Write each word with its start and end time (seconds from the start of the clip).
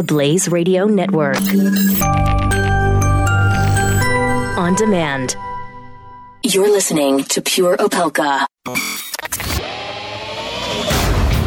the 0.00 0.04
Blaze 0.04 0.48
Radio 0.48 0.86
Network. 0.86 1.36
On 4.56 4.74
demand. 4.74 5.36
You're 6.42 6.70
listening 6.70 7.24
to 7.24 7.42
Pure 7.42 7.76
Opelka. 7.76 8.46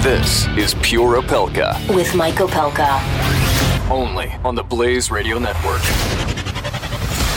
This 0.03 0.45
is 0.49 0.75
Pure 0.83 1.23
Opelka. 1.23 1.95
With 1.95 2.13
Mike 2.13 2.35
Opelka. 2.35 3.01
Only 3.89 4.31
on 4.45 4.53
the 4.53 4.61
Blaze 4.61 5.09
Radio 5.09 5.39
Network. 5.39 5.81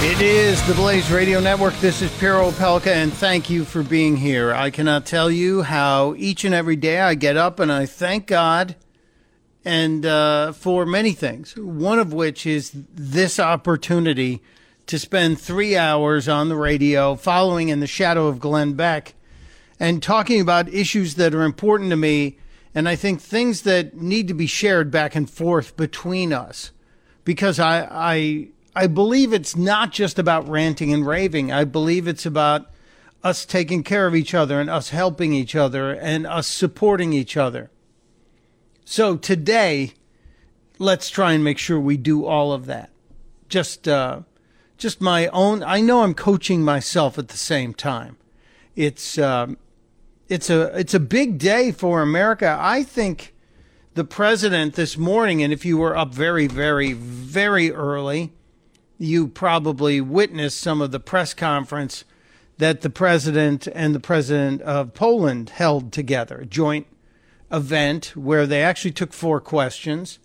It 0.02 0.20
is 0.20 0.60
the 0.66 0.74
Blaze 0.74 1.10
Radio 1.10 1.40
Network. 1.40 1.72
This 1.76 2.02
is 2.02 2.14
Pure 2.18 2.52
Opelka, 2.52 2.88
and 2.88 3.10
thank 3.10 3.48
you 3.48 3.64
for 3.64 3.82
being 3.82 4.18
here. 4.18 4.52
I 4.52 4.68
cannot 4.68 5.06
tell 5.06 5.30
you 5.30 5.62
how 5.62 6.14
each 6.18 6.44
and 6.44 6.54
every 6.54 6.76
day 6.76 7.00
I 7.00 7.14
get 7.14 7.38
up 7.38 7.58
and 7.58 7.72
I 7.72 7.86
thank 7.86 8.26
God 8.26 8.76
and 9.66 10.06
uh, 10.06 10.52
for 10.52 10.86
many 10.86 11.12
things. 11.12 11.56
One 11.56 11.98
of 11.98 12.12
which 12.12 12.46
is 12.46 12.70
this 12.72 13.40
opportunity 13.40 14.40
to 14.86 14.96
spend 14.96 15.40
three 15.40 15.76
hours 15.76 16.28
on 16.28 16.48
the 16.48 16.56
radio 16.56 17.16
following 17.16 17.68
in 17.68 17.80
the 17.80 17.88
shadow 17.88 18.28
of 18.28 18.38
Glenn 18.38 18.74
Beck 18.74 19.14
and 19.80 20.00
talking 20.00 20.40
about 20.40 20.72
issues 20.72 21.16
that 21.16 21.34
are 21.34 21.42
important 21.42 21.90
to 21.90 21.96
me 21.96 22.38
and 22.76 22.88
I 22.88 22.94
think 22.94 23.20
things 23.20 23.62
that 23.62 23.96
need 23.96 24.28
to 24.28 24.34
be 24.34 24.46
shared 24.46 24.90
back 24.90 25.16
and 25.16 25.28
forth 25.28 25.76
between 25.76 26.32
us 26.32 26.70
because 27.24 27.58
I, 27.58 27.88
I 27.90 28.48
I 28.76 28.86
believe 28.86 29.32
it's 29.32 29.56
not 29.56 29.90
just 29.90 30.18
about 30.18 30.46
ranting 30.48 30.92
and 30.92 31.06
raving. 31.06 31.50
I 31.50 31.64
believe 31.64 32.06
it's 32.06 32.26
about 32.26 32.70
us 33.24 33.46
taking 33.46 33.82
care 33.82 34.06
of 34.06 34.14
each 34.14 34.34
other 34.34 34.60
and 34.60 34.68
us 34.68 34.90
helping 34.90 35.32
each 35.32 35.56
other 35.56 35.90
and 35.92 36.26
us 36.26 36.46
supporting 36.46 37.14
each 37.14 37.36
other. 37.36 37.70
So 38.88 39.16
today, 39.16 39.94
let's 40.78 41.10
try 41.10 41.32
and 41.32 41.42
make 41.42 41.58
sure 41.58 41.78
we 41.78 41.96
do 41.96 42.24
all 42.24 42.52
of 42.52 42.66
that. 42.66 42.90
Just, 43.48 43.88
uh, 43.88 44.20
just 44.78 45.00
my 45.00 45.26
own. 45.28 45.64
I 45.64 45.80
know 45.80 46.04
I'm 46.04 46.14
coaching 46.14 46.62
myself 46.62 47.18
at 47.18 47.26
the 47.26 47.36
same 47.36 47.74
time. 47.74 48.16
It's, 48.76 49.18
um, 49.18 49.58
it's 50.28 50.48
a, 50.50 50.78
it's 50.78 50.94
a 50.94 51.00
big 51.00 51.36
day 51.36 51.72
for 51.72 52.00
America. 52.00 52.56
I 52.60 52.84
think 52.84 53.34
the 53.94 54.04
president 54.04 54.74
this 54.74 54.96
morning, 54.96 55.42
and 55.42 55.52
if 55.52 55.64
you 55.64 55.78
were 55.78 55.96
up 55.96 56.14
very, 56.14 56.46
very, 56.46 56.92
very 56.92 57.72
early, 57.72 58.32
you 58.98 59.26
probably 59.26 60.00
witnessed 60.00 60.60
some 60.60 60.80
of 60.80 60.92
the 60.92 61.00
press 61.00 61.34
conference 61.34 62.04
that 62.58 62.82
the 62.82 62.90
president 62.90 63.66
and 63.66 63.96
the 63.96 64.00
president 64.00 64.62
of 64.62 64.94
Poland 64.94 65.50
held 65.50 65.92
together, 65.92 66.46
joint 66.48 66.86
event 67.50 68.16
where 68.16 68.46
they 68.46 68.62
actually 68.62 68.92
took 68.92 69.12
four 69.12 69.40
questions. 69.40 70.18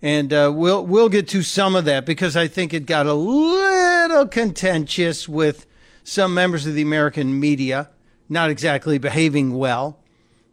And 0.00 0.32
uh, 0.32 0.52
we'll 0.54 0.86
we'll 0.86 1.08
get 1.08 1.26
to 1.28 1.42
some 1.42 1.74
of 1.74 1.84
that 1.86 2.06
because 2.06 2.36
I 2.36 2.46
think 2.46 2.72
it 2.72 2.86
got 2.86 3.06
a 3.06 3.14
little 3.14 4.28
contentious 4.28 5.28
with 5.28 5.66
some 6.04 6.32
members 6.32 6.66
of 6.66 6.74
the 6.74 6.82
American 6.82 7.40
media 7.40 7.90
not 8.28 8.50
exactly 8.50 8.98
behaving 8.98 9.54
well. 9.54 9.98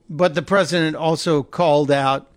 But 0.10 0.36
the 0.36 0.42
president 0.42 0.96
also 0.96 1.44
called 1.44 1.92
out 1.92 2.32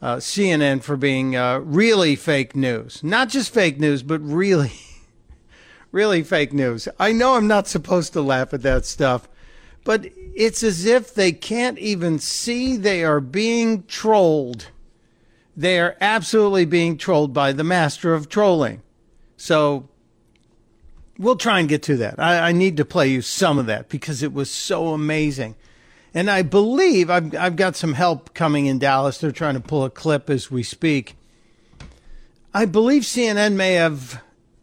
uh, 0.00 0.16
CNN 0.16 0.82
for 0.82 0.96
being 0.96 1.36
uh, 1.36 1.58
really 1.58 2.16
fake 2.16 2.56
news. 2.56 3.02
Not 3.04 3.28
just 3.28 3.52
fake 3.52 3.78
news, 3.78 4.02
but 4.02 4.20
really, 4.20 4.72
really 5.92 6.22
fake 6.22 6.52
news. 6.52 6.88
I 6.98 7.12
know 7.12 7.36
I'm 7.36 7.46
not 7.46 7.68
supposed 7.68 8.12
to 8.14 8.22
laugh 8.22 8.54
at 8.54 8.62
that 8.62 8.84
stuff, 8.86 9.28
but 9.84 10.06
it's 10.34 10.62
as 10.62 10.84
if 10.84 11.14
they 11.14 11.30
can't 11.30 11.78
even 11.78 12.18
see 12.18 12.76
they 12.76 13.04
are 13.04 13.20
being 13.20 13.84
trolled. 13.84 14.70
They 15.56 15.78
are 15.78 15.96
absolutely 16.00 16.64
being 16.64 16.96
trolled 16.96 17.32
by 17.32 17.52
the 17.52 17.62
master 17.62 18.14
of 18.14 18.28
trolling. 18.28 18.82
So 19.36 19.88
we'll 21.18 21.36
try 21.36 21.60
and 21.60 21.68
get 21.68 21.82
to 21.84 21.96
that. 21.98 22.18
I, 22.18 22.48
I 22.48 22.52
need 22.52 22.76
to 22.78 22.84
play 22.84 23.08
you 23.08 23.22
some 23.22 23.58
of 23.58 23.66
that 23.66 23.88
because 23.88 24.22
it 24.22 24.32
was 24.32 24.50
so 24.50 24.88
amazing. 24.88 25.54
And 26.12 26.30
I 26.30 26.42
believe 26.42 27.10
I've, 27.10 27.34
I've 27.36 27.56
got 27.56 27.76
some 27.76 27.94
help 27.94 28.34
coming 28.34 28.66
in 28.66 28.78
Dallas. 28.78 29.18
They're 29.18 29.32
trying 29.32 29.54
to 29.54 29.60
pull 29.60 29.84
a 29.84 29.90
clip 29.90 30.30
as 30.30 30.50
we 30.50 30.62
speak. 30.62 31.16
I 32.52 32.66
believe 32.66 33.02
CNN 33.02 33.54
may 33.54 33.74
have 33.74 34.22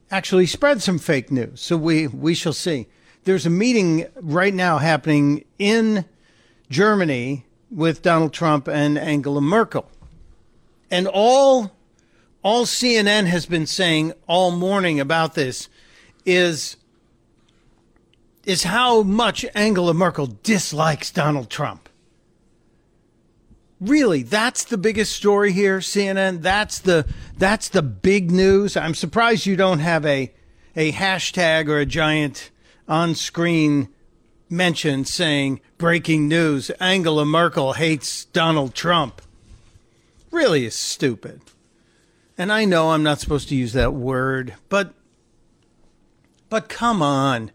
actually 0.09 0.45
spread 0.45 0.81
some 0.81 0.97
fake 0.97 1.29
news. 1.29 1.61
So 1.61 1.77
we, 1.77 2.07
we 2.07 2.33
shall 2.33 2.53
see. 2.53 2.87
There's 3.23 3.45
a 3.45 3.51
meeting 3.51 4.07
right 4.15 4.53
now 4.53 4.79
happening 4.79 5.45
in 5.59 6.05
Germany 6.69 7.45
with 7.69 8.01
Donald 8.01 8.33
Trump 8.33 8.67
and 8.67 8.97
Angela 8.97 9.41
Merkel. 9.41 9.89
And 10.89 11.07
all, 11.07 11.71
all 12.43 12.65
CNN 12.65 13.25
has 13.27 13.45
been 13.45 13.65
saying 13.65 14.13
all 14.27 14.51
morning 14.51 14.99
about 14.99 15.35
this 15.35 15.69
is 16.25 16.77
is 18.43 18.63
how 18.63 19.03
much 19.03 19.45
Angela 19.53 19.93
Merkel 19.93 20.25
dislikes 20.43 21.11
Donald 21.11 21.49
Trump. 21.49 21.87
Really, 23.79 24.23
that's 24.23 24.63
the 24.63 24.77
biggest 24.77 25.13
story 25.13 25.51
here, 25.51 25.79
CNN. 25.79 26.41
That's 26.41 26.79
the 26.79 27.05
that's 27.37 27.69
the 27.69 27.81
big 27.81 28.31
news. 28.31 28.77
I'm 28.77 28.93
surprised 28.93 29.45
you 29.45 29.55
don't 29.55 29.79
have 29.79 30.05
a 30.05 30.31
a 30.75 30.91
hashtag 30.91 31.67
or 31.67 31.79
a 31.79 31.85
giant 31.85 32.50
on-screen 32.91 33.87
mention 34.49 35.05
saying 35.05 35.61
breaking 35.77 36.27
news 36.27 36.69
Angela 36.71 37.25
Merkel 37.25 37.73
hates 37.73 38.25
Donald 38.25 38.75
Trump. 38.75 39.21
Really 40.29 40.65
is 40.65 40.75
stupid. 40.75 41.41
And 42.37 42.51
I 42.51 42.65
know 42.65 42.91
I'm 42.91 43.01
not 43.01 43.19
supposed 43.19 43.47
to 43.49 43.55
use 43.55 43.73
that 43.73 43.93
word, 43.93 44.55
but 44.67 44.93
but 46.49 46.67
come 46.67 47.01
on. 47.01 47.51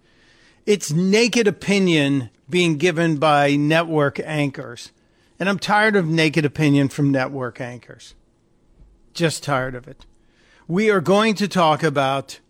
It's 0.64 0.90
naked 0.90 1.46
opinion 1.46 2.30
being 2.48 2.78
given 2.78 3.18
by 3.18 3.56
network 3.56 4.18
anchors. 4.20 4.90
And 5.38 5.50
I'm 5.50 5.58
tired 5.58 5.96
of 5.96 6.06
naked 6.06 6.46
opinion 6.46 6.88
from 6.88 7.12
network 7.12 7.60
anchors. 7.60 8.14
Just 9.12 9.42
tired 9.42 9.74
of 9.74 9.86
it. 9.86 10.06
We 10.66 10.88
are 10.90 11.02
going 11.02 11.34
to 11.34 11.46
talk 11.46 11.82
about 11.82 12.40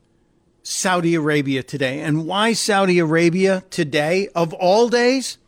Saudi 0.68 1.14
Arabia 1.14 1.62
today. 1.62 2.00
And 2.00 2.26
why 2.26 2.52
Saudi 2.52 2.98
Arabia 2.98 3.62
today, 3.70 4.28
of 4.34 4.52
all 4.54 4.88
days, 4.88 5.38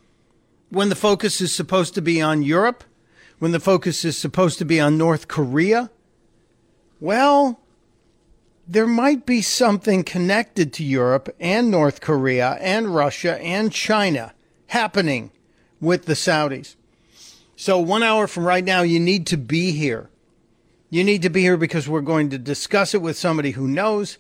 when 0.71 0.91
the 0.91 0.95
focus 0.95 1.41
is 1.41 1.53
supposed 1.53 1.95
to 1.95 2.01
be 2.01 2.23
on 2.23 2.45
Europe, 2.45 2.85
when 3.41 3.51
the 3.51 3.59
focus 3.59 4.05
is 4.05 4.17
supposed 4.17 4.59
to 4.59 4.65
be 4.65 4.79
on 4.79 4.97
North 4.97 5.27
Korea? 5.27 5.91
Well, 7.01 7.61
there 8.69 8.87
might 8.87 9.27
be 9.27 9.43
something 9.43 10.05
connected 10.05 10.73
to 10.75 10.85
Europe 10.85 11.35
and 11.41 11.69
North 11.69 12.01
Korea 12.01 12.57
and 12.61 12.95
Russia 12.95 13.43
and 13.43 13.73
China 13.73 14.35
happening 14.69 15.33
with 15.81 16.05
the 16.05 16.13
Saudis. 16.13 16.77
So, 17.57 17.81
one 17.81 18.05
hour 18.05 18.29
from 18.29 18.45
right 18.45 18.65
now, 18.65 18.83
you 18.83 19.01
need 19.01 19.27
to 19.29 19.37
be 19.37 19.73
here. 19.73 20.11
You 20.91 21.03
need 21.03 21.23
to 21.23 21.29
be 21.29 21.41
here 21.41 21.57
because 21.57 21.89
we're 21.89 22.03
going 22.03 22.31
to 22.31 22.39
discuss 22.39 22.95
it 22.95 23.03
with 23.03 23.17
somebody 23.17 23.51
who 23.51 23.67
knows. 23.67 24.19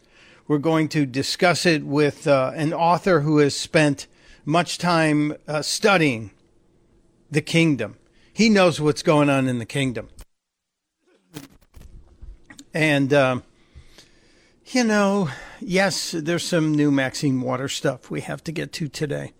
We're 0.49 0.59
going 0.59 0.89
to 0.89 1.07
discuss 1.07 1.65
it 1.65 1.85
with 1.85 2.27
uh, 2.27 2.53
an 2.57 2.73
author 2.73 3.21
who 3.21 3.39
has 3.39 3.55
spent 3.55 4.09
much 4.45 4.79
time 4.79 5.35
uh, 5.47 5.63
studying 5.63 6.33
the 7.31 7.43
kingdom. 7.43 7.99
He 8.33 8.49
knows 8.49 8.81
what's 8.81 9.03
going 9.03 9.31
on 9.31 9.47
in 9.47 9.59
the 9.59 9.67
kingdom. 9.67 10.09
And. 12.75 13.13
Um, 13.13 13.45
you 14.71 14.85
know, 14.85 15.31
yes, 15.61 16.11
there's 16.11 16.45
some 16.45 16.75
new 16.75 16.91
Maxine 16.91 17.41
Waters 17.41 17.73
stuff 17.73 18.11
we 18.11 18.21
have 18.21 18.45
to 18.45 18.53
get 18.53 18.71
to 18.75 18.89
today. 18.89 19.33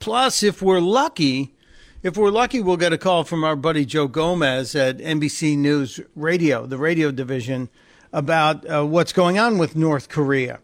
Plus, 0.00 0.42
if 0.42 0.60
we're 0.60 0.80
lucky, 0.80 1.54
if 2.02 2.16
we're 2.16 2.30
lucky, 2.30 2.60
we'll 2.60 2.76
get 2.76 2.92
a 2.92 2.98
call 2.98 3.22
from 3.22 3.44
our 3.44 3.54
buddy 3.54 3.84
Joe 3.84 4.08
Gomez 4.08 4.74
at 4.74 4.98
NBC 4.98 5.56
News 5.56 6.00
Radio, 6.16 6.66
the 6.66 6.76
radio 6.76 7.12
division, 7.12 7.68
about 8.12 8.68
uh, 8.68 8.84
what's 8.84 9.12
going 9.12 9.38
on 9.38 9.58
with 9.58 9.76
North 9.76 10.08
Korea, 10.08 10.60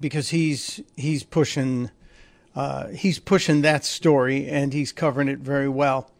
because 0.00 0.30
he's 0.30 0.80
he's 0.96 1.22
pushing 1.22 1.90
uh, 2.54 2.88
he's 2.88 3.18
pushing 3.18 3.62
that 3.62 3.84
story 3.84 4.48
and 4.48 4.72
he's 4.72 4.92
covering 4.92 5.28
it 5.28 5.38
very 5.38 5.68
well. 5.68 6.10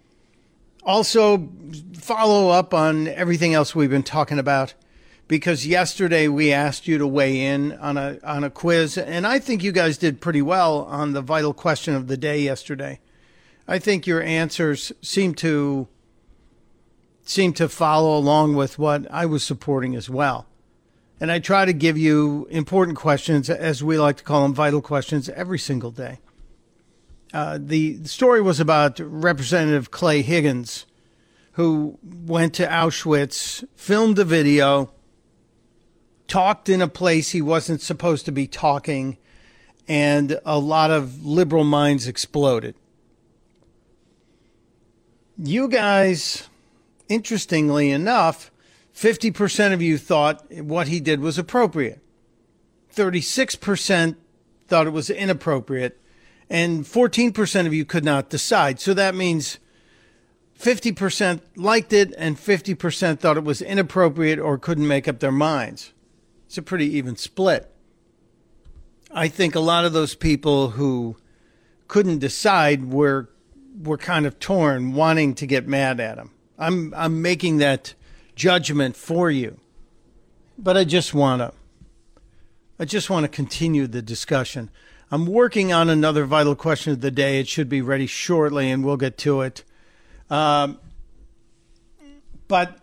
Also, 0.82 1.48
follow 1.94 2.50
up 2.50 2.74
on 2.74 3.08
everything 3.08 3.54
else 3.54 3.74
we've 3.74 3.90
been 3.90 4.02
talking 4.02 4.38
about 4.38 4.74
because 5.28 5.66
yesterday 5.66 6.28
we 6.28 6.52
asked 6.52 6.86
you 6.86 6.98
to 6.98 7.06
weigh 7.06 7.40
in 7.40 7.72
on 7.78 7.96
a 7.96 8.18
on 8.22 8.44
a 8.44 8.50
quiz, 8.50 8.98
and 8.98 9.26
I 9.26 9.38
think 9.38 9.62
you 9.62 9.72
guys 9.72 9.96
did 9.96 10.20
pretty 10.20 10.42
well 10.42 10.82
on 10.82 11.12
the 11.12 11.22
vital 11.22 11.54
question 11.54 11.94
of 11.94 12.08
the 12.08 12.16
day 12.16 12.40
yesterday. 12.40 13.00
I 13.66 13.78
think 13.78 14.06
your 14.06 14.22
answers 14.22 14.92
seem 15.00 15.34
to 15.36 15.88
seem 17.24 17.52
to 17.54 17.68
follow 17.68 18.16
along 18.16 18.54
with 18.54 18.78
what 18.78 19.10
I 19.10 19.26
was 19.26 19.42
supporting 19.42 19.96
as 19.96 20.08
well. 20.08 20.46
And 21.20 21.32
I 21.32 21.38
try 21.38 21.64
to 21.64 21.72
give 21.72 21.96
you 21.96 22.46
important 22.50 22.98
questions, 22.98 23.48
as 23.48 23.82
we 23.82 23.98
like 23.98 24.18
to 24.18 24.24
call 24.24 24.42
them, 24.42 24.54
vital 24.54 24.82
questions, 24.82 25.28
every 25.30 25.58
single 25.58 25.90
day. 25.90 26.18
Uh, 27.32 27.58
the 27.60 28.04
story 28.04 28.40
was 28.40 28.60
about 28.60 29.00
Representative 29.00 29.90
Clay 29.90 30.22
Higgins 30.22 30.86
who 31.54 31.98
went 32.02 32.52
to 32.54 32.66
Auschwitz, 32.66 33.64
filmed 33.76 34.18
a 34.18 34.24
video, 34.24 34.90
talked 36.26 36.68
in 36.68 36.82
a 36.82 36.88
place 36.88 37.30
he 37.30 37.40
wasn't 37.40 37.80
supposed 37.80 38.24
to 38.24 38.32
be 38.32 38.48
talking, 38.48 39.16
and 39.86 40.40
a 40.44 40.58
lot 40.58 40.90
of 40.90 41.24
liberal 41.24 41.62
minds 41.62 42.08
exploded. 42.08 42.74
You 45.38 45.68
guys, 45.68 46.48
interestingly 47.08 47.90
enough, 47.90 48.50
50% 48.94 49.72
of 49.72 49.82
you 49.82 49.98
thought 49.98 50.50
what 50.52 50.88
he 50.88 51.00
did 51.00 51.20
was 51.20 51.38
appropriate. 51.38 52.00
36% 52.94 54.16
thought 54.66 54.86
it 54.86 54.90
was 54.90 55.10
inappropriate. 55.10 56.00
And 56.48 56.84
14% 56.84 57.66
of 57.66 57.74
you 57.74 57.84
could 57.84 58.04
not 58.04 58.30
decide. 58.30 58.78
So 58.78 58.94
that 58.94 59.14
means 59.14 59.58
50% 60.58 61.40
liked 61.56 61.92
it 61.92 62.14
and 62.16 62.36
50% 62.36 63.18
thought 63.18 63.36
it 63.36 63.44
was 63.44 63.60
inappropriate 63.60 64.38
or 64.38 64.58
couldn't 64.58 64.86
make 64.86 65.08
up 65.08 65.20
their 65.20 65.32
minds. 65.32 65.92
It's 66.46 66.58
a 66.58 66.62
pretty 66.62 66.86
even 66.96 67.16
split. 67.16 67.70
I 69.10 69.28
think 69.28 69.54
a 69.54 69.60
lot 69.60 69.84
of 69.84 69.92
those 69.92 70.14
people 70.14 70.70
who 70.70 71.16
couldn't 71.88 72.18
decide 72.18 72.92
were 72.92 73.30
were 73.82 73.98
kind 73.98 74.24
of 74.24 74.38
torn, 74.38 74.92
wanting 74.92 75.34
to 75.34 75.46
get 75.46 75.66
mad 75.66 75.98
at 75.98 76.16
him. 76.16 76.30
I'm 76.58 76.94
I'm 76.94 77.22
making 77.22 77.58
that 77.58 77.94
judgment 78.36 78.96
for 78.96 79.30
you, 79.30 79.58
but 80.58 80.76
I 80.76 80.84
just 80.84 81.14
want 81.14 81.40
to 81.40 81.52
I 82.78 82.84
just 82.84 83.10
want 83.10 83.24
to 83.24 83.28
continue 83.28 83.86
the 83.86 84.02
discussion. 84.02 84.70
I'm 85.10 85.26
working 85.26 85.72
on 85.72 85.88
another 85.88 86.24
vital 86.24 86.56
question 86.56 86.92
of 86.92 87.00
the 87.00 87.10
day. 87.10 87.38
It 87.38 87.46
should 87.46 87.68
be 87.68 87.82
ready 87.82 88.06
shortly, 88.06 88.70
and 88.70 88.84
we'll 88.84 88.96
get 88.96 89.16
to 89.18 89.42
it. 89.42 89.62
Um, 90.30 90.78
but 92.48 92.78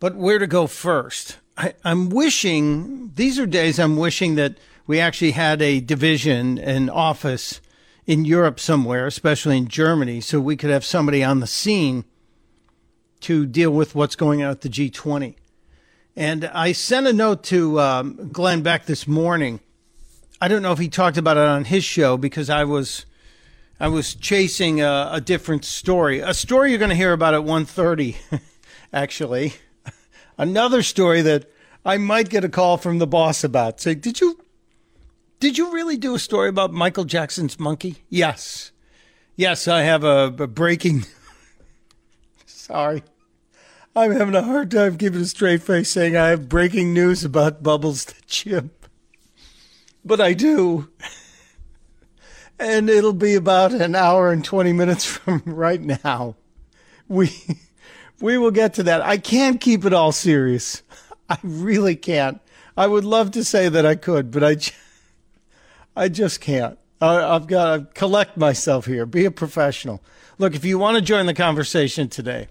but 0.00 0.16
where 0.16 0.38
to 0.38 0.46
go 0.46 0.66
first? 0.66 1.38
I, 1.56 1.74
I'm 1.84 2.10
wishing 2.10 3.12
these 3.14 3.38
are 3.38 3.46
days 3.46 3.78
I'm 3.78 3.96
wishing 3.96 4.34
that 4.36 4.58
we 4.86 4.98
actually 4.98 5.30
had 5.30 5.62
a 5.62 5.80
division, 5.80 6.58
an 6.58 6.90
office 6.90 7.60
in 8.06 8.24
Europe 8.24 8.58
somewhere, 8.58 9.06
especially 9.06 9.56
in 9.56 9.68
Germany, 9.68 10.20
so 10.20 10.40
we 10.40 10.56
could 10.56 10.70
have 10.70 10.84
somebody 10.84 11.22
on 11.22 11.40
the 11.40 11.46
scene 11.46 12.04
to 13.20 13.46
deal 13.46 13.70
with 13.70 13.94
what's 13.94 14.16
going 14.16 14.42
on 14.42 14.50
at 14.50 14.62
the 14.62 14.68
G20. 14.68 15.36
And 16.16 16.44
I 16.46 16.72
sent 16.72 17.06
a 17.06 17.12
note 17.12 17.44
to 17.44 17.80
um, 17.80 18.30
Glenn 18.32 18.62
Beck 18.62 18.86
this 18.86 19.06
morning. 19.06 19.60
I 20.40 20.48
don't 20.48 20.62
know 20.62 20.72
if 20.72 20.78
he 20.78 20.88
talked 20.88 21.16
about 21.16 21.36
it 21.36 21.44
on 21.44 21.64
his 21.64 21.84
show 21.84 22.16
because 22.16 22.50
I 22.50 22.64
was 22.64 23.06
I 23.80 23.88
was 23.88 24.14
chasing 24.14 24.80
a, 24.80 25.08
a 25.12 25.20
different 25.20 25.64
story, 25.64 26.20
a 26.20 26.34
story 26.34 26.70
you're 26.70 26.78
going 26.78 26.90
to 26.90 26.96
hear 26.96 27.12
about 27.12 27.34
at 27.34 27.42
1:30, 27.42 28.16
actually. 28.92 29.54
Another 30.38 30.82
story 30.82 31.22
that 31.22 31.50
I 31.84 31.96
might 31.96 32.28
get 32.28 32.44
a 32.44 32.48
call 32.48 32.76
from 32.76 32.98
the 32.98 33.06
boss 33.06 33.42
about. 33.42 33.80
Say, 33.80 33.94
did 33.94 34.20
you 34.20 34.41
did 35.42 35.58
you 35.58 35.72
really 35.72 35.96
do 35.96 36.14
a 36.14 36.20
story 36.20 36.48
about 36.48 36.72
Michael 36.72 37.02
Jackson's 37.02 37.58
monkey? 37.58 37.96
Yes, 38.08 38.70
yes, 39.34 39.66
I 39.66 39.82
have 39.82 40.04
a, 40.04 40.32
a 40.38 40.46
breaking. 40.46 41.04
Sorry. 42.46 43.02
I'm 43.96 44.12
having 44.12 44.36
a 44.36 44.44
hard 44.44 44.70
time 44.70 44.96
keeping 44.96 45.20
a 45.20 45.24
straight 45.24 45.60
face 45.60 45.90
saying 45.90 46.16
I 46.16 46.28
have 46.28 46.48
breaking 46.48 46.94
news 46.94 47.24
about 47.24 47.60
Bubbles 47.60 48.04
the 48.04 48.14
chimp. 48.28 48.86
But 50.04 50.20
I 50.20 50.32
do. 50.32 50.88
And 52.58 52.88
it'll 52.88 53.12
be 53.12 53.34
about 53.34 53.72
an 53.72 53.96
hour 53.96 54.30
and 54.30 54.44
20 54.44 54.72
minutes 54.72 55.04
from 55.04 55.42
right 55.44 55.80
now. 55.80 56.36
We 57.08 57.32
we 58.20 58.38
will 58.38 58.52
get 58.52 58.74
to 58.74 58.84
that. 58.84 59.00
I 59.00 59.18
can't 59.18 59.60
keep 59.60 59.84
it 59.84 59.92
all 59.92 60.12
serious. 60.12 60.82
I 61.28 61.38
really 61.42 61.96
can't. 61.96 62.40
I 62.76 62.86
would 62.86 63.04
love 63.04 63.32
to 63.32 63.42
say 63.42 63.68
that 63.68 63.84
I 63.84 63.96
could, 63.96 64.30
but 64.30 64.44
I 64.44 64.58
I 65.96 66.08
just 66.08 66.40
can't. 66.40 66.78
I've 67.00 67.46
got 67.46 67.76
to 67.76 67.86
collect 67.94 68.36
myself 68.36 68.86
here. 68.86 69.06
Be 69.06 69.24
a 69.24 69.30
professional. 69.30 70.02
Look, 70.38 70.54
if 70.54 70.64
you 70.64 70.78
want 70.78 70.96
to 70.96 71.02
join 71.02 71.26
the 71.26 71.34
conversation 71.34 72.08
today, 72.08 72.48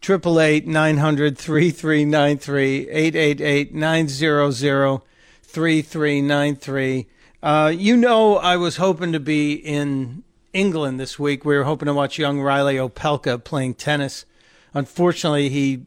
Triple 0.00 0.40
eight 0.40 0.66
nine 0.66 0.98
hundred 0.98 1.36
three 1.36 1.70
three 1.70 2.04
nine 2.04 2.38
three 2.38 2.88
eight 2.88 3.16
eight 3.16 3.40
eight 3.40 3.74
nine 3.74 4.06
zero 4.08 4.52
zero 4.52 5.02
three 5.42 5.82
three 5.82 6.22
nine 6.22 6.54
three. 6.54 7.08
Uh, 7.42 7.72
you 7.76 7.96
know, 7.96 8.36
I 8.36 8.56
was 8.56 8.76
hoping 8.76 9.12
to 9.12 9.20
be 9.20 9.54
in 9.54 10.22
England 10.52 11.00
this 11.00 11.18
week. 11.18 11.44
We 11.44 11.56
were 11.56 11.64
hoping 11.64 11.86
to 11.86 11.94
watch 11.94 12.18
young 12.18 12.40
Reilly 12.40 12.76
Opelka 12.76 13.42
playing 13.42 13.74
tennis. 13.74 14.24
Unfortunately, 14.72 15.48
he 15.48 15.82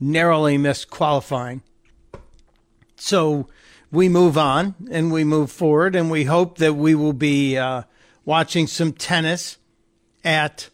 narrowly 0.00 0.56
missed 0.56 0.88
qualifying. 0.88 1.62
So 2.96 3.46
we 3.92 4.08
move 4.08 4.38
on 4.38 4.74
and 4.90 5.12
we 5.12 5.24
move 5.24 5.50
forward, 5.50 5.96
and 5.96 6.10
we 6.10 6.24
hope 6.24 6.58
that 6.58 6.74
we 6.74 6.94
will 6.94 7.12
be 7.12 7.56
uh, 7.56 7.82
watching 8.24 8.66
some 8.66 8.92
tennis 8.92 9.58
at 10.24 10.70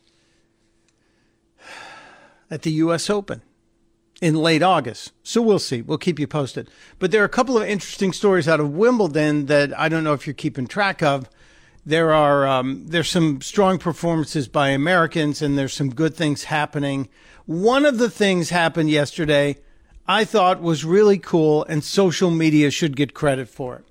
at 2.50 2.62
the 2.62 2.72
U.S. 2.72 3.10
Open 3.10 3.42
in 4.20 4.34
late 4.34 4.62
August. 4.62 5.12
So 5.22 5.42
we'll 5.42 5.58
see. 5.58 5.82
We'll 5.82 5.98
keep 5.98 6.18
you 6.18 6.26
posted. 6.26 6.70
But 6.98 7.10
there 7.10 7.22
are 7.22 7.26
a 7.26 7.30
couple 7.30 7.56
of 7.58 7.68
interesting 7.68 8.12
stories 8.12 8.48
out 8.48 8.60
of 8.60 8.72
Wimbledon 8.72 9.46
that 9.46 9.78
I 9.78 9.88
don't 9.88 10.04
know 10.04 10.12
if 10.12 10.26
you're 10.26 10.34
keeping 10.34 10.66
track 10.66 11.02
of. 11.02 11.28
There 11.84 12.12
are 12.12 12.46
um, 12.46 12.86
there's 12.88 13.10
some 13.10 13.40
strong 13.40 13.78
performances 13.78 14.48
by 14.48 14.70
Americans, 14.70 15.40
and 15.40 15.56
there's 15.56 15.74
some 15.74 15.90
good 15.90 16.14
things 16.14 16.44
happening. 16.44 17.08
One 17.46 17.84
of 17.84 17.98
the 17.98 18.10
things 18.10 18.50
happened 18.50 18.90
yesterday 18.90 19.58
I 20.08 20.24
thought 20.24 20.62
was 20.62 20.84
really 20.84 21.18
cool, 21.18 21.64
and 21.64 21.82
social 21.82 22.30
media 22.30 22.70
should 22.70 22.96
get 22.96 23.14
credit 23.14 23.48
for 23.48 23.76
it. 23.76 23.84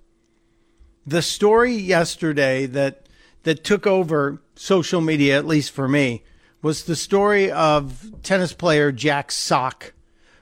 The 1.06 1.22
story 1.22 1.74
yesterday 1.74 2.66
that 2.68 3.06
that 3.44 3.64
took 3.64 3.86
over 3.86 4.42
social 4.56 5.02
media, 5.02 5.38
at 5.38 5.46
least 5.46 5.72
for 5.72 5.88
me, 5.88 6.24
was 6.62 6.86
the 6.86 6.96
story 6.96 7.52
of 7.52 8.12
tennis 8.24 8.54
player 8.54 8.92
Jack 8.92 9.32
Sock, 9.32 9.94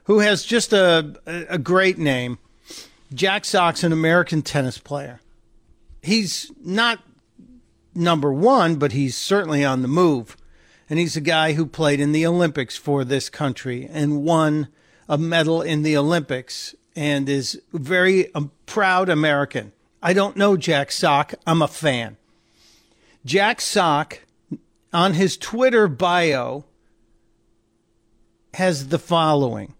who 0.04 0.20
has 0.20 0.42
just 0.42 0.72
a, 0.72 1.14
a 1.26 1.58
great 1.58 1.98
name. 1.98 2.38
Jack 3.12 3.44
Sock's 3.44 3.84
an 3.84 3.92
American 3.92 4.40
tennis 4.42 4.78
player. 4.78 5.20
He's 6.02 6.50
not 6.62 7.00
number 7.94 8.32
one, 8.32 8.76
but 8.76 8.92
he's 8.92 9.16
certainly 9.16 9.64
on 9.64 9.82
the 9.82 9.88
move. 9.88 10.36
And 10.88 10.98
he's 10.98 11.16
a 11.16 11.20
guy 11.20 11.52
who 11.52 11.66
played 11.66 12.00
in 12.00 12.12
the 12.12 12.26
Olympics 12.26 12.76
for 12.76 13.04
this 13.04 13.28
country 13.28 13.88
and 13.90 14.22
won 14.22 14.68
a 15.08 15.18
medal 15.18 15.62
in 15.62 15.82
the 15.82 15.96
Olympics 15.96 16.74
and 16.96 17.28
is 17.28 17.60
very 17.72 18.30
a 18.34 18.42
proud 18.66 19.08
American. 19.08 19.72
I 20.02 20.12
don't 20.12 20.36
know 20.36 20.56
Jack 20.56 20.92
Sock. 20.92 21.34
I'm 21.46 21.62
a 21.62 21.68
fan. 21.68 22.16
Jack 23.24 23.60
Sock 23.60 24.20
on 24.92 25.14
his 25.14 25.36
Twitter 25.36 25.88
bio 25.88 26.64
has 28.54 28.88
the 28.88 28.98
following 28.98 29.74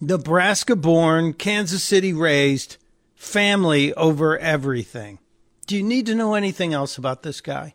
Nebraska 0.00 0.74
born, 0.74 1.32
Kansas 1.32 1.82
City 1.82 2.12
raised, 2.12 2.76
family 3.14 3.94
over 3.94 4.36
everything. 4.38 5.18
Do 5.66 5.76
you 5.76 5.82
need 5.82 6.06
to 6.06 6.14
know 6.14 6.34
anything 6.34 6.74
else 6.74 6.98
about 6.98 7.22
this 7.22 7.40
guy? 7.40 7.74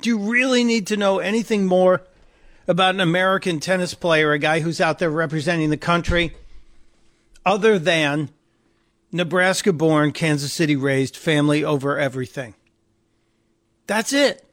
Do 0.00 0.08
you 0.08 0.18
really 0.18 0.64
need 0.64 0.86
to 0.88 0.96
know 0.96 1.18
anything 1.18 1.66
more 1.66 2.02
about 2.72 2.94
an 2.94 3.00
American 3.00 3.60
tennis 3.60 3.94
player, 3.94 4.32
a 4.32 4.38
guy 4.38 4.60
who's 4.60 4.80
out 4.80 4.98
there 4.98 5.10
representing 5.10 5.70
the 5.70 5.76
country, 5.76 6.34
other 7.46 7.78
than 7.78 8.30
Nebraska 9.12 9.72
born, 9.72 10.10
Kansas 10.10 10.52
City 10.52 10.74
raised, 10.74 11.16
family 11.16 11.62
over 11.62 11.98
everything? 11.98 12.54
That's 13.86 14.12
it. 14.12 14.44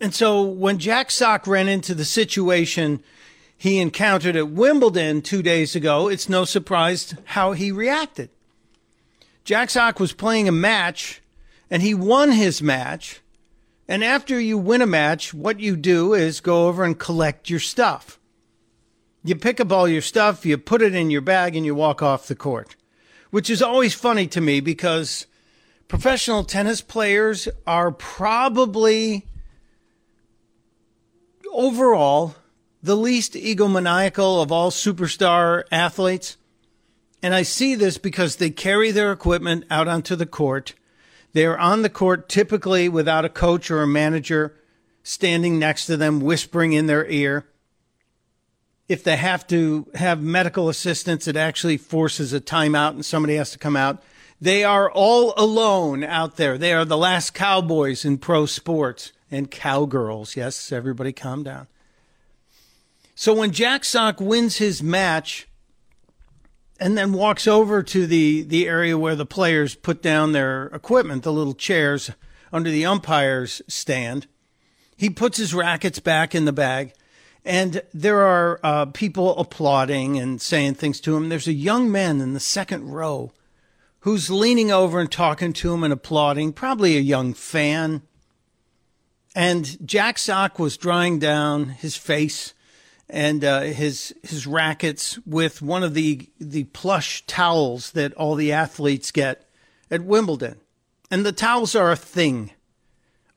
And 0.00 0.14
so 0.14 0.42
when 0.42 0.78
Jack 0.78 1.10
Sock 1.10 1.46
ran 1.46 1.66
into 1.68 1.94
the 1.94 2.04
situation 2.04 3.02
he 3.56 3.78
encountered 3.78 4.36
at 4.36 4.50
Wimbledon 4.50 5.20
two 5.20 5.42
days 5.42 5.74
ago, 5.74 6.08
it's 6.08 6.28
no 6.28 6.44
surprise 6.44 7.14
how 7.24 7.52
he 7.52 7.72
reacted. 7.72 8.30
Jack 9.44 9.70
Sock 9.70 9.98
was 9.98 10.12
playing 10.12 10.46
a 10.46 10.52
match 10.52 11.20
and 11.70 11.82
he 11.82 11.94
won 11.94 12.30
his 12.30 12.62
match. 12.62 13.20
And 13.86 14.02
after 14.02 14.40
you 14.40 14.56
win 14.56 14.82
a 14.82 14.86
match, 14.86 15.34
what 15.34 15.60
you 15.60 15.76
do 15.76 16.14
is 16.14 16.40
go 16.40 16.68
over 16.68 16.84
and 16.84 16.98
collect 16.98 17.50
your 17.50 17.60
stuff. 17.60 18.18
You 19.22 19.36
pick 19.36 19.60
up 19.60 19.72
all 19.72 19.88
your 19.88 20.02
stuff, 20.02 20.44
you 20.44 20.56
put 20.58 20.82
it 20.82 20.94
in 20.94 21.10
your 21.10 21.20
bag, 21.20 21.56
and 21.56 21.64
you 21.64 21.74
walk 21.74 22.02
off 22.02 22.26
the 22.26 22.34
court, 22.34 22.76
which 23.30 23.48
is 23.48 23.62
always 23.62 23.94
funny 23.94 24.26
to 24.28 24.40
me 24.40 24.60
because 24.60 25.26
professional 25.88 26.44
tennis 26.44 26.80
players 26.80 27.48
are 27.66 27.90
probably 27.90 29.26
overall 31.52 32.34
the 32.82 32.96
least 32.96 33.32
egomaniacal 33.32 34.42
of 34.42 34.52
all 34.52 34.70
superstar 34.70 35.62
athletes. 35.70 36.36
And 37.22 37.34
I 37.34 37.42
see 37.42 37.74
this 37.74 37.96
because 37.96 38.36
they 38.36 38.50
carry 38.50 38.90
their 38.90 39.10
equipment 39.10 39.64
out 39.70 39.88
onto 39.88 40.16
the 40.16 40.26
court. 40.26 40.74
They're 41.34 41.58
on 41.58 41.82
the 41.82 41.90
court 41.90 42.28
typically 42.28 42.88
without 42.88 43.24
a 43.24 43.28
coach 43.28 43.70
or 43.70 43.82
a 43.82 43.86
manager 43.86 44.54
standing 45.02 45.58
next 45.58 45.86
to 45.86 45.96
them, 45.96 46.20
whispering 46.20 46.72
in 46.72 46.86
their 46.86 47.06
ear. 47.06 47.46
If 48.88 49.02
they 49.02 49.16
have 49.16 49.46
to 49.48 49.86
have 49.94 50.22
medical 50.22 50.68
assistance, 50.68 51.26
it 51.26 51.36
actually 51.36 51.76
forces 51.76 52.32
a 52.32 52.40
timeout 52.40 52.90
and 52.90 53.04
somebody 53.04 53.34
has 53.34 53.50
to 53.50 53.58
come 53.58 53.76
out. 53.76 54.02
They 54.40 54.62
are 54.62 54.90
all 54.90 55.34
alone 55.36 56.04
out 56.04 56.36
there. 56.36 56.56
They 56.56 56.72
are 56.72 56.84
the 56.84 56.96
last 56.96 57.34
cowboys 57.34 58.04
in 58.04 58.18
pro 58.18 58.46
sports 58.46 59.12
and 59.30 59.50
cowgirls. 59.50 60.36
Yes, 60.36 60.70
everybody 60.70 61.12
calm 61.12 61.42
down. 61.42 61.66
So 63.16 63.34
when 63.34 63.50
Jack 63.50 63.84
Sock 63.84 64.20
wins 64.20 64.58
his 64.58 64.82
match 64.82 65.48
and 66.84 66.98
then 66.98 67.14
walks 67.14 67.46
over 67.46 67.82
to 67.82 68.06
the, 68.06 68.42
the 68.42 68.68
area 68.68 68.98
where 68.98 69.16
the 69.16 69.24
players 69.24 69.74
put 69.74 70.02
down 70.02 70.32
their 70.32 70.66
equipment, 70.66 71.22
the 71.22 71.32
little 71.32 71.54
chairs 71.54 72.10
under 72.52 72.68
the 72.68 72.84
umpire's 72.84 73.62
stand, 73.66 74.26
he 74.94 75.08
puts 75.08 75.38
his 75.38 75.54
rackets 75.54 75.98
back 75.98 76.34
in 76.34 76.44
the 76.44 76.52
bag. 76.52 76.92
And 77.42 77.80
there 77.94 78.20
are 78.20 78.60
uh, 78.62 78.84
people 78.86 79.34
applauding 79.38 80.18
and 80.18 80.42
saying 80.42 80.74
things 80.74 81.00
to 81.00 81.16
him. 81.16 81.30
There's 81.30 81.48
a 81.48 81.54
young 81.54 81.90
man 81.90 82.20
in 82.20 82.34
the 82.34 82.38
second 82.38 82.90
row 82.90 83.32
who's 84.00 84.28
leaning 84.28 84.70
over 84.70 85.00
and 85.00 85.10
talking 85.10 85.54
to 85.54 85.72
him 85.72 85.84
and 85.84 85.92
applauding, 85.92 86.52
probably 86.52 86.98
a 86.98 87.00
young 87.00 87.32
fan. 87.32 88.02
And 89.34 89.88
Jack 89.88 90.18
Sock 90.18 90.58
was 90.58 90.76
drying 90.76 91.18
down 91.18 91.70
his 91.70 91.96
face 91.96 92.52
and 93.08 93.44
uh, 93.44 93.60
his 93.62 94.14
his 94.22 94.46
rackets 94.46 95.18
with 95.26 95.62
one 95.62 95.82
of 95.82 95.94
the 95.94 96.28
the 96.38 96.64
plush 96.64 97.24
towels 97.26 97.92
that 97.92 98.14
all 98.14 98.34
the 98.34 98.52
athletes 98.52 99.10
get 99.10 99.48
at 99.90 100.04
Wimbledon. 100.04 100.60
And 101.10 101.24
the 101.24 101.32
towels 101.32 101.74
are 101.74 101.92
a 101.92 101.96
thing 101.96 102.50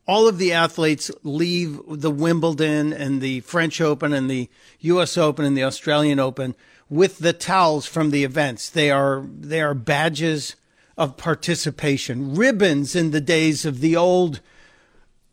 all 0.08 0.28
of 0.28 0.38
the 0.38 0.54
athletes 0.54 1.12
leave 1.24 1.80
the 1.86 2.10
Wimbledon 2.10 2.94
and 2.94 3.20
the 3.20 3.42
French 3.42 3.82
Open 3.82 4.14
and 4.14 4.32
the 4.32 4.50
US 4.80 5.18
Open 5.18 5.44
and 5.44 5.58
the 5.58 5.66
Australian 5.66 6.20
Open 6.20 6.56
with 6.90 7.20
the 7.20 7.34
towels 7.34 7.86
from 7.86 8.12
the 8.12 8.24
events. 8.24 8.70
They 8.70 8.90
are 8.90 9.26
they 9.38 9.62
are 9.62 9.74
badges 9.74 10.56
of 10.98 11.18
participation, 11.18 12.36
ribbons 12.36 12.96
in 12.96 13.12
the 13.12 13.22
days 13.22 13.66
of 13.66 13.82
the 13.82 13.96
old 13.98 14.40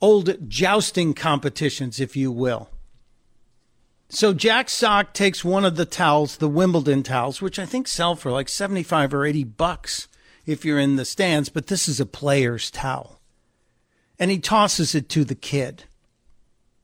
old 0.00 0.50
jousting 0.50 1.14
competitions, 1.14 2.00
if 2.00 2.16
you 2.16 2.32
will. 2.32 2.68
So 4.14 4.32
Jack 4.32 4.68
Sock 4.68 5.12
takes 5.12 5.44
one 5.44 5.64
of 5.64 5.74
the 5.74 5.84
towels, 5.84 6.36
the 6.36 6.48
Wimbledon 6.48 7.02
towels, 7.02 7.42
which 7.42 7.58
I 7.58 7.66
think 7.66 7.88
sell 7.88 8.14
for 8.14 8.30
like 8.30 8.48
75 8.48 9.12
or 9.12 9.26
80 9.26 9.42
bucks 9.42 10.06
if 10.46 10.64
you're 10.64 10.78
in 10.78 10.94
the 10.94 11.04
stands, 11.04 11.48
but 11.48 11.66
this 11.66 11.88
is 11.88 11.98
a 11.98 12.06
player's 12.06 12.70
towel 12.70 13.20
and 14.18 14.30
he 14.30 14.38
tosses 14.38 14.94
it 14.94 15.08
to 15.10 15.24
the 15.24 15.34
kid. 15.34 15.84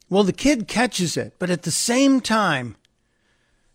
Well, 0.08 0.24
the 0.24 0.32
kid 0.32 0.66
catches 0.66 1.16
it, 1.16 1.34
but 1.38 1.50
at 1.50 1.62
the 1.62 1.70
same 1.70 2.20
time, 2.20 2.76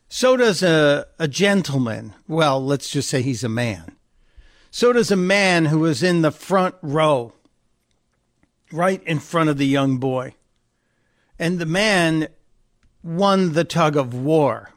so 0.09 0.35
does 0.35 0.61
a, 0.61 1.07
a 1.17 1.27
gentleman. 1.27 2.13
Well, 2.27 2.63
let's 2.63 2.89
just 2.89 3.09
say 3.09 3.21
he's 3.21 3.43
a 3.43 3.49
man. 3.49 3.95
So 4.69 4.91
does 4.91 5.11
a 5.11 5.15
man 5.15 5.65
who 5.65 5.79
was 5.79 6.03
in 6.03 6.21
the 6.21 6.31
front 6.31 6.75
row, 6.81 7.33
right 8.71 9.01
in 9.03 9.19
front 9.19 9.49
of 9.49 9.57
the 9.57 9.65
young 9.65 9.97
boy. 9.97 10.35
And 11.39 11.59
the 11.59 11.65
man 11.65 12.27
won 13.05 13.53
the 13.53 13.63
tug 13.63 13.95
of 13.95 14.13
war. 14.13 14.71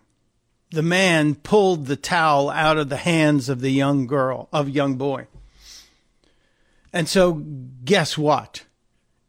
The 0.71 0.83
man 0.83 1.35
pulled 1.35 1.87
the 1.87 1.97
towel 1.97 2.51
out 2.51 2.77
of 2.77 2.91
the 2.91 2.97
hands 2.97 3.49
of 3.49 3.61
the 3.61 3.73
young 3.73 4.07
girl, 4.07 4.49
of 4.53 4.69
young 4.69 4.95
boy. 4.95 5.27
And 6.93 7.09
so, 7.09 7.43
guess 7.85 8.17
what? 8.17 8.65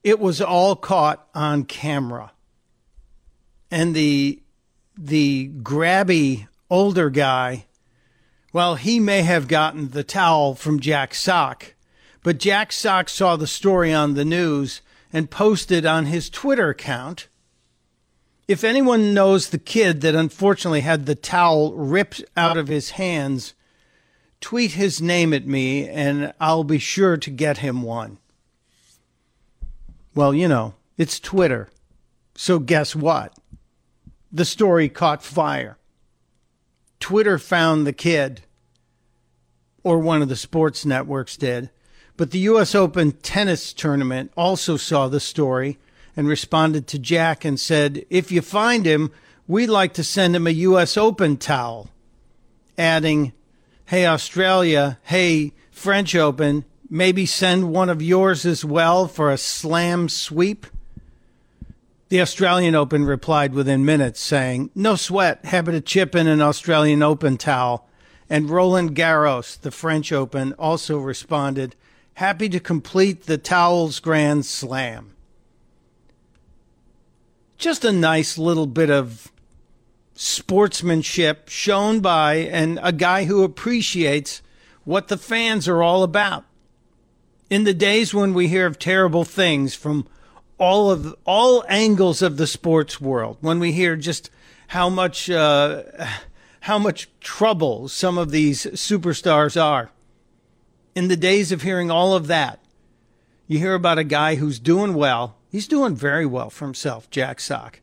it 0.04 0.20
was 0.20 0.42
all 0.42 0.76
caught 0.76 1.28
on 1.34 1.64
camera. 1.64 2.32
And 3.72 3.96
the 3.96 4.42
the 4.98 5.50
grabby 5.62 6.48
older 6.70 7.10
guy, 7.10 7.66
well, 8.52 8.76
he 8.76 9.00
may 9.00 9.22
have 9.22 9.48
gotten 9.48 9.90
the 9.90 10.04
towel 10.04 10.56
from 10.56 10.80
Jack 10.80 11.14
Sock, 11.14 11.74
but 12.24 12.38
Jack 12.38 12.72
Sock 12.72 13.08
saw 13.08 13.36
the 13.36 13.48
story 13.48 13.94
on 13.94 14.14
the 14.14 14.26
news 14.26 14.82
and 15.14 15.32
posted 15.32 15.86
on 15.86 16.06
his 16.06 16.30
Twitter 16.30 16.70
account. 16.70 17.28
If 18.50 18.64
anyone 18.64 19.14
knows 19.14 19.50
the 19.50 19.60
kid 19.60 20.02
that 20.02 20.16
unfortunately 20.16 20.82
had 20.82 21.06
the 21.06 21.14
towel 21.14 21.72
ripped 21.76 22.24
out 22.36 22.58
of 22.58 22.68
his 22.68 22.90
hands, 22.90 23.54
tweet 24.42 24.72
his 24.72 25.00
name 25.00 25.36
at 25.36 25.46
me 25.46 25.88
and 25.88 26.34
I'll 26.40 26.64
be 26.64 26.80
sure 26.80 27.16
to 27.16 27.30
get 27.30 27.60
him 27.60 27.84
one. 27.84 28.18
Well, 30.16 30.34
you 30.34 30.48
know, 30.48 30.74
it's 30.98 31.20
Twitter. 31.20 31.70
So 32.34 32.58
guess 32.58 32.96
what? 32.96 33.36
The 34.32 34.46
story 34.46 34.90
caught 34.90 35.22
fire. 35.22 35.78
Twitter 37.00 37.38
found 37.38 37.86
the 37.86 37.94
kid, 37.94 38.42
or 39.84 40.00
one 40.00 40.24
of 40.24 40.28
the 40.28 40.36
sports 40.36 40.88
networks 40.88 41.38
did. 41.38 41.70
But 42.18 42.32
the 42.32 42.40
U.S. 42.40 42.74
Open 42.74 43.12
tennis 43.12 43.74
tournament 43.74 44.32
also 44.36 44.76
saw 44.76 45.08
the 45.08 45.20
story 45.20 45.78
and 46.16 46.28
responded 46.28 46.88
to 46.88 47.00
Jack 47.00 47.46
and 47.46 47.60
said, 47.60 48.06
If 48.10 48.32
you 48.32 48.42
find 48.42 48.86
him, 48.86 49.12
we'd 49.48 49.68
like 49.68 49.94
to 49.94 50.04
send 50.04 50.36
him 50.36 50.48
a 50.48 50.52
U.S. 50.52 50.98
Open 50.98 51.38
towel. 51.38 51.90
Adding, 52.78 53.34
Hey, 53.86 54.06
Australia, 54.06 55.00
hey, 55.04 55.54
French 55.72 56.14
Open, 56.16 56.66
maybe 56.90 57.26
send 57.26 57.72
one 57.72 57.90
of 57.90 58.02
yours 58.02 58.46
as 58.46 58.64
well 58.64 59.08
for 59.08 59.32
a 59.32 59.38
slam 59.38 60.10
sweep? 60.10 60.68
The 62.10 62.22
Australian 62.22 62.74
Open 62.76 63.06
replied 63.06 63.54
within 63.54 63.86
minutes, 63.86 64.20
saying, 64.20 64.72
No 64.74 64.96
sweat, 64.96 65.46
happy 65.46 65.72
to 65.72 65.82
chip 65.82 66.16
in 66.16 66.28
an 66.28 66.42
Australian 66.42 67.04
Open 67.04 67.38
towel. 67.38 67.88
And 68.30 68.50
Roland 68.50 68.96
Garros, 68.96 69.60
the 69.60 69.72
French 69.72 70.12
Open, 70.12 70.54
also 70.54 70.98
responded, 70.98 71.76
Happy 72.16 72.50
to 72.50 72.60
complete 72.60 73.24
the 73.24 73.38
towels 73.38 74.00
grand 74.00 74.46
slam. 74.46 75.16
Just 77.60 77.84
a 77.84 77.92
nice 77.92 78.38
little 78.38 78.68
bit 78.68 78.90
of 78.90 79.34
sportsmanship 80.16 81.50
shown 81.50 82.00
by 82.00 82.36
and 82.36 82.80
a 82.82 82.94
guy 82.94 83.26
who 83.26 83.44
appreciates 83.44 84.42
what 84.86 85.10
the 85.10 85.18
fans 85.18 85.68
are 85.68 85.84
all 85.84 86.04
about 86.04 86.46
in 87.50 87.66
the 87.66 87.74
days 87.74 88.14
when 88.14 88.34
we 88.34 88.48
hear 88.48 88.66
of 88.66 88.80
terrible 88.80 89.26
things 89.26 89.76
from 89.76 90.08
all 90.58 90.90
of 90.90 91.14
all 91.26 91.66
angles 91.68 92.22
of 92.22 92.38
the 92.38 92.48
sports 92.48 93.02
world, 93.02 93.36
when 93.42 93.60
we 93.60 93.74
hear 93.74 93.98
just 93.98 94.30
how 94.68 94.88
much 94.88 95.30
uh, 95.30 95.84
how 96.62 96.80
much 96.80 97.10
trouble 97.20 97.90
some 97.90 98.18
of 98.18 98.32
these 98.32 98.68
superstars 98.68 99.62
are, 99.62 99.92
in 100.96 101.10
the 101.10 101.18
days 101.18 101.52
of 101.52 101.64
hearing 101.64 101.92
all 101.92 102.14
of 102.14 102.28
that, 102.28 102.60
you 103.48 103.60
hear 103.60 103.74
about 103.74 103.98
a 103.98 104.06
guy 104.06 104.36
who's 104.36 104.60
doing 104.60 104.94
well. 104.94 105.36
He's 105.50 105.68
doing 105.68 105.96
very 105.96 106.26
well 106.26 106.50
for 106.50 106.66
himself, 106.66 107.10
Jack 107.10 107.40
Sock, 107.40 107.82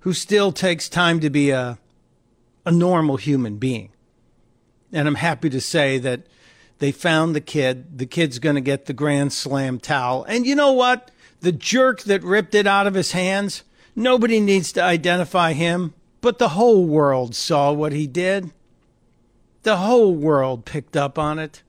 who 0.00 0.12
still 0.12 0.52
takes 0.52 0.88
time 0.88 1.20
to 1.20 1.30
be 1.30 1.50
a 1.50 1.78
a 2.64 2.70
normal 2.70 3.16
human 3.16 3.56
being. 3.56 3.90
And 4.92 5.08
I'm 5.08 5.16
happy 5.16 5.50
to 5.50 5.60
say 5.60 5.98
that 5.98 6.26
they 6.78 6.92
found 6.92 7.34
the 7.34 7.40
kid. 7.40 7.98
The 7.98 8.06
kid's 8.06 8.38
going 8.38 8.54
to 8.56 8.60
get 8.60 8.86
the 8.86 8.92
Grand 8.92 9.32
Slam 9.32 9.78
towel. 9.78 10.24
And 10.24 10.46
you 10.46 10.54
know 10.54 10.72
what? 10.72 11.10
The 11.40 11.52
jerk 11.52 12.02
that 12.02 12.22
ripped 12.22 12.54
it 12.54 12.66
out 12.66 12.86
of 12.86 12.94
his 12.94 13.12
hands, 13.12 13.64
nobody 13.96 14.38
needs 14.38 14.72
to 14.72 14.82
identify 14.82 15.54
him, 15.54 15.94
but 16.20 16.38
the 16.38 16.50
whole 16.50 16.84
world 16.84 17.34
saw 17.34 17.72
what 17.72 17.92
he 17.92 18.06
did. 18.06 18.52
The 19.62 19.78
whole 19.78 20.14
world 20.14 20.64
picked 20.64 20.96
up 20.96 21.18
on 21.18 21.38
it. 21.38 21.62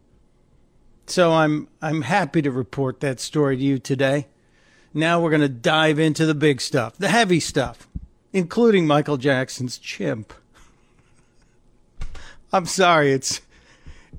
So 1.05 1.33
I'm 1.33 1.67
I'm 1.81 2.03
happy 2.03 2.41
to 2.41 2.51
report 2.51 2.99
that 3.01 3.19
story 3.19 3.57
to 3.57 3.63
you 3.63 3.77
today. 3.77 4.27
Now 4.93 5.19
we're 5.19 5.31
going 5.31 5.41
to 5.41 5.49
dive 5.49 5.97
into 5.97 6.25
the 6.25 6.35
big 6.35 6.61
stuff, 6.61 6.97
the 6.97 7.09
heavy 7.09 7.39
stuff, 7.39 7.87
including 8.31 8.85
Michael 8.85 9.17
Jackson's 9.17 9.77
chimp. 9.79 10.33
I'm 12.51 12.67
sorry, 12.67 13.11
it's 13.11 13.41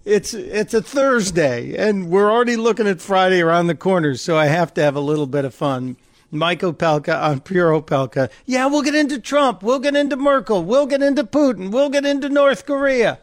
it's 0.04 0.34
it's 0.34 0.74
a 0.74 0.82
Thursday, 0.82 1.76
and 1.76 2.10
we're 2.10 2.30
already 2.30 2.56
looking 2.56 2.88
at 2.88 3.00
Friday 3.00 3.40
around 3.40 3.68
the 3.68 3.76
corner, 3.76 4.16
so 4.16 4.36
I 4.36 4.46
have 4.46 4.74
to 4.74 4.82
have 4.82 4.96
a 4.96 5.00
little 5.00 5.26
bit 5.26 5.44
of 5.44 5.54
fun. 5.54 5.96
Mike 6.32 6.60
Opelka 6.60 7.14
on 7.14 7.36
uh, 7.36 7.40
Pure 7.40 7.80
Opelka. 7.80 8.28
Yeah, 8.44 8.66
we'll 8.66 8.82
get 8.82 8.96
into 8.96 9.20
Trump. 9.20 9.62
We'll 9.62 9.78
get 9.78 9.94
into 9.94 10.16
Merkel. 10.16 10.64
We'll 10.64 10.86
get 10.86 11.00
into 11.00 11.22
Putin. 11.22 11.70
We'll 11.70 11.90
get 11.90 12.04
into 12.04 12.28
North 12.28 12.66
Korea. 12.66 13.20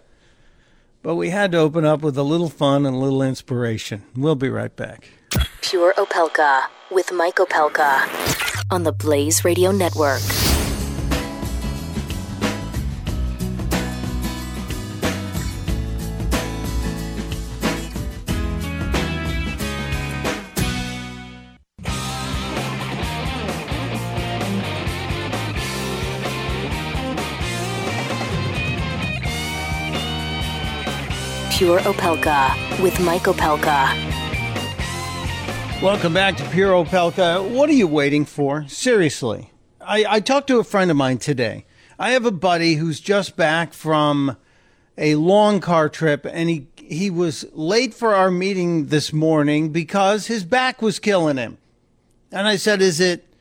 But 1.04 1.16
we 1.16 1.30
had 1.30 1.52
to 1.52 1.58
open 1.58 1.84
up 1.84 2.02
with 2.02 2.18
a 2.18 2.24
little 2.24 2.48
fun 2.48 2.86
and 2.86 2.96
a 2.96 3.00
little 3.00 3.22
inspiration. 3.22 4.04
We'll 4.16 4.36
be 4.36 4.50
right 4.50 4.74
back. 4.74 5.10
Pure 5.62 5.96
Opelka 5.96 6.68
with 6.92 7.12
Mike 7.14 7.36
Opelka 7.36 8.06
on 8.70 8.84
the 8.84 8.92
Blaze 8.92 9.46
Radio 9.46 9.72
Network. 9.72 10.22
Pure 31.52 31.80
Opelka 31.82 32.82
with 32.82 33.00
Mike 33.00 33.24
Opelka 33.24 34.11
Welcome 35.82 36.14
back 36.14 36.38
to 36.38 36.48
Pure 36.52 36.86
Opelka. 36.86 37.50
What 37.50 37.68
are 37.68 37.74
you 37.74 37.88
waiting 37.88 38.24
for? 38.24 38.68
Seriously. 38.68 39.50
I, 39.82 40.06
I 40.08 40.20
talked 40.20 40.46
to 40.50 40.60
a 40.60 40.64
friend 40.64 40.92
of 40.92 40.98
mine 40.98 41.18
today. 41.18 41.66
I 41.98 42.12
have 42.12 42.24
a 42.24 42.32
buddy 42.32 42.76
who's 42.76 43.00
just 43.00 43.36
back 43.36 43.74
from 43.74 44.38
a 44.96 45.16
long 45.16 45.60
car 45.60 45.90
trip 45.90 46.24
and 46.24 46.52
he, 46.52 46.68
he 46.76 47.10
was 47.10 47.48
late 47.54 47.96
for 47.96 48.14
our 48.14 48.30
meeting 48.30 48.88
this 48.88 49.12
morning 49.12 49.72
because 49.72 50.28
his 50.28 50.44
back 50.44 50.84
was 50.84 51.00
killing 51.00 51.38
him. 51.38 51.58
And 52.32 52.48
I 52.48 52.58
said, 52.58 52.80
is 52.80 53.00
it, 53.00 53.34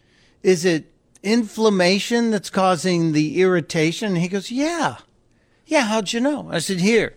is 0.42 0.64
it 0.64 0.90
inflammation 1.23 2.30
that's 2.30 2.49
causing 2.49 3.12
the 3.12 3.42
irritation? 3.42 4.14
And 4.14 4.23
he 4.23 4.28
goes, 4.28 4.50
yeah. 4.50 4.97
Yeah. 5.66 5.82
How'd 5.82 6.14
you 6.14 6.20
know? 6.20 6.49
I 6.50 6.61
said, 6.61 6.80
here, 6.80 7.16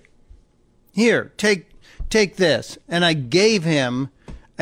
here, 0.91 1.31
take, 1.37 1.67
take 2.09 2.35
this. 2.35 2.77
And 2.89 3.05
I 3.05 3.13
gave 3.13 3.63
him 3.63 4.09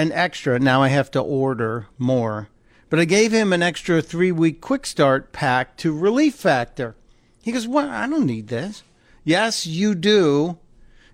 an 0.02 0.12
extra. 0.12 0.60
Now 0.60 0.82
I 0.82 0.90
have 0.90 1.12
to 1.12 1.22
order 1.22 1.88
more, 1.98 2.50
but 2.90 3.00
I 3.00 3.06
gave 3.06 3.32
him 3.32 3.54
an 3.54 3.62
extra 3.62 4.02
three 4.02 4.32
week 4.32 4.60
quick 4.60 4.86
start 4.86 5.32
pack 5.32 5.78
to 5.78 5.98
relief 5.98 6.36
factor. 6.36 6.96
He 7.42 7.52
goes, 7.52 7.68
well, 7.68 7.90
I 7.90 8.08
don't 8.08 8.26
need 8.26 8.48
this. 8.48 8.84
Yes, 9.24 9.66
you 9.66 9.96
do. 9.96 10.58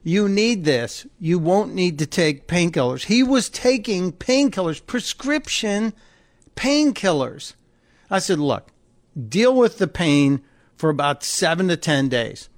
You 0.03 0.29
need 0.29 0.63
this. 0.63 1.05
You 1.19 1.37
won't 1.37 1.73
need 1.75 1.99
to 1.99 2.05
take 2.05 2.47
painkillers. 2.47 3.05
He 3.05 3.23
was 3.23 3.49
taking 3.49 4.13
painkillers, 4.13 4.85
prescription 4.85 5.93
painkillers. 6.55 7.53
I 8.09 8.19
said, 8.19 8.39
look, 8.39 8.69
deal 9.27 9.53
with 9.53 9.77
the 9.77 9.87
pain 9.87 10.41
for 10.77 10.89
about 10.89 11.23
seven 11.23 11.67
to 11.67 11.75
10 11.75 12.07
days, 12.07 12.49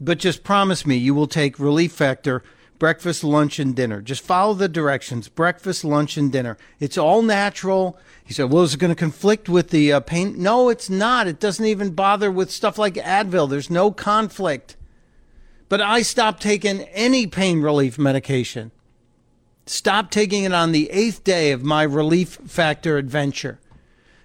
but 0.00 0.18
just 0.18 0.44
promise 0.44 0.84
me 0.84 0.96
you 0.96 1.14
will 1.14 1.26
take 1.26 1.58
Relief 1.58 1.92
Factor 1.92 2.42
breakfast, 2.82 3.22
lunch, 3.22 3.60
and 3.60 3.76
dinner. 3.76 4.02
Just 4.02 4.22
follow 4.22 4.54
the 4.54 4.68
directions 4.68 5.28
breakfast, 5.28 5.84
lunch, 5.84 6.16
and 6.16 6.32
dinner. 6.32 6.58
It's 6.80 6.98
all 6.98 7.22
natural. 7.22 7.96
He 8.24 8.34
said, 8.34 8.50
Well, 8.50 8.64
is 8.64 8.74
it 8.74 8.80
going 8.80 8.92
to 8.92 8.96
conflict 8.96 9.48
with 9.48 9.70
the 9.70 9.92
uh, 9.92 10.00
pain? 10.00 10.42
No, 10.42 10.68
it's 10.68 10.90
not. 10.90 11.28
It 11.28 11.38
doesn't 11.38 11.64
even 11.64 11.94
bother 11.94 12.28
with 12.28 12.50
stuff 12.50 12.78
like 12.78 12.94
Advil. 12.94 13.48
There's 13.48 13.70
no 13.70 13.92
conflict. 13.92 14.76
But 15.68 15.80
I 15.80 16.02
stopped 16.02 16.42
taking 16.42 16.80
any 16.80 17.28
pain 17.28 17.62
relief 17.62 18.00
medication. 18.00 18.72
Stopped 19.64 20.12
taking 20.12 20.42
it 20.42 20.52
on 20.52 20.72
the 20.72 20.90
eighth 20.90 21.22
day 21.22 21.52
of 21.52 21.62
my 21.62 21.84
relief 21.84 22.30
factor 22.48 22.98
adventure. 22.98 23.60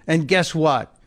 And 0.07 0.27
guess 0.27 0.55
what? 0.55 0.97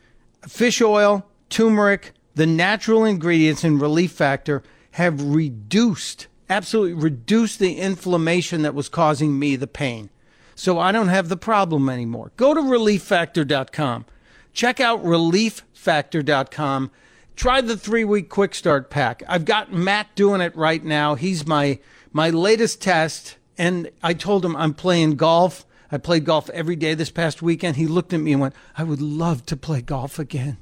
Fish 0.47 0.81
oil, 0.81 1.27
turmeric, 1.49 2.13
the 2.37 2.47
natural 2.47 3.05
ingredients 3.05 3.65
in 3.65 3.81
relief 3.81 4.13
factor 4.13 4.63
have 4.93 5.21
reduced 5.21 6.29
absolutely 6.51 6.95
reduce 6.95 7.57
the 7.57 7.79
inflammation 7.79 8.63
that 8.63 8.75
was 8.75 8.89
causing 8.89 9.39
me 9.39 9.57
the 9.57 9.67
pain. 9.67 10.11
So 10.55 10.79
I 10.79 10.93
don't 10.93 11.09
have 11.09 11.31
the 11.31 11.37
problem 11.39 11.89
anymore. 11.89 12.33
Go 12.37 12.53
to 12.53 12.61
relieffactor.com. 12.61 14.05
Check 14.53 14.81
out 14.81 15.03
relieffactor.com. 15.03 16.91
Try 17.37 17.61
the 17.63 17.77
three 17.77 18.05
week 18.05 18.29
quick 18.29 18.55
start 18.55 18.91
pack. 18.91 19.23
I've 19.27 19.47
got 19.47 19.73
Matt 19.73 20.15
doing 20.15 20.43
it 20.43 20.55
right 20.55 20.85
now. 20.85 21.15
He's 21.15 21.47
my, 21.47 21.79
my 22.13 22.29
latest 22.29 22.83
test. 22.83 23.39
And 23.57 23.91
I 24.03 24.13
told 24.13 24.45
him 24.45 24.55
I'm 24.57 24.75
playing 24.75 25.17
golf. 25.17 25.65
I 25.91 25.99
played 25.99 26.25
golf 26.25 26.51
every 26.51 26.77
day 26.77 26.95
this 26.95 27.11
past 27.11 27.41
weekend. 27.41 27.77
He 27.77 27.87
looked 27.87 28.13
at 28.13 28.21
me 28.21 28.33
and 28.33 28.41
went, 28.41 28.55
I 28.77 28.85
would 28.85 29.01
love 29.01 29.47
to 29.47 29.57
play 29.57 29.81
golf 29.81 30.19
again. 30.19 30.59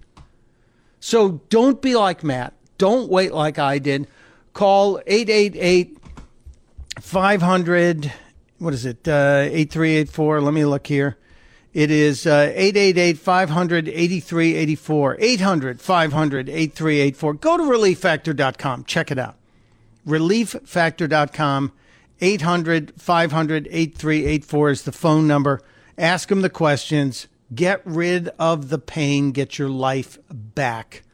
So 1.01 1.41
don't 1.49 1.83
be 1.83 1.97
like 1.97 2.23
Matt. 2.23 2.55
Don't 2.77 3.11
wait 3.11 3.33
like 3.33 3.59
I 3.59 3.79
did. 3.79 4.07
Call 4.59 5.01
888 5.07 5.99
500. 7.01 8.13
What 8.59 8.75
is 8.75 8.85
it? 8.87 9.07
Uh, 9.07 9.47
8384. 9.53 10.41
Let 10.41 10.53
me 10.53 10.65
look 10.65 10.89
here. 10.89 11.17
It 11.73 11.93
is 11.93 12.27
888 12.27 13.19
500 13.19 13.87
8384. 13.89 15.17
800 15.21 15.81
500 15.81 16.49
8384. 16.49 17.35
Go 17.35 17.57
to 17.57 17.63
relieffactor.com. 17.63 18.83
Check 18.83 19.13
it 19.13 19.19
out. 19.21 19.37
Relieffactor.com. 20.05 21.73
800 22.21 23.01
500 23.01 23.69
8384 23.71 24.71
is 24.71 24.83
the 24.83 24.91
phone 24.91 25.29
number. 25.29 25.61
Ask 25.97 26.31
them 26.31 26.43
the 26.43 26.51
questions. 26.51 27.29
Get 27.55 27.81
rid 27.85 28.29
of 28.41 28.71
the 28.71 28.81
pain. 28.81 29.31
Get 29.31 29.57
your 29.57 29.69
life 29.69 30.19
back. 30.29 31.05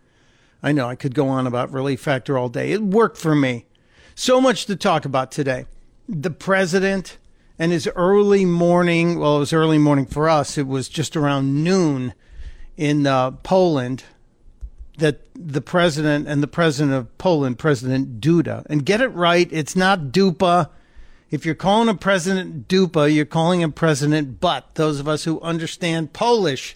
I 0.64 0.72
know 0.72 0.88
I 0.88 0.94
could 0.94 1.14
go 1.14 1.28
on 1.28 1.46
about 1.46 1.70
Relief 1.70 2.00
Factor 2.00 2.38
all 2.38 2.48
day. 2.48 2.72
It 2.72 2.80
worked 2.82 3.18
for 3.18 3.34
me. 3.34 3.66
So 4.14 4.40
much 4.40 4.64
to 4.64 4.76
talk 4.76 5.04
about 5.04 5.30
today. 5.30 5.66
The 6.08 6.30
president 6.30 7.18
and 7.58 7.70
his 7.70 7.86
early 7.94 8.46
morning, 8.46 9.18
well, 9.18 9.36
it 9.36 9.40
was 9.40 9.52
early 9.52 9.76
morning 9.76 10.06
for 10.06 10.26
us, 10.26 10.56
it 10.56 10.66
was 10.66 10.88
just 10.88 11.18
around 11.18 11.62
noon 11.62 12.14
in 12.78 13.06
uh, 13.06 13.32
Poland 13.32 14.04
that 14.96 15.20
the 15.34 15.60
president 15.60 16.26
and 16.28 16.42
the 16.42 16.48
president 16.48 16.94
of 16.94 17.18
Poland, 17.18 17.58
President 17.58 18.18
Duda, 18.18 18.64
and 18.70 18.86
get 18.86 19.02
it 19.02 19.08
right, 19.08 19.48
it's 19.52 19.76
not 19.76 20.12
Dupa. 20.12 20.70
If 21.30 21.44
you're 21.44 21.54
calling 21.54 21.90
a 21.90 21.94
president 21.94 22.68
Dupa, 22.68 23.12
you're 23.12 23.26
calling 23.26 23.60
him 23.60 23.72
President 23.72 24.40
But. 24.40 24.76
Those 24.76 24.98
of 24.98 25.08
us 25.08 25.24
who 25.24 25.42
understand 25.42 26.14
Polish 26.14 26.74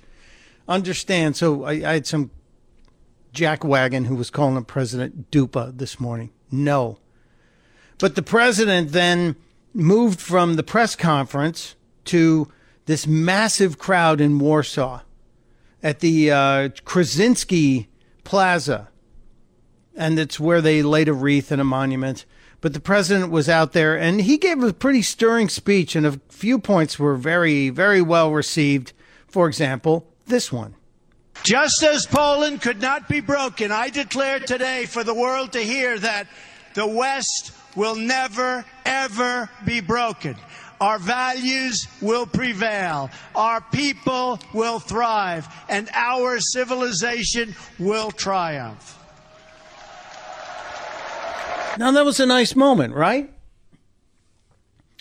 understand. 0.68 1.36
So 1.36 1.64
I, 1.64 1.72
I 1.72 1.92
had 1.94 2.06
some 2.06 2.30
Jack 3.38 3.62
Wagon, 3.62 4.06
who 4.06 4.16
was 4.16 4.30
calling 4.30 4.56
him 4.56 4.64
President 4.64 5.30
Dupa 5.30 5.78
this 5.78 6.00
morning. 6.00 6.32
No. 6.50 6.98
But 7.98 8.16
the 8.16 8.22
president 8.22 8.90
then 8.90 9.36
moved 9.72 10.20
from 10.20 10.56
the 10.56 10.64
press 10.64 10.96
conference 10.96 11.76
to 12.06 12.50
this 12.86 13.06
massive 13.06 13.78
crowd 13.78 14.20
in 14.20 14.40
Warsaw 14.40 15.02
at 15.84 16.00
the 16.00 16.32
uh, 16.32 16.68
Krasinski 16.84 17.86
Plaza. 18.24 18.88
And 19.94 20.18
it's 20.18 20.40
where 20.40 20.60
they 20.60 20.82
laid 20.82 21.08
a 21.08 21.12
wreath 21.12 21.52
and 21.52 21.60
a 21.60 21.64
monument. 21.64 22.24
But 22.60 22.74
the 22.74 22.80
president 22.80 23.30
was 23.30 23.48
out 23.48 23.72
there 23.72 23.96
and 23.96 24.22
he 24.22 24.36
gave 24.36 24.64
a 24.64 24.72
pretty 24.72 25.02
stirring 25.02 25.48
speech, 25.48 25.94
and 25.94 26.04
a 26.04 26.20
few 26.28 26.58
points 26.58 26.98
were 26.98 27.14
very, 27.14 27.68
very 27.68 28.02
well 28.02 28.32
received. 28.32 28.92
For 29.28 29.46
example, 29.46 30.12
this 30.26 30.50
one. 30.52 30.74
Just 31.42 31.82
as 31.82 32.06
Poland 32.06 32.60
could 32.60 32.80
not 32.80 33.08
be 33.08 33.20
broken, 33.20 33.72
I 33.72 33.90
declare 33.90 34.40
today 34.40 34.86
for 34.86 35.02
the 35.02 35.14
world 35.14 35.52
to 35.52 35.60
hear 35.60 35.98
that 35.98 36.26
the 36.74 36.86
West 36.86 37.52
will 37.74 37.94
never, 37.94 38.64
ever 38.84 39.48
be 39.64 39.80
broken. 39.80 40.36
Our 40.80 40.98
values 40.98 41.86
will 42.00 42.26
prevail. 42.26 43.10
Our 43.34 43.60
people 43.60 44.38
will 44.52 44.78
thrive. 44.78 45.48
And 45.68 45.88
our 45.92 46.38
civilization 46.40 47.54
will 47.78 48.10
triumph. 48.10 48.96
Now, 51.78 51.92
that 51.92 52.04
was 52.04 52.20
a 52.20 52.26
nice 52.26 52.56
moment, 52.56 52.94
right? 52.94 53.30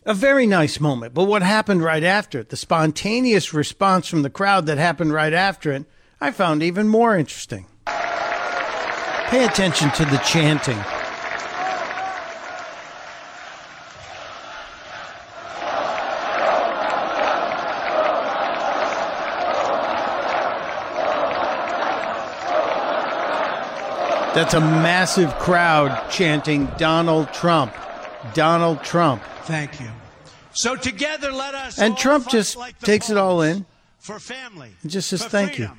A 0.06 0.14
very 0.14 0.48
nice 0.48 0.80
moment. 0.80 1.14
But 1.14 1.26
what 1.26 1.42
happened 1.42 1.84
right 1.84 2.04
after 2.04 2.40
it, 2.40 2.50
the 2.50 2.58
spontaneous 2.58 3.54
response 3.54 4.08
from 4.08 4.22
the 4.22 4.30
crowd 4.30 4.68
that 4.68 4.78
happened 4.78 5.12
right 5.12 5.34
after 5.34 5.72
it, 5.74 5.86
I 6.20 6.32
found 6.32 6.64
even 6.64 6.88
more 6.88 7.16
interesting. 7.16 7.68
Pay 7.86 9.46
attention 9.46 9.92
to 9.92 10.06
the 10.06 10.18
chanting. 10.26 10.78
That's 24.34 24.54
a 24.54 24.62
massive 24.62 25.34
crowd 25.40 26.10
chanting 26.12 26.68
Donald 26.78 27.34
Trump. 27.34 27.74
Donald 28.34 28.84
Trump. 28.84 29.24
Thank 29.44 29.80
you. 29.80 29.90
So 30.54 30.76
together 30.76 31.32
let 31.32 31.56
us 31.56 31.80
And 31.80 31.98
Trump 31.98 32.30
just 32.30 32.56
like 32.56 32.78
takes 32.80 33.10
it 33.10 33.18
all 33.18 33.42
in. 33.42 33.66
For 34.00 34.20
family. 34.20 34.72
And 34.82 34.92
just 34.92 35.10
says 35.10 35.26
thank 35.26 35.58
you. 35.58 35.70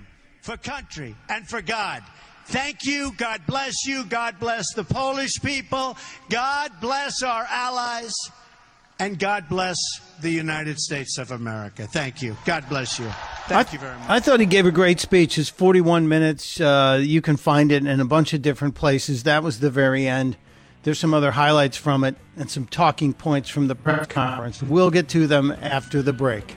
Freedom, 0.48 0.62
For 0.62 0.70
country 0.70 1.14
and 1.28 1.48
for 1.48 1.62
God. 1.62 2.02
Thank 2.46 2.86
you. 2.86 3.12
God 3.16 3.42
bless 3.46 3.86
you. 3.86 4.04
God 4.04 4.40
bless 4.40 4.72
the 4.74 4.84
Polish 4.84 5.40
people. 5.42 5.96
God 6.30 6.72
bless 6.80 7.22
our 7.22 7.46
allies. 7.50 8.14
And 9.00 9.18
God 9.18 9.48
bless 9.48 9.76
the 10.22 10.30
United 10.30 10.80
States 10.80 11.18
of 11.18 11.30
America. 11.30 11.86
Thank 11.86 12.20
you. 12.20 12.36
God 12.44 12.68
bless 12.68 12.98
you. 12.98 13.06
Thank 13.46 13.68
I, 13.68 13.72
you 13.72 13.78
very 13.78 13.96
much. 13.98 14.10
I 14.10 14.18
thought 14.18 14.40
he 14.40 14.46
gave 14.46 14.66
a 14.66 14.72
great 14.72 14.98
speech. 14.98 15.38
It's 15.38 15.48
41 15.50 16.08
minutes. 16.08 16.60
Uh, 16.60 16.98
you 17.00 17.20
can 17.20 17.36
find 17.36 17.70
it 17.70 17.86
in 17.86 18.00
a 18.00 18.04
bunch 18.04 18.32
of 18.32 18.42
different 18.42 18.74
places. 18.74 19.22
That 19.22 19.44
was 19.44 19.60
the 19.60 19.70
very 19.70 20.08
end. 20.08 20.36
There's 20.82 20.98
some 20.98 21.14
other 21.14 21.30
highlights 21.32 21.76
from 21.76 22.02
it 22.02 22.16
and 22.36 22.50
some 22.50 22.66
talking 22.66 23.12
points 23.12 23.50
from 23.50 23.68
the 23.68 23.76
press 23.76 24.06
conference. 24.06 24.62
We'll 24.62 24.90
get 24.90 25.08
to 25.10 25.26
them 25.26 25.52
after 25.60 26.02
the 26.02 26.12
break. 26.12 26.56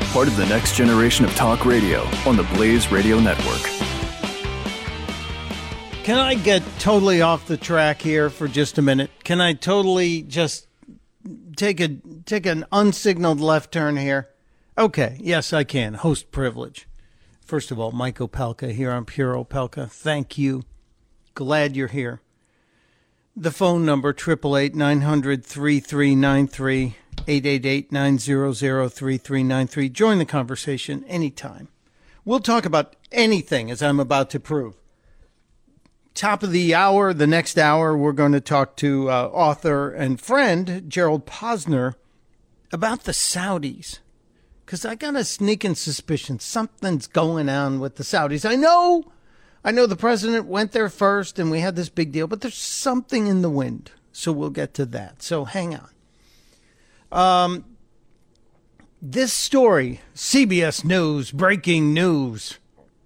Part 0.11 0.27
of 0.27 0.35
the 0.35 0.45
next 0.47 0.75
generation 0.75 1.23
of 1.23 1.33
talk 1.35 1.65
radio 1.65 2.01
on 2.25 2.35
the 2.35 2.43
Blaze 2.53 2.91
Radio 2.91 3.17
Network. 3.17 3.61
Can 6.03 6.17
I 6.17 6.35
get 6.35 6.63
totally 6.79 7.21
off 7.21 7.47
the 7.47 7.55
track 7.55 8.01
here 8.01 8.29
for 8.29 8.49
just 8.49 8.77
a 8.77 8.81
minute? 8.81 9.09
Can 9.23 9.39
I 9.39 9.53
totally 9.53 10.21
just 10.23 10.67
take 11.55 11.79
a 11.79 11.95
take 12.25 12.45
an 12.45 12.65
unsignaled 12.73 13.39
left 13.39 13.71
turn 13.71 13.95
here? 13.95 14.27
Okay, 14.77 15.17
yes, 15.21 15.53
I 15.53 15.63
can. 15.63 15.93
Host 15.93 16.29
privilege. 16.29 16.89
First 17.45 17.71
of 17.71 17.79
all, 17.79 17.93
Mike 17.93 18.17
Opelka 18.17 18.73
here 18.73 18.91
on 18.91 19.05
Pure 19.05 19.35
Opelka. 19.35 19.89
Thank 19.89 20.37
you. 20.37 20.63
Glad 21.35 21.77
you're 21.77 21.87
here. 21.87 22.19
The 23.33 23.51
phone 23.51 23.85
number, 23.85 24.09
888 24.09 24.75
900 24.75 25.45
3393, 25.45 26.97
888 27.27 27.91
900 27.91 28.53
3393. 28.53 29.89
Join 29.89 30.17
the 30.17 30.25
conversation 30.25 31.03
anytime. 31.05 31.67
We'll 32.23 32.39
talk 32.39 32.65
about 32.65 32.95
anything 33.11 33.71
as 33.71 33.81
I'm 33.81 33.99
about 33.99 34.29
to 34.31 34.39
prove. 34.39 34.75
Top 36.13 36.43
of 36.43 36.51
the 36.51 36.75
hour, 36.75 37.13
the 37.13 37.27
next 37.27 37.57
hour, 37.57 37.97
we're 37.97 38.11
going 38.11 38.33
to 38.33 38.41
talk 38.41 38.75
to 38.77 39.09
uh, 39.09 39.27
author 39.27 39.91
and 39.91 40.19
friend 40.19 40.83
Gerald 40.87 41.25
Posner 41.25 41.95
about 42.71 43.05
the 43.05 43.13
Saudis. 43.13 43.99
Because 44.65 44.85
I 44.85 44.95
got 44.95 45.15
a 45.15 45.23
sneaking 45.23 45.75
suspicion 45.75 46.39
something's 46.39 47.07
going 47.07 47.49
on 47.49 47.79
with 47.79 47.95
the 47.95 48.03
Saudis. 48.03 48.49
I 48.49 48.55
know 48.55 49.11
I 49.63 49.71
know 49.71 49.85
the 49.85 49.95
president 49.95 50.47
went 50.47 50.71
there 50.71 50.89
first 50.89 51.37
and 51.37 51.51
we 51.51 51.59
had 51.59 51.75
this 51.75 51.89
big 51.89 52.11
deal, 52.11 52.27
but 52.27 52.41
there's 52.41 52.57
something 52.57 53.27
in 53.27 53.41
the 53.41 53.49
wind. 53.49 53.91
So 54.11 54.31
we'll 54.31 54.49
get 54.49 54.73
to 54.75 54.85
that. 54.87 55.21
So 55.21 55.45
hang 55.45 55.75
on. 55.75 55.89
Um, 57.11 57.65
this 59.01 59.33
story, 59.33 60.01
CBS 60.15 60.85
News, 60.85 61.31
breaking 61.31 61.93
news, 61.93 62.59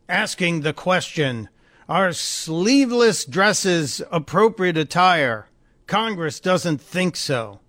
asking 0.08 0.62
the 0.62 0.74
question 0.74 1.50
Are 1.90 2.14
sleeveless 2.14 3.26
dresses 3.26 4.02
appropriate 4.12 4.78
attire? 4.78 5.48
Congress 5.88 6.40
doesn't 6.40 6.82
think 6.82 7.16
so. 7.16 7.60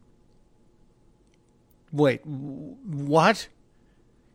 Wait, 1.92 2.25
what? 2.27 3.49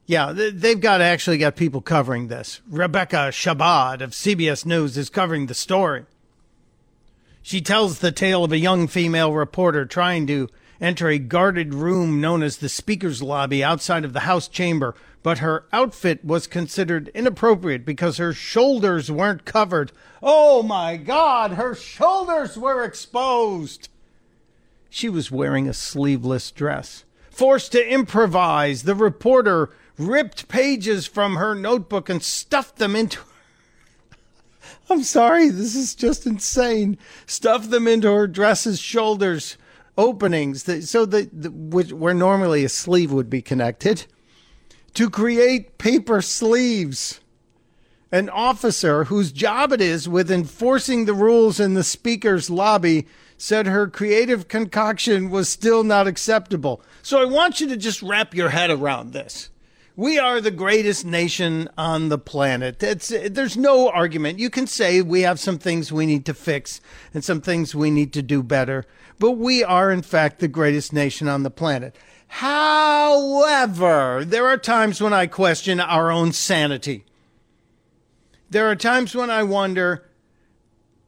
Yeah, 0.06 0.34
they've 0.34 0.80
got 0.80 1.02
actually 1.02 1.38
got 1.38 1.56
people 1.56 1.82
covering 1.82 2.28
this. 2.28 2.62
Rebecca 2.68 3.30
Shabad 3.32 4.02
of 4.02 4.12
CBS 4.12 4.66
News 4.66 4.98
is 4.98 5.10
covering 5.10 5.46
the 5.46 5.54
story. 5.54 6.06
She 7.42 7.62
tells 7.62 8.00
the 8.00 8.12
tale 8.12 8.44
of 8.44 8.52
a 8.52 8.58
young 8.58 8.88
female 8.88 9.34
reporter 9.34 9.86
trying 9.86 10.28
to 10.28 10.50
enter 10.82 11.08
a 11.08 11.20
guarded 11.20 11.74
room 11.76 12.20
known 12.20 12.42
as 12.42 12.58
the 12.58 12.68
Speaker's 12.68 13.22
Lobby 13.22 13.64
outside 13.64 14.04
of 14.04 14.14
the 14.14 14.22
House 14.22 14.48
chamber, 14.48 14.96
but 15.24 15.38
her 15.38 15.66
outfit 15.72 16.26
was 16.26 16.48
considered 16.48 17.10
inappropriate 17.10 17.86
because 17.86 18.18
her 18.18 18.34
shoulders 18.34 19.12
weren't 19.12 19.46
covered. 19.46 19.92
Oh 20.24 20.64
my 20.64 20.98
God, 20.98 21.52
her 21.52 21.76
shoulders 21.76 22.58
were 22.58 22.84
exposed! 22.84 23.90
She 24.90 25.08
was 25.08 25.32
wearing 25.32 25.70
a 25.70 25.74
sleeveless 25.74 26.52
dress. 26.52 27.06
Forced 27.30 27.72
to 27.74 27.88
improvise, 27.88 28.84
the 28.84 28.96
reporter 28.96 29.70
ripped 29.98 30.48
pages 30.48 31.06
from 31.06 31.36
her 31.36 31.54
notebook 31.54 32.10
and 32.10 32.22
stuffed 32.24 32.78
them 32.78 32.96
into 32.96 33.20
I'm 34.90 35.04
sorry, 35.04 35.50
this 35.50 35.76
is 35.76 35.96
just 35.96 36.26
insane. 36.26 36.98
Stuffed 37.26 37.70
them 37.70 37.88
into 37.88 38.12
her 38.12 38.28
dress's 38.28 38.80
shoulders 38.80 39.58
openings, 40.02 40.64
that, 40.64 40.84
so 40.84 41.06
that 41.06 41.30
where 41.94 42.14
normally 42.14 42.66
a 42.66 42.70
sleeve 42.70 43.12
would 43.12 43.30
be 43.30 43.42
connected, 43.42 44.06
to 44.96 45.10
create 45.10 45.78
paper 45.78 46.22
sleeves. 46.22 47.20
An 48.12 48.30
officer 48.30 49.06
whose 49.06 49.32
job 49.32 49.72
it 49.72 49.80
is 49.80 50.10
with 50.10 50.30
enforcing 50.30 51.06
the 51.06 51.14
rules 51.14 51.62
in 51.62 51.76
the 51.76 51.84
speaker's 51.84 52.50
lobby 52.50 53.08
said 53.38 53.68
her 53.68 53.88
creative 53.88 54.50
concoction 54.50 55.30
was 55.30 55.48
still 55.48 55.84
not 55.84 56.08
acceptable. 56.08 56.82
So 57.02 57.22
I 57.22 57.26
want 57.26 57.62
you 57.62 57.70
to 57.70 57.78
just 57.78 58.02
wrap 58.02 58.36
your 58.36 58.50
head 58.50 58.70
around 58.70 59.14
this. 59.14 59.50
We 60.02 60.18
are 60.18 60.42
the 60.42 60.50
greatest 60.50 61.06
nation 61.06 61.70
on 61.78 62.10
the 62.10 62.18
planet. 62.18 62.80
There's 62.80 63.56
no 63.56 63.88
argument. 63.88 64.40
You 64.40 64.50
can 64.50 64.66
say 64.66 65.00
we 65.04 65.22
have 65.22 65.40
some 65.40 65.60
things 65.60 65.92
we 65.92 66.08
need 66.08 66.26
to 66.26 66.34
fix 66.34 66.82
and 67.14 67.24
some 67.24 67.40
things 67.40 67.76
we 67.76 67.92
need 67.92 68.12
to 68.14 68.24
do 68.24 68.42
better, 68.42 68.88
but 69.20 69.34
we 69.34 69.64
are, 69.64 69.92
in 69.92 70.02
fact, 70.02 70.40
the 70.40 70.48
greatest 70.48 70.92
nation 70.92 71.28
on 71.28 71.44
the 71.44 71.52
planet. 71.52 71.96
However, 72.30 74.26
there 74.26 74.48
are 74.48 74.58
times 74.58 75.02
when 75.02 75.14
I 75.14 75.28
question 75.28 75.80
our 75.80 76.10
own 76.10 76.32
sanity. 76.32 77.06
There 78.50 78.72
are 78.72 78.76
times 78.76 79.14
when 79.14 79.30
I 79.30 79.44
wonder 79.44 80.10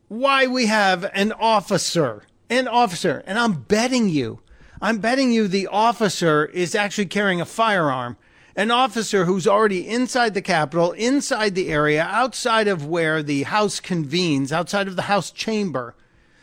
why 0.08 0.46
we 0.46 0.68
have 0.68 1.10
an 1.16 1.32
officer, 1.32 2.26
an 2.48 2.68
officer, 2.68 3.24
and 3.26 3.40
I'm 3.40 3.64
betting 3.64 4.08
you, 4.08 4.42
I'm 4.84 5.00
betting 5.00 5.32
you 5.32 5.48
the 5.48 5.66
officer 5.66 6.46
is 6.46 6.76
actually 6.76 7.08
carrying 7.08 7.42
a 7.42 7.46
firearm 7.46 8.18
an 8.56 8.72
officer 8.72 9.26
who's 9.26 9.48
already 9.48 9.88
inside 9.88 10.34
the 10.34 10.42
Capitol, 10.42 10.92
inside 10.92 11.56
the 11.56 11.70
area, 11.70 12.04
outside 12.04 12.68
of 12.68 12.86
where 12.86 13.24
the 13.24 13.44
House 13.44 13.80
convenes, 13.80 14.52
outside 14.52 14.88
of 14.88 14.96
the 14.96 15.04
House 15.04 15.32
chamber. 15.32 15.96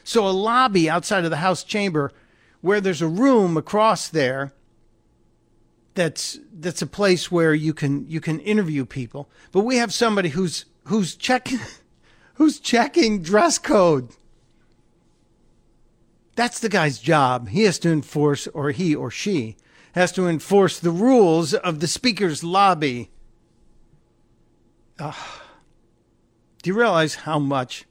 So 0.02 0.26
a 0.26 0.30
lobby 0.30 0.90
outside 0.90 1.24
of 1.24 1.30
the 1.30 1.36
House 1.36 1.62
chamber 1.62 2.12
where 2.60 2.80
there's 2.80 3.02
a 3.02 3.08
room 3.08 3.56
across 3.56 4.08
there 4.08 4.52
that's 5.94 6.38
that's 6.52 6.82
a 6.82 6.86
place 6.86 7.30
where 7.30 7.54
you 7.54 7.74
can 7.74 8.06
you 8.08 8.20
can 8.20 8.40
interview 8.40 8.84
people. 8.84 9.28
But 9.52 9.60
we 9.60 9.76
have 9.76 9.92
somebody 9.92 10.30
who's 10.30 10.64
who's 10.84 11.14
checking 11.14 11.60
who's 12.34 12.58
checking 12.58 13.22
dress 13.22 13.58
code. 13.58 14.10
That's 16.36 16.60
the 16.60 16.68
guy's 16.68 16.98
job. 16.98 17.48
He 17.50 17.64
has 17.64 17.78
to 17.80 17.90
enforce 17.90 18.46
or 18.48 18.70
he 18.70 18.94
or 18.94 19.10
she 19.10 19.56
has 19.92 20.12
to 20.12 20.28
enforce 20.28 20.78
the 20.78 20.90
rules 20.90 21.54
of 21.54 21.80
the 21.80 21.86
speaker's 21.86 22.44
lobby. 22.44 23.10
Uh, 24.98 25.12
do 26.62 26.70
you 26.70 26.78
realize 26.78 27.16
how 27.16 27.38
much 27.38 27.86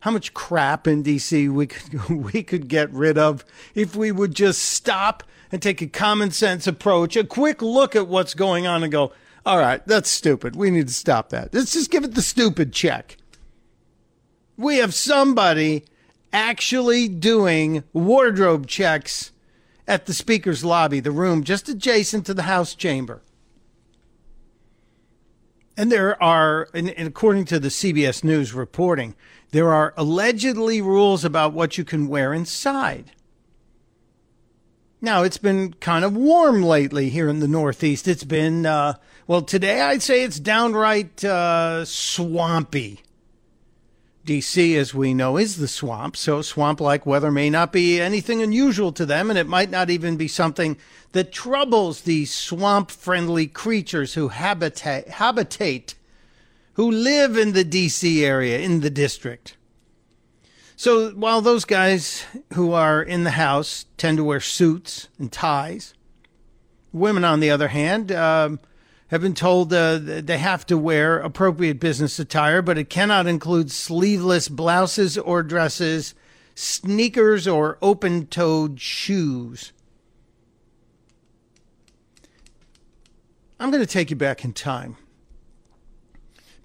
how 0.00 0.10
much 0.10 0.34
crap 0.34 0.86
in 0.86 1.02
DC 1.02 1.50
we 1.52 1.66
could 1.66 2.08
we 2.32 2.42
could 2.42 2.68
get 2.68 2.90
rid 2.92 3.18
of 3.18 3.44
if 3.74 3.96
we 3.96 4.12
would 4.12 4.34
just 4.34 4.62
stop 4.62 5.22
and 5.52 5.62
take 5.62 5.80
a 5.80 5.86
common 5.86 6.30
sense 6.30 6.66
approach, 6.66 7.16
a 7.16 7.24
quick 7.24 7.62
look 7.62 7.94
at 7.94 8.08
what's 8.08 8.34
going 8.34 8.66
on 8.66 8.82
and 8.82 8.90
go, 8.90 9.12
"All 9.44 9.58
right, 9.58 9.84
that's 9.86 10.10
stupid. 10.10 10.56
We 10.56 10.70
need 10.70 10.88
to 10.88 10.94
stop 10.94 11.30
that. 11.30 11.52
Let's 11.54 11.72
just 11.72 11.90
give 11.90 12.04
it 12.04 12.14
the 12.14 12.22
stupid 12.22 12.72
check." 12.72 13.16
We 14.56 14.78
have 14.78 14.94
somebody 14.94 15.84
actually 16.32 17.08
doing 17.08 17.84
wardrobe 17.92 18.66
checks 18.66 19.32
at 19.88 20.06
the 20.06 20.14
Speaker's 20.14 20.64
lobby, 20.64 21.00
the 21.00 21.10
room 21.10 21.44
just 21.44 21.68
adjacent 21.68 22.26
to 22.26 22.34
the 22.34 22.42
House 22.42 22.74
chamber. 22.74 23.22
And 25.76 25.92
there 25.92 26.20
are, 26.22 26.68
and, 26.72 26.88
according 26.88 27.44
to 27.46 27.60
the 27.60 27.68
CBS 27.68 28.24
News 28.24 28.54
reporting, 28.54 29.14
there 29.50 29.72
are 29.72 29.92
allegedly 29.96 30.80
rules 30.80 31.24
about 31.24 31.52
what 31.52 31.76
you 31.76 31.84
can 31.84 32.08
wear 32.08 32.32
inside. 32.32 33.12
Now, 35.00 35.22
it's 35.22 35.38
been 35.38 35.74
kind 35.74 36.04
of 36.04 36.16
warm 36.16 36.62
lately 36.62 37.10
here 37.10 37.28
in 37.28 37.40
the 37.40 37.48
Northeast. 37.48 38.08
It's 38.08 38.24
been, 38.24 38.64
uh, 38.64 38.94
well, 39.26 39.42
today 39.42 39.82
I'd 39.82 40.02
say 40.02 40.24
it's 40.24 40.40
downright 40.40 41.22
uh, 41.22 41.84
swampy. 41.84 43.02
DC, 44.26 44.76
as 44.76 44.92
we 44.92 45.14
know, 45.14 45.36
is 45.36 45.56
the 45.56 45.68
swamp, 45.68 46.16
so 46.16 46.42
swamp 46.42 46.80
like 46.80 47.06
weather 47.06 47.30
may 47.30 47.48
not 47.48 47.72
be 47.72 48.00
anything 48.00 48.42
unusual 48.42 48.90
to 48.92 49.06
them, 49.06 49.30
and 49.30 49.38
it 49.38 49.46
might 49.46 49.70
not 49.70 49.88
even 49.88 50.16
be 50.16 50.26
something 50.26 50.76
that 51.12 51.32
troubles 51.32 52.02
these 52.02 52.34
swamp 52.34 52.90
friendly 52.90 53.46
creatures 53.46 54.14
who 54.14 54.28
habitate, 54.28 55.08
habitate, 55.08 55.94
who 56.74 56.90
live 56.90 57.36
in 57.36 57.52
the 57.52 57.64
DC 57.64 58.22
area, 58.22 58.58
in 58.58 58.80
the 58.80 58.90
district. 58.90 59.56
So 60.74 61.10
while 61.12 61.40
those 61.40 61.64
guys 61.64 62.24
who 62.52 62.72
are 62.72 63.00
in 63.00 63.24
the 63.24 63.30
house 63.30 63.86
tend 63.96 64.18
to 64.18 64.24
wear 64.24 64.40
suits 64.40 65.08
and 65.18 65.32
ties, 65.32 65.94
women, 66.92 67.24
on 67.24 67.40
the 67.40 67.50
other 67.50 67.68
hand, 67.68 68.10
um, 68.10 68.58
have 69.08 69.20
been 69.20 69.34
told 69.34 69.72
uh, 69.72 69.98
they 70.00 70.38
have 70.38 70.66
to 70.66 70.76
wear 70.76 71.18
appropriate 71.18 71.78
business 71.78 72.18
attire, 72.18 72.60
but 72.60 72.76
it 72.76 72.90
cannot 72.90 73.26
include 73.26 73.70
sleeveless 73.70 74.48
blouses 74.48 75.16
or 75.16 75.42
dresses, 75.42 76.14
sneakers, 76.54 77.46
or 77.46 77.78
open 77.80 78.26
toed 78.26 78.80
shoes. 78.80 79.72
I'm 83.60 83.70
going 83.70 83.82
to 83.82 83.90
take 83.90 84.10
you 84.10 84.16
back 84.16 84.44
in 84.44 84.52
time. 84.52 84.96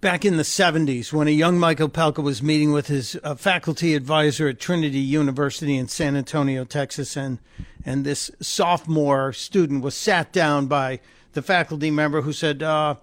Back 0.01 0.25
in 0.25 0.37
the 0.37 0.43
70s, 0.43 1.13
when 1.13 1.27
a 1.27 1.31
young 1.31 1.59
Mike 1.59 1.77
Opelka 1.77 2.23
was 2.23 2.41
meeting 2.41 2.71
with 2.71 2.87
his 2.87 3.15
uh, 3.23 3.35
faculty 3.35 3.93
advisor 3.93 4.49
at 4.49 4.59
Trinity 4.59 4.99
University 4.99 5.77
in 5.77 5.87
San 5.87 6.15
Antonio, 6.15 6.65
Texas, 6.65 7.15
and, 7.15 7.37
and 7.85 8.03
this 8.03 8.31
sophomore 8.41 9.31
student 9.31 9.83
was 9.83 9.95
sat 9.95 10.33
down 10.33 10.65
by 10.65 10.99
the 11.33 11.41
faculty 11.41 11.91
member 11.91 12.21
who 12.21 12.33
said, 12.33 12.61
uh, 12.63 12.95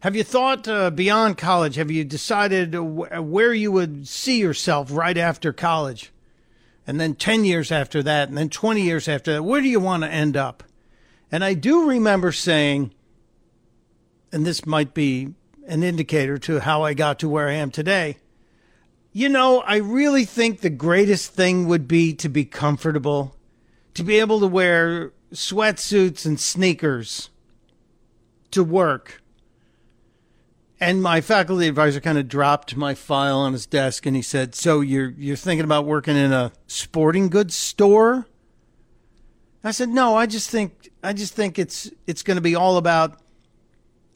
Have 0.00 0.16
you 0.16 0.24
thought 0.24 0.66
uh, 0.68 0.90
beyond 0.90 1.38
college? 1.38 1.76
Have 1.76 1.90
you 1.90 2.04
decided 2.04 2.74
where 2.74 3.52
you 3.52 3.72
would 3.72 4.08
see 4.08 4.40
yourself 4.40 4.88
right 4.90 5.16
after 5.16 5.52
college? 5.52 6.12
And 6.86 7.00
then 7.00 7.14
10 7.14 7.44
years 7.44 7.72
after 7.72 8.02
that, 8.04 8.28
and 8.28 8.38
then 8.38 8.48
20 8.48 8.80
years 8.80 9.08
after 9.08 9.32
that, 9.32 9.42
where 9.42 9.60
do 9.60 9.68
you 9.68 9.80
want 9.80 10.04
to 10.04 10.08
end 10.08 10.36
up? 10.36 10.62
And 11.32 11.44
I 11.44 11.54
do 11.54 11.88
remember 11.88 12.30
saying, 12.30 12.92
and 14.32 14.46
this 14.46 14.64
might 14.64 14.94
be 14.94 15.34
an 15.66 15.82
indicator 15.82 16.38
to 16.38 16.60
how 16.60 16.82
I 16.82 16.94
got 16.94 17.18
to 17.20 17.28
where 17.28 17.48
I 17.48 17.54
am 17.54 17.72
today. 17.72 18.18
You 19.12 19.28
know, 19.28 19.60
I 19.60 19.76
really 19.76 20.24
think 20.24 20.60
the 20.60 20.70
greatest 20.70 21.32
thing 21.32 21.66
would 21.66 21.88
be 21.88 22.14
to 22.14 22.28
be 22.28 22.44
comfortable, 22.44 23.34
to 23.94 24.04
be 24.04 24.20
able 24.20 24.38
to 24.40 24.46
wear 24.46 25.12
sweatsuits 25.32 26.24
and 26.24 26.38
sneakers 26.38 27.30
to 28.52 28.62
work. 28.62 29.22
And 30.78 31.02
my 31.02 31.20
faculty 31.20 31.68
advisor 31.68 32.00
kind 32.00 32.18
of 32.18 32.28
dropped 32.28 32.76
my 32.76 32.94
file 32.94 33.38
on 33.38 33.52
his 33.52 33.66
desk 33.66 34.04
and 34.04 34.14
he 34.14 34.22
said, 34.22 34.54
"So 34.54 34.80
you're 34.80 35.10
you're 35.10 35.36
thinking 35.36 35.64
about 35.64 35.86
working 35.86 36.16
in 36.16 36.32
a 36.32 36.52
sporting 36.66 37.28
goods 37.28 37.54
store?" 37.54 38.26
I 39.64 39.70
said, 39.70 39.88
"No, 39.88 40.14
I 40.14 40.26
just 40.26 40.50
think 40.50 40.90
I 41.02 41.12
just 41.12 41.34
think 41.34 41.58
it's 41.58 41.90
it's 42.06 42.22
going 42.22 42.36
to 42.36 42.42
be 42.42 42.54
all 42.54 42.76
about 42.76 43.20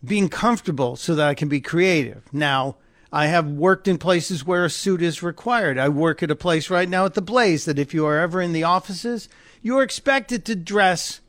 being 0.05 0.29
comfortable 0.29 0.97
so 0.97 1.15
that 1.15 1.29
I 1.29 1.35
can 1.35 1.49
be 1.49 1.61
creative. 1.61 2.23
Now, 2.33 2.77
I 3.13 3.27
have 3.27 3.47
worked 3.47 3.89
in 3.89 3.99
places 3.99 4.47
where 4.47 4.65
a 4.65 4.71
suit 4.71 5.03
is 5.03 5.23
required. 5.23 5.79
I 5.79 5.89
work 5.89 6.23
at 6.23 6.31
a 6.31 6.37
place 6.37 6.71
right 6.71 6.89
now 6.89 7.05
at 7.05 7.15
the 7.15 7.23
Blaze 7.23 7.65
that 7.65 7.79
if 7.79 7.93
you 7.93 8.07
are 8.07 8.19
ever 8.19 8.41
in 8.41 8.53
the 8.53 8.63
offices, 8.63 9.29
you 9.63 9.79
are 9.79 9.83
expected 9.83 10.45
to 10.45 10.57
dress 10.57 11.21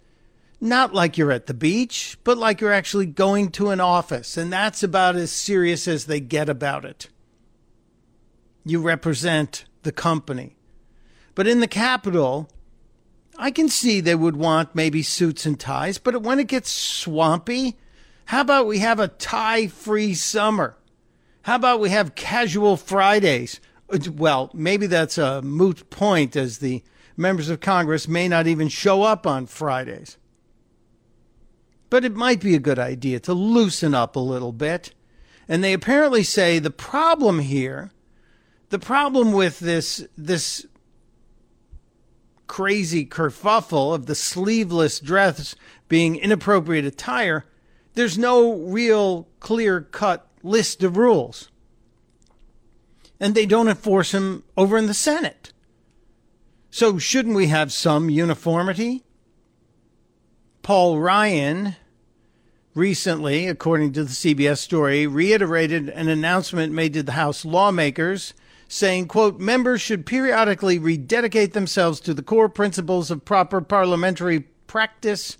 not 0.61 0.93
like 0.93 1.17
you're 1.17 1.31
at 1.31 1.47
the 1.47 1.53
beach, 1.55 2.17
but 2.23 2.37
like 2.37 2.61
you're 2.61 2.71
actually 2.71 3.07
going 3.07 3.49
to 3.49 3.71
an 3.71 3.79
office. 3.79 4.37
And 4.37 4.53
that's 4.53 4.83
about 4.83 5.15
as 5.15 5.31
serious 5.31 5.87
as 5.87 6.05
they 6.05 6.19
get 6.19 6.47
about 6.47 6.85
it. 6.85 7.09
You 8.63 8.79
represent 8.79 9.65
the 9.81 9.91
company. 9.91 10.55
But 11.33 11.47
in 11.47 11.61
the 11.61 11.67
capital, 11.67 12.47
I 13.37 13.49
can 13.49 13.69
see 13.69 13.99
they 13.99 14.13
would 14.13 14.35
want 14.35 14.75
maybe 14.75 15.01
suits 15.01 15.47
and 15.47 15.59
ties, 15.59 15.97
but 15.97 16.21
when 16.21 16.39
it 16.39 16.47
gets 16.47 16.69
swampy, 16.69 17.77
how 18.25 18.41
about 18.41 18.67
we 18.67 18.79
have 18.79 18.99
a 18.99 19.07
tie 19.07 19.65
free 19.67 20.13
summer? 20.13 20.77
How 21.43 21.55
about 21.55 21.79
we 21.79 21.89
have 21.89 22.13
casual 22.13 22.77
Fridays? 22.77 23.59
Uh, 23.91 23.97
well, 24.15 24.51
maybe 24.53 24.85
that's 24.85 25.17
a 25.17 25.41
moot 25.41 25.89
point 25.89 26.35
as 26.35 26.59
the 26.59 26.83
members 27.17 27.49
of 27.49 27.61
Congress 27.61 28.07
may 28.07 28.27
not 28.27 28.45
even 28.45 28.67
show 28.67 29.01
up 29.01 29.25
on 29.25 29.47
Fridays. 29.47 30.17
But 31.91 32.03
it 32.03 32.15
might 32.15 32.39
be 32.39 32.55
a 32.55 32.59
good 32.59 32.79
idea 32.79 33.19
to 33.19 33.35
loosen 33.35 33.93
up 33.93 34.15
a 34.15 34.19
little 34.19 34.51
bit. 34.51 34.95
And 35.47 35.63
they 35.63 35.73
apparently 35.73 36.23
say 36.23 36.57
the 36.57 36.71
problem 36.71 37.37
here, 37.39 37.91
the 38.69 38.79
problem 38.79 39.31
with 39.31 39.59
this, 39.59 40.07
this 40.17 40.65
crazy 42.47 43.05
kerfuffle 43.05 43.93
of 43.93 44.07
the 44.07 44.15
sleeveless 44.15 44.99
dress 44.99 45.55
being 45.87 46.15
inappropriate 46.15 46.85
attire 46.85 47.45
there's 47.93 48.17
no 48.17 48.53
real 48.53 49.27
clear 49.39 49.81
cut 49.81 50.27
list 50.43 50.83
of 50.83 50.97
rules. 50.97 51.49
And 53.19 53.35
they 53.35 53.45
don't 53.45 53.67
enforce 53.67 54.11
them 54.11 54.43
over 54.57 54.77
in 54.77 54.87
the 54.87 54.93
Senate. 54.93 55.53
So, 56.71 56.97
shouldn't 56.97 57.35
we 57.35 57.47
have 57.47 57.73
some 57.73 58.09
uniformity? 58.09 59.03
Paul 60.63 60.99
Ryan 60.99 61.75
recently, 62.73 63.47
according 63.47 63.93
to 63.93 64.03
the 64.03 64.11
CBS 64.11 64.59
story, 64.59 65.07
reiterated 65.07 65.89
an 65.89 66.07
announcement 66.07 66.73
made 66.73 66.93
to 66.93 67.03
the 67.03 67.13
House 67.13 67.43
lawmakers 67.45 68.33
saying, 68.71 69.05
quote, 69.05 69.37
members 69.37 69.81
should 69.81 70.05
periodically 70.05 70.79
rededicate 70.79 71.51
themselves 71.51 71.99
to 71.99 72.13
the 72.13 72.23
core 72.23 72.47
principles 72.47 73.11
of 73.11 73.25
proper 73.25 73.59
parliamentary 73.59 74.39
practice 74.65 75.37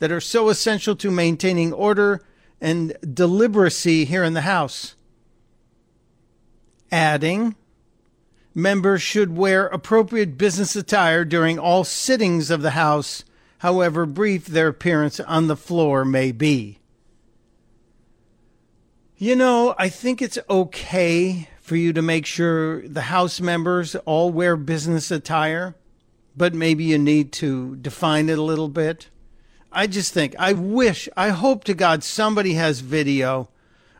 that 0.00 0.10
are 0.10 0.20
so 0.20 0.48
essential 0.48 0.96
to 0.96 1.08
maintaining 1.08 1.72
order 1.72 2.20
and 2.60 2.90
deliberacy 3.04 4.04
here 4.04 4.24
in 4.24 4.34
the 4.34 4.40
House. 4.40 4.96
Adding, 6.90 7.54
members 8.52 9.00
should 9.00 9.36
wear 9.36 9.66
appropriate 9.66 10.36
business 10.36 10.74
attire 10.74 11.24
during 11.24 11.60
all 11.60 11.84
sittings 11.84 12.50
of 12.50 12.62
the 12.62 12.72
House, 12.72 13.22
however 13.62 14.04
brief 14.04 14.46
their 14.46 14.66
appearance 14.66 15.20
on 15.20 15.46
the 15.46 15.54
floor 15.54 16.04
may 16.04 16.32
be. 16.32 16.80
You 19.16 19.36
know, 19.36 19.76
I 19.78 19.88
think 19.88 20.20
it's 20.20 20.38
okay 20.50 21.48
for 21.60 21.76
you 21.76 21.92
to 21.92 22.02
make 22.02 22.26
sure 22.26 22.82
the 22.88 23.02
House 23.02 23.40
members 23.40 23.94
all 24.04 24.30
wear 24.30 24.56
business 24.56 25.12
attire, 25.12 25.76
but 26.36 26.54
maybe 26.54 26.82
you 26.82 26.98
need 26.98 27.30
to 27.34 27.76
define 27.76 28.28
it 28.28 28.36
a 28.36 28.42
little 28.42 28.68
bit. 28.68 29.10
I 29.70 29.86
just 29.86 30.12
think, 30.12 30.34
I 30.40 30.54
wish, 30.54 31.08
I 31.16 31.28
hope 31.28 31.62
to 31.64 31.74
God 31.74 32.02
somebody 32.02 32.54
has 32.54 32.80
video 32.80 33.48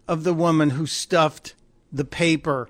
of 0.08 0.24
the 0.24 0.34
woman 0.34 0.70
who 0.70 0.86
stuffed 0.86 1.54
the 1.92 2.04
paper 2.04 2.68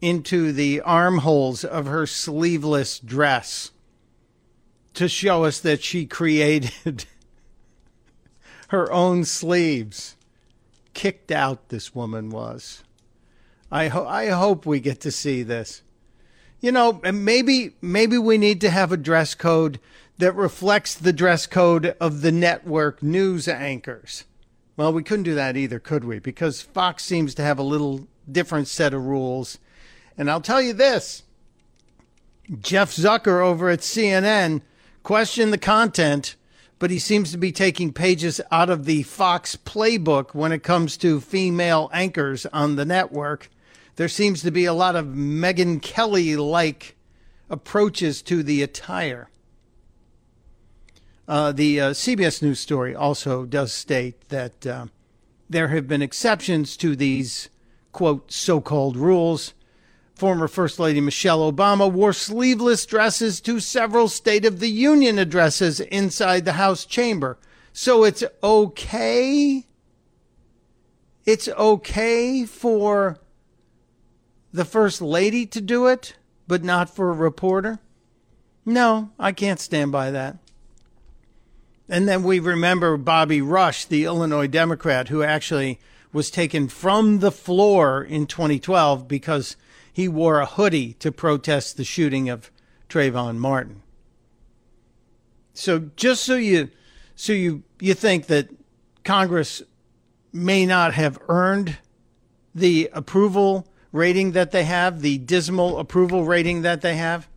into 0.00 0.52
the 0.52 0.80
armholes 0.80 1.64
of 1.64 1.86
her 1.86 2.06
sleeveless 2.06 3.00
dress 3.00 3.72
to 4.94 5.08
show 5.08 5.44
us 5.44 5.60
that 5.60 5.82
she 5.82 6.06
created 6.06 7.04
her 8.68 8.90
own 8.92 9.24
sleeves. 9.24 10.16
Kicked 10.94 11.30
out, 11.30 11.68
this 11.68 11.94
woman 11.94 12.30
was. 12.30 12.84
I, 13.70 13.88
ho- 13.88 14.06
I 14.06 14.28
hope 14.28 14.64
we 14.64 14.80
get 14.80 15.00
to 15.00 15.10
see 15.10 15.42
this. 15.42 15.82
You 16.60 16.72
know, 16.72 17.00
maybe 17.12 17.74
maybe 17.82 18.16
we 18.16 18.38
need 18.38 18.60
to 18.62 18.70
have 18.70 18.90
a 18.90 18.96
dress 18.96 19.34
code 19.34 19.80
that 20.16 20.34
reflects 20.34 20.94
the 20.94 21.12
dress 21.12 21.46
code 21.46 21.96
of 22.00 22.22
the 22.22 22.32
network 22.32 23.02
news 23.02 23.48
anchors. 23.48 24.24
Well, 24.76 24.92
we 24.92 25.02
couldn't 25.02 25.24
do 25.24 25.34
that 25.34 25.56
either, 25.56 25.78
could 25.78 26.04
we? 26.04 26.20
Because 26.20 26.62
Fox 26.62 27.04
seems 27.04 27.34
to 27.34 27.42
have 27.42 27.58
a 27.58 27.62
little 27.62 28.06
different 28.30 28.68
set 28.68 28.94
of 28.94 29.04
rules. 29.04 29.58
And 30.16 30.30
I'll 30.30 30.40
tell 30.40 30.62
you 30.62 30.72
this 30.72 31.24
Jeff 32.60 32.92
Zucker 32.92 33.44
over 33.44 33.68
at 33.68 33.80
CNN 33.80 34.62
questioned 35.04 35.52
the 35.52 35.58
content, 35.58 36.34
but 36.80 36.90
he 36.90 36.98
seems 36.98 37.30
to 37.30 37.38
be 37.38 37.52
taking 37.52 37.92
pages 37.92 38.40
out 38.50 38.70
of 38.70 38.86
the 38.86 39.04
Fox 39.04 39.54
playbook 39.54 40.34
when 40.34 40.50
it 40.50 40.64
comes 40.64 40.96
to 40.96 41.20
female 41.20 41.88
anchors 41.92 42.46
on 42.46 42.74
the 42.74 42.84
network. 42.84 43.50
There 43.96 44.08
seems 44.08 44.42
to 44.42 44.50
be 44.50 44.64
a 44.64 44.72
lot 44.72 44.96
of 44.96 45.06
Megyn 45.06 45.80
Kelly 45.80 46.34
like 46.36 46.96
approaches 47.48 48.22
to 48.22 48.42
the 48.42 48.62
attire. 48.62 49.28
Uh, 51.28 51.52
the 51.52 51.80
uh, 51.80 51.90
CBS 51.90 52.42
News 52.42 52.58
story 52.58 52.94
also 52.94 53.44
does 53.44 53.72
state 53.72 54.28
that 54.30 54.66
uh, 54.66 54.86
there 55.48 55.68
have 55.68 55.86
been 55.86 56.02
exceptions 56.02 56.76
to 56.78 56.96
these, 56.96 57.50
quote, 57.92 58.32
so 58.32 58.60
called 58.60 58.96
rules. 58.96 59.52
Former 60.24 60.48
First 60.48 60.78
Lady 60.78 61.02
Michelle 61.02 61.52
Obama 61.52 61.92
wore 61.92 62.14
sleeveless 62.14 62.86
dresses 62.86 63.42
to 63.42 63.60
several 63.60 64.08
State 64.08 64.46
of 64.46 64.58
the 64.58 64.70
Union 64.70 65.18
addresses 65.18 65.80
inside 65.80 66.46
the 66.46 66.54
House 66.54 66.86
chamber. 66.86 67.36
So 67.74 68.04
it's 68.04 68.24
okay. 68.42 69.66
It's 71.26 71.46
okay 71.46 72.46
for 72.46 73.18
the 74.50 74.64
First 74.64 75.02
Lady 75.02 75.44
to 75.44 75.60
do 75.60 75.88
it, 75.88 76.16
but 76.48 76.64
not 76.64 76.88
for 76.88 77.10
a 77.10 77.12
reporter? 77.12 77.80
No, 78.64 79.10
I 79.18 79.30
can't 79.30 79.60
stand 79.60 79.92
by 79.92 80.10
that. 80.10 80.38
And 81.86 82.08
then 82.08 82.22
we 82.22 82.38
remember 82.38 82.96
Bobby 82.96 83.42
Rush, 83.42 83.84
the 83.84 84.04
Illinois 84.04 84.46
Democrat, 84.46 85.08
who 85.08 85.22
actually 85.22 85.78
was 86.14 86.30
taken 86.30 86.68
from 86.68 87.18
the 87.18 87.30
floor 87.30 88.02
in 88.02 88.26
2012 88.26 89.06
because 89.06 89.56
he 89.94 90.08
wore 90.08 90.40
a 90.40 90.46
hoodie 90.46 90.94
to 90.94 91.12
protest 91.12 91.76
the 91.76 91.84
shooting 91.84 92.28
of 92.28 92.50
Trayvon 92.88 93.36
Martin. 93.36 93.82
So 95.54 95.90
just 95.94 96.24
so 96.24 96.34
you 96.34 96.68
so 97.14 97.32
you 97.32 97.62
you 97.80 97.94
think 97.94 98.26
that 98.26 98.48
Congress 99.04 99.62
may 100.32 100.66
not 100.66 100.94
have 100.94 101.16
earned 101.28 101.78
the 102.54 102.90
approval 102.92 103.68
rating 103.92 104.32
that 104.32 104.50
they 104.50 104.64
have, 104.64 105.00
the 105.00 105.18
dismal 105.18 105.78
approval 105.78 106.24
rating 106.24 106.62
that 106.62 106.80
they 106.80 106.96
have. 106.96 107.28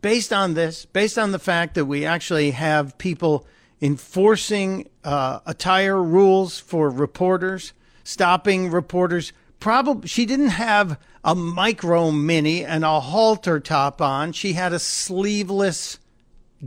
Based 0.00 0.32
on 0.32 0.54
this, 0.54 0.84
based 0.84 1.18
on 1.18 1.32
the 1.32 1.38
fact 1.40 1.74
that 1.74 1.86
we 1.86 2.04
actually 2.04 2.52
have 2.52 2.96
people 2.98 3.44
enforcing 3.82 4.88
uh, 5.02 5.40
attire 5.46 6.00
rules 6.00 6.60
for 6.60 6.88
reporters, 6.90 7.72
stopping 8.04 8.70
reporters. 8.70 9.32
Probably 9.58 10.06
she 10.06 10.26
didn't 10.26 10.48
have 10.48 10.98
a 11.24 11.34
micro 11.34 12.10
mini 12.10 12.64
and 12.64 12.84
a 12.84 13.00
halter 13.00 13.58
top 13.58 14.02
on. 14.02 14.32
She 14.32 14.52
had 14.52 14.72
a 14.72 14.78
sleeveless 14.78 15.98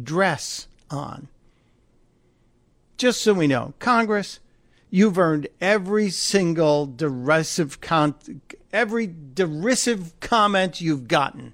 dress 0.01 0.67
on. 0.89 1.27
Just 2.97 3.21
so 3.21 3.33
we 3.33 3.45
know, 3.45 3.75
Congress, 3.77 4.39
you've 4.89 5.19
earned 5.19 5.47
every 5.61 6.09
single 6.09 6.87
derisive 6.87 7.79
con- 7.79 8.15
every 8.73 9.13
derisive 9.33 10.19
comment 10.19 10.81
you've 10.81 11.07
gotten. 11.07 11.53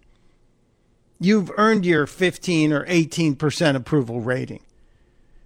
You've 1.19 1.51
earned 1.57 1.85
your 1.85 2.07
15 2.07 2.71
or 2.71 2.85
18% 2.85 3.75
approval 3.75 4.21
rating 4.21 4.61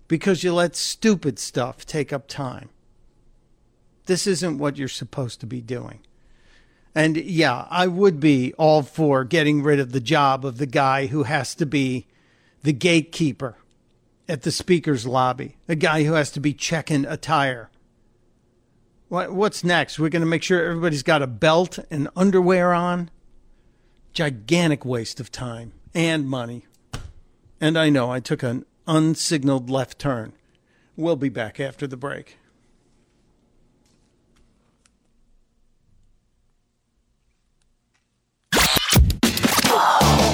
because 0.08 0.44
you 0.44 0.54
let 0.54 0.76
stupid 0.76 1.40
stuff 1.40 1.86
take 1.86 2.14
up 2.14 2.28
time. 2.28 2.70
This 4.06 4.26
isn't 4.28 4.58
what 4.58 4.78
you're 4.78 4.88
supposed 4.88 5.40
to 5.42 5.46
be 5.46 5.62
doing. 5.62 6.00
And 6.98 7.16
yeah, 7.16 7.68
I 7.70 7.86
would 7.86 8.20
be 8.20 8.56
all 8.56 8.82
for 8.82 9.24
getting 9.24 9.62
rid 9.62 9.80
of 9.80 9.92
the 9.92 10.00
job 10.00 10.44
of 10.44 10.58
the 10.58 10.66
guy 10.66 11.06
who 11.06 11.24
has 11.24 11.54
to 11.54 11.68
be 11.68 12.08
the 12.64 12.74
gatekeeper 12.74 13.56
at 14.28 14.42
the 14.42 14.50
speaker's 14.50 15.06
lobby, 15.06 15.58
the 15.68 15.76
guy 15.76 16.06
who 16.06 16.14
has 16.14 16.32
to 16.32 16.40
be 16.40 16.56
checking 16.56 17.06
attire. 17.06 17.70
What, 19.10 19.32
what's 19.32 19.64
next? 19.64 20.00
We're 20.00 20.10
going 20.10 20.24
to 20.24 20.26
make 20.26 20.42
sure 20.42 20.60
everybody's 20.60 21.04
got 21.04 21.22
a 21.22 21.28
belt 21.28 21.78
and 21.92 22.10
underwear 22.16 22.74
on? 22.74 23.12
Gigantic 24.12 24.84
waste 24.84 25.20
of 25.20 25.32
time 25.32 25.74
and 25.94 26.28
money. 26.28 26.66
And 27.62 27.78
I 27.78 27.90
know 27.90 28.10
I 28.10 28.22
took 28.22 28.42
an 28.42 28.66
unsignaled 28.88 29.70
left 29.70 30.00
turn. 30.00 30.34
We'll 30.96 31.16
be 31.16 31.30
back 31.30 31.60
after 31.60 31.86
the 31.86 31.96
break. 31.96 32.40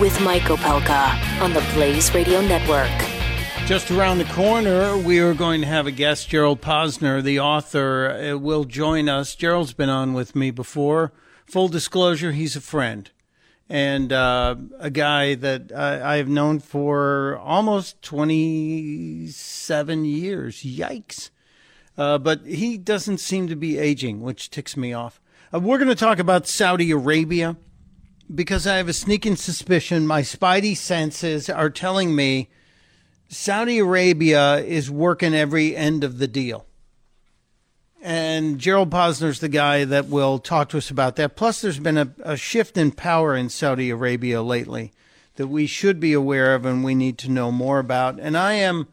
with 0.00 0.18
Mike 0.22 0.44
Opelka 0.44 1.42
on 1.42 1.52
the 1.52 1.60
Blaze 1.74 2.14
Radio 2.14 2.40
Network. 2.40 2.88
Just 3.66 3.90
around 3.90 4.16
the 4.16 4.24
corner, 4.24 4.96
we 4.96 5.18
are 5.18 5.34
going 5.34 5.60
to 5.60 5.66
have 5.66 5.86
a 5.86 5.90
guest, 5.90 6.30
Gerald 6.30 6.62
Posner, 6.62 7.22
the 7.22 7.38
author, 7.38 8.10
uh, 8.10 8.38
will 8.38 8.64
join 8.64 9.10
us. 9.10 9.34
Gerald's 9.34 9.74
been 9.74 9.90
on 9.90 10.14
with 10.14 10.34
me 10.34 10.50
before. 10.50 11.12
Full 11.44 11.68
disclosure, 11.68 12.32
he's 12.32 12.56
a 12.56 12.62
friend 12.62 13.10
and 13.68 14.10
uh, 14.12 14.56
a 14.80 14.90
guy 14.90 15.36
that 15.36 15.70
I, 15.72 16.14
I 16.14 16.16
have 16.16 16.28
known 16.28 16.58
for 16.58 17.38
almost 17.38 18.02
27 18.02 20.04
years. 20.04 20.62
Yikes. 20.62 21.30
Uh, 21.96 22.18
but 22.18 22.44
he 22.46 22.76
doesn't 22.78 23.18
seem 23.18 23.46
to 23.48 23.54
be 23.54 23.78
aging, 23.78 24.22
which 24.22 24.50
ticks 24.50 24.76
me 24.76 24.92
off. 24.92 25.20
Uh, 25.54 25.60
we're 25.60 25.78
going 25.78 25.86
to 25.88 25.94
talk 25.94 26.18
about 26.18 26.48
Saudi 26.48 26.90
Arabia 26.90 27.56
because 28.32 28.66
I 28.66 28.76
have 28.76 28.88
a 28.88 28.92
sneaking 28.92 29.36
suspicion 29.36 30.06
my 30.06 30.22
spidey 30.22 30.76
senses 30.76 31.50
are 31.50 31.70
telling 31.70 32.14
me 32.14 32.48
Saudi 33.28 33.78
Arabia 33.78 34.58
is 34.58 34.90
working 34.90 35.34
every 35.34 35.76
end 35.76 36.04
of 36.04 36.18
the 36.18 36.28
deal. 36.28 36.66
And 38.02 38.58
Gerald 38.58 38.90
Posner's 38.90 39.40
the 39.40 39.48
guy 39.48 39.84
that 39.84 40.06
will 40.06 40.38
talk 40.38 40.70
to 40.70 40.78
us 40.78 40.90
about 40.90 41.16
that. 41.16 41.36
Plus, 41.36 41.60
there's 41.60 41.78
been 41.78 41.98
a, 41.98 42.10
a 42.22 42.36
shift 42.36 42.76
in 42.76 42.92
power 42.92 43.36
in 43.36 43.50
Saudi 43.50 43.90
Arabia 43.90 44.42
lately 44.42 44.92
that 45.36 45.48
we 45.48 45.66
should 45.66 46.00
be 46.00 46.12
aware 46.12 46.54
of 46.54 46.64
and 46.64 46.82
we 46.82 46.94
need 46.94 47.18
to 47.18 47.30
know 47.30 47.52
more 47.52 47.78
about. 47.78 48.18
And 48.18 48.36
I 48.36 48.54
am, 48.54 48.88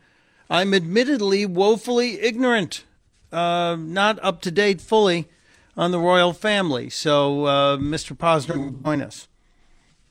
I'm 0.49 0.73
admittedly 0.73 1.45
woefully 1.45 2.19
ignorant, 2.21 2.83
uh, 3.31 3.77
not 3.79 4.19
up 4.21 4.41
to 4.41 4.51
date 4.51 4.81
fully 4.81 5.29
on 5.77 5.91
the 5.91 5.99
royal 5.99 6.33
family. 6.33 6.89
So, 6.89 7.45
uh, 7.45 7.77
Mr. 7.77 8.17
Posner 8.17 8.83
join 8.83 9.01
us. 9.01 9.27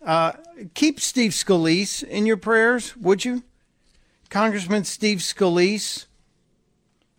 Uh, 0.00 0.33
keep 0.74 1.00
Steve 1.00 1.33
Scalise 1.33 2.05
in 2.05 2.24
your 2.24 2.37
prayers, 2.37 2.96
would 2.96 3.24
you? 3.24 3.42
Congressman 4.31 4.85
Steve 4.85 5.18
Scalise 5.18 6.07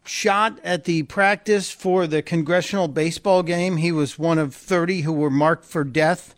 shot 0.05 0.57
at 0.63 0.85
the 0.85 1.03
practice 1.03 1.69
for 1.69 2.07
the 2.07 2.21
congressional 2.21 2.87
baseball 2.87 3.43
game. 3.43 3.77
He 3.77 3.91
was 3.91 4.17
one 4.17 4.39
of 4.39 4.55
30 4.55 5.01
who 5.01 5.11
were 5.11 5.29
marked 5.29 5.65
for 5.65 5.83
death 5.83 6.33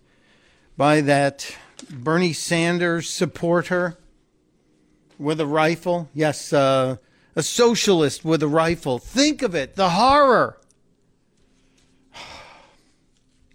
by 0.76 1.02
that 1.02 1.56
Bernie 1.89 2.34
Sanders 2.34 3.08
supporter 3.08 3.98
with 5.19 5.39
a 5.39 5.45
rifle. 5.45 6.10
Yes, 6.15 6.52
uh, 6.52 6.98
a 7.36 7.43
socialist 7.43 8.26
with 8.26 8.41
a 8.41 8.48
rifle. 8.48 8.98
Think 8.98 9.43
of 9.43 9.54
it, 9.54 9.76
the 9.76 9.91
horror 9.91 10.60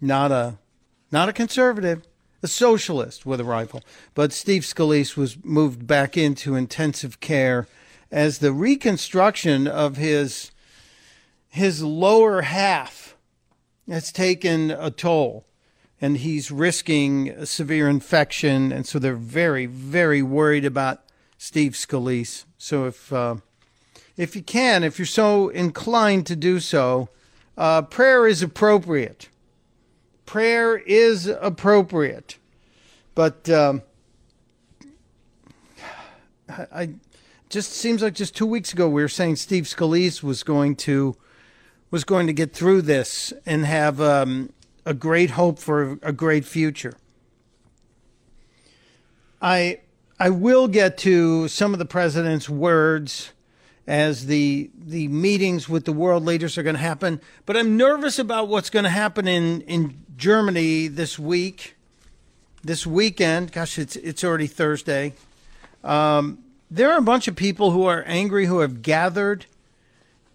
not 0.05 0.31
a 0.31 0.59
not 1.11 1.29
a 1.29 1.33
conservative, 1.33 2.03
a 2.43 2.49
socialist 2.49 3.25
with 3.25 3.41
a 3.41 3.45
rifle. 3.45 3.83
But 4.15 4.33
Steve 4.33 4.63
Scalise 4.63 5.17
was 5.17 5.43
moved 5.45 5.87
back 5.87 6.17
into 6.17 6.57
intensive 6.57 7.21
care 7.21 7.67
as 8.11 8.39
the 8.39 8.53
reconstruction 8.53 9.67
of 9.67 9.97
his 9.97 10.51
his 11.49 11.83
lower 11.83 12.43
half 12.43 13.17
has 13.89 14.13
taken 14.13 14.71
a 14.71 14.91
toll 14.91 15.47
and 16.01 16.19
he's 16.19 16.51
risking 16.51 17.29
a 17.29 17.47
severe 17.47 17.89
infection 17.89 18.73
and 18.73 18.87
so 18.87 18.99
they're 18.99 19.15
very 19.15 19.67
very 19.67 20.23
worried 20.23 20.65
about 20.65 21.03
Steve 21.39 21.73
Scalise. 21.73 22.45
So 22.59 22.87
if 22.87 23.13
uh, 23.13 23.37
if 24.17 24.37
you 24.37 24.43
can, 24.43 24.85
if 24.85 24.99
you're 24.99 25.07
so 25.07 25.49
inclined 25.49 26.27
to 26.27 26.37
do 26.37 26.61
so, 26.61 27.09
uh, 27.57 27.83
prayer 27.83 28.27
is 28.27 28.43
appropriate 28.43 29.29
prayer 30.27 30.77
is 30.77 31.27
appropriate. 31.27 32.39
But 33.15 33.49
um, 33.49 33.83
I 36.49 36.95
just 37.49 37.73
seems 37.73 38.03
like 38.03 38.15
just 38.15 38.37
two 38.37 38.47
weeks 38.47 38.73
ago 38.73 38.89
we 38.89 39.03
were 39.03 39.09
saying 39.09 39.37
Steve 39.37 39.65
Scalise 39.65 40.23
was 40.23 40.43
going 40.43 40.77
to 40.77 41.17
was 41.91 42.05
going 42.05 42.27
to 42.27 42.33
get 42.33 42.53
through 42.53 42.83
this 42.83 43.33
and 43.47 43.65
have 43.65 44.01
um, 44.01 44.53
a 44.85 44.93
great 44.93 45.31
hope 45.31 45.59
for 45.61 45.99
a 46.03 46.13
great 46.13 46.45
future. 46.45 46.97
I 49.41 49.81
I 50.19 50.31
will 50.31 50.69
get 50.69 50.99
to 50.99 51.49
some 51.49 51.73
of 51.73 51.79
the 51.79 51.85
president's 51.85 52.49
words 52.49 53.33
as 53.87 54.27
the 54.27 54.71
the 54.77 55.09
meetings 55.09 55.69
with 55.69 55.85
the 55.85 55.93
world 55.93 56.25
leaders 56.25 56.57
are 56.57 56.63
going 56.63 56.77
to 56.77 56.83
happen, 56.83 57.21
but 57.47 57.57
I'm 57.57 57.77
nervous 57.77 58.19
about 58.19 58.49
what's 58.49 58.71
going 58.71 58.85
to 58.85 58.91
happen 58.91 59.29
in 59.29 59.61
in 59.63 60.04
Germany 60.17 60.87
this 60.89 61.19
week, 61.19 61.77
this 62.63 62.87
weekend. 62.87 63.53
Gosh, 63.53 63.79
it's 63.79 63.97
it's 63.97 64.23
already 64.23 64.47
Thursday. 64.47 65.15
Um, 65.83 66.39
there 66.71 66.93
are 66.93 66.99
a 66.99 67.03
bunch 67.03 67.29
of 67.29 67.37
people 67.37 67.73
who 67.73 67.85
are 67.85 68.05
angry 68.07 68.47
who 68.47 68.61
have 68.61 68.83
gathered 68.83 69.47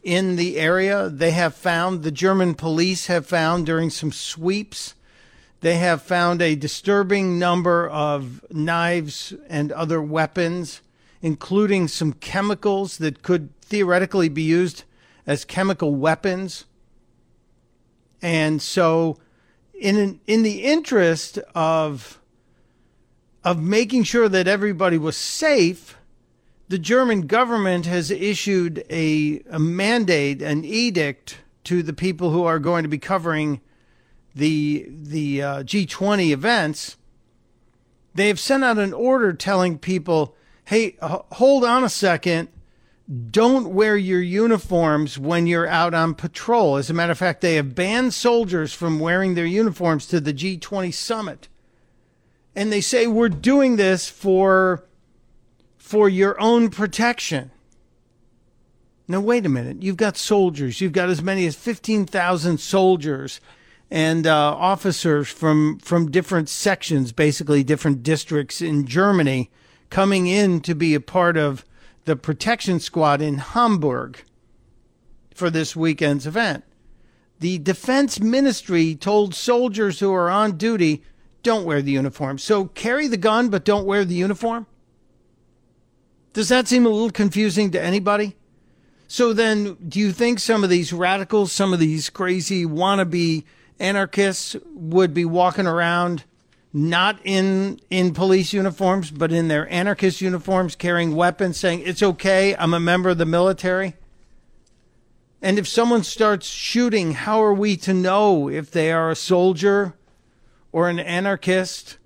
in 0.04 0.36
the 0.36 0.58
area. 0.58 1.10
They 1.10 1.32
have 1.32 1.56
found 1.56 2.04
the 2.04 2.12
German 2.12 2.56
police 2.56 3.08
have 3.08 3.26
found 3.26 3.66
during 3.66 3.90
some 3.90 4.12
sweeps. 4.12 4.96
They 5.62 5.78
have 5.78 6.02
found 6.02 6.42
a 6.42 6.56
disturbing 6.56 7.38
number 7.38 7.90
of 7.90 8.46
knives 8.52 9.34
and 9.50 9.72
other 9.72 10.02
weapons, 10.02 10.82
including 11.22 11.88
some 11.88 12.14
chemicals 12.14 12.98
that 13.00 13.24
could 13.24 13.50
theoretically 13.62 14.30
be 14.30 14.44
used 14.44 14.84
as 15.28 15.44
chemical 15.44 15.96
weapons. 15.96 16.66
And 18.22 18.62
so 18.62 19.18
in 19.80 20.20
in 20.28 20.44
the 20.44 20.64
interest 20.64 21.38
of 21.56 22.20
of 23.44 23.62
making 23.62 24.04
sure 24.04 24.28
that 24.28 24.48
everybody 24.48 24.98
was 24.98 25.16
safe, 25.16 25.98
the 26.68 26.78
German 26.78 27.22
government 27.22 27.86
has 27.86 28.12
issued 28.12 28.84
a, 28.90 29.42
a 29.50 29.58
mandate, 29.58 30.42
an 30.42 30.66
edict 30.66 31.40
to 31.64 31.82
the 31.82 31.94
people 31.94 32.32
who 32.32 32.44
are 32.44 32.60
going 32.60 32.84
to 32.84 32.90
be 32.90 33.00
covering 33.00 33.62
the 34.36 34.88
the 34.90 35.42
uh, 35.42 35.64
G20 35.64 36.32
events, 36.32 36.98
they 38.14 38.28
have 38.28 38.40
sent 38.40 38.64
out 38.64 38.78
an 38.78 38.94
order 38.94 39.34
telling 39.34 39.78
people, 39.78 40.36
"Hey, 40.66 40.96
uh, 41.02 41.20
hold 41.34 41.64
on 41.64 41.84
a 41.84 41.90
second. 41.90 42.50
Don't 43.32 43.70
wear 43.70 43.98
your 43.98 44.22
uniforms 44.22 45.18
when 45.18 45.48
you're 45.48 45.68
out 45.68 45.94
on 45.94 46.14
patrol." 46.14 46.78
As 46.78 46.90
a 46.90 46.94
matter 46.94 47.12
of 47.12 47.18
fact, 47.18 47.42
they 47.42 47.56
have 47.56 47.76
banned 47.76 48.14
soldiers 48.14 48.74
from 48.74 49.00
wearing 49.00 49.34
their 49.34 49.46
uniforms 49.46 50.06
to 50.08 50.20
the 50.20 50.34
G20 50.34 50.94
summit. 50.94 51.48
And 52.56 52.72
they 52.72 52.82
say 52.82 53.08
we're 53.08 53.30
doing 53.30 53.76
this 53.78 54.10
for 54.10 54.84
for 55.78 56.08
your 56.08 56.40
own 56.40 56.70
protection. 56.70 57.52
Now, 59.08 59.22
wait 59.22 59.44
a 59.44 59.50
minute. 59.50 59.82
You've 59.82 59.98
got 59.98 60.18
soldiers. 60.18 60.82
You've 60.82 60.92
got 60.92 61.10
as 61.10 61.24
many 61.24 61.48
as 61.48 61.56
15,000 61.56 62.60
soldiers 62.60 63.42
and 63.90 64.28
uh, 64.28 64.54
officers 64.54 65.28
from, 65.30 65.80
from 65.80 66.12
different 66.12 66.48
sections, 66.48 67.12
basically 67.12 67.64
different 67.64 68.04
districts 68.04 68.62
in 68.62 68.86
Germany, 68.86 69.50
coming 69.90 70.28
in 70.28 70.62
to 70.62 70.76
be 70.76 70.94
a 70.94 71.00
part 71.00 71.38
of 71.38 71.66
the 72.10 72.16
protection 72.16 72.80
squad 72.80 73.22
in 73.22 73.38
Hamburg 73.38 74.24
for 75.36 75.52
this 75.52 75.76
weekend's 75.76 76.26
event. 76.26 76.64
The 77.40 77.60
defense 77.60 78.20
ministry 78.20 78.96
told 78.96 79.36
soldiers 79.36 80.00
who 80.00 80.12
are 80.12 80.28
on 80.28 80.58
duty 80.58 81.04
don't 81.44 81.66
wear 81.66 81.84
the 81.84 81.92
uniform. 81.92 82.40
So 82.40 82.66
carry 82.66 83.08
the 83.08 83.16
gun, 83.16 83.50
but 83.50 83.64
don't 83.64 83.86
wear 83.86 84.06
the 84.06 84.16
uniform? 84.16 84.66
Does 86.34 86.50
that 86.50 86.68
seem 86.68 86.84
a 86.88 86.90
little 86.90 87.12
confusing 87.12 87.70
to 87.72 87.82
anybody? 87.82 88.36
So 89.08 89.32
then, 89.32 89.76
do 89.76 90.00
you 90.00 90.12
think 90.12 90.40
some 90.40 90.64
of 90.64 90.72
these 90.72 90.92
radicals, 90.92 91.52
some 91.52 91.74
of 91.74 91.80
these 91.80 92.10
crazy 92.10 92.66
wannabe 92.66 93.44
anarchists 93.80 94.56
would 94.74 95.14
be 95.14 95.26
walking 95.26 95.68
around 95.68 96.24
not 96.72 97.20
in 97.24 97.80
in 97.90 98.14
police 98.14 98.54
uniforms, 98.54 99.12
but 99.12 99.32
in 99.32 99.48
their 99.48 99.72
anarchist 99.72 100.22
uniforms, 100.22 100.76
carrying 100.76 101.16
weapons, 101.16 101.58
saying 101.58 101.82
it's 101.86 102.04
okay, 102.04 102.56
I'm 102.56 102.74
a 102.74 102.80
member 102.80 103.10
of 103.10 103.18
the 103.18 103.26
military? 103.26 103.96
And 105.42 105.58
if 105.58 105.68
someone 105.68 106.04
starts 106.04 106.48
shooting, 106.48 107.14
how 107.14 107.42
are 107.42 107.54
we 107.54 107.78
to 107.78 107.94
know 107.94 108.50
if 108.50 108.72
they 108.72 108.92
are 108.92 109.10
a 109.10 109.16
soldier 109.16 109.96
or 110.72 110.90
an 110.90 111.00
anarchist? 111.00 111.98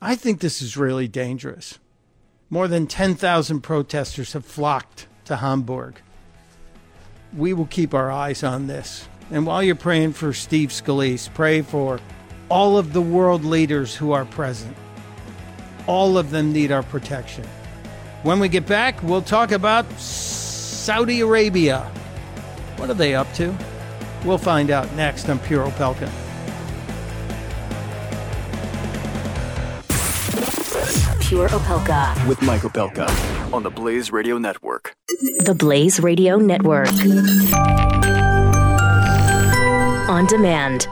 I 0.00 0.14
think 0.14 0.40
this 0.40 0.62
is 0.62 0.76
really 0.76 1.08
dangerous. 1.08 1.78
More 2.48 2.68
than 2.68 2.86
10,000 2.86 3.60
protesters 3.60 4.34
have 4.34 4.44
flocked 4.44 5.06
to 5.24 5.36
Hamburg. 5.36 6.00
We 7.36 7.52
will 7.52 7.66
keep 7.66 7.92
our 7.94 8.10
eyes 8.10 8.42
on 8.42 8.66
this. 8.66 9.08
And 9.30 9.46
while 9.46 9.62
you're 9.62 9.74
praying 9.74 10.12
for 10.12 10.32
Steve 10.32 10.68
Scalise, 10.68 11.32
pray 11.32 11.62
for 11.62 11.98
all 12.52 12.76
of 12.76 12.92
the 12.92 13.00
world 13.00 13.46
leaders 13.46 13.96
who 13.96 14.12
are 14.12 14.26
present. 14.26 14.76
All 15.86 16.18
of 16.18 16.30
them 16.30 16.52
need 16.52 16.70
our 16.70 16.82
protection. 16.82 17.44
When 18.24 18.40
we 18.40 18.50
get 18.50 18.66
back, 18.66 19.02
we'll 19.02 19.22
talk 19.22 19.52
about 19.52 19.90
Saudi 19.92 21.20
Arabia. 21.20 21.80
What 22.76 22.90
are 22.90 22.94
they 22.94 23.14
up 23.14 23.32
to? 23.36 23.56
We'll 24.26 24.36
find 24.36 24.70
out 24.70 24.92
next 24.92 25.30
on 25.30 25.38
Pure 25.38 25.66
Opelka. 25.66 26.10
Pure 31.20 31.48
Opelka. 31.48 32.28
With 32.28 32.42
Mike 32.42 32.60
Opelka 32.60 33.08
on 33.50 33.62
the 33.62 33.70
Blaze 33.70 34.12
Radio 34.12 34.36
Network. 34.36 34.94
The 35.46 35.54
Blaze 35.54 36.00
Radio 36.00 36.36
Network. 36.36 36.92
On 40.10 40.26
demand. 40.26 40.86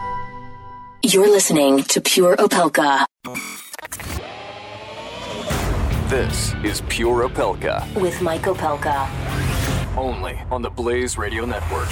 You're 1.02 1.30
listening 1.30 1.82
to 1.84 2.00
Pure 2.02 2.36
Opelka 2.36 3.06
This 6.08 6.54
is 6.62 6.82
Pure 6.90 7.28
Opelka, 7.28 8.00
with 8.00 8.20
Mike 8.20 8.42
Opelka. 8.42 9.08
only 9.96 10.38
on 10.50 10.60
the 10.60 10.68
Blaze 10.68 11.16
Radio 11.16 11.46
Network. 11.46 11.88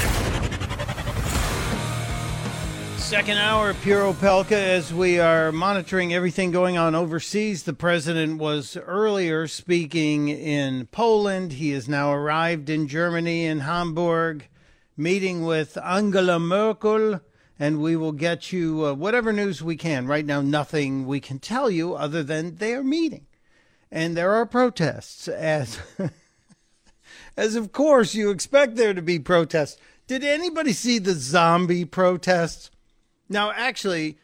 Second 2.98 3.38
hour 3.38 3.70
of 3.70 3.80
Pure 3.80 4.12
Opelka 4.12 4.52
as 4.52 4.92
we 4.92 5.18
are 5.18 5.52
monitoring 5.52 6.12
everything 6.12 6.50
going 6.50 6.76
on 6.76 6.94
overseas. 6.94 7.62
The 7.62 7.72
president 7.72 8.38
was 8.38 8.76
earlier 8.76 9.46
speaking 9.46 10.28
in 10.28 10.86
Poland. 10.88 11.52
He 11.54 11.70
has 11.70 11.88
now 11.88 12.12
arrived 12.12 12.68
in 12.68 12.86
Germany, 12.86 13.46
in 13.46 13.60
Hamburg, 13.60 14.46
meeting 14.98 15.46
with 15.46 15.78
Angela 15.78 16.38
Merkel. 16.38 17.20
And 17.58 17.80
we 17.80 17.96
will 17.96 18.12
get 18.12 18.52
you 18.52 18.86
uh, 18.86 18.94
whatever 18.94 19.32
news 19.32 19.62
we 19.62 19.76
can. 19.76 20.06
Right 20.06 20.24
now, 20.24 20.40
nothing 20.40 21.06
we 21.06 21.20
can 21.20 21.38
tell 21.38 21.70
you 21.70 21.94
other 21.94 22.22
than 22.22 22.56
they 22.56 22.74
are 22.74 22.84
meeting. 22.84 23.26
And 23.90 24.16
there 24.16 24.32
are 24.34 24.46
protests, 24.46 25.28
as, 25.28 25.78
as 27.36 27.56
of 27.56 27.72
course 27.72 28.14
you 28.14 28.30
expect 28.30 28.76
there 28.76 28.94
to 28.94 29.02
be 29.02 29.18
protests. 29.18 29.78
Did 30.06 30.24
anybody 30.24 30.72
see 30.72 30.98
the 30.98 31.14
zombie 31.14 31.84
protests? 31.84 32.70
Now, 33.28 33.50
actually, 33.50 34.18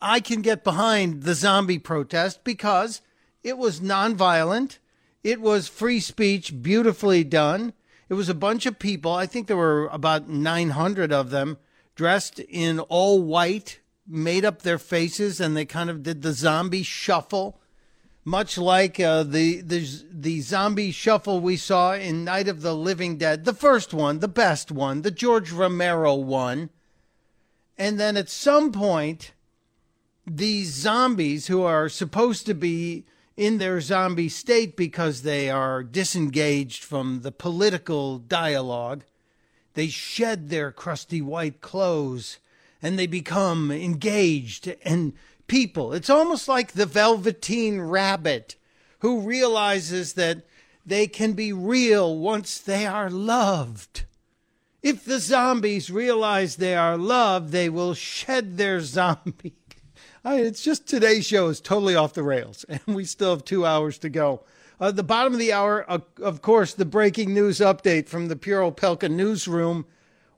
I 0.00 0.20
can 0.20 0.42
get 0.42 0.64
behind 0.64 1.22
the 1.22 1.34
zombie 1.34 1.78
protest 1.78 2.44
because 2.44 3.00
it 3.42 3.58
was 3.58 3.80
nonviolent. 3.80 4.78
It 5.22 5.40
was 5.40 5.68
free 5.68 6.00
speech, 6.00 6.62
beautifully 6.62 7.24
done. 7.24 7.72
It 8.08 8.14
was 8.14 8.28
a 8.28 8.34
bunch 8.34 8.66
of 8.66 8.78
people. 8.78 9.12
I 9.12 9.26
think 9.26 9.46
there 9.46 9.56
were 9.56 9.88
about 9.88 10.28
900 10.28 11.12
of 11.12 11.30
them 11.30 11.58
dressed 11.94 12.38
in 12.40 12.80
all 12.80 13.22
white, 13.22 13.80
made 14.06 14.44
up 14.44 14.62
their 14.62 14.78
faces, 14.78 15.40
and 15.40 15.56
they 15.56 15.64
kind 15.64 15.90
of 15.90 16.02
did 16.02 16.22
the 16.22 16.32
zombie 16.32 16.82
shuffle, 16.82 17.60
much 18.24 18.56
like 18.56 18.98
uh, 18.98 19.22
the, 19.22 19.60
the 19.60 19.86
the 20.10 20.40
zombie 20.40 20.90
shuffle 20.90 21.40
we 21.40 21.56
saw 21.56 21.94
in 21.94 22.24
Night 22.24 22.48
of 22.48 22.62
the 22.62 22.74
Living 22.74 23.18
Dead, 23.18 23.44
the 23.44 23.52
first 23.52 23.92
one, 23.92 24.20
the 24.20 24.28
best 24.28 24.72
one, 24.72 25.02
the 25.02 25.10
George 25.10 25.52
Romero 25.52 26.14
one. 26.14 26.70
And 27.76 27.98
then 28.00 28.16
at 28.16 28.30
some 28.30 28.72
point, 28.72 29.32
these 30.26 30.68
zombies 30.72 31.48
who 31.48 31.62
are 31.62 31.88
supposed 31.88 32.46
to 32.46 32.54
be 32.54 33.04
in 33.36 33.58
their 33.58 33.80
zombie 33.80 34.28
state 34.28 34.76
because 34.76 35.22
they 35.22 35.50
are 35.50 35.82
disengaged 35.82 36.84
from 36.84 37.22
the 37.22 37.32
political 37.32 38.18
dialogue, 38.18 39.04
they 39.74 39.88
shed 39.88 40.48
their 40.48 40.72
crusty 40.72 41.20
white 41.20 41.60
clothes 41.60 42.38
and 42.80 42.98
they 42.98 43.06
become 43.06 43.70
engaged 43.70 44.74
and 44.84 45.12
people. 45.46 45.92
It's 45.92 46.10
almost 46.10 46.48
like 46.48 46.72
the 46.72 46.86
Velveteen 46.86 47.80
Rabbit 47.80 48.56
who 49.00 49.20
realizes 49.20 50.14
that 50.14 50.44
they 50.86 51.06
can 51.06 51.32
be 51.32 51.52
real 51.52 52.16
once 52.18 52.58
they 52.58 52.86
are 52.86 53.10
loved. 53.10 54.04
If 54.82 55.04
the 55.04 55.18
zombies 55.18 55.90
realize 55.90 56.56
they 56.56 56.74
are 56.74 56.98
loved, 56.98 57.52
they 57.52 57.68
will 57.68 57.94
shed 57.94 58.56
their 58.56 58.80
zombie. 58.82 59.54
I, 60.24 60.40
it's 60.40 60.62
just 60.62 60.86
today's 60.86 61.26
show 61.26 61.48
is 61.48 61.60
totally 61.60 61.96
off 61.96 62.14
the 62.14 62.22
rails, 62.22 62.64
and 62.68 62.80
we 62.86 63.04
still 63.04 63.30
have 63.30 63.44
two 63.44 63.66
hours 63.66 63.98
to 63.98 64.08
go. 64.08 64.44
Uh, 64.84 64.90
the 64.90 65.02
bottom 65.02 65.32
of 65.32 65.38
the 65.38 65.50
hour, 65.50 65.90
uh, 65.90 65.98
of 66.20 66.42
course, 66.42 66.74
the 66.74 66.84
breaking 66.84 67.32
news 67.32 67.58
update 67.60 68.06
from 68.06 68.28
the 68.28 68.36
Pure 68.36 68.70
Opelka 68.70 69.10
newsroom. 69.10 69.86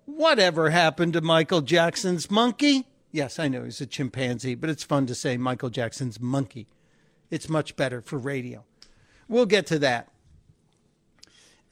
Whatever 0.05 0.71
happened 0.71 1.15
to 1.15 1.21
Michael 1.21 1.63
Jackson's 1.63 2.31
monkey? 2.31 2.87
Yes, 3.11 3.41
I 3.41 3.49
know 3.49 3.65
he's 3.65 3.81
a 3.81 3.87
chimpanzee, 3.87 4.55
but 4.55 4.71
it's 4.71 4.85
fun 4.85 5.07
to 5.07 5.17
say 5.17 5.37
Michael 5.37 5.69
Jackson's 5.69 6.21
monkey. 6.21 6.69
It's 7.29 7.49
much 7.49 7.75
better 7.75 8.01
for 8.01 8.19
radio. 8.19 8.63
We'll 9.27 9.47
get 9.47 9.67
to 9.67 9.81
that. 9.81 10.13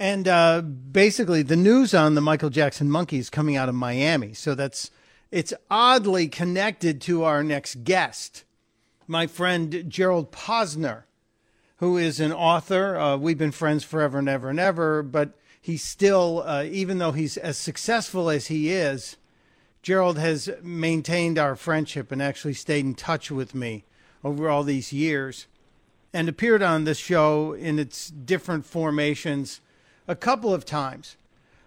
And 0.01 0.27
uh, 0.27 0.61
basically, 0.61 1.43
the 1.43 1.55
news 1.55 1.95
on 1.95 2.17
the 2.17 2.21
Michael 2.21 2.51
Jackson 2.51 2.91
monkey 2.91 3.19
is 3.19 3.31
coming 3.31 3.57
out 3.57 3.69
of 3.69 3.77
Miami. 3.77 4.33
So 4.35 4.57
that's 4.57 4.91
it's 5.31 5.55
oddly 5.71 6.27
connected 6.27 7.01
to 7.03 7.23
our 7.23 7.45
next 7.45 7.85
guest, 7.85 8.43
my 9.07 9.29
friend 9.29 9.85
Gerald 9.87 10.33
Posner, 10.33 11.05
who 11.77 11.97
is 11.97 12.21
an 12.21 12.33
author. 12.33 12.97
Uh, 12.97 13.17
we've 13.17 13.39
been 13.39 13.51
friends 13.51 13.85
forever 13.85 14.19
and 14.19 14.29
ever 14.29 14.49
and 14.49 14.61
ever, 14.61 15.03
but 15.03 15.35
he's 15.61 15.83
still, 15.83 16.43
uh, 16.47 16.65
even 16.65 16.99
though 16.99 17.13
he's 17.13 17.37
as 17.37 17.57
successful 17.57 18.31
as 18.31 18.47
he 18.47 18.71
is, 18.71 19.17
Gerald 19.83 20.19
has 20.19 20.49
maintained 20.63 21.39
our 21.39 21.57
friendship 21.57 22.11
and 22.11 22.23
actually 22.23 22.55
stayed 22.55 22.85
in 22.85 22.95
touch 22.95 23.31
with 23.31 23.55
me 23.55 23.85
over 24.23 24.49
all 24.49 24.63
these 24.63 24.93
years 24.93 25.47
and 26.13 26.29
appeared 26.29 26.63
on 26.63 26.85
this 26.85 26.99
show 26.99 27.53
in 27.53 27.79
its 27.79 28.09
different 28.09 28.65
formations 28.65 29.61
a 30.07 30.17
couple 30.17 30.55
of 30.55 30.65
times. 30.65 31.17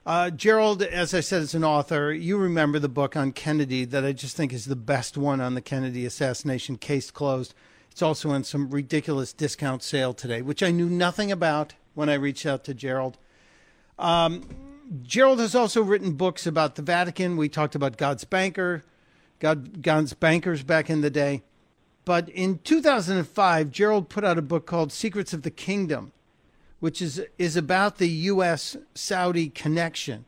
Uh, 0.06 0.30
Gerald, 0.30 0.82
as 0.82 1.14
I 1.14 1.20
said, 1.20 1.42
is 1.42 1.54
an 1.54 1.66
author. 1.66 2.14
You 2.14 2.38
remember 2.38 2.80
the 2.80 2.88
book 2.88 3.18
on 3.18 3.34
Kennedy 3.34 3.84
that 3.84 4.06
I 4.06 4.14
just 4.14 4.38
think 4.38 4.54
is 4.54 4.66
the 4.66 4.76
best 4.78 5.18
one 5.18 5.42
on 5.42 5.54
the 5.54 5.62
Kennedy 5.62 6.06
assassination, 6.06 6.78
case 6.78 7.12
closed. 7.12 7.54
It's 7.98 8.04
also 8.04 8.34
in 8.34 8.44
some 8.44 8.70
ridiculous 8.70 9.34
discount 9.34 9.82
sale 9.82 10.14
today, 10.14 10.44
which 10.44 10.62
I 10.62 10.70
knew 10.70 10.88
nothing 10.88 11.32
about 11.32 11.74
when 11.96 12.10
I 12.10 12.14
reached 12.14 12.46
out 12.46 12.64
to 12.66 12.76
Gerald. 12.76 13.18
Um, 13.98 14.44
Gerald 15.02 15.40
has 15.40 15.56
also 15.56 15.82
written 15.82 16.12
books 16.12 16.46
about 16.46 16.76
the 16.76 16.84
Vatican. 16.84 17.38
We 17.38 17.50
talked 17.50 17.74
about 17.74 17.98
God's 17.98 18.24
banker, 18.24 18.84
God, 19.40 19.82
God's 19.82 20.14
bankers 20.14 20.62
back 20.62 20.92
in 20.92 21.02
the 21.02 21.10
day. 21.10 21.42
But 22.06 22.30
in 22.30 22.60
2005, 22.60 23.72
Gerald 23.72 24.10
put 24.10 24.24
out 24.24 24.38
a 24.38 24.44
book 24.44 24.68
called 24.68 24.92
Secrets 24.92 25.34
of 25.34 25.42
the 25.42 25.50
Kingdom, 25.50 26.12
which 26.80 27.02
is 27.02 27.20
is 27.40 27.58
about 27.58 27.98
the 27.98 28.10
U.S. 28.10 28.78
Saudi 28.94 29.50
connection. 29.50 30.26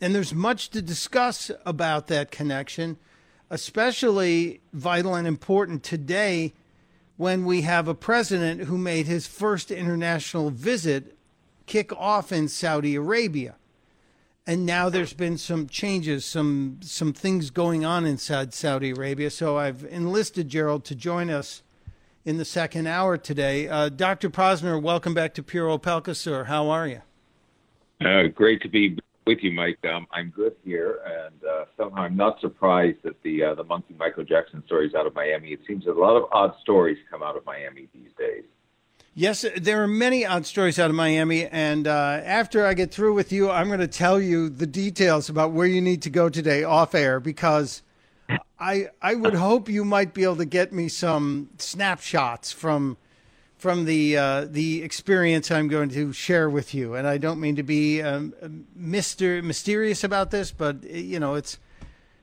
And 0.00 0.14
there's 0.14 0.32
much 0.32 0.70
to 0.70 0.80
discuss 0.80 1.50
about 1.66 2.06
that 2.06 2.30
connection, 2.30 2.96
especially 3.50 4.62
vital 4.72 5.14
and 5.14 5.28
important 5.28 5.82
today 5.82 6.54
when 7.18 7.44
we 7.44 7.62
have 7.62 7.88
a 7.88 7.94
president 7.94 8.62
who 8.62 8.78
made 8.78 9.06
his 9.06 9.26
first 9.26 9.70
international 9.70 10.50
visit 10.50 11.18
kick 11.66 11.92
off 11.92 12.32
in 12.32 12.48
Saudi 12.48 12.94
Arabia. 12.94 13.56
And 14.46 14.64
now 14.64 14.88
there's 14.88 15.12
been 15.12 15.36
some 15.36 15.66
changes, 15.66 16.24
some 16.24 16.78
some 16.80 17.12
things 17.12 17.50
going 17.50 17.84
on 17.84 18.06
inside 18.06 18.54
Saudi 18.54 18.90
Arabia. 18.90 19.30
So 19.30 19.58
I've 19.58 19.84
enlisted 19.84 20.48
Gerald 20.48 20.84
to 20.86 20.94
join 20.94 21.28
us 21.28 21.62
in 22.24 22.38
the 22.38 22.46
second 22.46 22.86
hour 22.86 23.18
today. 23.18 23.68
Uh, 23.68 23.90
Dr. 23.90 24.30
Posner, 24.30 24.80
welcome 24.80 25.12
back 25.12 25.34
to 25.34 25.42
Pure 25.42 25.76
Opelka, 25.76 26.16
sir. 26.16 26.44
How 26.44 26.70
are 26.70 26.86
you? 26.86 27.02
Uh, 28.00 28.28
great 28.28 28.62
to 28.62 28.68
be 28.68 28.96
with 29.28 29.40
you, 29.42 29.52
Mike. 29.52 29.78
Um, 29.84 30.06
I'm 30.10 30.30
good 30.30 30.56
here, 30.64 31.00
and 31.04 31.44
uh, 31.44 31.64
somehow 31.76 32.02
I'm 32.02 32.16
not 32.16 32.40
surprised 32.40 32.96
that 33.02 33.22
the 33.22 33.44
uh, 33.44 33.54
the 33.54 33.64
monkey 33.64 33.94
Michael 33.98 34.24
Jackson 34.24 34.62
stories 34.64 34.94
out 34.94 35.06
of 35.06 35.14
Miami. 35.14 35.48
It 35.48 35.60
seems 35.66 35.84
that 35.84 35.92
a 35.92 36.00
lot 36.00 36.16
of 36.16 36.24
odd 36.32 36.54
stories 36.62 36.96
come 37.10 37.22
out 37.22 37.36
of 37.36 37.44
Miami 37.44 37.88
these 37.92 38.10
days. 38.18 38.44
Yes, 39.14 39.44
there 39.56 39.82
are 39.82 39.88
many 39.88 40.24
odd 40.24 40.46
stories 40.46 40.78
out 40.78 40.88
of 40.88 40.96
Miami, 40.96 41.46
and 41.46 41.86
uh, 41.86 42.22
after 42.24 42.64
I 42.64 42.72
get 42.72 42.90
through 42.90 43.12
with 43.12 43.30
you, 43.30 43.50
I'm 43.50 43.66
going 43.66 43.80
to 43.80 43.86
tell 43.86 44.18
you 44.18 44.48
the 44.48 44.66
details 44.66 45.28
about 45.28 45.52
where 45.52 45.66
you 45.66 45.82
need 45.82 46.00
to 46.02 46.10
go 46.10 46.30
today 46.30 46.64
off 46.64 46.94
air 46.94 47.20
because 47.20 47.82
I 48.58 48.88
I 49.02 49.14
would 49.14 49.34
hope 49.34 49.68
you 49.68 49.84
might 49.84 50.14
be 50.14 50.24
able 50.24 50.36
to 50.36 50.46
get 50.46 50.72
me 50.72 50.88
some 50.88 51.50
snapshots 51.58 52.50
from 52.50 52.96
from 53.58 53.84
the 53.84 54.16
uh, 54.16 54.46
the 54.48 54.82
experience 54.82 55.50
I'm 55.50 55.68
going 55.68 55.90
to 55.90 56.12
share 56.12 56.48
with 56.48 56.74
you. 56.74 56.94
And 56.94 57.06
I 57.06 57.18
don't 57.18 57.40
mean 57.40 57.56
to 57.56 57.62
be 57.62 58.00
um, 58.00 58.66
mister 58.74 59.42
mysterious 59.42 60.04
about 60.04 60.30
this, 60.30 60.52
but 60.52 60.84
you 60.84 61.20
know 61.20 61.34
it's 61.34 61.58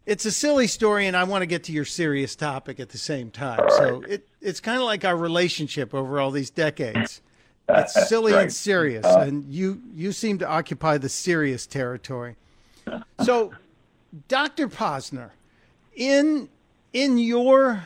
it's 0.05 0.25
a 0.25 0.31
silly 0.31 0.67
story, 0.67 1.07
and 1.07 1.15
I 1.15 1.23
want 1.25 1.41
to 1.41 1.45
get 1.45 1.63
to 1.65 1.71
your 1.71 1.86
serious 1.86 2.36
topic 2.36 2.79
at 2.79 2.89
the 2.89 2.97
same 2.97 3.31
time. 3.31 3.59
So 3.69 4.01
it 4.07 4.27
it's 4.41 4.59
kind 4.59 4.79
of 4.79 4.86
like 4.86 5.03
our 5.05 5.17
relationship 5.17 5.93
over 5.93 6.19
all 6.19 6.31
these 6.31 6.49
decades. 6.49 7.21
It's 7.67 8.07
silly 8.07 8.31
right. 8.31 8.43
and 8.43 8.53
serious, 8.53 9.03
and 9.07 9.51
you 9.51 9.81
you 9.91 10.11
seem 10.11 10.38
to 10.38 10.47
occupy 10.47 10.99
the 10.99 11.09
serious 11.09 11.65
territory. 11.65 12.36
So, 13.23 13.53
Doctor 14.27 14.67
Posner, 14.67 15.31
in 15.95 16.47
in 16.93 17.17
your 17.17 17.83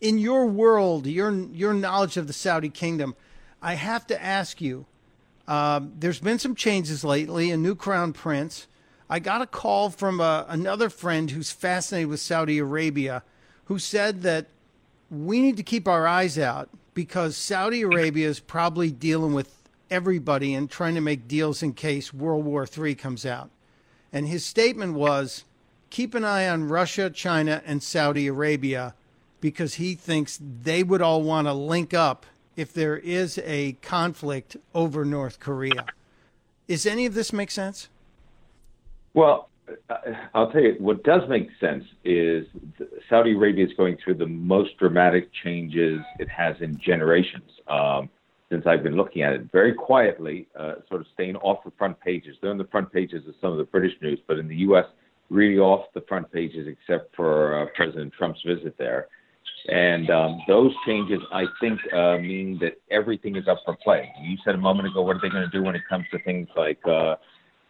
in 0.00 0.18
your 0.18 0.46
world, 0.46 1.06
your 1.06 1.32
your 1.32 1.74
knowledge 1.74 2.16
of 2.16 2.26
the 2.26 2.32
Saudi 2.32 2.68
kingdom, 2.68 3.14
I 3.62 3.74
have 3.74 4.06
to 4.08 4.22
ask 4.22 4.60
you. 4.60 4.86
Um, 5.48 5.92
there's 5.96 6.18
been 6.18 6.38
some 6.38 6.54
changes 6.54 7.04
lately. 7.04 7.50
A 7.50 7.56
new 7.56 7.74
crown 7.74 8.12
prince. 8.12 8.66
I 9.08 9.20
got 9.20 9.42
a 9.42 9.46
call 9.46 9.90
from 9.90 10.18
a, 10.20 10.24
uh, 10.24 10.46
another 10.48 10.90
friend 10.90 11.30
who's 11.30 11.52
fascinated 11.52 12.08
with 12.08 12.18
Saudi 12.18 12.58
Arabia, 12.58 13.22
who 13.66 13.78
said 13.78 14.22
that 14.22 14.46
we 15.08 15.40
need 15.40 15.56
to 15.56 15.62
keep 15.62 15.86
our 15.86 16.08
eyes 16.08 16.36
out 16.36 16.68
because 16.94 17.36
Saudi 17.36 17.82
Arabia 17.82 18.28
is 18.28 18.40
probably 18.40 18.90
dealing 18.90 19.32
with 19.32 19.62
everybody 19.90 20.54
and 20.54 20.68
trying 20.68 20.96
to 20.96 21.00
make 21.00 21.28
deals 21.28 21.62
in 21.62 21.72
case 21.72 22.12
World 22.12 22.44
War 22.44 22.66
III 22.66 22.96
comes 22.96 23.24
out. 23.24 23.50
And 24.12 24.26
his 24.26 24.44
statement 24.44 24.94
was 24.94 25.44
keep 25.90 26.14
an 26.14 26.24
eye 26.24 26.48
on 26.48 26.68
Russia, 26.68 27.08
China, 27.08 27.62
and 27.64 27.82
Saudi 27.82 28.26
Arabia 28.26 28.94
because 29.46 29.74
he 29.74 29.94
thinks 29.94 30.40
they 30.42 30.82
would 30.82 31.00
all 31.00 31.22
want 31.22 31.46
to 31.46 31.52
link 31.52 31.94
up 31.94 32.26
if 32.56 32.72
there 32.72 32.96
is 32.96 33.38
a 33.44 33.74
conflict 33.74 34.56
over 34.74 35.04
North 35.04 35.38
Korea. 35.38 35.86
Is 36.66 36.84
any 36.84 37.06
of 37.06 37.14
this 37.14 37.32
make 37.32 37.52
sense? 37.52 37.88
Well, 39.14 39.48
I'll 40.34 40.50
tell 40.50 40.62
you 40.62 40.74
what 40.80 41.04
does 41.04 41.28
make 41.28 41.48
sense 41.60 41.84
is 42.02 42.44
Saudi 43.08 43.36
Arabia 43.36 43.66
is 43.66 43.72
going 43.74 43.98
through 44.02 44.14
the 44.14 44.26
most 44.26 44.76
dramatic 44.78 45.28
changes 45.44 46.00
it 46.18 46.28
has 46.28 46.56
in 46.60 46.76
generations. 46.80 47.52
Um, 47.68 48.10
since 48.50 48.66
I've 48.66 48.82
been 48.82 48.96
looking 48.96 49.22
at 49.22 49.32
it 49.32 49.52
very 49.52 49.74
quietly, 49.74 50.48
uh, 50.58 50.74
sort 50.88 51.02
of 51.02 51.06
staying 51.14 51.36
off 51.36 51.62
the 51.64 51.70
front 51.78 52.00
pages. 52.00 52.36
They're 52.40 52.50
on 52.50 52.58
the 52.58 52.64
front 52.64 52.92
pages 52.92 53.28
of 53.28 53.34
some 53.40 53.52
of 53.52 53.58
the 53.58 53.64
British 53.64 53.92
news, 54.02 54.18
but 54.26 54.40
in 54.40 54.48
the 54.48 54.56
U.S., 54.56 54.86
really 55.30 55.58
off 55.58 55.86
the 55.94 56.00
front 56.02 56.32
pages 56.32 56.66
except 56.66 57.14
for 57.14 57.62
uh, 57.62 57.66
President 57.76 58.12
Trump's 58.12 58.42
visit 58.42 58.76
there. 58.76 59.06
And 59.68 60.10
um, 60.10 60.40
those 60.46 60.72
changes, 60.86 61.20
I 61.32 61.44
think, 61.60 61.80
uh, 61.92 62.18
mean 62.18 62.58
that 62.60 62.80
everything 62.90 63.36
is 63.36 63.48
up 63.48 63.58
for 63.64 63.76
play. 63.76 64.12
You 64.22 64.36
said 64.44 64.54
a 64.54 64.58
moment 64.58 64.88
ago, 64.88 65.02
what 65.02 65.16
are 65.16 65.20
they 65.20 65.28
going 65.28 65.48
to 65.48 65.50
do 65.50 65.62
when 65.62 65.74
it 65.74 65.82
comes 65.88 66.04
to 66.12 66.18
things 66.20 66.48
like 66.56 66.78
uh, 66.86 67.16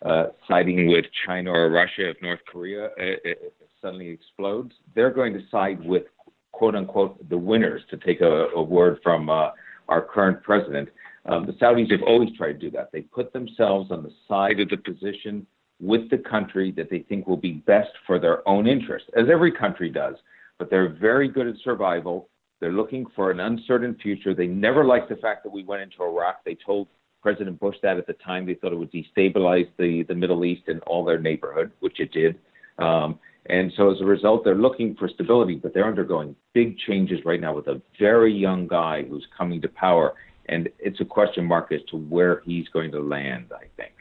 uh, 0.05 0.27
siding 0.47 0.89
with 0.89 1.07
China 1.27 1.53
or 1.53 1.71
Russia 1.71 2.11
if 2.11 2.21
North 2.21 2.41
Korea 2.51 2.91
uh, 3.01 3.31
uh, 3.31 3.35
suddenly 3.81 4.09
explodes? 4.09 4.73
They're 4.95 5.11
going 5.11 5.33
to 5.35 5.41
side 5.51 5.83
with, 5.83 6.05
quote 6.53 6.75
unquote, 6.75 7.29
the 7.31 7.39
winners, 7.39 7.83
to 7.91 7.97
take 7.97 8.21
a, 8.21 8.49
a 8.49 8.63
word 8.63 8.99
from 9.03 9.31
uh, 9.31 9.51
our 9.89 10.03
current 10.03 10.43
president. 10.43 10.91
Um, 11.25 11.47
the 11.47 11.53
Saudis 11.55 11.91
have 11.93 12.03
always 12.03 12.29
tried 12.37 12.53
to 12.53 12.59
do 12.59 12.71
that. 12.73 12.93
They 12.93 13.03
put 13.03 13.33
themselves 13.33 13.91
on 13.91 14.03
the 14.03 14.13
side 14.29 14.61
of 14.61 14.69
the 14.69 14.77
position 14.77 15.47
with 15.81 16.09
the 16.11 16.19
country 16.19 16.73
that 16.73 16.91
they 16.91 17.01
think 17.01 17.27
will 17.27 17.37
be 17.37 17.53
best 17.53 17.91
for 18.07 18.19
their 18.19 18.47
own 18.49 18.67
interest, 18.67 19.07
as 19.17 19.27
every 19.31 19.53
country 19.53 19.91
does 19.91 20.15
but 20.59 20.71
they're 20.71 20.89
very 20.89 21.29
good 21.29 21.47
at 21.47 21.55
survival. 21.63 22.29
They're 22.61 22.73
looking 22.73 23.07
for 23.15 23.31
an 23.31 23.41
uncertain 23.41 23.97
future. 24.03 24.35
They 24.35 24.47
never 24.47 24.85
liked 24.85 25.09
the 25.09 25.17
fact 25.17 25.45
that 25.45 25.53
we 25.53 25.63
went 25.65 25.83
into 25.83 26.03
Iraq. 26.03 26.45
They 26.45 26.55
told 26.55 26.89
President 27.23 27.61
Bush 27.61 27.77
that 27.83 27.99
at 27.99 28.07
the 28.07 28.15
time. 28.15 28.47
They 28.47 28.55
thought 28.55 28.73
it 28.73 28.79
would 28.79 28.93
destabilize 28.93 29.69
the, 29.79 30.05
the 30.05 30.15
Middle 30.15 30.45
East 30.45 30.63
and 30.69 30.81
all 30.83 31.05
their 31.05 31.19
neighborhood, 31.19 31.73
which 31.81 32.01
it 32.01 32.13
did. 32.13 32.39
Um, 32.79 33.19
and 33.49 33.73
so 33.77 33.91
as 33.91 34.01
a 34.01 34.05
result, 34.05 34.45
they're 34.45 34.55
looking 34.55 34.97
for 34.97 35.09
stability, 35.09 35.57
but 35.57 35.73
they're 35.73 35.87
undergoing 35.87 36.35
big 36.53 36.79
changes 36.79 37.21
right 37.25 37.41
now 37.41 37.55
with 37.55 37.69
a 37.69 37.81
very 37.99 38.33
young 38.33 38.67
guy 38.67 39.03
who's 39.03 39.27
coming 39.37 39.61
to 39.63 39.69
power. 39.69 40.15
And 40.47 40.69
it's 40.79 41.01
a 41.01 41.05
question 41.05 41.45
mark 41.45 41.73
as 41.73 41.81
to 41.91 41.97
where 41.97 42.43
he's 42.45 42.69
going 42.69 42.91
to 42.93 43.01
land, 43.01 43.47
I 43.53 43.67
think. 43.77 43.93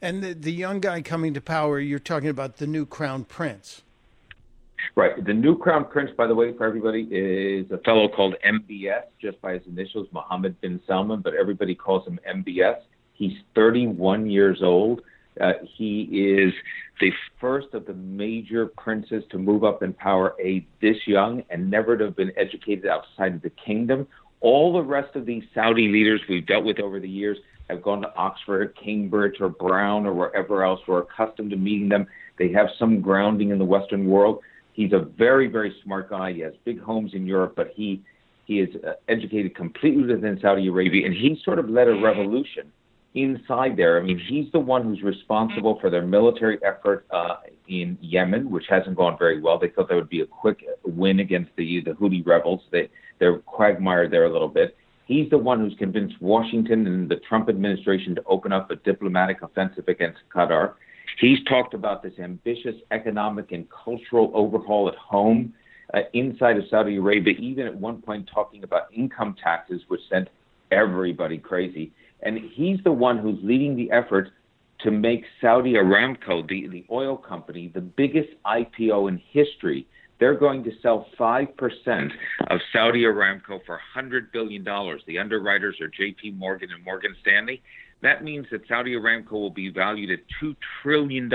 And 0.00 0.22
the, 0.22 0.34
the 0.34 0.52
young 0.52 0.80
guy 0.80 1.02
coming 1.02 1.34
to 1.34 1.40
power, 1.40 1.78
you're 1.78 1.98
talking 1.98 2.28
about 2.28 2.56
the 2.56 2.66
new 2.66 2.86
crown 2.86 3.24
prince. 3.24 3.82
Right. 4.94 5.24
The 5.24 5.32
new 5.32 5.56
crown 5.56 5.86
prince, 5.86 6.10
by 6.16 6.26
the 6.26 6.34
way, 6.34 6.56
for 6.56 6.66
everybody, 6.66 7.02
is 7.10 7.70
a 7.70 7.78
fellow 7.78 8.08
called 8.08 8.34
MBS, 8.46 9.04
just 9.20 9.40
by 9.40 9.54
his 9.54 9.62
initials, 9.66 10.08
Mohammed 10.12 10.60
bin 10.60 10.80
Salman, 10.86 11.20
but 11.20 11.34
everybody 11.34 11.74
calls 11.74 12.06
him 12.06 12.18
MBS. 12.28 12.76
He's 13.14 13.36
31 13.54 14.28
years 14.28 14.60
old. 14.62 15.02
Uh, 15.40 15.52
he 15.76 16.02
is 16.12 16.52
the 17.00 17.10
first 17.40 17.68
of 17.72 17.86
the 17.86 17.94
major 17.94 18.66
princes 18.66 19.24
to 19.30 19.38
move 19.38 19.64
up 19.64 19.82
in 19.82 19.92
power 19.94 20.34
age 20.42 20.66
this 20.82 20.96
young 21.06 21.42
and 21.48 21.70
never 21.70 21.96
to 21.96 22.04
have 22.04 22.16
been 22.16 22.32
educated 22.36 22.86
outside 22.86 23.34
of 23.34 23.42
the 23.42 23.50
kingdom. 23.50 24.06
All 24.40 24.72
the 24.72 24.82
rest 24.82 25.16
of 25.16 25.24
these 25.24 25.44
Saudi 25.54 25.88
leaders 25.88 26.20
we've 26.28 26.46
dealt 26.46 26.64
with 26.64 26.80
over 26.80 27.00
the 27.00 27.08
years 27.08 27.38
have 27.70 27.82
gone 27.82 28.02
to 28.02 28.14
Oxford 28.14 28.76
Cambridge 28.82 29.36
or 29.40 29.48
Brown 29.48 30.04
or 30.04 30.12
wherever 30.12 30.64
else. 30.64 30.80
We're 30.86 31.02
accustomed 31.02 31.50
to 31.50 31.56
meeting 31.56 31.88
them. 31.88 32.06
They 32.38 32.52
have 32.52 32.66
some 32.78 33.00
grounding 33.00 33.50
in 33.50 33.58
the 33.58 33.64
Western 33.64 34.08
world. 34.08 34.40
He's 34.72 34.92
a 34.92 35.00
very, 35.00 35.48
very 35.48 35.74
smart 35.84 36.10
guy. 36.10 36.32
He 36.32 36.40
has 36.40 36.54
big 36.64 36.80
homes 36.80 37.12
in 37.14 37.26
Europe, 37.26 37.54
but 37.56 37.72
he 37.74 38.02
he 38.44 38.60
is 38.60 38.74
uh, 38.84 38.94
educated 39.08 39.54
completely 39.54 40.02
within 40.02 40.38
Saudi 40.40 40.66
Arabia, 40.66 41.06
and 41.06 41.14
he 41.14 41.40
sort 41.44 41.58
of 41.58 41.70
led 41.70 41.88
a 41.88 41.94
revolution 41.94 42.72
inside 43.14 43.76
there. 43.76 44.00
I 44.00 44.02
mean, 44.02 44.18
he's 44.18 44.50
the 44.52 44.58
one 44.58 44.82
who's 44.82 45.02
responsible 45.02 45.78
for 45.80 45.90
their 45.90 46.02
military 46.02 46.58
effort 46.64 47.06
uh, 47.10 47.36
in 47.68 47.98
Yemen, 48.00 48.50
which 48.50 48.64
hasn't 48.68 48.96
gone 48.96 49.16
very 49.18 49.40
well. 49.40 49.58
They 49.58 49.68
thought 49.68 49.88
that 49.88 49.94
would 49.94 50.08
be 50.08 50.22
a 50.22 50.26
quick 50.26 50.64
win 50.84 51.20
against 51.20 51.50
the 51.56 51.82
the 51.82 51.92
Houthi 51.92 52.26
rebels. 52.26 52.62
They 52.70 52.88
they're 53.18 53.38
quagmired 53.38 54.10
there 54.10 54.24
a 54.24 54.32
little 54.32 54.48
bit. 54.48 54.76
He's 55.06 55.28
the 55.30 55.38
one 55.38 55.60
who's 55.60 55.76
convinced 55.78 56.16
Washington 56.20 56.86
and 56.86 57.08
the 57.08 57.16
Trump 57.16 57.48
administration 57.48 58.14
to 58.14 58.22
open 58.24 58.52
up 58.52 58.70
a 58.70 58.76
diplomatic 58.76 59.42
offensive 59.42 59.88
against 59.88 60.18
Qatar. 60.34 60.74
He's 61.18 61.42
talked 61.44 61.74
about 61.74 62.02
this 62.02 62.14
ambitious 62.18 62.76
economic 62.90 63.52
and 63.52 63.66
cultural 63.70 64.30
overhaul 64.34 64.88
at 64.88 64.94
home 64.96 65.54
uh, 65.94 66.00
inside 66.12 66.56
of 66.56 66.64
Saudi 66.70 66.96
Arabia, 66.96 67.34
even 67.38 67.66
at 67.66 67.74
one 67.74 68.00
point 68.00 68.28
talking 68.32 68.64
about 68.64 68.92
income 68.94 69.36
taxes, 69.42 69.82
which 69.88 70.00
sent 70.08 70.28
everybody 70.70 71.38
crazy. 71.38 71.92
And 72.22 72.38
he's 72.38 72.78
the 72.84 72.92
one 72.92 73.18
who's 73.18 73.38
leading 73.42 73.76
the 73.76 73.90
effort 73.90 74.30
to 74.80 74.90
make 74.90 75.24
Saudi 75.40 75.74
Aramco, 75.74 76.48
the, 76.48 76.68
the 76.68 76.84
oil 76.90 77.16
company, 77.16 77.70
the 77.72 77.80
biggest 77.80 78.30
IPO 78.46 79.08
in 79.08 79.20
history. 79.30 79.86
They're 80.22 80.38
going 80.38 80.62
to 80.62 80.70
sell 80.80 81.06
5% 81.18 81.48
of 82.46 82.60
Saudi 82.72 83.02
Aramco 83.02 83.58
for 83.66 83.80
$100 83.96 84.30
billion. 84.32 84.62
The 84.62 85.18
underwriters 85.18 85.80
are 85.80 85.88
JP 85.88 86.38
Morgan 86.38 86.68
and 86.72 86.84
Morgan 86.84 87.16
Stanley. 87.22 87.60
That 88.02 88.22
means 88.22 88.46
that 88.52 88.60
Saudi 88.68 88.92
Aramco 88.92 89.32
will 89.32 89.50
be 89.50 89.68
valued 89.68 90.12
at 90.12 90.20
$2 90.40 90.54
trillion. 90.80 91.28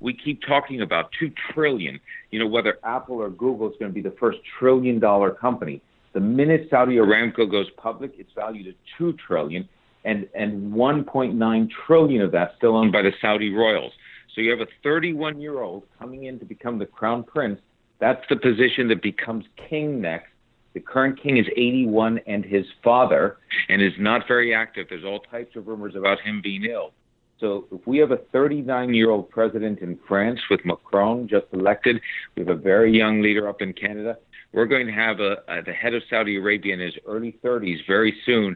We 0.00 0.12
keep 0.12 0.42
talking 0.46 0.82
about 0.82 1.12
2 1.18 1.32
trillion. 1.54 1.98
You 2.30 2.40
know, 2.40 2.46
whether 2.46 2.76
Apple 2.84 3.22
or 3.22 3.30
Google 3.30 3.70
is 3.70 3.76
going 3.80 3.90
to 3.90 3.94
be 3.94 4.06
the 4.06 4.14
first 4.20 4.36
trillion 4.58 4.98
dollar 4.98 5.30
company. 5.30 5.80
The 6.12 6.20
minute 6.20 6.66
Saudi 6.68 6.96
Aramco 6.96 7.50
goes 7.50 7.70
public, 7.78 8.12
it's 8.18 8.32
valued 8.34 8.66
at 8.66 8.74
2 8.98 9.14
trillion, 9.26 9.66
and, 10.04 10.28
and 10.34 10.74
1.9 10.74 11.68
trillion 11.86 12.20
of 12.20 12.32
that 12.32 12.52
still 12.58 12.76
owned 12.76 12.92
by 12.92 13.00
the 13.00 13.12
Saudi 13.22 13.50
royals. 13.50 13.92
So 14.34 14.42
you 14.42 14.50
have 14.50 14.60
a 14.60 14.70
31 14.82 15.40
year 15.40 15.62
old 15.62 15.84
coming 15.98 16.24
in 16.24 16.38
to 16.40 16.44
become 16.44 16.78
the 16.78 16.84
crown 16.84 17.22
prince. 17.22 17.58
That's 18.04 18.28
the 18.28 18.36
position 18.36 18.88
that 18.88 19.00
becomes 19.00 19.46
king 19.70 20.02
next. 20.02 20.28
The 20.74 20.80
current 20.80 21.18
king 21.22 21.38
is 21.38 21.46
81 21.56 22.20
and 22.26 22.44
his 22.44 22.66
father, 22.82 23.38
and 23.70 23.80
is 23.80 23.94
not 23.98 24.28
very 24.28 24.54
active. 24.54 24.88
There's 24.90 25.06
all 25.06 25.20
types 25.20 25.56
of 25.56 25.66
rumors 25.68 25.94
about 25.96 26.20
him 26.20 26.42
being 26.42 26.66
ill. 26.66 26.92
So 27.40 27.66
if 27.72 27.86
we 27.86 27.96
have 28.00 28.10
a 28.10 28.18
39 28.18 28.92
year 28.92 29.08
old 29.08 29.30
president 29.30 29.78
in 29.78 29.98
France 30.06 30.38
with 30.50 30.66
Macron 30.66 31.28
just 31.28 31.46
elected, 31.54 31.98
we 32.36 32.40
have 32.42 32.50
a 32.50 32.60
very 32.60 32.94
young 32.94 33.22
leader 33.22 33.48
up 33.48 33.62
in 33.62 33.72
Canada. 33.72 34.18
We're 34.52 34.66
going 34.66 34.86
to 34.86 34.92
have 34.92 35.20
a, 35.20 35.38
a 35.48 35.62
the 35.62 35.72
head 35.72 35.94
of 35.94 36.02
Saudi 36.10 36.36
Arabia 36.36 36.74
in 36.74 36.80
his 36.80 36.94
early 37.06 37.38
30s 37.42 37.86
very 37.86 38.14
soon. 38.26 38.54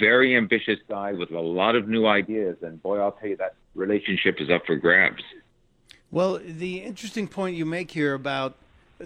Very 0.00 0.36
ambitious 0.36 0.80
guy 0.88 1.12
with 1.12 1.30
a 1.30 1.40
lot 1.40 1.76
of 1.76 1.86
new 1.86 2.08
ideas, 2.08 2.56
and 2.62 2.82
boy, 2.82 2.98
I'll 2.98 3.12
tell 3.12 3.28
you 3.28 3.36
that 3.36 3.54
relationship 3.76 4.40
is 4.40 4.50
up 4.50 4.66
for 4.66 4.74
grabs. 4.74 5.22
Well, 6.10 6.40
the 6.44 6.78
interesting 6.78 7.28
point 7.28 7.54
you 7.54 7.64
make 7.64 7.92
here 7.92 8.14
about 8.14 8.56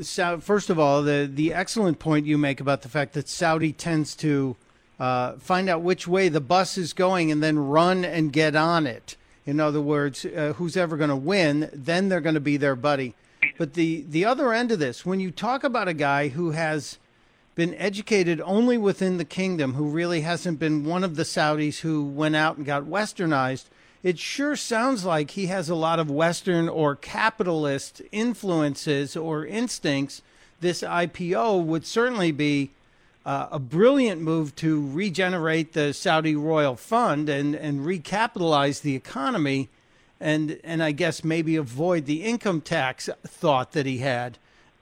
first 0.01 0.71
of 0.71 0.79
all, 0.79 1.03
the 1.03 1.31
the 1.33 1.53
excellent 1.53 1.99
point 1.99 2.27
you 2.27 2.39
make 2.39 2.61
about 2.61 2.83
the 2.83 2.89
fact 2.89 3.13
that 3.15 3.29
Saudi 3.29 3.73
tends 3.73 4.15
to 4.17 4.57
uh, 4.99 5.33
find 5.35 5.69
out 5.69 5.83
which 5.83 6.07
way 6.07 6.29
the 6.29 6.41
bus 6.41 6.79
is 6.79 6.93
going 6.93 7.31
and 7.31 7.43
then 7.43 7.59
run 7.59 8.05
and 8.05 8.33
get 8.33 8.55
on 8.55 8.87
it. 8.87 9.17
In 9.45 9.59
other 9.59 9.81
words, 9.81 10.25
uh, 10.25 10.55
who's 10.57 10.77
ever 10.77 10.97
going 10.97 11.11
to 11.11 11.17
win, 11.17 11.69
then 11.73 12.09
they're 12.09 12.21
going 12.21 12.35
to 12.35 12.41
be 12.41 12.57
their 12.57 12.77
buddy. 12.77 13.15
But 13.59 13.75
the 13.75 14.05
the 14.09 14.25
other 14.25 14.53
end 14.53 14.71
of 14.71 14.79
this, 14.79 15.05
when 15.05 15.21
you 15.21 15.31
talk 15.31 15.65
about 15.65 15.89
a 15.89 15.95
guy 15.95 16.29
who 16.29 16.53
has 16.53 16.99
been 17.55 17.75
educated 17.75 18.41
only 18.45 18.79
within 18.79 19.19
the 19.19 19.25
kingdom, 19.25 19.75
who 19.75 19.89
really 19.89 20.23
hasn't 20.23 20.59
been 20.59 20.85
one 20.85 21.05
of 21.05 21.17
the 21.17 21.25
Saudis 21.25 21.81
who 21.81 22.05
went 22.05 22.37
out 22.37 22.57
and 22.57 22.65
got 22.65 22.85
westernized, 22.85 23.65
it 24.03 24.19
sure 24.19 24.57
sounds 24.57 25.05
like 25.05 25.33
he 25.33 25.47
has 25.47 25.69
a 25.69 25.75
lot 25.75 26.01
of 26.01 26.11
Western 26.11 26.69
or 26.69 26.97
capitalist 26.97 28.03
influences 28.11 29.17
or 29.17 29.47
instincts. 29.47 30.23
This 30.61 30.83
IPO 30.83 31.65
would 31.65 31.87
certainly 31.87 32.33
be 32.33 32.71
uh, 33.25 33.49
a 33.53 33.59
brilliant 33.59 34.21
move 34.21 34.55
to 34.57 34.91
regenerate 34.91 35.73
the 35.73 35.93
Saudi 35.93 36.35
royal 36.35 36.75
fund 36.75 37.29
and, 37.29 37.55
and 37.55 37.87
recapitalize 37.87 38.83
the 38.83 38.97
economy 38.97 39.69
and, 40.21 40.61
and 40.63 40.83
I 40.83 40.93
guess 40.93 41.25
maybe 41.25 41.57
avoid 41.57 42.07
the 42.07 42.23
income 42.23 42.61
tax 42.61 43.09
thought 43.27 43.73
that 43.73 43.87
he 43.87 43.99
had. 43.99 44.39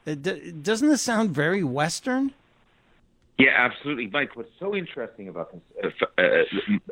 Uh, 0.07 0.15
doesn't 0.15 0.89
this 0.89 1.03
sound 1.03 1.31
very 1.31 1.65
Western? 1.65 2.33
Yeah, 3.41 3.53
absolutely, 3.57 4.09
Mike. 4.09 4.37
What's 4.37 4.51
so 4.59 4.77
interesting 4.77 5.29
about 5.29 5.53
this 5.53 5.93
uh, 6.03 6.23
uh, 6.23 6.45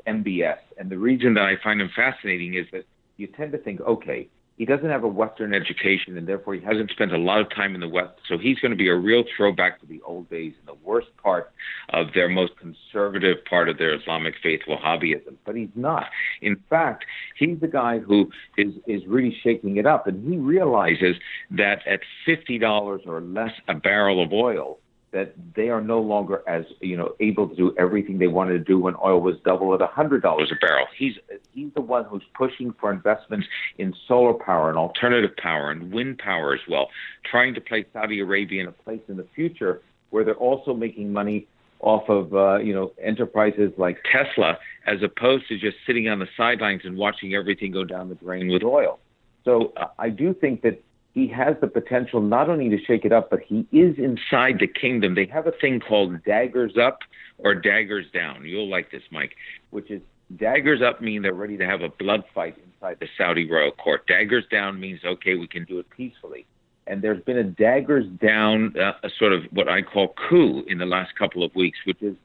MBS, 0.07 0.59
and 0.79 0.91
the 0.91 0.97
reason 0.97 1.35
that 1.35 1.45
I 1.45 1.57
find 1.63 1.81
him 1.81 1.91
fascinating 1.95 2.55
is 2.55 2.67
that 2.73 2.85
you 3.19 3.27
tend 3.27 3.53
to 3.53 3.59
think, 3.59 3.83
okay, 3.83 4.29
he 4.57 4.65
doesn't 4.65 4.89
have 4.89 5.05
a 5.05 5.09
Western 5.09 5.55
education, 5.55 6.17
and 6.17 6.27
therefore 6.27 6.55
he 6.55 6.61
hasn't 6.61 6.91
spent 6.91 7.13
a 7.13 7.19
lot 7.19 7.41
of 7.41 7.49
time 7.51 7.75
in 7.75 7.81
the 7.81 7.89
West. 7.89 8.15
So 8.29 8.39
he's 8.39 8.59
going 8.59 8.73
to 8.73 8.77
be 8.77 8.89
a 8.89 8.95
real 8.95 9.25
throwback 9.37 9.81
to 9.81 9.87
the 9.87 10.01
old 10.03 10.29
days 10.31 10.55
and 10.59 10.67
the 10.67 10.81
worst 10.83 11.09
part 11.23 11.53
of 11.91 12.09
their 12.15 12.29
most 12.29 12.55
conservative 12.57 13.45
part 13.45 13.69
of 13.69 13.79
their 13.79 13.95
Islamic 13.95 14.35
faith, 14.43 14.61
Wahhabism. 14.67 15.37
But 15.45 15.55
he's 15.55 15.69
not. 15.77 16.07
In 16.41 16.57
fact, 16.71 17.05
he's 17.37 17.61
the 17.61 17.69
guy 17.69 17.99
who 17.99 18.31
is 18.57 18.73
is 18.87 19.07
really 19.07 19.37
shaking 19.45 19.77
it 19.77 19.87
up, 19.87 20.07
and 20.07 20.29
he 20.29 20.39
realizes 20.39 21.17
that 21.53 21.87
at 21.87 22.01
fifty 22.27 22.59
dollars 22.59 23.03
or 23.07 23.21
less 23.21 23.53
a 23.69 23.75
barrel 23.75 24.23
of 24.23 24.33
oil 24.33 24.79
that 25.11 25.35
they 25.57 25.69
are 25.69 25.81
no 25.81 26.01
longer 26.01 26.43
as 26.47 26.65
you 26.81 26.97
know 26.97 27.15
able 27.21 27.49
to 27.49 27.57
do 27.57 27.75
everything 27.79 28.19
they 28.19 28.27
wanted 28.27 28.53
to 28.53 28.65
do 28.65 28.79
when 28.79 28.95
oil 29.03 29.21
was 29.21 29.37
double 29.45 29.75
at 29.75 29.81
hundred 29.81 30.23
dollars 30.23 30.53
a 30.53 30.67
barrel. 30.67 30.87
He's 30.97 31.15
he's 31.53 31.73
the 31.75 31.81
one 31.81 32.05
who's 32.05 32.23
pushing 32.35 32.75
for 32.81 32.93
investments 32.93 33.47
in 33.79 33.95
solar 34.07 34.35
power 34.35 34.69
and 34.69 34.79
alternative 34.79 35.37
power 35.37 35.71
and 35.71 35.93
wind 35.93 36.19
power 36.19 36.55
as 36.55 36.61
well, 36.69 36.89
trying 37.25 37.55
to 37.55 37.61
place 37.61 37.87
Saudi 37.93 38.21
Arabia 38.21 38.63
in 38.63 38.69
a 38.69 38.73
place 38.73 39.01
in 39.09 39.17
the 39.17 39.27
future 39.35 39.81
where 40.11 40.25
they're 40.25 40.35
also 40.35 40.75
making 40.75 41.13
money 41.13 41.47
off 41.81 42.09
of 42.09 42.35
uh, 42.35 42.59
you 42.59 42.75
know 42.75 42.93
enterprises 43.03 43.73
like 43.77 43.99
Tesla, 44.11 44.59
as 44.87 45.03
opposed 45.03 45.49
to 45.49 45.59
just 45.59 45.77
sitting 45.87 46.09
on 46.09 46.19
the 46.19 46.29
sidelines 46.37 46.83
and 46.85 46.97
watching 46.97 47.35
everything 47.35 47.73
go 47.73 47.85
down 47.85 48.09
the 48.09 48.15
drain 48.17 48.49
with 48.49 48.63
oil. 48.63 48.99
So 49.45 49.73
uh, 49.77 49.87
I 49.99 50.11
do 50.11 50.35
think 50.35 50.63
that 50.63 50.83
he 51.15 51.27
has 51.29 51.57
the 51.61 51.67
potential 51.67 52.21
not 52.21 52.49
only 52.49 52.69
to 52.69 52.79
shake 52.85 53.05
it 53.05 53.13
up, 53.13 53.31
but 53.31 53.41
he 53.41 53.67
is 53.73 53.97
inside 53.99 54.59
the 54.61 54.67
kingdom. 54.67 55.15
They 55.15 55.27
have 55.27 55.47
a 55.47 55.53
thing 55.53 55.81
called 55.81 56.23
daggers 56.25 56.77
up 56.77 57.01
or 57.39 57.55
daggers 57.55 58.07
down. 58.13 58.45
You'll 58.45 58.69
like 58.69 58.91
this, 58.91 59.03
Mike, 59.11 59.35
which 59.71 59.91
is 59.91 60.03
daggers 60.37 60.83
up 60.83 61.01
mean 61.01 61.23
they're 61.23 61.33
ready 61.33 61.57
to 61.57 61.67
have 61.67 61.81
a 61.81 61.89
blood 61.89 62.25
fight 62.35 62.57
inside 62.59 62.99
the 63.01 63.09
Saudi 63.17 63.51
royal 63.51 63.73
court. 63.73 64.07
Daggers 64.07 64.45
down 64.51 64.79
means, 64.79 65.01
okay, 65.05 65.35
we 65.35 65.49
can 65.49 65.65
do 65.65 65.79
it 65.79 65.89
peacefully. 65.91 66.47
And 66.87 67.03
there's 67.03 67.23
been 67.25 67.39
a 67.39 67.45
daggers 67.45 68.07
down, 68.23 68.75
uh, 68.79 68.93
a 69.03 69.11
sort 69.19 69.33
of 69.33 69.45
what 69.51 69.69
I 69.69 69.83
call 69.83 70.15
coup 70.29 70.65
in 70.67 70.79
the 70.79 70.87
last 70.87 71.15
couple 71.19 71.43
of 71.43 71.55
weeks, 71.55 71.79
which 71.85 72.03
is 72.03 72.17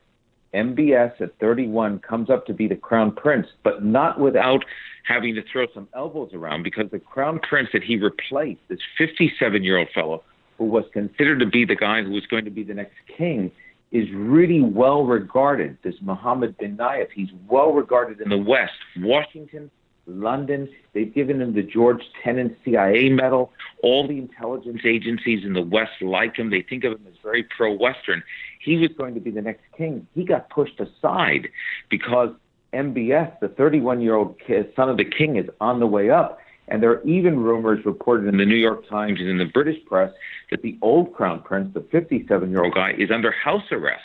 MBS 0.54 1.20
at 1.20 1.38
31 1.40 2.00
comes 2.00 2.30
up 2.30 2.46
to 2.46 2.54
be 2.54 2.68
the 2.68 2.76
crown 2.76 3.12
prince, 3.12 3.48
but 3.64 3.84
not 3.84 4.20
without 4.20 4.64
having 5.04 5.36
to 5.36 5.44
throw 5.52 5.66
some 5.74 5.88
elbows 5.96 6.34
around 6.34 6.64
because 6.64 6.90
the 6.92 7.00
crown 7.00 7.40
prince 7.40 7.70
that 7.74 7.84
he 7.84 7.98
replaced, 7.98 8.62
this 8.70 8.80
57 8.98 9.64
year 9.64 9.78
old 9.78 9.90
fellow 9.94 10.24
who 10.58 10.66
was 10.66 10.86
considered 10.94 11.40
to 11.40 11.46
be 11.46 11.66
the 11.66 11.76
guy 11.76 12.04
who 12.04 12.12
was 12.12 12.26
going 12.28 12.46
to 12.46 12.52
be 12.52 12.64
the 12.64 12.74
next 12.74 12.96
king, 13.18 13.52
is 13.92 14.08
really 14.12 14.62
well 14.62 15.06
regarded. 15.06 15.78
This 15.84 15.96
Mohammed 16.02 16.58
bin 16.58 16.78
Nayef, 16.78 17.10
he's 17.14 17.30
well 17.48 17.74
regarded 17.74 18.22
in 18.22 18.30
the 18.30 18.38
West. 18.38 18.74
Washington, 18.98 19.70
London, 20.08 20.68
they've 20.94 21.14
given 21.14 21.42
him 21.42 21.54
the 21.54 21.62
George 21.62 22.02
Tenet 22.24 22.58
CIA 22.66 23.10
medal. 23.10 23.52
All 23.84 24.08
the 24.08 24.18
intelligence 24.18 24.82
agencies 24.84 25.46
in 25.46 25.54
the 25.54 25.62
West 25.62 26.02
like 26.02 26.36
him. 26.38 26.50
They 26.50 26.62
think 26.62 26.84
of 26.84 26.94
him 26.94 27.06
as 27.08 27.14
very 27.24 27.44
pro 27.44 27.72
Western. 27.72 28.24
He 28.64 28.78
was 28.78 28.90
going 28.98 29.14
to 29.14 29.20
be 29.20 29.32
the 29.32 29.42
next 29.42 29.64
king. 29.78 30.08
He 30.16 30.24
got 30.24 30.50
pushed 30.50 30.80
aside 30.80 31.50
because 31.90 32.30
MBS, 32.74 33.40
the 33.40 33.50
31 33.50 34.02
year 34.02 34.16
old 34.16 34.36
son 34.76 34.90
of 34.90 34.98
the 34.98 35.06
king, 35.06 35.36
is 35.36 35.50
on 35.60 35.80
the 35.80 35.88
way 35.88 36.10
up. 36.10 36.40
And 36.70 36.82
there 36.82 36.92
are 36.92 37.04
even 37.04 37.40
rumors 37.40 37.86
reported 37.86 38.28
in 38.28 38.38
the 38.38 38.46
New 38.46 38.56
York 38.56 38.88
Times 38.88 39.20
and 39.20 39.28
in 39.28 39.38
the 39.38 39.46
British 39.46 39.84
press 39.86 40.14
that 40.50 40.62
the 40.62 40.78
old 40.82 41.14
crown 41.14 41.42
prince, 41.42 41.74
the 41.74 41.82
57 41.92 42.50
year 42.50 42.64
old 42.64 42.74
guy, 42.74 42.94
is 42.98 43.12
under 43.12 43.32
house 43.32 43.70
arrest. 43.72 44.04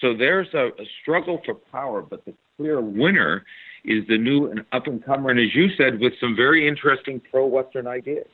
So 0.00 0.14
there's 0.16 0.48
a, 0.54 0.68
a 0.68 0.86
struggle 1.00 1.40
for 1.44 1.54
power, 1.54 2.02
but 2.02 2.24
the 2.24 2.34
clear 2.56 2.80
winner 2.80 3.44
is 3.84 4.06
the 4.08 4.18
new 4.18 4.50
and 4.50 4.64
up 4.72 4.86
and 4.86 5.04
comer, 5.04 5.30
and 5.30 5.38
as 5.38 5.54
you 5.54 5.68
said, 5.76 6.00
with 6.00 6.14
some 6.20 6.34
very 6.34 6.66
interesting 6.66 7.20
pro 7.30 7.46
Western 7.46 7.86
ideas. 7.86 8.26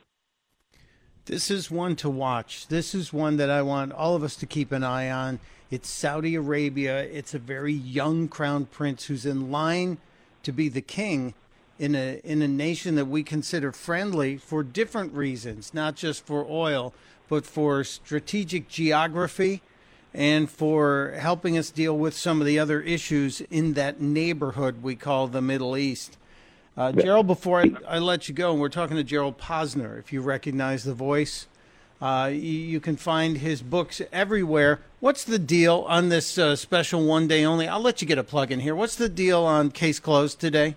This 1.25 1.51
is 1.51 1.69
one 1.69 1.95
to 1.97 2.09
watch. 2.09 2.67
This 2.67 2.95
is 2.95 3.11
one 3.11 3.37
that 3.37 3.49
I 3.49 3.61
want 3.61 3.91
all 3.91 4.15
of 4.15 4.23
us 4.23 4.35
to 4.37 4.45
keep 4.45 4.71
an 4.71 4.83
eye 4.83 5.11
on. 5.11 5.39
It's 5.69 5.89
Saudi 5.89 6.35
Arabia. 6.35 7.03
It's 7.03 7.33
a 7.33 7.39
very 7.39 7.73
young 7.73 8.29
crown 8.29 8.67
prince 8.67 9.05
who's 9.05 9.25
in 9.25 9.51
line 9.51 9.97
to 10.43 10.53
be 10.53 10.69
the 10.69 10.81
king 10.81 11.33
in 11.77 11.93
a 11.93 12.21
in 12.23 12.41
a 12.41 12.47
nation 12.47 12.95
that 12.95 13.07
we 13.07 13.21
consider 13.21 13.73
friendly 13.73 14.37
for 14.37 14.63
different 14.63 15.13
reasons, 15.13 15.73
not 15.73 15.95
just 15.95 16.25
for 16.25 16.45
oil, 16.49 16.93
but 17.27 17.45
for 17.45 17.83
strategic 17.83 18.69
geography 18.69 19.61
and 20.13 20.49
for 20.49 21.13
helping 21.19 21.57
us 21.57 21.69
deal 21.69 21.97
with 21.97 22.13
some 22.13 22.39
of 22.39 22.47
the 22.47 22.57
other 22.57 22.79
issues 22.79 23.41
in 23.51 23.73
that 23.73 23.99
neighborhood 23.99 24.81
we 24.81 24.95
call 24.95 25.27
the 25.27 25.41
Middle 25.41 25.75
East. 25.75 26.17
Uh, 26.77 26.93
Gerald, 26.93 27.27
before 27.27 27.59
I, 27.61 27.71
I, 27.87 27.97
let 27.99 28.29
you 28.29 28.33
go, 28.33 28.53
we're 28.53 28.69
talking 28.69 28.97
to 28.97 29.03
Gerald 29.03 29.37
Posner, 29.37 29.99
if 29.99 30.13
you 30.13 30.21
recognize 30.21 30.83
the 30.83 30.93
voice. 30.93 31.47
Uh, 32.01 32.29
you, 32.31 32.37
you, 32.37 32.79
can 32.79 32.95
find 32.95 33.39
his 33.39 33.63
books 33.63 34.01
everywhere. 34.11 34.79
What's 34.99 35.23
the 35.23 35.39
deal 35.39 35.83
on 35.87 36.09
this 36.09 36.37
uh, 36.37 36.55
special 36.55 37.03
one 37.03 37.27
day 37.27 37.43
only? 37.43 37.67
I'll 37.67 37.81
let 37.81 38.01
you 38.01 38.07
get 38.07 38.19
a 38.19 38.23
plug 38.23 38.51
in 38.51 38.59
here. 38.59 38.75
What's 38.75 38.95
the 38.95 39.09
deal 39.09 39.43
on 39.43 39.71
Case 39.71 39.99
Closed 39.99 40.39
today? 40.39 40.75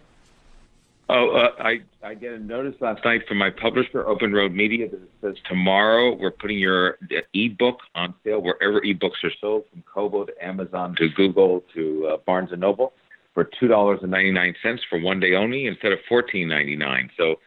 Oh, 1.10 1.30
uh, 1.30 1.50
I 1.58 1.80
I 2.04 2.14
get 2.14 2.32
a 2.32 2.38
notice 2.38 2.80
last 2.80 3.04
night 3.04 3.22
from 3.26 3.36
my 3.36 3.50
publisher, 3.50 4.06
Open 4.06 4.32
Road 4.32 4.52
Media, 4.52 4.88
that 4.88 5.02
it 5.02 5.10
says 5.20 5.34
tomorrow 5.48 6.14
we're 6.14 6.30
putting 6.30 6.58
your 6.58 6.98
ebook 7.34 7.80
on 7.96 8.14
sale 8.22 8.40
wherever 8.40 8.80
ebooks 8.80 9.24
are 9.24 9.32
sold, 9.40 9.64
from 9.70 9.82
Kobo 9.92 10.24
to 10.24 10.32
Amazon 10.44 10.94
to 10.96 11.08
Google 11.08 11.64
to 11.74 12.12
uh, 12.12 12.16
Barnes 12.18 12.52
and 12.52 12.60
Noble, 12.60 12.92
for 13.34 13.50
two 13.58 13.66
dollars 13.66 13.98
and 14.02 14.10
ninety 14.12 14.30
nine 14.30 14.54
cents 14.62 14.82
for 14.88 15.00
one 15.00 15.18
day 15.18 15.34
only 15.34 15.66
instead 15.66 15.90
of 15.90 15.98
fourteen 16.08 16.46
ninety 16.46 16.76
nine. 16.76 17.10
So 17.16 17.40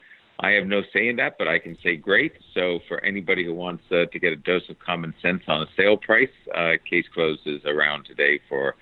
I 0.43 0.51
have 0.51 0.67
no 0.67 0.81
say 0.91 1.07
in 1.07 1.15
that, 1.15 1.37
but 1.37 1.47
I 1.47 1.57
can 1.57 1.77
say 1.81 1.95
great. 1.95 2.33
So 2.53 2.79
for 2.87 2.99
anybody 3.03 3.45
who 3.45 3.53
wants 3.53 3.83
uh, 3.91 4.05
to 4.11 4.19
get 4.19 4.33
a 4.33 4.35
dose 4.35 4.69
of 4.69 4.77
common 4.79 5.13
sense 5.21 5.43
on 5.47 5.61
a 5.61 5.67
sale 5.77 5.95
price, 5.95 6.29
uh, 6.53 6.73
Case 6.87 7.05
Closed 7.13 7.47
is 7.47 7.63
around 7.65 8.05
today 8.05 8.39
for 8.49 8.75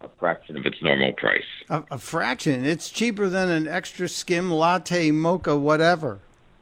a 0.00 0.08
fraction 0.18 0.56
of 0.56 0.66
its 0.66 0.82
normal 0.82 1.12
price. 1.12 1.44
A, 1.70 1.84
a 1.92 1.98
fraction. 1.98 2.64
It's 2.64 2.90
cheaper 2.90 3.28
than 3.28 3.48
an 3.48 3.68
extra 3.68 4.08
skim 4.08 4.50
latte 4.50 5.12
mocha, 5.12 5.56
whatever. 5.56 6.18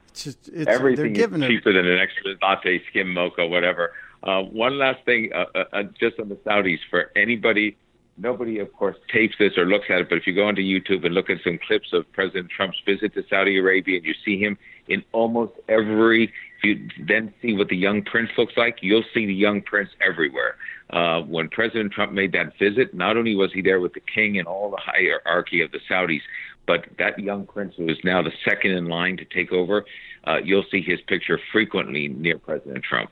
It's 0.09 0.23
just, 0.25 0.47
it's, 0.49 0.67
Everything 0.67 1.05
they're 1.05 1.13
giving 1.13 1.41
is 1.41 1.49
it. 1.49 1.51
cheaper 1.51 1.73
than 1.73 1.87
an 1.87 1.97
extra 1.99 2.35
latte, 2.41 2.81
skim 2.89 3.11
mocha, 3.11 3.47
whatever. 3.47 3.93
Uh, 4.21 4.43
one 4.43 4.77
last 4.77 5.03
thing, 5.03 5.31
uh, 5.33 5.45
uh, 5.55 5.63
uh, 5.73 5.83
just 5.99 6.19
on 6.19 6.29
the 6.29 6.35
Saudis, 6.35 6.79
for 6.91 7.11
anybody, 7.15 7.75
nobody, 8.17 8.59
of 8.59 8.71
course, 8.73 8.95
tapes 9.11 9.35
this 9.39 9.57
or 9.57 9.65
looks 9.65 9.85
at 9.89 10.01
it, 10.01 10.09
but 10.09 10.17
if 10.17 10.27
you 10.27 10.33
go 10.33 10.47
onto 10.47 10.61
YouTube 10.61 11.05
and 11.05 11.13
look 11.13 11.29
at 11.29 11.37
some 11.43 11.59
clips 11.65 11.93
of 11.93 12.11
President 12.11 12.49
Trump's 12.49 12.81
visit 12.85 13.13
to 13.15 13.23
Saudi 13.29 13.57
Arabia 13.57 13.97
and 13.97 14.05
you 14.05 14.13
see 14.23 14.39
him 14.39 14.57
in 14.87 15.03
almost 15.11 15.53
every, 15.67 16.25
if 16.25 16.63
you 16.63 16.89
then 17.05 17.33
see 17.41 17.53
what 17.53 17.69
the 17.69 17.77
young 17.77 18.03
prince 18.03 18.29
looks 18.37 18.53
like, 18.57 18.77
you'll 18.81 19.03
see 19.13 19.25
the 19.25 19.33
young 19.33 19.61
prince 19.61 19.89
everywhere. 20.05 20.55
Uh, 20.89 21.21
when 21.21 21.49
President 21.49 21.91
Trump 21.91 22.11
made 22.11 22.31
that 22.33 22.57
visit, 22.59 22.93
not 22.93 23.17
only 23.17 23.35
was 23.35 23.51
he 23.51 23.61
there 23.61 23.79
with 23.79 23.93
the 23.93 24.01
king 24.01 24.37
and 24.37 24.47
all 24.47 24.69
the 24.69 24.77
hierarchy 24.77 25.61
of 25.61 25.71
the 25.71 25.79
Saudis, 25.89 26.21
but 26.65 26.85
that 26.97 27.17
young 27.19 27.45
prince 27.45 27.73
who 27.75 27.89
is 27.89 27.97
now 28.03 28.21
the 28.21 28.31
second 28.45 28.71
in 28.71 28.85
line 28.85 29.17
to 29.17 29.25
take 29.25 29.51
over, 29.51 29.85
uh, 30.25 30.37
you'll 30.43 30.65
see 30.71 30.81
his 30.81 31.01
picture 31.07 31.39
frequently 31.51 32.07
near 32.07 32.37
President 32.37 32.83
Trump. 32.83 33.11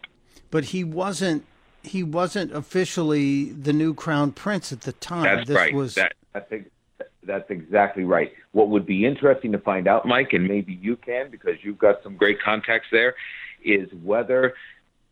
But 0.51 0.65
he 0.65 0.83
wasn't. 0.83 1.45
He 1.83 2.03
wasn't 2.03 2.51
officially 2.53 3.51
the 3.51 3.73
new 3.73 3.93
crown 3.93 4.31
prince 4.31 4.71
at 4.71 4.81
the 4.81 4.93
time. 4.93 5.23
That's 5.23 5.47
this 5.47 5.57
right. 5.57 5.73
Was, 5.73 5.95
that, 5.95 6.13
that's, 6.33 6.51
that's 7.23 7.49
exactly 7.49 8.03
right. 8.03 8.31
What 8.51 8.69
would 8.69 8.85
be 8.85 9.05
interesting 9.05 9.51
to 9.53 9.59
find 9.59 9.87
out, 9.87 10.05
Mike, 10.05 10.33
and 10.33 10.47
maybe 10.47 10.73
you 10.73 10.95
can 10.95 11.29
because 11.29 11.55
you've 11.61 11.77
got 11.77 12.03
some 12.03 12.15
great 12.15 12.41
contacts 12.41 12.87
there, 12.91 13.15
is 13.63 13.89
whether 14.03 14.53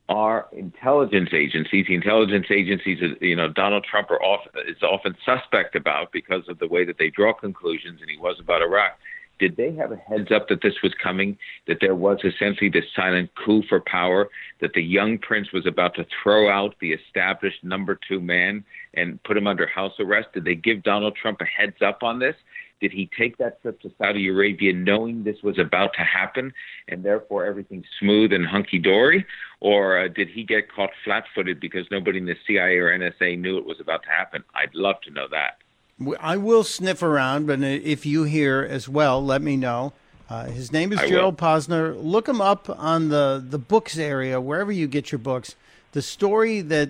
our 0.09 0.47
intelligence 0.51 1.30
agencies, 1.34 1.86
the 1.88 1.93
intelligence 1.93 2.47
agencies, 2.49 2.99
that, 2.99 3.22
you 3.22 3.36
know, 3.36 3.47
Donald 3.47 3.86
Trump 3.89 4.09
are 4.09 4.22
off, 4.22 4.41
is 4.67 4.82
often 4.82 5.15
suspect 5.24 5.76
about 5.76 6.11
because 6.11 6.47
of 6.49 6.57
the 6.57 6.67
way 6.67 6.84
that 6.84 6.97
they 6.97 7.09
draw 7.09 7.32
conclusions, 7.32 8.01
and 8.01 8.09
he 8.09 8.17
was 8.17 8.38
about 8.39 8.61
Iraq. 8.61 8.97
Did 9.39 9.55
they 9.55 9.73
have 9.75 9.91
a 9.93 9.95
heads 9.95 10.31
up 10.31 10.49
that 10.49 10.61
this 10.61 10.75
was 10.83 10.93
coming? 11.01 11.37
That 11.67 11.77
there 11.79 11.95
was 11.95 12.19
essentially 12.23 12.69
this 12.69 12.83
silent 12.93 13.31
coup 13.35 13.63
for 13.69 13.79
power? 13.79 14.29
That 14.59 14.73
the 14.73 14.83
young 14.83 15.17
prince 15.17 15.51
was 15.53 15.65
about 15.65 15.95
to 15.95 16.05
throw 16.21 16.49
out 16.49 16.75
the 16.81 16.91
established 16.91 17.63
number 17.63 17.97
two 18.07 18.19
man 18.19 18.65
and 18.93 19.21
put 19.23 19.37
him 19.37 19.47
under 19.47 19.65
house 19.65 19.93
arrest? 19.99 20.29
Did 20.33 20.43
they 20.43 20.55
give 20.55 20.83
Donald 20.83 21.15
Trump 21.15 21.39
a 21.41 21.45
heads 21.45 21.81
up 21.81 22.03
on 22.03 22.19
this? 22.19 22.35
Did 22.81 22.91
he 22.91 23.09
take 23.17 23.37
that 23.37 23.61
trip 23.61 23.81
to 23.81 23.91
Saudi 23.97 24.29
Arabia 24.29 24.73
knowing 24.73 25.23
this 25.23 25.41
was 25.43 25.59
about 25.59 25.91
to 25.93 26.03
happen 26.03 26.53
and 26.87 27.03
therefore 27.03 27.45
everything's 27.45 27.85
smooth 27.99 28.31
and 28.31 28.45
hunky 28.45 28.79
dory? 28.79 29.25
Or 29.59 29.99
uh, 29.99 30.07
did 30.07 30.29
he 30.29 30.43
get 30.43 30.71
caught 30.71 30.91
flat 31.03 31.25
footed 31.35 31.59
because 31.59 31.85
nobody 31.91 32.19
in 32.19 32.25
the 32.25 32.37
CIA 32.47 32.77
or 32.77 32.97
NSA 32.97 33.37
knew 33.37 33.57
it 33.57 33.65
was 33.65 33.79
about 33.81 34.03
to 34.03 34.09
happen? 34.09 34.43
I'd 34.55 34.73
love 34.73 35.01
to 35.01 35.11
know 35.11 35.27
that. 35.31 35.57
I 36.20 36.38
will 36.38 36.64
sniff 36.64 37.04
around, 37.04 37.47
but 37.47 37.62
if 37.62 38.06
you 38.06 38.24
hear 38.24 38.66
as 38.70 38.88
well, 38.88 39.24
let 39.24 39.41
me 39.41 39.58
know. 39.58 39.93
Uh, 40.30 40.45
his 40.45 40.72
name 40.72 40.93
is 40.93 41.00
I 41.00 41.10
Gerald 41.10 41.41
will. 41.41 41.47
Posner. 41.47 42.02
Look 42.02 42.28
him 42.28 42.39
up 42.39 42.70
on 42.70 43.10
the, 43.10 43.43
the 43.45 43.58
books 43.58 43.97
area, 43.97 44.39
wherever 44.39 44.72
you 44.72 44.88
get 44.88 45.12
your 45.12 45.20
books. 45.20 45.56
The 45.91 46.02
story 46.02 46.62
that 46.62 46.89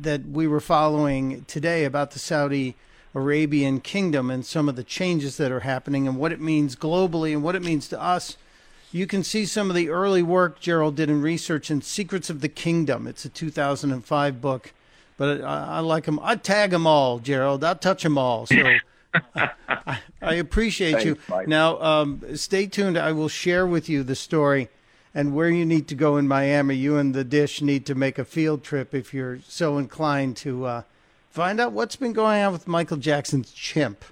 that 0.00 0.28
we 0.28 0.46
were 0.46 0.60
following 0.60 1.44
today 1.46 1.84
about 1.84 2.12
the 2.12 2.18
Saudi 2.18 2.76
Arabian 3.14 3.80
kingdom 3.80 4.30
and 4.30 4.44
some 4.44 4.68
of 4.68 4.76
the 4.76 4.84
changes 4.84 5.36
that 5.38 5.50
are 5.50 5.60
happening 5.60 6.06
and 6.06 6.18
what 6.18 6.32
it 6.32 6.40
means 6.40 6.76
globally 6.76 7.32
and 7.32 7.42
what 7.42 7.56
it 7.56 7.62
means 7.62 7.88
to 7.88 8.00
us. 8.00 8.36
You 8.92 9.06
can 9.06 9.24
see 9.24 9.44
some 9.44 9.68
of 9.70 9.76
the 9.76 9.90
early 9.90 10.22
work 10.22 10.60
Gerald 10.60 10.96
did 10.96 11.10
in 11.10 11.20
research 11.20 11.70
in 11.70 11.82
Secrets 11.82 12.30
of 12.30 12.40
the 12.40 12.48
Kingdom. 12.48 13.06
It's 13.06 13.24
a 13.24 13.28
2005 13.28 14.40
book, 14.40 14.72
but 15.18 15.42
I, 15.42 15.64
I 15.66 15.78
like 15.80 16.04
them. 16.04 16.18
I 16.22 16.36
tag 16.36 16.70
them 16.70 16.86
all, 16.86 17.18
Gerald. 17.18 17.62
I 17.62 17.74
touch 17.74 18.02
them 18.02 18.16
all. 18.16 18.46
So 18.46 18.56
I, 19.34 19.98
I 20.22 20.34
appreciate 20.34 21.04
you. 21.04 21.18
Mike. 21.28 21.48
Now, 21.48 21.78
um, 21.82 22.36
stay 22.36 22.66
tuned. 22.66 22.96
I 22.96 23.12
will 23.12 23.28
share 23.28 23.66
with 23.66 23.90
you 23.90 24.02
the 24.02 24.14
story 24.14 24.68
and 25.14 25.34
where 25.34 25.50
you 25.50 25.66
need 25.66 25.88
to 25.88 25.94
go 25.94 26.16
in 26.16 26.28
Miami. 26.28 26.76
You 26.76 26.96
and 26.96 27.14
the 27.14 27.24
Dish 27.24 27.60
need 27.60 27.84
to 27.86 27.94
make 27.94 28.18
a 28.18 28.24
field 28.24 28.62
trip 28.62 28.94
if 28.94 29.12
you're 29.12 29.40
so 29.46 29.76
inclined 29.76 30.36
to 30.38 30.64
uh, 30.64 30.82
find 31.30 31.60
out 31.60 31.72
what's 31.72 31.96
been 31.96 32.12
going 32.12 32.42
on 32.42 32.52
with 32.52 32.68
Michael 32.68 32.96
Jackson's 32.96 33.50
chimp. 33.52 34.04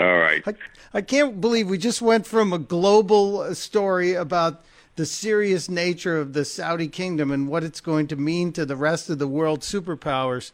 All 0.00 0.18
right. 0.18 0.42
I, 0.46 0.54
I 0.94 1.00
can't 1.02 1.40
believe 1.40 1.68
we 1.68 1.76
just 1.76 2.00
went 2.00 2.26
from 2.26 2.52
a 2.52 2.58
global 2.58 3.54
story 3.54 4.14
about 4.14 4.64
the 4.96 5.06
serious 5.06 5.68
nature 5.68 6.18
of 6.18 6.32
the 6.32 6.44
Saudi 6.44 6.88
kingdom 6.88 7.30
and 7.30 7.48
what 7.48 7.64
it's 7.64 7.80
going 7.80 8.06
to 8.08 8.16
mean 8.16 8.52
to 8.52 8.66
the 8.66 8.76
rest 8.76 9.08
of 9.10 9.18
the 9.18 9.28
world 9.28 9.60
superpowers 9.60 10.52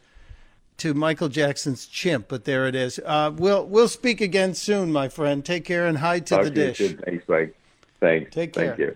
to 0.77 0.93
Michael 0.93 1.27
Jackson's 1.29 1.85
chimp. 1.85 2.27
But 2.27 2.45
there 2.45 2.67
it 2.67 2.75
is. 2.75 2.99
Uh, 3.03 3.31
we'll 3.35 3.65
we'll 3.65 3.87
speak 3.87 4.21
again 4.21 4.53
soon, 4.53 4.91
my 4.91 5.09
friend. 5.09 5.43
Take 5.43 5.65
care 5.65 5.85
and 5.87 5.97
hi 5.97 6.19
to 6.19 6.25
Talk 6.25 6.43
the 6.43 6.49
to 6.51 6.55
dish. 6.55 6.77
soon. 6.77 6.97
Thanks, 6.97 7.27
Mike. 7.27 7.55
Thanks. 7.99 8.33
Take 8.33 8.53
care. 8.53 8.67
Thank 8.67 8.79
you. 8.79 8.95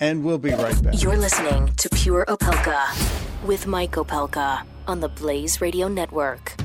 And 0.00 0.24
we'll 0.24 0.38
be 0.38 0.50
right 0.50 0.82
back. 0.82 1.02
You're 1.02 1.16
listening 1.16 1.68
to 1.76 1.88
Pure 1.90 2.24
Opelka 2.26 3.46
with 3.46 3.66
Mike 3.66 3.92
Opelka 3.92 4.62
on 4.88 5.00
the 5.00 5.08
Blaze 5.08 5.60
Radio 5.60 5.88
Network. 5.88 6.56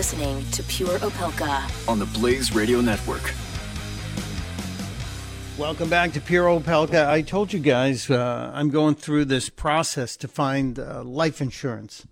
Listening 0.00 0.42
to 0.50 0.62
Pure 0.62 0.98
Opelka. 1.00 1.86
on 1.86 1.98
the 1.98 2.06
Blaze 2.06 2.54
Radio 2.54 2.80
Network. 2.80 3.34
Welcome 5.58 5.90
back 5.90 6.12
to 6.12 6.22
Pure 6.22 6.46
Opelka. 6.58 7.06
I 7.06 7.20
told 7.20 7.52
you 7.52 7.58
guys 7.58 8.08
uh, 8.08 8.50
I'm 8.54 8.70
going 8.70 8.94
through 8.94 9.26
this 9.26 9.50
process 9.50 10.16
to 10.16 10.26
find 10.26 10.78
uh, 10.78 11.04
life 11.04 11.42
insurance. 11.42 12.06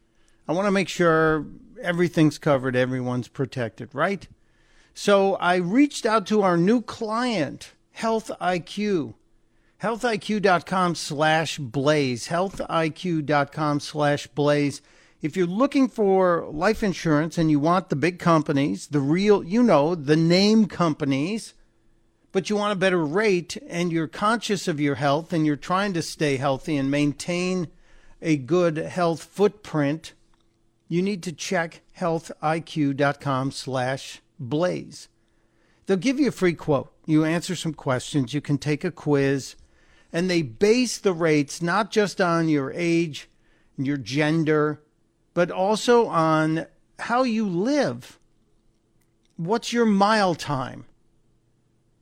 I 0.46 0.52
want 0.52 0.66
to 0.66 0.70
make 0.70 0.90
sure 0.90 1.46
everything's 1.80 2.36
covered, 2.36 2.76
everyone's 2.76 3.28
protected, 3.28 3.94
right? 3.94 4.28
So 4.92 5.36
I 5.36 5.54
reached 5.54 6.04
out 6.04 6.26
to 6.26 6.42
our 6.42 6.58
new 6.58 6.82
client, 6.82 7.72
Health 7.92 8.30
IQ. 8.38 9.14
healthiq.com 9.82 10.94
slash 10.94 11.56
blaze 11.56 12.28
healthiq.com 12.28 13.80
slash 13.80 14.26
blaze 14.26 14.82
if 15.20 15.36
you're 15.36 15.46
looking 15.46 15.88
for 15.88 16.46
life 16.50 16.82
insurance 16.82 17.38
and 17.38 17.50
you 17.50 17.58
want 17.58 17.88
the 17.88 17.96
big 17.96 18.18
companies 18.18 18.88
the 18.88 19.00
real 19.00 19.42
you 19.44 19.62
know 19.62 19.94
the 19.94 20.16
name 20.16 20.66
companies 20.66 21.54
but 22.30 22.50
you 22.50 22.56
want 22.56 22.72
a 22.72 22.76
better 22.76 23.04
rate 23.04 23.56
and 23.68 23.90
you're 23.90 24.08
conscious 24.08 24.68
of 24.68 24.80
your 24.80 24.96
health 24.96 25.32
and 25.32 25.46
you're 25.46 25.56
trying 25.56 25.92
to 25.92 26.02
stay 26.02 26.36
healthy 26.36 26.76
and 26.76 26.90
maintain 26.90 27.68
a 28.20 28.36
good 28.36 28.76
health 28.76 29.22
footprint 29.22 30.12
you 30.88 31.02
need 31.02 31.22
to 31.24 31.32
check 31.32 31.82
healthiq.com 31.98 33.50
slash 33.52 34.22
blaze. 34.38 35.08
They'll 35.86 35.96
give 35.96 36.18
you 36.18 36.28
a 36.28 36.32
free 36.32 36.54
quote. 36.54 36.92
You 37.06 37.24
answer 37.24 37.54
some 37.54 37.74
questions. 37.74 38.34
You 38.34 38.40
can 38.40 38.58
take 38.58 38.84
a 38.84 38.90
quiz. 38.90 39.54
And 40.12 40.30
they 40.30 40.42
base 40.42 40.98
the 40.98 41.12
rates 41.12 41.60
not 41.60 41.90
just 41.90 42.20
on 42.20 42.48
your 42.48 42.72
age 42.72 43.28
and 43.76 43.86
your 43.86 43.98
gender 43.98 44.82
but 45.38 45.52
also 45.52 46.08
on 46.08 46.66
how 46.98 47.22
you 47.22 47.46
live 47.46 48.18
what's 49.36 49.72
your 49.72 49.86
mile 49.86 50.34
time 50.34 50.84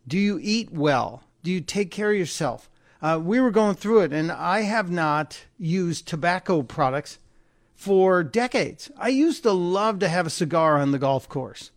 do 0.09 0.17
you 0.19 0.39
eat 0.41 0.71
well? 0.73 1.23
Do 1.43 1.51
you 1.51 1.61
take 1.61 1.91
care 1.91 2.13
of 2.13 2.17
yourself? 2.17 2.71
Uh, 3.03 3.21
we 3.23 3.39
were 3.39 3.51
going 3.51 3.75
through 3.75 4.01
it, 4.01 4.13
and 4.15 4.33
I 4.33 4.63
have 4.63 4.91
not 4.91 5.45
used 5.59 6.09
tobacco 6.09 6.63
products 6.63 7.19
for 7.75 8.23
decades. 8.23 8.91
I 8.97 9.09
used 9.09 9.43
to 9.43 9.53
love 9.53 9.99
to 9.99 10.09
have 10.09 10.27
a 10.27 10.31
cigar 10.31 10.79
on 10.79 10.93
the 10.93 10.99
golf 10.99 11.29
course, 11.29 11.73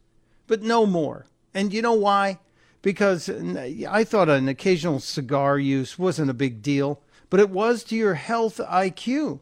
but 0.47 0.62
no 0.62 0.86
more. 0.86 1.26
And 1.53 1.74
you 1.74 1.82
know 1.82 1.93
why? 1.93 2.39
Because 2.82 3.30
I 3.30 4.05
thought 4.05 4.30
an 4.30 4.47
occasional 4.47 5.01
cigar 5.01 5.60
use 5.60 5.99
wasn't 5.99 6.32
a 6.32 6.34
big 6.36 6.62
deal, 6.62 7.01
but 7.30 7.41
it 7.41 7.49
was 7.49 7.84
to 7.86 7.97
your 7.97 8.14
health 8.14 8.62
IQ. 8.64 9.41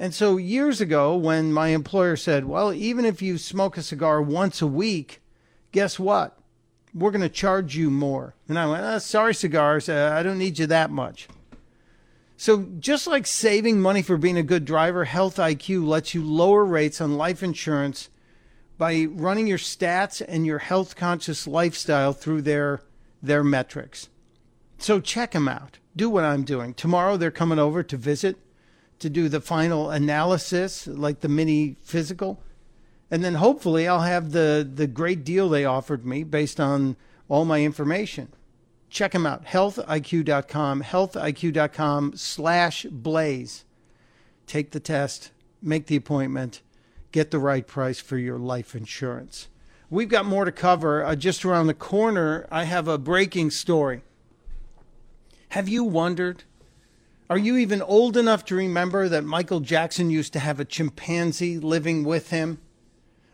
And 0.00 0.14
so 0.14 0.38
years 0.38 0.80
ago, 0.80 1.14
when 1.14 1.52
my 1.52 1.68
employer 1.68 2.16
said, 2.16 2.46
well, 2.46 2.72
even 2.72 3.04
if 3.04 3.20
you 3.20 3.36
smoke 3.36 3.76
a 3.76 3.82
cigar 3.82 4.22
once 4.22 4.62
a 4.62 4.66
week, 4.66 5.20
guess 5.72 5.98
what? 5.98 6.38
We're 6.94 7.10
going 7.10 7.20
to 7.20 7.28
charge 7.28 7.76
you 7.76 7.90
more. 7.90 8.34
And 8.48 8.58
I 8.58 8.66
went, 8.66 8.82
oh, 8.82 8.98
sorry, 8.98 9.34
cigars. 9.34 9.90
Uh, 9.90 10.10
I 10.14 10.22
don't 10.22 10.38
need 10.38 10.58
you 10.58 10.66
that 10.68 10.90
much. 10.90 11.28
So, 12.38 12.66
just 12.78 13.06
like 13.06 13.26
saving 13.26 13.82
money 13.82 14.00
for 14.00 14.16
being 14.16 14.38
a 14.38 14.42
good 14.42 14.64
driver, 14.64 15.04
Health 15.04 15.36
IQ 15.36 15.86
lets 15.86 16.14
you 16.14 16.24
lower 16.24 16.64
rates 16.64 17.02
on 17.02 17.18
life 17.18 17.42
insurance 17.42 18.08
by 18.78 19.04
running 19.04 19.46
your 19.46 19.58
stats 19.58 20.22
and 20.26 20.46
your 20.46 20.60
health 20.60 20.96
conscious 20.96 21.46
lifestyle 21.46 22.14
through 22.14 22.40
their, 22.40 22.80
their 23.22 23.44
metrics. 23.44 24.08
So, 24.78 24.98
check 24.98 25.32
them 25.32 25.46
out. 25.46 25.78
do 25.94 26.08
what 26.08 26.24
I'm 26.24 26.44
doing. 26.44 26.72
Tomorrow 26.72 27.18
they're 27.18 27.30
coming 27.30 27.58
over 27.58 27.82
to 27.82 27.96
visit 27.98 28.38
to 29.00 29.10
do 29.10 29.28
the 29.28 29.40
final 29.40 29.90
analysis, 29.90 30.86
like 30.86 31.20
the 31.20 31.28
mini 31.28 31.76
physical. 31.82 32.40
And 33.10 33.24
then 33.24 33.34
hopefully 33.34 33.88
I'll 33.88 34.00
have 34.00 34.32
the, 34.32 34.68
the 34.72 34.86
great 34.86 35.24
deal 35.24 35.48
they 35.48 35.64
offered 35.64 36.06
me 36.06 36.22
based 36.22 36.60
on 36.60 36.96
all 37.28 37.44
my 37.44 37.62
information. 37.62 38.28
Check 38.88 39.12
them 39.12 39.26
out, 39.26 39.46
healthiq.com, 39.46 40.82
healthiq.com 40.82 42.12
slash 42.16 42.86
blaze. 42.90 43.64
Take 44.46 44.72
the 44.72 44.80
test, 44.80 45.30
make 45.62 45.86
the 45.86 45.96
appointment, 45.96 46.60
get 47.12 47.30
the 47.30 47.38
right 47.38 47.66
price 47.66 48.00
for 48.00 48.18
your 48.18 48.38
life 48.38 48.74
insurance. 48.74 49.48
We've 49.88 50.08
got 50.08 50.24
more 50.24 50.44
to 50.44 50.52
cover. 50.52 51.04
Uh, 51.04 51.16
just 51.16 51.44
around 51.44 51.66
the 51.66 51.74
corner, 51.74 52.46
I 52.50 52.64
have 52.64 52.86
a 52.86 52.98
breaking 52.98 53.50
story. 53.50 54.02
Have 55.50 55.68
you 55.68 55.82
wondered? 55.82 56.44
Are 57.30 57.38
you 57.38 57.56
even 57.58 57.80
old 57.80 58.16
enough 58.16 58.44
to 58.46 58.56
remember 58.56 59.08
that 59.08 59.22
Michael 59.22 59.60
Jackson 59.60 60.10
used 60.10 60.32
to 60.32 60.40
have 60.40 60.58
a 60.58 60.64
chimpanzee 60.64 61.60
living 61.60 62.02
with 62.02 62.30
him? 62.30 62.58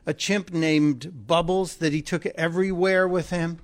A 0.05 0.12
chimp 0.12 0.53
named 0.53 1.26
Bubbles 1.26 1.76
that 1.76 1.94
he 1.94 2.03
took 2.03 2.26
everywhere 2.26 3.09
with 3.09 3.30
him? 3.30 3.59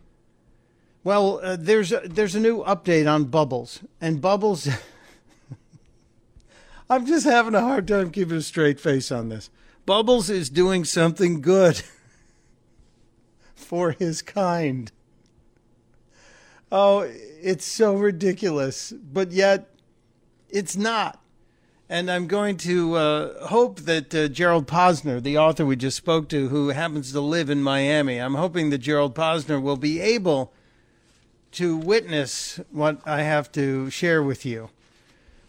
Well, 1.04 1.38
uh, 1.42 1.58
there's 1.60 1.92
a, 1.92 2.00
there's 2.06 2.34
a 2.34 2.40
new 2.40 2.64
update 2.64 3.06
on 3.06 3.24
Bubbles, 3.24 3.80
and 4.00 4.22
Bubbles. 4.22 4.70
I'm 6.88 7.04
just 7.04 7.26
having 7.26 7.54
a 7.54 7.60
hard 7.60 7.86
time 7.86 8.10
keeping 8.10 8.38
a 8.38 8.42
straight 8.42 8.80
face 8.80 9.12
on 9.12 9.28
this. 9.28 9.50
Bubbles 9.84 10.30
is 10.30 10.48
doing 10.48 10.86
something 10.86 11.42
good 11.42 11.82
for 13.54 13.90
his 13.90 14.22
kind. 14.22 14.90
Oh, 16.70 17.00
it's 17.42 17.66
so 17.66 17.96
ridiculous, 17.96 18.92
but 18.92 19.30
yet 19.30 19.68
it's 20.52 20.76
not. 20.76 21.18
And 21.88 22.10
I'm 22.10 22.26
going 22.26 22.56
to 22.58 22.94
uh, 22.94 23.46
hope 23.48 23.80
that 23.80 24.14
uh, 24.14 24.28
Gerald 24.28 24.66
Posner, 24.66 25.22
the 25.22 25.36
author 25.36 25.66
we 25.66 25.76
just 25.76 25.96
spoke 25.96 26.28
to, 26.28 26.48
who 26.48 26.68
happens 26.68 27.12
to 27.12 27.20
live 27.20 27.50
in 27.50 27.62
Miami, 27.62 28.18
I'm 28.18 28.34
hoping 28.34 28.70
that 28.70 28.78
Gerald 28.78 29.14
Posner 29.14 29.60
will 29.60 29.76
be 29.76 30.00
able 30.00 30.52
to 31.52 31.76
witness 31.76 32.60
what 32.70 33.00
I 33.04 33.22
have 33.22 33.52
to 33.52 33.90
share 33.90 34.22
with 34.22 34.46
you. 34.46 34.70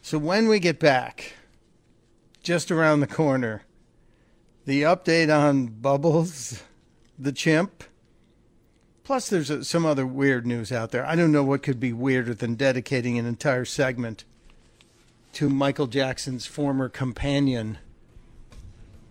So 0.01 0.17
when 0.17 0.49
we 0.49 0.59
get 0.59 0.79
back, 0.79 1.33
just 2.41 2.71
around 2.71 2.99
the 2.99 3.07
corner, 3.07 3.63
the 4.65 4.81
update 4.81 5.33
on 5.33 5.67
Bubbles, 5.67 6.63
the 7.17 7.31
chimp. 7.31 7.85
Plus, 9.05 9.29
there's 9.29 9.67
some 9.67 9.85
other 9.85 10.05
weird 10.05 10.45
news 10.45 10.71
out 10.71 10.91
there. 10.91 11.05
I 11.05 11.15
don't 11.15 11.31
know 11.31 11.43
what 11.43 11.63
could 11.63 11.79
be 11.79 11.93
weirder 11.93 12.33
than 12.33 12.55
dedicating 12.55 13.17
an 13.17 13.25
entire 13.25 13.65
segment 13.65 14.25
to 15.33 15.49
Michael 15.49 15.87
Jackson's 15.87 16.45
former 16.45 16.89
companion, 16.89 17.79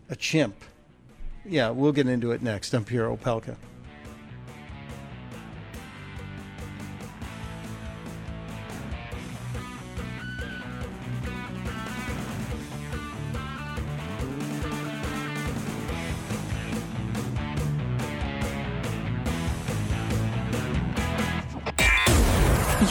a 0.09 0.16
chimp. 0.16 0.55
Yeah, 1.45 1.70
we'll 1.70 1.93
get 1.93 2.07
into 2.07 2.31
it 2.31 2.43
next. 2.43 2.73
I'm 2.73 2.85
Pierre 2.85 3.09
Opelka. 3.09 3.57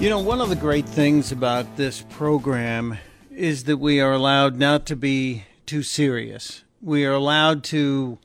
You 0.00 0.08
know, 0.08 0.20
one 0.20 0.40
of 0.40 0.48
the 0.48 0.56
great 0.56 0.86
things 0.86 1.30
about 1.30 1.76
this 1.76 2.00
program 2.08 2.96
is 3.30 3.64
that 3.64 3.76
we 3.76 4.00
are 4.00 4.12
allowed 4.12 4.56
not 4.56 4.86
to 4.86 4.96
be 4.96 5.44
too 5.66 5.82
serious. 5.82 6.64
We 6.80 7.04
are 7.04 7.12
allowed 7.12 7.64
to 7.64 8.18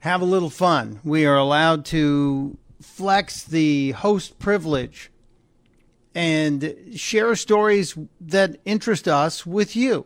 have 0.00 0.20
a 0.20 0.26
little 0.26 0.50
fun. 0.50 1.00
We 1.02 1.24
are 1.24 1.38
allowed 1.38 1.86
to 1.86 2.58
flex 2.82 3.42
the 3.42 3.92
host 3.92 4.38
privilege 4.38 5.10
and 6.14 6.74
share 6.94 7.34
stories 7.36 7.96
that 8.20 8.60
interest 8.66 9.08
us 9.08 9.46
with 9.46 9.74
you. 9.74 10.04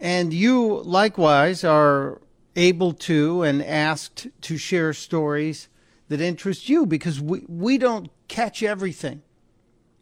And 0.00 0.32
you 0.32 0.80
likewise 0.84 1.64
are 1.64 2.22
able 2.56 2.94
to 2.94 3.42
and 3.42 3.62
asked 3.62 4.28
to 4.40 4.56
share 4.56 4.94
stories 4.94 5.68
that 6.08 6.22
interest 6.22 6.70
you 6.70 6.86
because 6.86 7.20
we, 7.20 7.44
we 7.46 7.76
don't 7.76 8.08
catch 8.26 8.62
everything 8.62 9.20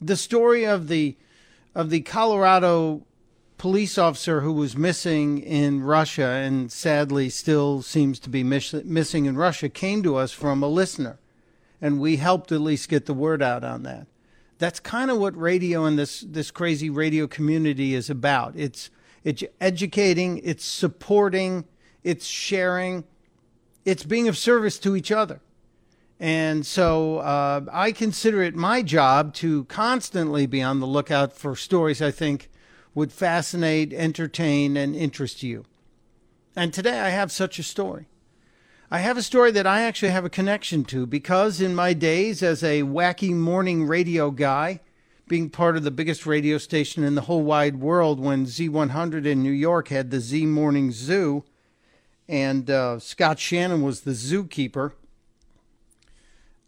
the 0.03 0.17
story 0.17 0.65
of 0.65 0.89
the 0.89 1.17
of 1.75 1.91
the 1.91 2.01
Colorado 2.03 3.07
police 3.57 3.97
officer 3.97 4.41
who 4.41 4.53
was 4.53 4.77
missing 4.77 5.39
in 5.39 5.83
Russia 5.83 6.27
and 6.27 6.71
sadly 6.71 7.31
still 7.31 7.81
seems 7.81 8.19
to 8.19 8.29
be 8.29 8.43
miss- 8.43 8.75
missing 8.85 9.27
in 9.27 9.37
Russia 9.37 9.69
came 9.69 10.03
to 10.03 10.17
us 10.17 10.33
from 10.33 10.63
a 10.63 10.69
listener, 10.69 11.19
and 11.81 12.01
we 12.01 12.17
helped 12.17 12.51
at 12.51 12.61
least 12.61 12.89
get 12.89 13.07
the 13.07 13.15
word 13.15 13.41
out 13.41 13.63
on 13.63 13.85
that. 13.85 14.07
That's 14.59 14.81
kind 14.81 15.11
of 15.11 15.19
what 15.19 15.37
radio 15.37 15.85
and 15.85 15.99
this 15.99 16.21
this 16.21 16.51
crazy 16.51 16.91
radio 16.91 17.27
community 17.27 17.95
is 17.95 18.11
about. 18.11 18.55
It's 18.57 18.91
it's 19.25 19.45
educating, 19.61 20.39
it's 20.39 20.65
supporting, 20.65 21.65
it's 22.03 22.27
sharing, 22.27 23.05
it's 23.85 24.05
being 24.05 24.29
of 24.29 24.37
service 24.37 24.79
to 24.81 24.97
each 24.97 25.13
other. 25.13 25.41
And 26.23 26.65
so 26.65 27.19
uh, 27.19 27.63
I 27.73 27.91
consider 27.91 28.45
it 28.45 28.55
my 28.55 28.81
job 28.81 29.35
to 29.35 29.65
constantly 29.65 30.47
be 30.47 30.63
on 30.63 30.79
the 30.79 30.87
lookout 30.87 31.33
for 31.33 31.57
stories 31.57 32.01
I 32.01 32.13
think 32.13 32.49
would 32.95 33.11
fascinate, 33.11 33.93
entertain, 33.93 34.77
and 34.77 34.95
interest 34.95 35.43
you. 35.43 35.65
And 36.55 36.73
today 36.73 37.01
I 37.01 37.09
have 37.09 37.33
such 37.33 37.59
a 37.59 37.65
story. 37.65 38.07
I 38.89 38.99
have 38.99 39.17
a 39.17 39.23
story 39.23 39.51
that 39.51 39.67
I 39.67 39.83
actually 39.83 40.13
have 40.13 40.25
a 40.25 40.31
connection 40.31 40.85
to 40.85 41.07
because 41.07 41.61
in 41.61 41.75
my 41.75 41.93
days 41.93 42.41
as 42.41 42.63
a 42.63 42.85
wacky 42.85 43.35
morning 43.35 43.89
radio 43.89 44.31
guy, 44.31 44.79
being 45.27 45.51
part 45.51 45.77
of 45.77 45.83
the 45.83 45.91
biggest 45.91 46.25
radio 46.25 46.57
station 46.57 47.03
in 47.03 47.17
the 47.17 47.23
whole 47.23 47.43
wide 47.43 47.81
world 47.81 48.21
when 48.21 48.47
Z100 48.47 49.27
in 49.27 49.43
New 49.43 49.51
York 49.51 49.89
had 49.89 50.13
the 50.13 50.21
Z 50.21 50.47
Morning 50.47 50.93
Zoo, 50.93 51.43
and 52.29 52.71
uh, 52.71 53.01
Scott 53.01 53.41
Shannon 53.41 53.83
was 53.83 54.03
the 54.03 54.13
zookeeper 54.13 54.93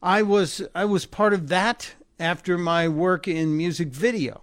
I 0.04 0.20
was 0.20 0.60
I 0.74 0.84
was 0.84 1.06
part 1.06 1.32
of 1.32 1.48
that 1.48 1.94
after 2.20 2.58
my 2.58 2.86
work 2.88 3.26
in 3.26 3.56
music 3.56 3.88
video. 3.88 4.42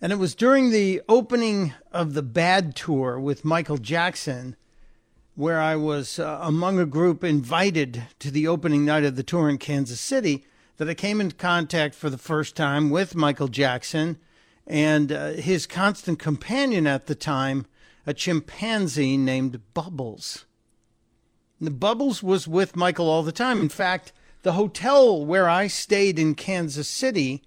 And 0.00 0.10
it 0.10 0.16
was 0.16 0.34
during 0.34 0.70
the 0.70 1.02
opening 1.06 1.74
of 1.92 2.14
the 2.14 2.22
Bad 2.22 2.74
Tour 2.74 3.20
with 3.20 3.44
Michael 3.44 3.76
Jackson, 3.76 4.56
where 5.34 5.60
I 5.60 5.76
was 5.76 6.18
uh, 6.18 6.38
among 6.40 6.78
a 6.78 6.86
group 6.86 7.22
invited 7.22 8.04
to 8.20 8.30
the 8.30 8.48
opening 8.48 8.86
night 8.86 9.04
of 9.04 9.16
the 9.16 9.22
tour 9.22 9.50
in 9.50 9.58
Kansas 9.58 10.00
City, 10.00 10.46
that 10.78 10.88
I 10.88 10.94
came 10.94 11.20
into 11.20 11.36
contact 11.36 11.94
for 11.94 12.08
the 12.08 12.16
first 12.16 12.56
time 12.56 12.88
with 12.88 13.14
Michael 13.14 13.48
Jackson 13.48 14.16
and 14.66 15.12
uh, 15.12 15.32
his 15.32 15.66
constant 15.66 16.18
companion 16.18 16.86
at 16.86 17.04
the 17.04 17.14
time, 17.14 17.66
a 18.06 18.14
chimpanzee 18.14 19.18
named 19.18 19.60
Bubbles. 19.74 20.46
The 21.60 21.70
Bubbles 21.70 22.22
was 22.22 22.46
with 22.46 22.76
Michael 22.76 23.08
all 23.08 23.22
the 23.22 23.32
time. 23.32 23.60
In 23.60 23.68
fact, 23.68 24.12
the 24.42 24.52
hotel 24.52 25.24
where 25.24 25.48
I 25.48 25.66
stayed 25.66 26.18
in 26.18 26.34
Kansas 26.34 26.88
City 26.88 27.42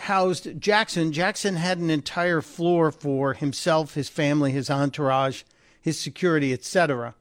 housed 0.00 0.60
Jackson. 0.60 1.12
Jackson 1.12 1.56
had 1.56 1.78
an 1.78 1.90
entire 1.90 2.40
floor 2.40 2.90
for 2.90 3.34
himself, 3.34 3.94
his 3.94 4.08
family, 4.08 4.52
his 4.52 4.70
entourage, 4.70 5.42
his 5.80 5.98
security, 5.98 6.52
etc. 6.52 7.14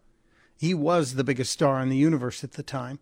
He 0.57 0.73
was 0.73 1.13
the 1.13 1.23
biggest 1.23 1.51
star 1.51 1.79
in 1.81 1.89
the 1.89 1.97
universe 1.97 2.43
at 2.43 2.53
the 2.53 2.63
time. 2.63 2.99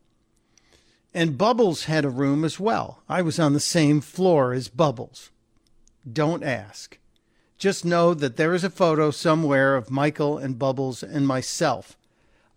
And 1.14 1.38
Bubbles 1.38 1.86
had 1.86 2.04
a 2.04 2.10
room 2.10 2.43
as 2.43 2.60
well. 2.60 3.02
I 3.08 3.22
was 3.22 3.39
on 3.39 3.54
the 3.54 3.60
same 3.62 4.02
floor 4.02 4.52
as 4.52 4.68
Bubbles. 4.68 5.32
Don't 6.12 6.43
ask. 6.43 6.98
Just 7.58 7.86
know 7.86 8.14
that 8.14 8.38
there 8.38 8.53
is 8.53 8.64
a 8.64 8.70
photo 8.70 9.12
somewhere 9.12 9.76
of 9.76 9.89
Michael 9.89 10.38
and 10.38 10.60
Bubbles 10.60 11.01
and 11.03 11.28
myself. 11.28 11.97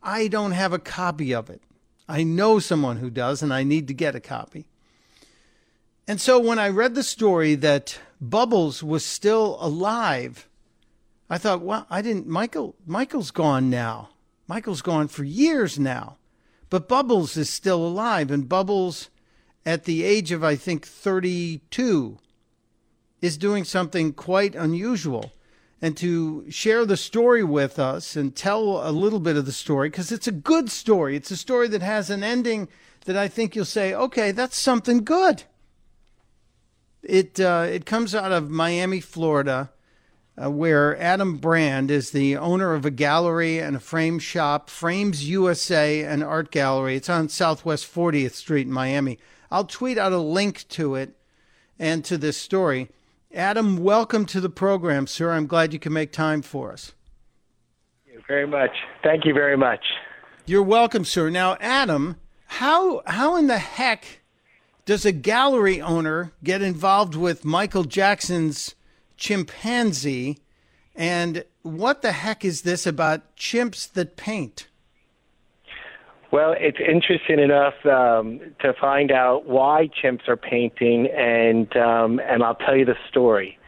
I 0.02 0.28
don't 0.28 0.52
have 0.52 0.72
a 0.72 0.78
copy 0.78 1.32
of 1.32 1.48
it. 1.50 1.62
I 2.08 2.24
know 2.24 2.58
someone 2.58 2.96
who 2.96 3.10
does, 3.10 3.42
and 3.42 3.52
I 3.52 3.62
need 3.62 3.86
to 3.88 3.94
get 3.94 4.14
a 4.14 4.20
copy. 4.20 4.66
And 6.06 6.20
so 6.20 6.38
when 6.38 6.58
I 6.58 6.68
read 6.68 6.94
the 6.94 7.02
story 7.02 7.54
that 7.56 8.00
Bubbles 8.20 8.82
was 8.82 9.04
still 9.04 9.58
alive, 9.60 10.48
I 11.28 11.36
thought, 11.36 11.60
well, 11.60 11.86
I 11.90 12.00
didn't. 12.00 12.26
Michael, 12.26 12.74
Michael's 12.86 13.30
gone 13.30 13.68
now. 13.68 14.08
Michael's 14.46 14.80
gone 14.80 15.08
for 15.08 15.24
years 15.24 15.78
now, 15.78 16.16
but 16.70 16.88
Bubbles 16.88 17.36
is 17.36 17.50
still 17.50 17.86
alive, 17.86 18.30
and 18.30 18.48
Bubbles, 18.48 19.10
at 19.66 19.84
the 19.84 20.04
age 20.04 20.32
of 20.32 20.42
I 20.42 20.56
think 20.56 20.86
32, 20.86 22.18
is 23.20 23.36
doing 23.36 23.64
something 23.64 24.12
quite 24.12 24.54
unusual. 24.54 25.32
And 25.80 25.96
to 25.98 26.50
share 26.50 26.84
the 26.84 26.96
story 26.96 27.44
with 27.44 27.78
us 27.78 28.16
and 28.16 28.34
tell 28.34 28.88
a 28.88 28.90
little 28.90 29.20
bit 29.20 29.36
of 29.36 29.46
the 29.46 29.52
story, 29.52 29.88
because 29.88 30.10
it's 30.10 30.26
a 30.26 30.32
good 30.32 30.70
story. 30.70 31.14
It's 31.14 31.30
a 31.30 31.36
story 31.36 31.68
that 31.68 31.82
has 31.82 32.10
an 32.10 32.24
ending 32.24 32.68
that 33.04 33.16
I 33.16 33.28
think 33.28 33.54
you'll 33.54 33.64
say, 33.64 33.94
okay, 33.94 34.32
that's 34.32 34.58
something 34.58 35.04
good. 35.04 35.44
It 37.02 37.38
uh, 37.38 37.66
it 37.68 37.86
comes 37.86 38.14
out 38.14 38.32
of 38.32 38.50
Miami, 38.50 39.00
Florida, 39.00 39.70
uh, 40.36 40.50
where 40.50 41.00
Adam 41.00 41.36
Brand 41.36 41.90
is 41.90 42.10
the 42.10 42.36
owner 42.36 42.74
of 42.74 42.84
a 42.84 42.90
gallery 42.90 43.58
and 43.58 43.76
a 43.76 43.80
frame 43.80 44.18
shop, 44.18 44.68
Frames 44.68 45.28
USA, 45.28 46.02
and 46.02 46.24
art 46.24 46.50
gallery. 46.50 46.96
It's 46.96 47.08
on 47.08 47.28
Southwest 47.28 47.92
40th 47.92 48.32
Street 48.32 48.66
in 48.66 48.72
Miami. 48.72 49.18
I'll 49.50 49.64
tweet 49.64 49.96
out 49.96 50.12
a 50.12 50.18
link 50.18 50.66
to 50.70 50.96
it 50.96 51.14
and 51.78 52.04
to 52.04 52.18
this 52.18 52.36
story. 52.36 52.90
Adam, 53.34 53.76
welcome 53.76 54.24
to 54.24 54.40
the 54.40 54.48
program, 54.48 55.06
sir. 55.06 55.32
I'm 55.32 55.46
glad 55.46 55.74
you 55.74 55.78
can 55.78 55.92
make 55.92 56.12
time 56.12 56.40
for 56.40 56.72
us. 56.72 56.92
Thank 58.06 58.16
you 58.16 58.24
very 58.26 58.46
much. 58.46 58.70
Thank 59.02 59.26
you 59.26 59.34
very 59.34 59.56
much. 59.56 59.84
You're 60.46 60.62
welcome, 60.62 61.04
sir. 61.04 61.28
Now, 61.28 61.58
Adam, 61.60 62.16
how 62.46 63.02
how 63.06 63.36
in 63.36 63.46
the 63.46 63.58
heck 63.58 64.22
does 64.86 65.04
a 65.04 65.12
gallery 65.12 65.78
owner 65.78 66.32
get 66.42 66.62
involved 66.62 67.14
with 67.14 67.44
Michael 67.44 67.84
Jackson's 67.84 68.74
chimpanzee? 69.18 70.38
And 70.96 71.44
what 71.60 72.00
the 72.00 72.12
heck 72.12 72.46
is 72.46 72.62
this 72.62 72.86
about 72.86 73.36
chimps 73.36 73.92
that 73.92 74.16
paint? 74.16 74.67
Well, 76.30 76.54
it's 76.58 76.78
interesting 76.78 77.38
enough 77.38 77.74
um, 77.86 78.40
to 78.60 78.74
find 78.78 79.10
out 79.10 79.46
why 79.46 79.88
chimps 80.02 80.28
are 80.28 80.36
painting, 80.36 81.06
and 81.06 81.74
um, 81.76 82.20
and 82.20 82.42
I'll 82.42 82.54
tell 82.54 82.76
you 82.76 82.84
the 82.84 82.96
story. 83.08 83.58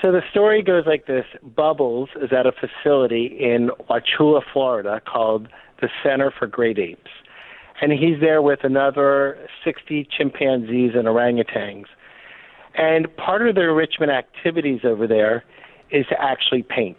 So 0.00 0.10
the 0.10 0.22
story 0.30 0.62
goes 0.62 0.84
like 0.84 1.06
this: 1.06 1.26
Bubbles 1.42 2.08
is 2.20 2.32
at 2.32 2.46
a 2.46 2.52
facility 2.52 3.26
in 3.38 3.70
Wauchula, 3.88 4.42
Florida, 4.52 5.00
called 5.06 5.48
the 5.80 5.88
Center 6.02 6.32
for 6.36 6.46
Great 6.46 6.78
Apes 6.78 7.10
and 7.82 7.92
he's 7.92 8.20
there 8.20 8.40
with 8.40 8.60
another 8.62 9.36
60 9.64 10.08
chimpanzees 10.16 10.92
and 10.94 11.08
orangutans. 11.08 11.86
And 12.74 13.14
part 13.16 13.46
of 13.46 13.56
their 13.56 13.70
enrichment 13.70 14.12
activities 14.12 14.80
over 14.84 15.06
there 15.06 15.44
is 15.90 16.06
to 16.06 16.22
actually 16.22 16.62
paint. 16.62 16.96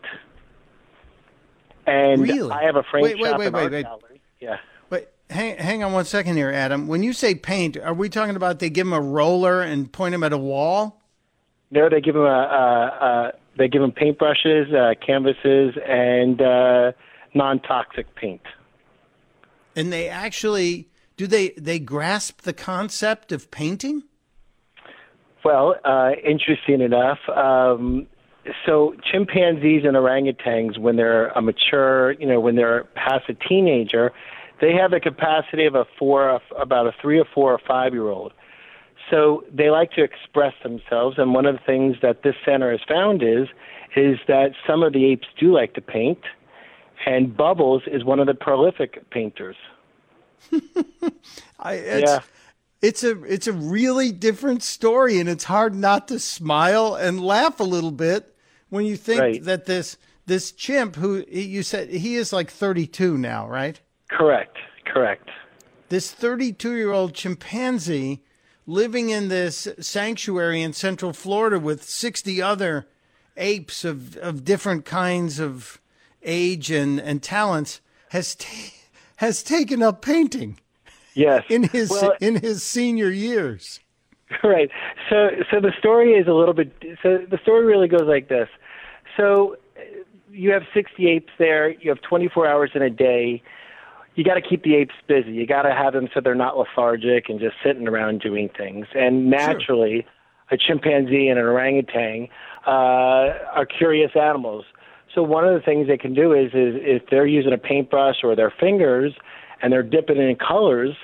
And 1.88 2.22
really? 2.22 2.52
I 2.52 2.64
have 2.64 2.76
a 2.76 2.84
frame 2.84 3.04
wait, 3.04 3.18
shop 3.18 3.40
wait, 3.40 3.48
and 3.48 3.56
wait, 3.56 3.64
art 3.64 3.84
gallery. 3.84 4.22
Yeah. 4.42 4.58
Hang, 5.34 5.58
hang 5.58 5.84
on 5.84 5.94
one 5.94 6.06
second 6.06 6.38
here, 6.38 6.52
Adam. 6.52 6.88
When 6.88 7.02
you 7.02 7.12
say 7.12 7.34
paint, 7.34 7.76
are 7.76 7.94
we 7.94 8.08
talking 8.08 8.36
about 8.36 8.60
they 8.60 8.70
give 8.70 8.86
them 8.86 8.94
a 8.94 9.02
roller 9.02 9.64
and 9.64 9.92
point 9.92 10.12
them 10.12 10.24
at 10.24 10.32
a 10.32 10.38
wall? 10.38 11.02
No, 11.72 11.90
they 11.90 12.02
give 12.02 12.14
them 12.14 12.24
a, 12.24 12.28
a, 12.28 13.06
a 13.06 13.32
they 13.58 13.68
give 13.68 13.82
them 13.82 13.92
paintbrushes, 13.92 14.74
uh, 14.74 14.94
canvases, 15.04 15.76
and 15.88 16.40
uh, 16.40 16.92
non-toxic 17.34 18.14
paint. 18.14 18.42
And 19.76 19.92
they 19.92 20.08
actually 20.08 20.88
do 21.18 21.26
they 21.26 21.50
they 21.58 21.80
grasp 21.80 22.42
the 22.42 22.54
concept 22.54 23.32
of 23.32 23.50
painting? 23.50 24.04
Well, 25.44 25.76
uh, 25.84 26.12
interesting 26.24 26.80
enough. 26.80 27.18
Um, 27.28 28.06
so 28.68 28.94
chimpanzees 29.12 29.84
and 29.84 29.96
orangutans, 29.96 30.78
when 30.78 30.96
they're 30.96 31.30
a 31.30 31.42
mature, 31.42 32.12
you 32.14 32.28
know, 32.28 32.40
when 32.40 32.56
they're 32.56 32.84
past 32.96 33.30
a 33.30 33.34
teenager, 33.34 34.12
they 34.64 34.72
have 34.72 34.92
the 34.92 35.00
capacity 35.02 35.66
of 35.66 35.76
a 35.76 35.86
four, 36.00 36.40
about 36.58 36.88
a 36.88 36.94
three 37.02 37.20
or 37.20 37.26
four 37.26 37.52
or 37.52 37.60
five 37.68 37.92
year 37.92 38.08
old. 38.08 38.32
So 39.12 39.44
they 39.54 39.70
like 39.70 39.92
to 39.92 40.04
express 40.04 40.54
themselves, 40.64 41.18
and 41.20 41.34
one 41.34 41.46
of 41.46 41.56
the 41.56 41.62
things 41.66 41.98
that 42.02 42.24
this 42.24 42.36
center 42.46 42.72
has 42.72 42.80
found 42.88 43.22
is 43.22 43.50
is 43.98 44.18
that 44.30 44.54
some 44.66 44.82
of 44.82 44.94
the 44.94 45.06
apes 45.06 45.28
do 45.38 45.54
like 45.54 45.74
to 45.74 45.82
paint, 45.82 46.22
and 47.06 47.36
Bubbles 47.36 47.84
is 47.88 48.06
one 48.06 48.22
of 48.22 48.28
the 48.28 48.34
prolific 48.34 49.10
painters. 49.12 49.58
I, 51.60 51.74
it's, 51.74 52.10
yeah. 52.10 52.20
It's 52.82 53.04
a 53.04 53.22
it's 53.26 53.48
a 53.48 53.54
really 53.54 54.14
different 54.14 54.64
story, 54.64 55.20
and 55.20 55.28
it's 55.28 55.44
hard 55.44 55.76
not 55.76 56.08
to 56.08 56.20
smile 56.20 56.96
and 56.96 57.20
laugh 57.20 57.60
a 57.60 57.66
little 57.66 57.92
bit 57.92 58.34
when 58.70 58.86
you 58.86 58.96
think 58.96 59.20
right. 59.20 59.44
that 59.44 59.66
this 59.66 59.98
this 60.26 60.54
chimp, 60.54 60.96
who 60.96 61.26
you 61.28 61.64
said 61.64 61.90
he 61.90 62.16
is 62.16 62.32
like 62.32 62.50
32 62.50 63.18
now, 63.18 63.46
right? 63.50 63.82
Correct. 64.18 64.58
Correct. 64.86 65.30
This 65.90 66.12
32 66.12 66.76
year 66.76 66.92
old 66.92 67.14
chimpanzee 67.14 68.22
living 68.66 69.10
in 69.10 69.28
this 69.28 69.68
sanctuary 69.80 70.62
in 70.62 70.74
Central 70.74 71.14
Florida 71.14 71.60
with 71.60 71.84
60 71.84 72.42
other 72.42 72.88
apes 73.36 73.84
of, 73.84 74.16
of 74.18 74.46
different 74.46 74.86
kinds 74.86 75.40
of 75.40 75.82
age 76.24 76.72
and, 76.72 77.00
and 77.00 77.22
talents 77.22 77.82
has 78.10 78.36
t- 78.36 78.74
has 79.18 79.44
taken 79.44 79.82
up 79.82 80.02
painting. 80.02 80.60
Yes. 81.16 81.44
In 81.50 81.64
his 81.64 81.90
well, 81.90 82.14
in 82.20 82.36
his 82.36 82.64
senior 82.64 83.10
years. 83.10 83.80
Right. 84.44 84.72
So 85.10 85.30
so 85.52 85.60
the 85.60 85.74
story 85.78 86.14
is 86.14 86.28
a 86.28 86.34
little 86.34 86.54
bit 86.54 86.72
so 87.04 87.20
the 87.30 87.40
story 87.44 87.66
really 87.66 87.88
goes 87.88 88.08
like 88.08 88.30
this. 88.30 88.50
So 89.18 89.58
you 90.32 90.52
have 90.52 90.64
60 90.74 91.08
apes 91.08 91.32
there, 91.38 91.70
you 91.70 91.90
have 91.90 92.02
24 92.02 92.48
hours 92.48 92.72
in 92.74 92.82
a 92.82 92.90
day. 92.90 93.44
You 94.16 94.24
got 94.24 94.36
to 94.36 94.42
keep 94.42 94.64
the 94.64 94.76
apes 94.76 94.94
busy. 95.08 95.32
You 95.32 95.48
got 95.48 95.64
to 95.64 95.74
have 95.74 95.94
them 95.94 96.08
so 96.14 96.22
they're 96.22 96.36
not 96.36 96.58
lethargic 96.58 97.30
and 97.30 97.40
just 97.40 97.56
sitting 97.64 97.88
around 97.88 98.22
doing 98.22 98.50
things. 98.56 98.86
And 98.94 99.30
naturally, 99.30 100.02
sure. 100.02 100.12
a 100.52 100.58
chimpanzee 100.58 101.28
and 101.28 101.40
an 101.40 101.46
orangutan 101.46 102.28
uh, 102.68 103.34
are 103.54 103.66
curious 103.66 104.12
animals. 104.16 104.66
So 105.14 105.24
one 105.24 105.46
of 105.46 105.54
the 105.54 105.62
things 105.62 105.88
they 105.88 105.98
can 105.98 106.14
do 106.14 106.34
is, 106.34 106.48
is 106.48 106.76
if 106.82 107.04
they're 107.10 107.28
using 107.28 107.54
a 107.54 107.58
paintbrush 107.58 108.18
or 108.24 108.36
their 108.36 108.54
fingers 108.60 109.14
and 109.62 109.72
they're 109.72 109.84
dipping 109.84 110.18
in 110.18 110.36
colors 110.36 110.96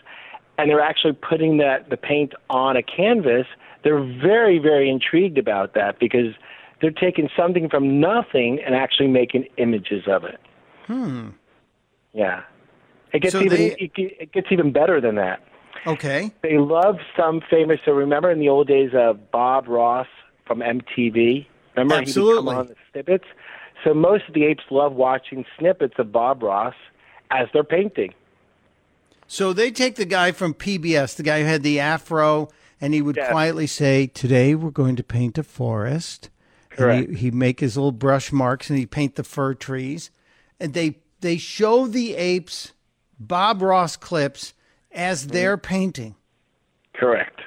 and 0.57 0.69
they're 0.69 0.81
actually 0.81 1.13
putting 1.13 1.57
that 1.57 1.89
the 1.89 1.97
paint 1.97 2.33
on 2.49 2.75
a 2.75 2.83
canvas, 2.83 3.45
they're 3.83 4.03
very 4.03 4.59
very 4.59 4.89
intrigued 4.89 5.37
about 5.37 5.73
that 5.73 5.99
because 5.99 6.33
they're 6.81 6.91
taking 6.91 7.29
something 7.37 7.69
from 7.69 7.99
nothing 7.99 8.59
and 8.65 8.75
actually 8.75 9.07
making 9.07 9.45
images 9.57 10.03
of 10.07 10.23
it. 10.23 10.39
Hmm. 10.85 11.29
Yeah. 12.13 12.41
It 13.13 13.21
gets 13.21 13.33
So 13.33 13.41
even 13.41 13.57
they- 13.57 13.71
it, 13.79 13.91
it 13.95 14.31
gets 14.31 14.47
even 14.51 14.71
better 14.71 15.01
than 15.01 15.15
that. 15.15 15.41
Okay. 15.87 16.31
They 16.41 16.57
love 16.57 16.97
some 17.15 17.41
famous. 17.49 17.79
So 17.85 17.91
remember 17.93 18.29
in 18.29 18.39
the 18.39 18.49
old 18.49 18.67
days 18.67 18.91
of 18.93 19.31
Bob 19.31 19.67
Ross 19.67 20.07
from 20.45 20.59
MTV. 20.59 21.47
Remember 21.75 21.95
he 21.95 21.99
would 21.99 22.07
Absolutely. 22.07 22.51
come 22.51 22.57
on 22.59 22.67
the 22.67 22.75
snippets. 22.91 23.25
So 23.83 23.93
most 23.93 24.25
of 24.27 24.33
the 24.33 24.43
apes 24.43 24.63
love 24.71 24.93
watching 24.93 25.45
snippets 25.57 25.93
of 25.97 26.11
Bob 26.11 26.43
Ross 26.43 26.73
as 27.31 27.47
they're 27.53 27.63
painting. 27.63 28.13
So 29.27 29.53
they 29.53 29.71
take 29.71 29.95
the 29.95 30.05
guy 30.05 30.31
from 30.31 30.53
PBS, 30.53 31.15
the 31.15 31.23
guy 31.23 31.41
who 31.41 31.45
had 31.45 31.63
the 31.63 31.79
afro, 31.79 32.49
and 32.81 32.93
he 32.93 33.01
would 33.01 33.15
quietly 33.29 33.67
say, 33.67 34.07
"Today 34.07 34.55
we're 34.55 34.71
going 34.71 34.95
to 34.95 35.03
paint 35.03 35.37
a 35.37 35.43
forest." 35.43 36.29
Correct. 36.71 37.07
And 37.09 37.17
he, 37.17 37.25
he'd 37.25 37.35
make 37.35 37.59
his 37.59 37.77
little 37.77 37.91
brush 37.91 38.31
marks, 38.31 38.69
and 38.69 38.79
he'd 38.79 38.91
paint 38.91 39.15
the 39.15 39.23
fir 39.23 39.53
trees. 39.53 40.09
And 40.59 40.73
they 40.73 40.97
they 41.21 41.37
show 41.37 41.85
the 41.87 42.15
apes 42.15 42.73
Bob 43.19 43.61
Ross 43.61 43.97
clips 43.97 44.53
as 44.91 45.25
Mm-hmm. 45.25 45.33
painting. 45.57 46.15
Correct. 46.93 47.41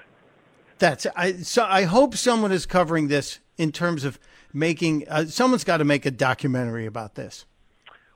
That's 0.79 1.07
I. 1.17 1.33
So 1.35 1.65
I 1.65 1.85
hope 1.85 2.17
someone 2.17 2.53
is 2.53 2.67
covering 2.67 3.09
this 3.09 3.39
in 3.57 3.71
terms 3.73 4.05
of 4.05 4.19
making. 4.53 5.07
Uh, 5.09 5.27
someone's 5.27 5.65
got 5.65 5.77
to 5.79 5.85
make 5.85 6.07
a 6.07 6.11
documentary 6.11 6.87
about 6.87 7.15
this. 7.15 7.45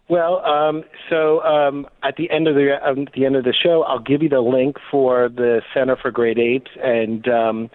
Well, 0.09 0.44
um, 0.44 0.84
so 1.11 1.42
um, 1.42 1.86
at 2.02 2.16
the 2.16 2.30
end 2.30 2.48
of 2.48 2.54
the 2.54 2.78
um, 2.84 3.02
at 3.07 3.12
the 3.12 3.24
end 3.26 3.36
of 3.36 3.44
the 3.44 3.52
show, 3.52 3.82
I'll 3.82 3.98
give 4.00 4.22
you 4.22 4.28
the 4.28 4.40
link 4.40 4.76
for 4.90 5.28
the 5.28 5.62
Center 5.74 5.96
for 5.96 6.11
Great 6.11 6.38
Apes, 6.38 6.70
and 6.82 7.28
um, 7.28 7.70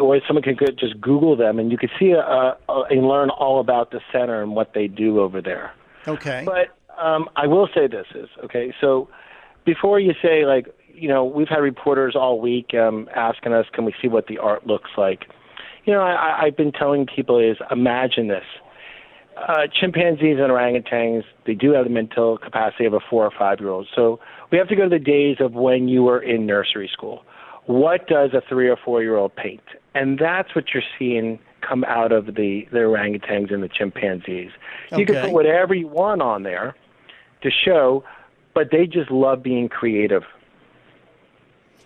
or 0.00 0.20
someone 0.26 0.42
can 0.42 0.56
just 0.78 1.00
Google 1.00 1.36
them, 1.36 1.58
and 1.58 1.70
you 1.70 1.78
can 1.78 1.90
see 1.98 2.14
uh, 2.14 2.54
uh, 2.68 2.82
and 2.90 3.06
learn 3.06 3.30
all 3.30 3.60
about 3.60 3.90
the 3.90 4.00
center 4.12 4.42
and 4.42 4.54
what 4.54 4.72
they 4.74 4.86
do 4.86 5.20
over 5.20 5.42
there. 5.42 5.72
Okay. 6.06 6.42
But 6.46 6.77
um, 7.00 7.28
I 7.36 7.46
will 7.46 7.68
say 7.74 7.86
this 7.86 8.06
is 8.14 8.28
okay. 8.44 8.72
So 8.80 9.08
before 9.64 10.00
you 10.00 10.12
say 10.22 10.44
like 10.44 10.66
you 10.94 11.08
know 11.08 11.24
we've 11.24 11.48
had 11.48 11.58
reporters 11.58 12.16
all 12.16 12.40
week 12.40 12.74
um, 12.74 13.08
asking 13.14 13.52
us 13.52 13.66
can 13.72 13.84
we 13.84 13.94
see 14.00 14.08
what 14.08 14.26
the 14.26 14.38
art 14.38 14.66
looks 14.66 14.90
like. 14.96 15.26
You 15.84 15.92
know 15.92 16.02
I, 16.02 16.42
I've 16.42 16.56
been 16.56 16.72
telling 16.72 17.06
people 17.06 17.38
is 17.38 17.56
imagine 17.70 18.28
this. 18.28 18.44
Uh, 19.36 19.68
chimpanzees 19.72 20.36
and 20.40 20.50
orangutans, 20.50 21.22
they 21.46 21.54
do 21.54 21.70
have 21.70 21.84
the 21.84 21.90
mental 21.90 22.38
capacity 22.38 22.86
of 22.86 22.92
a 22.92 22.98
four 23.08 23.24
or 23.24 23.30
five 23.38 23.60
year 23.60 23.68
old. 23.68 23.86
So 23.94 24.18
we 24.50 24.58
have 24.58 24.66
to 24.66 24.74
go 24.74 24.82
to 24.82 24.88
the 24.88 24.98
days 24.98 25.36
of 25.38 25.52
when 25.52 25.86
you 25.86 26.02
were 26.02 26.20
in 26.20 26.44
nursery 26.44 26.90
school, 26.92 27.22
what 27.66 28.08
does 28.08 28.30
a 28.32 28.42
three 28.48 28.68
or 28.68 28.76
four 28.76 29.00
year 29.00 29.14
old 29.14 29.36
paint? 29.36 29.62
And 29.94 30.18
that's 30.18 30.56
what 30.56 30.74
you're 30.74 30.82
seeing 30.98 31.38
come 31.60 31.84
out 31.84 32.10
of 32.10 32.26
the, 32.26 32.66
the 32.72 32.78
orangutans 32.78 33.52
and 33.52 33.62
the 33.62 33.68
chimpanzees. 33.68 34.50
You 34.96 35.06
can 35.06 35.16
put 35.20 35.32
whatever 35.32 35.74
you 35.74 35.86
want 35.86 36.20
on 36.20 36.42
there 36.42 36.74
to 37.42 37.50
show, 37.50 38.04
but 38.54 38.70
they 38.70 38.86
just 38.86 39.10
love 39.10 39.42
being 39.42 39.68
creative. 39.68 40.24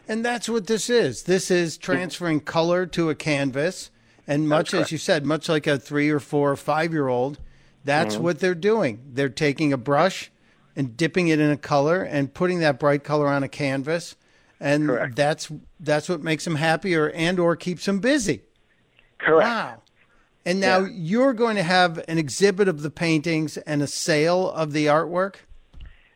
And 0.08 0.24
that's 0.24 0.48
what 0.48 0.66
this 0.66 0.90
is. 0.90 1.24
This 1.24 1.50
is 1.50 1.78
transferring 1.78 2.40
color 2.40 2.86
to 2.86 3.10
a 3.10 3.14
canvas. 3.14 3.90
And 4.26 4.48
much 4.48 4.74
as 4.74 4.92
you 4.92 4.98
said, 4.98 5.24
much 5.24 5.48
like 5.48 5.66
a 5.66 5.78
three 5.78 6.10
or 6.10 6.20
four 6.20 6.50
or 6.50 6.56
five 6.56 6.92
year 6.92 7.08
old, 7.08 7.38
that's 7.84 8.14
Mm-hmm. 8.14 8.24
what 8.24 8.38
they're 8.40 8.54
doing. 8.54 9.02
They're 9.12 9.28
taking 9.28 9.72
a 9.72 9.76
brush 9.76 10.30
and 10.76 10.96
dipping 10.96 11.28
it 11.28 11.40
in 11.40 11.50
a 11.50 11.56
color 11.56 12.02
and 12.02 12.32
putting 12.32 12.60
that 12.60 12.78
bright 12.78 13.04
color 13.04 13.26
on 13.28 13.42
a 13.42 13.48
canvas. 13.48 14.16
And 14.60 14.86
Correct. 14.88 15.16
that's 15.16 15.50
that's 15.80 16.08
what 16.08 16.22
makes 16.22 16.44
them 16.44 16.54
happier 16.56 17.10
and 17.10 17.38
or 17.40 17.56
keeps 17.56 17.84
them 17.84 17.98
busy. 17.98 18.42
Correct. 19.18 19.44
Wow. 19.48 19.81
And 20.44 20.60
now 20.60 20.80
Yeah. 20.80 20.88
you're 20.92 21.32
going 21.32 21.56
to 21.56 21.62
have 21.62 22.02
an 22.08 22.18
exhibit 22.18 22.68
of 22.68 22.82
the 22.82 22.90
paintings 22.90 23.56
and 23.58 23.82
a 23.82 23.86
sale 23.86 24.50
of 24.50 24.72
the 24.72 24.86
artwork? 24.86 25.36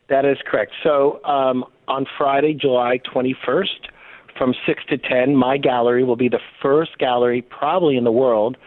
That 0.09 0.25
is 0.25 0.37
correct. 0.45 0.71
So 0.83 1.23
um, 1.25 1.65
on 1.87 2.05
Friday, 2.17 2.53
July 2.53 2.99
21st, 3.13 3.89
from 4.37 4.53
6 4.65 4.83
to 4.89 4.97
10, 4.97 5.35
my 5.35 5.57
gallery 5.57 6.03
will 6.03 6.15
be 6.15 6.29
the 6.29 6.39
first 6.61 6.97
gallery, 6.97 7.41
probably 7.41 7.97
in 7.97 8.03
the 8.03 8.11
world, 8.11 8.57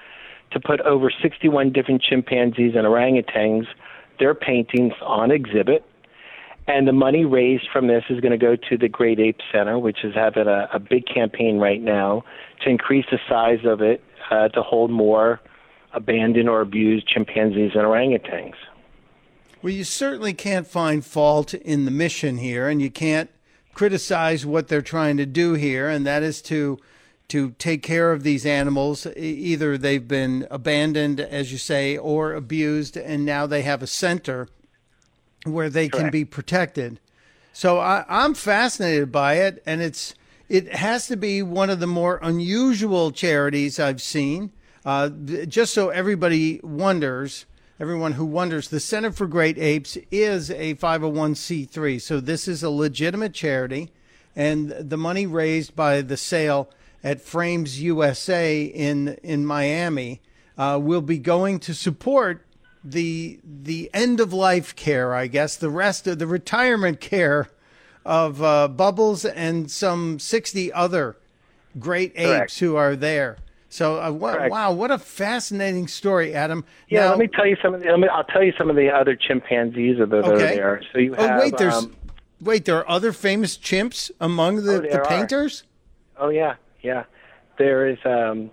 to 0.53 0.61
put 0.61 0.81
over 0.81 1.11
61 1.23 1.73
different 1.73 2.03
chimpanzees 2.03 2.75
and 2.75 2.87
orangutans, 2.87 3.67
their 4.19 4.35
paintings 4.35 4.93
on 5.03 5.31
exhibit. 5.31 5.85
And 6.67 6.87
the 6.87 6.93
money 6.93 7.25
raised 7.25 7.69
from 7.73 7.87
this 7.87 8.05
is 8.11 8.21
going 8.21 8.33
to 8.33 8.39
go 8.39 8.57
to 8.69 8.77
the 8.77 8.89
Great 8.89 9.19
Ape 9.19 9.39
Center, 9.53 9.79
which 9.79 10.05
is 10.05 10.15
having 10.15 10.47
a, 10.47 10.69
a 10.73 10.79
big 10.79 11.07
campaign 11.07 11.59
right 11.59 11.81
now 11.81 12.25
to 12.63 12.69
increase 12.71 13.07
the 13.11 13.19
size 13.29 13.65
of 13.65 13.81
it 13.81 14.03
uh, 14.31 14.49
to 14.49 14.63
hold 14.63 14.91
more 14.91 15.41
abandoned 15.93 16.49
or 16.49 16.61
abused 16.61 17.07
chimpanzees 17.09 17.73
and 17.75 17.83
orangutans. 17.83 18.55
Well, 19.63 19.73
you 19.73 19.85
certainly 19.85 20.33
can't 20.33 20.67
find 20.67 21.05
fault 21.05 21.53
in 21.53 21.85
the 21.85 21.91
mission 21.91 22.39
here, 22.39 22.69
and 22.69 22.81
you 22.81 22.91
can't 22.91 23.31
criticize 23.75 24.47
what 24.47 24.69
they're 24.69 24.83
trying 24.83 25.17
to 25.19 25.27
do 25.27 25.55
here, 25.55 25.89
and 25.89 26.07
that 26.07 26.23
is 26.23 26.41
to 26.43 26.79
to 27.29 27.53
take 27.59 27.81
care 27.81 28.11
of 28.11 28.25
these 28.25 28.45
animals. 28.45 29.07
Either 29.17 29.79
they've 29.79 30.09
been 30.09 30.49
abandoned, 30.51 31.21
as 31.21 31.53
you 31.53 31.59
say, 31.59 31.97
or 31.97 32.35
abused, 32.35 32.97
and 32.97 33.25
now 33.25 33.47
they 33.47 33.63
have 33.63 33.83
a 33.83 33.87
center 33.87 34.49
where 35.45 35.71
they 35.71 35.89
can 35.89 36.11
be 36.11 36.25
protected. 36.25 36.99
So 37.53 37.79
I, 37.79 38.05
I'm 38.09 38.35
fascinated 38.35 39.13
by 39.13 39.35
it, 39.35 39.63
and 39.65 39.81
it's 39.81 40.15
it 40.49 40.75
has 40.75 41.07
to 41.07 41.17
be 41.17 41.43
one 41.43 41.71
of 41.71 41.79
the 41.79 41.87
more 41.87 42.19
unusual 42.23 43.13
charities 43.13 43.79
I've 43.79 44.03
seen. 44.03 44.51
Uh, 44.85 45.09
just 45.09 45.75
so 45.75 45.91
everybody 45.91 46.61
wonders, 46.63 47.45
everyone 47.79 48.13
who 48.13 48.25
wonders, 48.25 48.69
the 48.69 48.81
Center 48.81 49.13
for 49.13 49.27
Great 49.27 49.59
Apes 49.59 49.99
is 50.11 50.51
a 50.51 50.75
501c3, 50.75 52.01
so 52.01 52.21
this 52.21 52.49
is 52.49 52.63
a 52.63 52.71
legitimate 52.71 53.35
charity, 53.35 53.91
and 54.35 54.71
the 54.71 54.97
money 54.97 55.27
raised 55.27 55.77
by 55.77 56.01
the 56.01 56.17
sale 56.17 56.71
at 57.03 57.21
Frames 57.21 57.81
USA 57.81 58.63
in 58.63 59.09
in 59.23 59.47
Miami 59.47 60.21
uh, 60.59 60.79
will 60.81 61.01
be 61.01 61.19
going 61.19 61.59
to 61.61 61.75
support 61.75 62.45
the 62.85 63.41
the 63.45 63.91
end 63.93 64.21
of 64.21 64.33
life 64.33 64.75
care, 64.77 65.15
I 65.15 65.27
guess, 65.27 65.57
the 65.57 65.71
rest 65.71 66.07
of 66.07 66.19
the 66.19 66.27
retirement 66.27 67.01
care 67.01 67.49
of 68.05 68.43
uh, 68.43 68.69
Bubbles 68.69 69.25
and 69.25 69.71
some 69.71 70.19
sixty 70.19 70.73
other 70.73 71.17
great 71.79 72.13
apes 72.17 72.29
Correct. 72.29 72.59
who 72.61 72.77
are 72.77 72.97
there. 72.97 73.39
So, 73.73 74.01
uh, 74.01 74.11
wow, 74.11 74.73
what 74.73 74.91
a 74.91 74.99
fascinating 74.99 75.87
story, 75.87 76.35
Adam. 76.35 76.65
Yeah, 76.89 77.05
Now- 77.05 77.11
let 77.11 77.19
me 77.21 77.29
tell 77.29 77.47
you 77.47 77.57
some 77.63 77.73
of 77.73 77.81
the, 77.81 77.89
let 77.89 78.01
me, 78.01 78.09
I'll 78.09 78.25
tell 78.25 78.43
you 78.43 78.53
some 78.59 78.69
of 78.69 78.75
the 78.75 78.91
other 78.91 79.15
chimpanzees 79.15 79.99
that 79.99 80.13
are 80.13 80.25
Okay. 80.25 80.57
there. 80.57 80.83
So 80.93 80.99
you 80.99 81.15
have. 81.15 81.39
Oh, 81.39 81.41
wait, 81.45 81.57
there's 81.57 81.75
um, 81.75 81.97
wait, 82.41 82.65
there 82.65 82.77
are 82.79 82.91
other 82.91 83.13
famous 83.13 83.57
chimps 83.57 84.11
among 84.21 84.57
the, 84.65 84.75
Oh, 84.79 84.81
the 84.81 84.99
are. 84.99 85.05
painters. 85.07 85.63
oh 86.19 86.31
yeah, 86.31 86.57
yeah. 86.83 87.05
There 87.59 87.87
is 87.89 87.99
um 88.05 88.51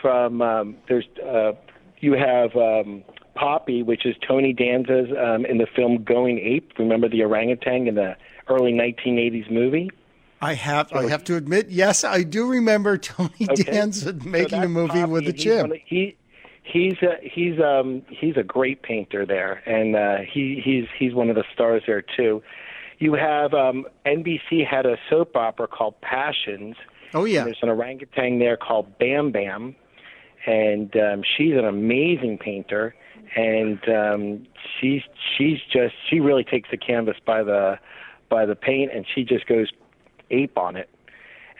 from 0.00 0.40
um 0.40 0.76
there's 0.88 1.06
uh 1.28 1.52
you 1.98 2.12
have 2.12 2.54
um 2.56 3.02
Poppy, 3.34 3.82
which 3.82 4.04
is 4.06 4.14
Tony 4.26 4.52
Danza's 4.54 5.10
um 5.18 5.44
in 5.46 5.58
the 5.58 5.66
film 5.74 6.04
Going 6.04 6.38
Ape. 6.38 6.72
Remember 6.78 7.08
the 7.08 7.24
orangutan 7.24 7.88
in 7.88 7.96
the 7.96 8.16
early 8.48 8.72
1980s 8.72 9.50
movie? 9.50 9.90
I 10.40 10.54
have 10.54 10.92
I 10.92 11.08
have 11.08 11.24
to 11.24 11.36
admit, 11.36 11.68
yes, 11.68 12.02
I 12.04 12.22
do 12.22 12.46
remember 12.46 12.96
Tony 12.98 13.30
Okay. 13.42 13.62
Danza 13.62 14.18
So 14.18 14.28
making 14.28 14.62
a 14.62 14.68
movie 14.68 14.88
Poppy, 15.00 15.10
with 15.12 15.28
a 15.28 15.32
he's 15.32 15.42
chimp. 15.42 15.72
He 15.86 16.16
he's 16.62 16.96
a, 17.02 17.16
he's 17.22 17.60
um 17.60 18.02
he's 18.08 18.36
a 18.36 18.42
great 18.42 18.82
painter 18.82 19.26
there, 19.26 19.62
and 19.66 19.96
uh, 19.96 20.18
he 20.30 20.60
he's 20.64 20.86
he's 20.98 21.14
one 21.14 21.28
of 21.30 21.36
the 21.36 21.44
stars 21.52 21.82
there 21.86 22.02
too. 22.02 22.42
You 22.98 23.14
have 23.14 23.54
um, 23.54 23.86
NBC 24.04 24.66
had 24.66 24.84
a 24.86 24.96
soap 25.08 25.34
opera 25.36 25.66
called 25.68 26.00
Passions. 26.00 26.76
Oh 27.14 27.24
yeah, 27.24 27.44
There's 27.44 27.58
an 27.62 27.68
orangutan 27.68 28.38
there 28.38 28.56
called 28.56 28.98
Bam 28.98 29.32
Bam, 29.32 29.74
and 30.46 30.94
um, 30.96 31.22
she's 31.36 31.52
an 31.54 31.64
amazing 31.64 32.38
painter, 32.38 32.94
and 33.36 33.78
um, 33.88 34.46
she's 34.80 35.02
she's 35.36 35.58
just 35.72 35.94
she 36.08 36.20
really 36.20 36.44
takes 36.44 36.70
the 36.70 36.76
canvas 36.76 37.16
by 37.26 37.42
the 37.42 37.78
by 38.28 38.46
the 38.46 38.54
paint, 38.54 38.92
and 38.94 39.06
she 39.14 39.24
just 39.24 39.46
goes 39.46 39.70
ape 40.30 40.56
on 40.58 40.76
it. 40.76 40.88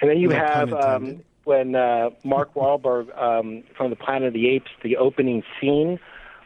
And 0.01 0.09
then 0.11 0.19
you 0.19 0.29
No 0.29 0.37
have 0.37 0.73
um, 0.73 1.23
when 1.45 1.75
uh, 1.75 2.11
Mark 2.25 2.55
Wahlberg 2.55 3.17
um, 3.21 3.63
from 3.77 3.91
the 3.91 3.97
Planet 3.97 4.29
of 4.29 4.35
the 4.35 4.49
Apes, 4.49 4.71
the 4.83 4.97
opening 4.97 5.43
scene 5.61 5.99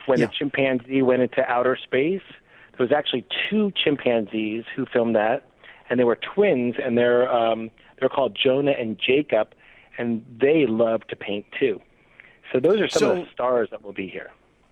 when 0.06 0.18
Yeah. 0.20 0.26
the 0.26 0.32
chimpanzee 0.32 1.02
went 1.02 1.22
into 1.22 1.42
outer 1.50 1.76
space. 1.76 2.22
There 2.76 2.84
was 2.84 2.92
actually 2.92 3.24
two 3.48 3.72
chimpanzees 3.72 4.64
who 4.74 4.84
filmed 4.86 5.14
that, 5.14 5.46
and 5.88 6.00
they 6.00 6.04
were 6.04 6.16
twins, 6.16 6.74
and 6.82 6.98
they're 6.98 7.32
um, 7.32 7.70
they're 8.00 8.08
called 8.08 8.34
Jonah 8.34 8.72
and 8.72 8.98
Jacob, 8.98 9.54
and 9.98 10.24
they 10.40 10.66
love 10.66 11.06
to 11.08 11.16
paint 11.16 11.46
too. 11.58 11.80
So 12.52 12.58
those 12.60 12.80
are 12.80 12.88
some 12.88 13.10
of 13.10 13.16
the 13.24 13.26
stars 13.32 13.68
that 13.70 13.82
will 13.82 13.92
be 13.92 14.08
here. 14.08 14.30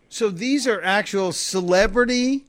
So 0.08 0.28
these 0.28 0.66
are 0.66 0.82
actual 0.82 1.32
celebrity 1.32 2.44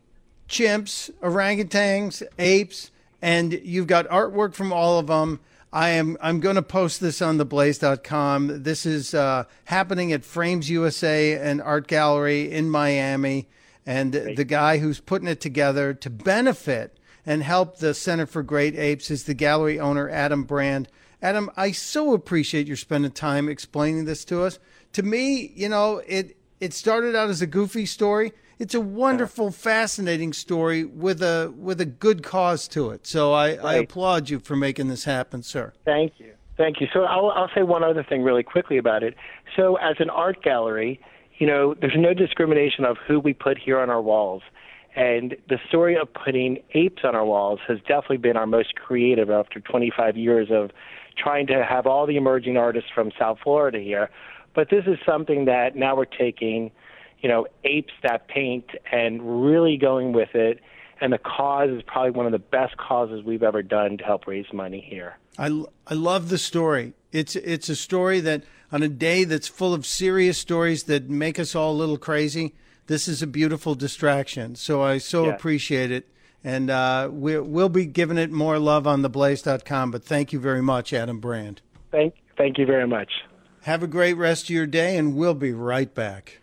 chimps, 0.49 1.11
orangutans, 1.21 2.21
apes, 2.37 2.91
and 3.23 3.53
you've 3.63 3.87
got 3.87 4.05
artwork 4.09 4.53
from 4.53 4.73
all 4.73 4.99
of 4.99 5.07
them. 5.07 5.39
I 5.71 5.89
am 5.91 6.17
I'm 6.21 6.41
going 6.41 6.57
to 6.57 6.61
post 6.61 6.99
this 6.99 7.21
on 7.21 7.37
theblaze.com. 7.37 8.63
This 8.63 8.85
is 8.85 9.13
uh, 9.13 9.45
happening 9.63 10.11
at 10.11 10.25
Frames 10.25 10.69
USA 10.69 11.35
and 11.39 11.61
Art 11.61 11.87
Gallery 11.87 12.51
in 12.51 12.69
Miami, 12.69 13.47
and 13.85 14.11
the 14.11 14.43
guy 14.43 14.79
who's 14.79 14.99
putting 14.99 15.29
it 15.29 15.39
together 15.39 15.93
to 15.93 16.09
benefit 16.09 16.99
and 17.25 17.41
help 17.41 17.77
the 17.77 17.93
Center 17.93 18.25
for 18.25 18.43
Great 18.43 18.75
Apes 18.75 19.09
is 19.09 19.23
the 19.23 19.33
gallery 19.33 19.79
owner 19.79 20.09
Adam 20.09 20.43
Brand. 20.43 20.89
Adam, 21.21 21.49
I 21.55 21.71
so 21.71 22.13
appreciate 22.13 22.67
you 22.67 22.75
spending 22.75 23.11
time 23.11 23.47
explaining 23.47 24.03
this 24.03 24.25
to 24.25 24.43
us. 24.43 24.59
To 24.91 25.01
me, 25.01 25.53
you 25.55 25.69
know, 25.69 26.01
it 26.05 26.35
it 26.59 26.73
started 26.73 27.15
out 27.15 27.29
as 27.29 27.41
a 27.41 27.47
goofy 27.47 27.85
story. 27.85 28.33
It's 28.59 28.75
a 28.75 28.81
wonderful, 28.81 29.51
fascinating 29.51 30.33
story 30.33 30.83
with 30.83 31.21
a 31.21 31.53
with 31.57 31.81
a 31.81 31.85
good 31.85 32.23
cause 32.23 32.67
to 32.69 32.91
it. 32.91 33.07
So 33.07 33.33
I, 33.33 33.53
I 33.55 33.75
applaud 33.75 34.29
you 34.29 34.39
for 34.39 34.55
making 34.55 34.87
this 34.87 35.05
happen, 35.05 35.43
sir. 35.43 35.73
Thank 35.85 36.13
you. 36.17 36.33
Thank 36.57 36.79
you. 36.81 36.87
So 36.93 37.03
I'll, 37.03 37.31
I'll 37.31 37.49
say 37.55 37.63
one 37.63 37.83
other 37.83 38.03
thing 38.03 38.21
really 38.23 38.43
quickly 38.43 38.77
about 38.77 39.03
it. 39.03 39.15
So 39.55 39.75
as 39.77 39.95
an 39.99 40.09
art 40.09 40.43
gallery, 40.43 40.99
you 41.39 41.47
know, 41.47 41.73
there's 41.73 41.97
no 41.97 42.13
discrimination 42.13 42.85
of 42.85 42.97
who 43.07 43.19
we 43.19 43.33
put 43.33 43.57
here 43.57 43.79
on 43.79 43.89
our 43.89 44.01
walls. 44.01 44.43
And 44.95 45.35
the 45.49 45.57
story 45.67 45.97
of 45.97 46.13
putting 46.13 46.59
apes 46.75 47.01
on 47.03 47.15
our 47.15 47.25
walls 47.25 47.59
has 47.67 47.79
definitely 47.79 48.17
been 48.17 48.37
our 48.37 48.45
most 48.45 48.75
creative 48.75 49.31
after 49.31 49.59
25 49.59 50.15
years 50.15 50.49
of 50.51 50.69
trying 51.17 51.47
to 51.47 51.65
have 51.67 51.87
all 51.87 52.05
the 52.05 52.17
emerging 52.17 52.57
artists 52.57 52.89
from 52.93 53.11
South 53.17 53.39
Florida 53.43 53.79
here. 53.79 54.09
But 54.53 54.69
this 54.69 54.83
is 54.85 54.99
something 55.03 55.45
that 55.45 55.75
now 55.75 55.95
we're 55.95 56.05
taking, 56.05 56.71
you 57.23 57.29
know, 57.29 57.47
apes 57.63 57.93
that 58.03 58.27
paint 58.27 58.65
and 58.91 59.43
really 59.43 59.77
going 59.77 60.11
with 60.11 60.35
it. 60.35 60.59
And 61.01 61.11
the 61.11 61.17
cause 61.17 61.69
is 61.69 61.81
probably 61.87 62.11
one 62.11 62.25
of 62.27 62.31
the 62.31 62.39
best 62.39 62.77
causes 62.77 63.23
we've 63.23 63.41
ever 63.43 63.63
done 63.63 63.97
to 63.97 64.03
help 64.03 64.27
raise 64.27 64.45
money 64.53 64.85
here. 64.87 65.17
I, 65.39 65.63
I 65.87 65.95
love 65.95 66.29
the 66.29 66.37
story. 66.37 66.93
It's 67.11 67.35
it's 67.35 67.67
a 67.69 67.75
story 67.75 68.19
that 68.21 68.43
on 68.71 68.83
a 68.83 68.87
day 68.87 69.23
that's 69.23 69.47
full 69.47 69.73
of 69.73 69.85
serious 69.85 70.37
stories 70.37 70.83
that 70.83 71.09
make 71.09 71.39
us 71.39 71.55
all 71.55 71.71
a 71.71 71.77
little 71.77 71.97
crazy. 71.97 72.53
This 72.87 73.07
is 73.07 73.21
a 73.21 73.27
beautiful 73.27 73.73
distraction. 73.75 74.55
So 74.55 74.81
I 74.81 74.97
so 74.99 75.25
Yeah. 75.25 75.31
appreciate 75.31 75.91
it. 75.91 76.07
And 76.43 76.69
uh, 76.69 77.09
we, 77.11 77.39
we'll 77.39 77.69
be 77.69 77.85
giving 77.85 78.17
it 78.17 78.29
more 78.29 78.59
love 78.59 78.85
on 78.85 79.01
theblaze.com. 79.01 79.91
But 79.91 80.03
thank 80.03 80.33
you 80.33 80.39
very 80.39 80.61
much, 80.61 80.91
Adam 80.91 81.19
Brand. 81.19 81.61
Thank, 81.89 82.15
thank 82.37 82.57
you 82.57 82.65
very 82.65 82.85
much. 82.85 83.09
Have 83.61 83.81
a 83.81 83.87
great 83.87 84.15
rest 84.15 84.45
of 84.45 84.49
your 84.49 84.67
day, 84.67 84.97
and 84.97 85.15
we'll 85.15 85.35
be 85.35 85.53
right 85.53 85.93
back. 85.95 86.42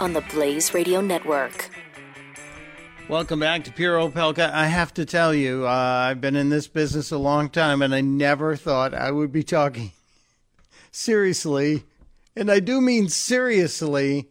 on 0.00 0.12
the 0.12 0.20
Blaze 0.32 0.74
Radio 0.74 1.00
Network. 1.00 1.70
Welcome 3.08 3.40
back 3.40 3.64
to 3.64 3.72
Pure 3.72 3.98
Opelka. 3.98 4.50
I 4.50 4.66
have 4.66 4.94
to 4.94 5.04
tell 5.04 5.34
you, 5.34 5.66
uh, 5.66 5.70
I've 5.70 6.20
been 6.20 6.36
in 6.36 6.48
this 6.48 6.68
business 6.68 7.10
a 7.10 7.18
long 7.18 7.50
time, 7.50 7.82
and 7.82 7.94
I 7.94 8.00
never 8.00 8.56
thought 8.56 8.94
I 8.94 9.10
would 9.10 9.32
be 9.32 9.42
talking 9.42 9.92
seriously, 10.90 11.84
and 12.36 12.50
I 12.50 12.60
do 12.60 12.80
mean 12.80 13.08
seriously, 13.08 14.28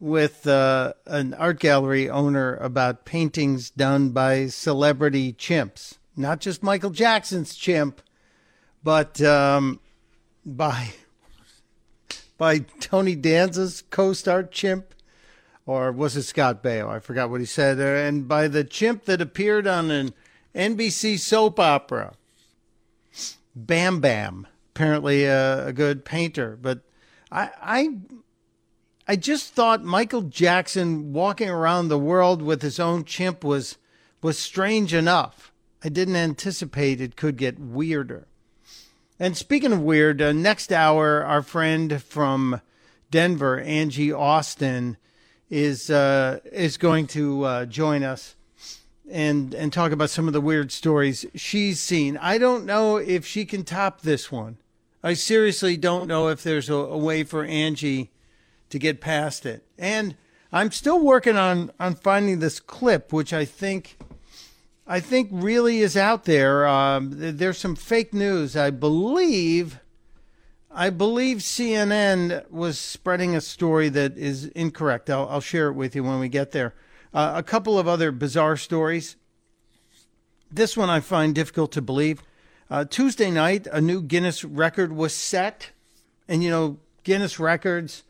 with 0.00 0.46
uh, 0.46 0.92
an 1.06 1.34
art 1.34 1.60
gallery 1.60 2.10
owner 2.10 2.56
about 2.56 3.04
paintings 3.04 3.70
done 3.70 4.10
by 4.10 4.46
celebrity 4.46 5.32
chimps. 5.32 5.98
Not 6.16 6.40
just 6.40 6.62
Michael 6.62 6.90
Jackson's 6.90 7.54
chimp, 7.54 8.00
but 8.82 9.20
um, 9.22 9.80
by 10.44 10.92
by 12.38 12.58
Tony 12.80 13.14
Danza's 13.16 13.82
co-star 13.90 14.42
chimp 14.42 14.94
or 15.66 15.90
was 15.90 16.16
it 16.16 16.22
Scott 16.22 16.62
Baio? 16.62 16.88
I 16.88 17.00
forgot 17.00 17.28
what 17.28 17.40
he 17.40 17.46
said. 17.46 17.78
And 17.80 18.28
by 18.28 18.46
the 18.48 18.62
chimp 18.62 19.04
that 19.04 19.20
appeared 19.20 19.66
on 19.66 19.90
an 19.90 20.14
NBC 20.54 21.18
soap 21.18 21.58
opera, 21.58 22.14
Bam 23.54 24.00
Bam, 24.00 24.46
apparently 24.74 25.24
a, 25.24 25.66
a 25.66 25.72
good 25.72 26.04
painter. 26.04 26.56
But 26.60 26.80
I, 27.32 27.50
I, 27.60 27.98
I 29.08 29.16
just 29.16 29.54
thought 29.54 29.82
Michael 29.82 30.22
Jackson 30.22 31.12
walking 31.12 31.50
around 31.50 31.88
the 31.88 31.98
world 31.98 32.42
with 32.42 32.62
his 32.62 32.78
own 32.78 33.04
chimp 33.04 33.42
was 33.42 33.76
was 34.22 34.38
strange 34.38 34.94
enough. 34.94 35.52
I 35.84 35.88
didn't 35.88 36.16
anticipate 36.16 37.00
it 37.00 37.16
could 37.16 37.36
get 37.36 37.60
weirder. 37.60 38.26
And 39.18 39.36
speaking 39.36 39.72
of 39.72 39.80
weird, 39.80 40.20
uh, 40.20 40.32
next 40.32 40.70
hour, 40.70 41.24
our 41.24 41.42
friend 41.42 42.02
from 42.02 42.60
Denver, 43.10 43.58
Angie 43.60 44.12
Austin 44.12 44.98
is 45.48 45.90
uh, 45.90 46.40
is 46.52 46.76
going 46.76 47.06
to 47.08 47.44
uh, 47.44 47.66
join 47.66 48.02
us 48.02 48.34
and 49.10 49.54
and 49.54 49.72
talk 49.72 49.92
about 49.92 50.10
some 50.10 50.26
of 50.26 50.34
the 50.34 50.40
weird 50.40 50.70
stories 50.70 51.24
she's 51.34 51.80
seen. 51.80 52.18
I 52.18 52.36
don't 52.36 52.66
know 52.66 52.96
if 52.96 53.24
she 53.24 53.46
can 53.46 53.64
top 53.64 54.02
this 54.02 54.30
one. 54.30 54.58
I 55.02 55.14
seriously 55.14 55.76
don't 55.76 56.08
know 56.08 56.28
if 56.28 56.42
there's 56.42 56.68
a, 56.68 56.74
a 56.74 56.98
way 56.98 57.22
for 57.24 57.44
Angie 57.44 58.10
to 58.70 58.78
get 58.78 59.00
past 59.00 59.46
it. 59.46 59.64
And 59.78 60.16
I'm 60.52 60.72
still 60.72 61.00
working 61.00 61.36
on 61.36 61.70
on 61.80 61.94
finding 61.94 62.40
this 62.40 62.60
clip, 62.60 63.14
which 63.14 63.32
I 63.32 63.46
think 63.46 63.96
I 64.86 65.00
think 65.00 65.30
really 65.32 65.80
is 65.80 65.96
out 65.96 66.24
there. 66.24 66.66
Um, 66.66 67.10
there's 67.12 67.58
some 67.58 67.74
fake 67.74 68.14
news, 68.14 68.56
I 68.56 68.70
believe 68.70 69.80
I 70.78 70.90
believe 70.90 71.38
CNN 71.38 72.50
was 72.50 72.78
spreading 72.78 73.34
a 73.34 73.40
story 73.40 73.88
that 73.88 74.18
is 74.18 74.44
incorrect. 74.48 75.08
I'll, 75.08 75.26
I'll 75.26 75.40
share 75.40 75.68
it 75.68 75.72
with 75.72 75.96
you 75.96 76.04
when 76.04 76.18
we 76.20 76.28
get 76.28 76.52
there. 76.52 76.74
Uh, 77.14 77.32
a 77.34 77.42
couple 77.42 77.78
of 77.78 77.88
other 77.88 78.12
bizarre 78.12 78.58
stories. 78.58 79.16
This 80.52 80.76
one 80.76 80.90
I 80.90 81.00
find 81.00 81.34
difficult 81.34 81.72
to 81.72 81.80
believe. 81.80 82.22
Uh, 82.68 82.84
Tuesday 82.84 83.30
night, 83.30 83.66
a 83.72 83.80
new 83.80 84.02
Guinness 84.02 84.44
record 84.44 84.92
was 84.92 85.14
set, 85.14 85.70
and 86.28 86.44
you 86.44 86.50
know 86.50 86.76
Guinness 87.04 87.40
records, 87.40 88.02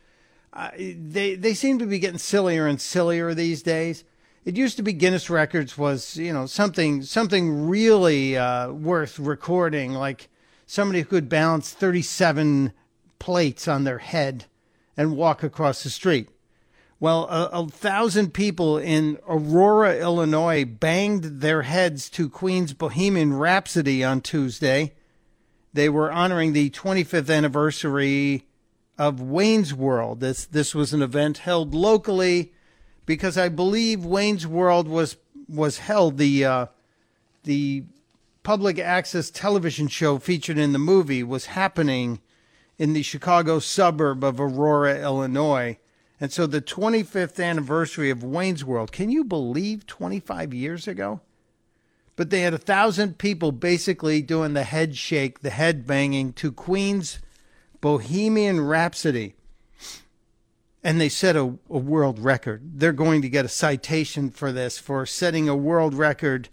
uh, 0.53 0.71
they 0.77 1.37
they 1.37 1.55
seem 1.55 1.79
to 1.79 1.87
be 1.87 2.01
getting 2.01 2.19
sillier 2.19 2.67
and 2.67 2.81
sillier 2.81 3.33
these 3.33 3.63
days. 3.63 4.03
It 4.47 4.57
used 4.57 4.77
to 4.77 4.85
be 4.85 4.93
Guinness 4.93 5.29
records 5.29 5.77
was 5.77 6.17
you 6.17 6.33
know 6.33 6.47
something 6.47 7.03
something 7.03 7.69
really 7.69 8.37
uh, 8.39 8.71
worth 8.71 9.19
recording, 9.19 9.91
like 9.91 10.29
somebody 10.67 11.01
who 11.01 11.07
could 11.07 11.29
balance 11.29 11.73
37 11.73 12.73
plates 13.19 13.67
on 13.67 13.83
their 13.83 13.99
head 13.99 14.45
and 14.97 15.17
walk 15.17 15.43
across 15.43 15.83
the 15.83 15.91
street. 15.91 16.29
Well, 17.01 17.25
a, 17.25 17.51
a, 17.53 17.67
thousand 17.67 18.35
people 18.35 18.79
in 18.79 19.19
Aurora, 19.29 19.99
Illinois 19.99 20.65
banged 20.65 21.41
their 21.41 21.63
heads 21.63 22.09
to 22.11 22.31
Queen's 22.31 22.73
Bohemian 22.73 23.35
Rhapsody 23.35 24.05
on 24.05 24.21
Tuesday. 24.21 24.95
They 25.73 25.89
were 25.89 26.11
honoring 26.11 26.53
the 26.53 26.71
25th 26.71 27.35
anniversary 27.35 28.47
of 28.97 29.21
Wayne's 29.21 29.75
World. 29.75 30.21
This, 30.21 30.47
this 30.47 30.75
was 30.75 30.95
an 30.95 31.03
event 31.03 31.39
held 31.39 31.75
locally 31.75 32.53
because 33.07 33.39
I 33.39 33.49
believe 33.49 34.05
Wayne's 34.05 34.47
World 34.47 34.89
was, 34.89 35.17
was 35.49 35.79
held, 35.79 36.19
the, 36.19 36.45
uh, 36.45 36.67
the 37.45 37.85
public 38.43 38.79
access 38.79 39.31
television 39.31 39.89
show 39.89 40.19
featured 40.19 40.59
in 40.59 40.73
the 40.73 40.79
movie 40.79 41.23
was 41.23 41.47
happening 41.47 42.21
in 42.79 42.93
the 42.93 43.03
Chicago 43.03 43.59
suburb 43.59 44.23
of 44.23 44.41
Aurora, 44.41 45.01
Illinois. 45.01 45.79
And 46.21 46.33
so 46.33 46.47
the 46.47 46.63
25th 46.63 47.43
anniversary 47.43 48.11
of 48.11 48.23
Wayne's 48.23 48.65
World, 48.65 48.93
can 48.93 49.11
you 49.11 49.25
believe 49.25 49.87
25 49.87 50.53
years 50.55 50.87
ago? 50.89 51.21
But 52.17 52.31
they 52.31 52.41
had 52.41 52.55
a 52.55 52.59
thousand 52.59 53.19
people 53.19 53.53
basically 53.53 54.23
doing 54.23 54.55
the 54.55 54.63
head 54.65 54.97
shake, 54.97 55.41
the 55.41 55.51
head 55.51 55.87
banging 55.87 56.33
to 56.35 56.51
Queen's 56.51 57.19
Bohemian 57.81 58.61
Rhapsody. 58.61 59.35
And 60.87 61.01
they 61.01 61.09
set 61.09 61.35
a, 61.35 61.41
a 61.69 61.79
world 61.79 62.21
record. 62.21 62.79
They're 62.79 62.93
going 62.93 63.21
to 63.23 63.29
get 63.29 63.45
a 63.45 63.49
citation 63.49 64.31
for 64.31 64.53
this, 64.53 64.79
for 64.79 65.05
setting 65.05 65.49
a 65.49 65.57
world 65.57 65.95
record 65.95 66.49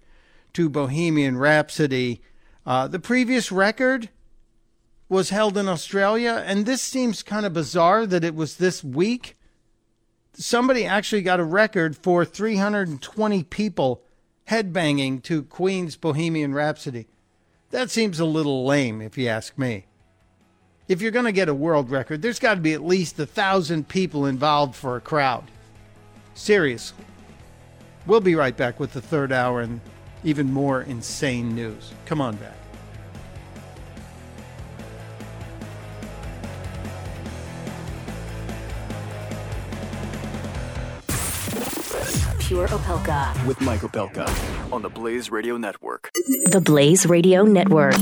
to 0.53 0.69
Bohemian 0.69 1.37
Rhapsody. 1.37 2.19
Uh, 2.65 2.87
the 2.87 2.97
previous 2.97 3.51
record 3.51 4.09
was 5.07 5.29
held 5.29 5.55
in 5.55 5.69
Australia, 5.69 6.43
and 6.47 6.65
this 6.65 6.81
seems 6.81 7.21
kind 7.21 7.45
of 7.45 7.53
bizarre 7.53 8.07
that 8.07 8.23
it 8.23 8.33
was 8.33 8.57
this 8.57 8.83
week. 8.83 9.37
Somebody 10.33 10.83
actually 10.83 11.21
got 11.21 11.39
a 11.39 11.43
record 11.43 11.95
for 11.95 12.25
320 12.25 13.43
people 13.43 14.01
headbanging 14.49 15.21
to 15.23 15.43
Queen's 15.43 15.95
Bohemian 15.95 16.55
Rhapsody. 16.55 17.05
That 17.69 17.91
seems 17.91 18.19
a 18.19 18.25
little 18.25 18.65
lame, 18.65 18.99
if 18.99 19.15
you 19.15 19.27
ask 19.27 19.59
me. 19.59 19.85
If 20.89 21.01
you're 21.01 21.11
going 21.11 21.25
to 21.25 21.31
get 21.31 21.47
a 21.47 21.53
world 21.53 21.89
record, 21.89 22.21
there's 22.21 22.39
got 22.39 22.55
to 22.55 22.59
be 22.59 22.73
at 22.73 22.83
least 22.83 23.17
a 23.17 23.25
thousand 23.25 23.87
people 23.87 24.25
involved 24.25 24.75
for 24.75 24.97
a 24.97 25.01
crowd. 25.01 25.45
Seriously. 26.33 27.05
We'll 28.05 28.19
be 28.19 28.35
right 28.35 28.55
back 28.55 28.81
with 28.81 28.91
the 28.91 29.01
third 29.01 29.31
hour 29.31 29.61
and 29.61 29.79
even 30.25 30.51
more 30.51 30.81
insane 30.81 31.55
news. 31.55 31.93
Come 32.05 32.19
on 32.19 32.35
back. 32.35 32.57
Pure 42.39 42.67
Opelka 42.67 43.45
with 43.47 43.61
Mike 43.61 43.81
Opelka 43.81 44.27
on 44.73 44.81
the 44.81 44.89
Blaze 44.89 45.31
Radio 45.31 45.55
Network. 45.55 46.11
The 46.47 46.61
Blaze 46.61 47.05
Radio 47.05 47.43
Network. 47.43 47.95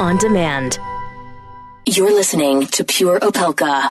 On 0.00 0.16
demand. 0.16 0.78
You're 1.84 2.12
listening 2.12 2.68
to 2.68 2.84
Pure 2.84 3.18
Opelka. 3.18 3.88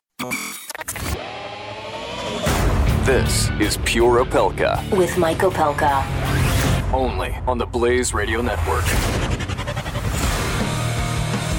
This 3.05 3.49
is 3.59 3.77
Pure 3.83 4.23
Opelka. 4.23 4.89
With 4.95 5.17
Mike 5.17 5.39
Opelka. 5.39 6.05
Only 6.93 7.35
on 7.45 7.57
the 7.57 7.65
Blaze 7.65 8.13
Radio 8.13 8.41
Network. 8.41 8.85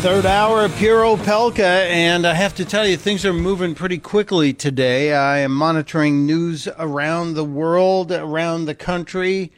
Third 0.00 0.24
hour 0.24 0.64
of 0.64 0.74
Pure 0.76 1.02
Opelka, 1.02 1.60
and 1.60 2.26
I 2.26 2.32
have 2.32 2.54
to 2.54 2.64
tell 2.64 2.86
you, 2.86 2.96
things 2.96 3.26
are 3.26 3.34
moving 3.34 3.74
pretty 3.74 3.98
quickly 3.98 4.54
today. 4.54 5.12
I 5.12 5.40
am 5.40 5.52
monitoring 5.52 6.24
news 6.24 6.66
around 6.78 7.34
the 7.34 7.44
world, 7.44 8.12
around 8.12 8.64
the 8.64 8.74
country, 8.74 9.52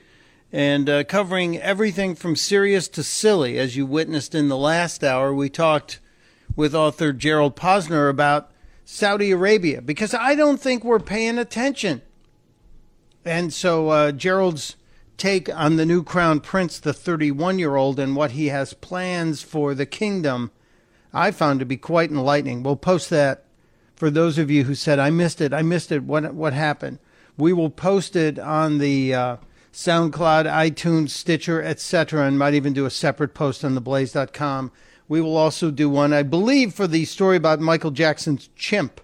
and 0.52 0.88
uh, 0.88 1.04
covering 1.04 1.58
everything 1.58 2.14
from 2.14 2.36
serious 2.36 2.88
to 2.88 3.02
silly. 3.02 3.58
As 3.58 3.76
you 3.76 3.86
witnessed 3.86 4.34
in 4.34 4.48
the 4.48 4.56
last 4.56 5.04
hour, 5.04 5.32
we 5.34 5.48
talked 5.48 6.00
with 6.56 6.74
author 6.74 7.12
Gerald 7.12 7.56
Posner 7.56 8.10
about 8.10 8.50
Saudi 8.84 9.30
Arabia 9.30 9.80
because 9.80 10.14
I 10.14 10.34
don't 10.34 10.60
think 10.60 10.82
we're 10.82 10.98
paying 10.98 11.38
attention. 11.38 12.02
And 13.24 13.52
so 13.52 13.88
uh, 13.90 14.12
Gerald's 14.12 14.76
take 15.16 15.54
on 15.54 15.76
the 15.76 15.86
new 15.86 16.02
crown 16.02 16.40
prince, 16.40 16.80
the 16.80 16.94
31 16.94 17.58
year 17.58 17.76
old, 17.76 18.00
and 18.00 18.16
what 18.16 18.32
he 18.32 18.46
has 18.46 18.72
plans 18.72 19.42
for 19.42 19.74
the 19.74 19.86
kingdom, 19.86 20.50
I 21.12 21.30
found 21.30 21.60
to 21.60 21.66
be 21.66 21.76
quite 21.76 22.10
enlightening. 22.10 22.62
We'll 22.62 22.76
post 22.76 23.10
that 23.10 23.44
for 23.94 24.10
those 24.10 24.38
of 24.38 24.50
you 24.50 24.64
who 24.64 24.74
said, 24.74 24.98
I 24.98 25.10
missed 25.10 25.42
it, 25.42 25.52
I 25.52 25.60
missed 25.60 25.92
it, 25.92 26.02
what, 26.04 26.32
what 26.32 26.54
happened? 26.54 27.00
We 27.36 27.52
will 27.52 27.68
post 27.68 28.16
it 28.16 28.38
on 28.38 28.78
the 28.78 29.14
uh, 29.14 29.36
SoundCloud, 29.72 30.46
iTunes, 30.46 31.10
Stitcher, 31.10 31.62
etc., 31.62 32.26
and 32.26 32.38
might 32.38 32.54
even 32.54 32.72
do 32.72 32.86
a 32.86 32.90
separate 32.90 33.34
post 33.34 33.64
on 33.64 33.78
theblaze.com 33.78 34.72
we 35.10 35.20
will 35.20 35.36
also 35.36 35.72
do 35.72 35.90
one, 35.90 36.12
I 36.12 36.22
believe, 36.22 36.72
for 36.72 36.86
the 36.86 37.04
story 37.04 37.36
about 37.36 37.58
Michael 37.58 37.90
Jackson's 37.90 38.48
chimp. 38.54 39.00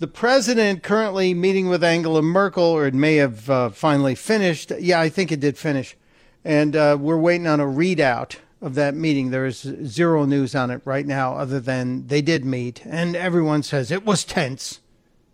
The 0.00 0.08
president 0.08 0.82
currently 0.82 1.34
meeting 1.34 1.68
with 1.68 1.84
Angela 1.84 2.20
Merkel, 2.20 2.64
or 2.64 2.84
it 2.84 2.94
may 2.94 3.14
have 3.14 3.48
uh, 3.48 3.70
finally 3.70 4.16
finished. 4.16 4.72
Yeah, 4.76 5.00
I 5.00 5.08
think 5.08 5.30
it 5.30 5.38
did 5.38 5.56
finish. 5.56 5.96
And 6.44 6.74
uh, 6.74 6.96
we're 7.00 7.16
waiting 7.16 7.46
on 7.46 7.60
a 7.60 7.64
readout 7.64 8.38
of 8.60 8.74
that 8.74 8.96
meeting. 8.96 9.30
There 9.30 9.46
is 9.46 9.58
zero 9.84 10.24
news 10.24 10.56
on 10.56 10.72
it 10.72 10.82
right 10.84 11.06
now, 11.06 11.36
other 11.36 11.60
than 11.60 12.08
they 12.08 12.20
did 12.20 12.44
meet, 12.44 12.84
and 12.84 13.14
everyone 13.14 13.62
says 13.62 13.92
it 13.92 14.04
was 14.04 14.24
tense. 14.24 14.80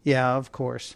Yeah, 0.02 0.36
of 0.36 0.52
course. 0.52 0.94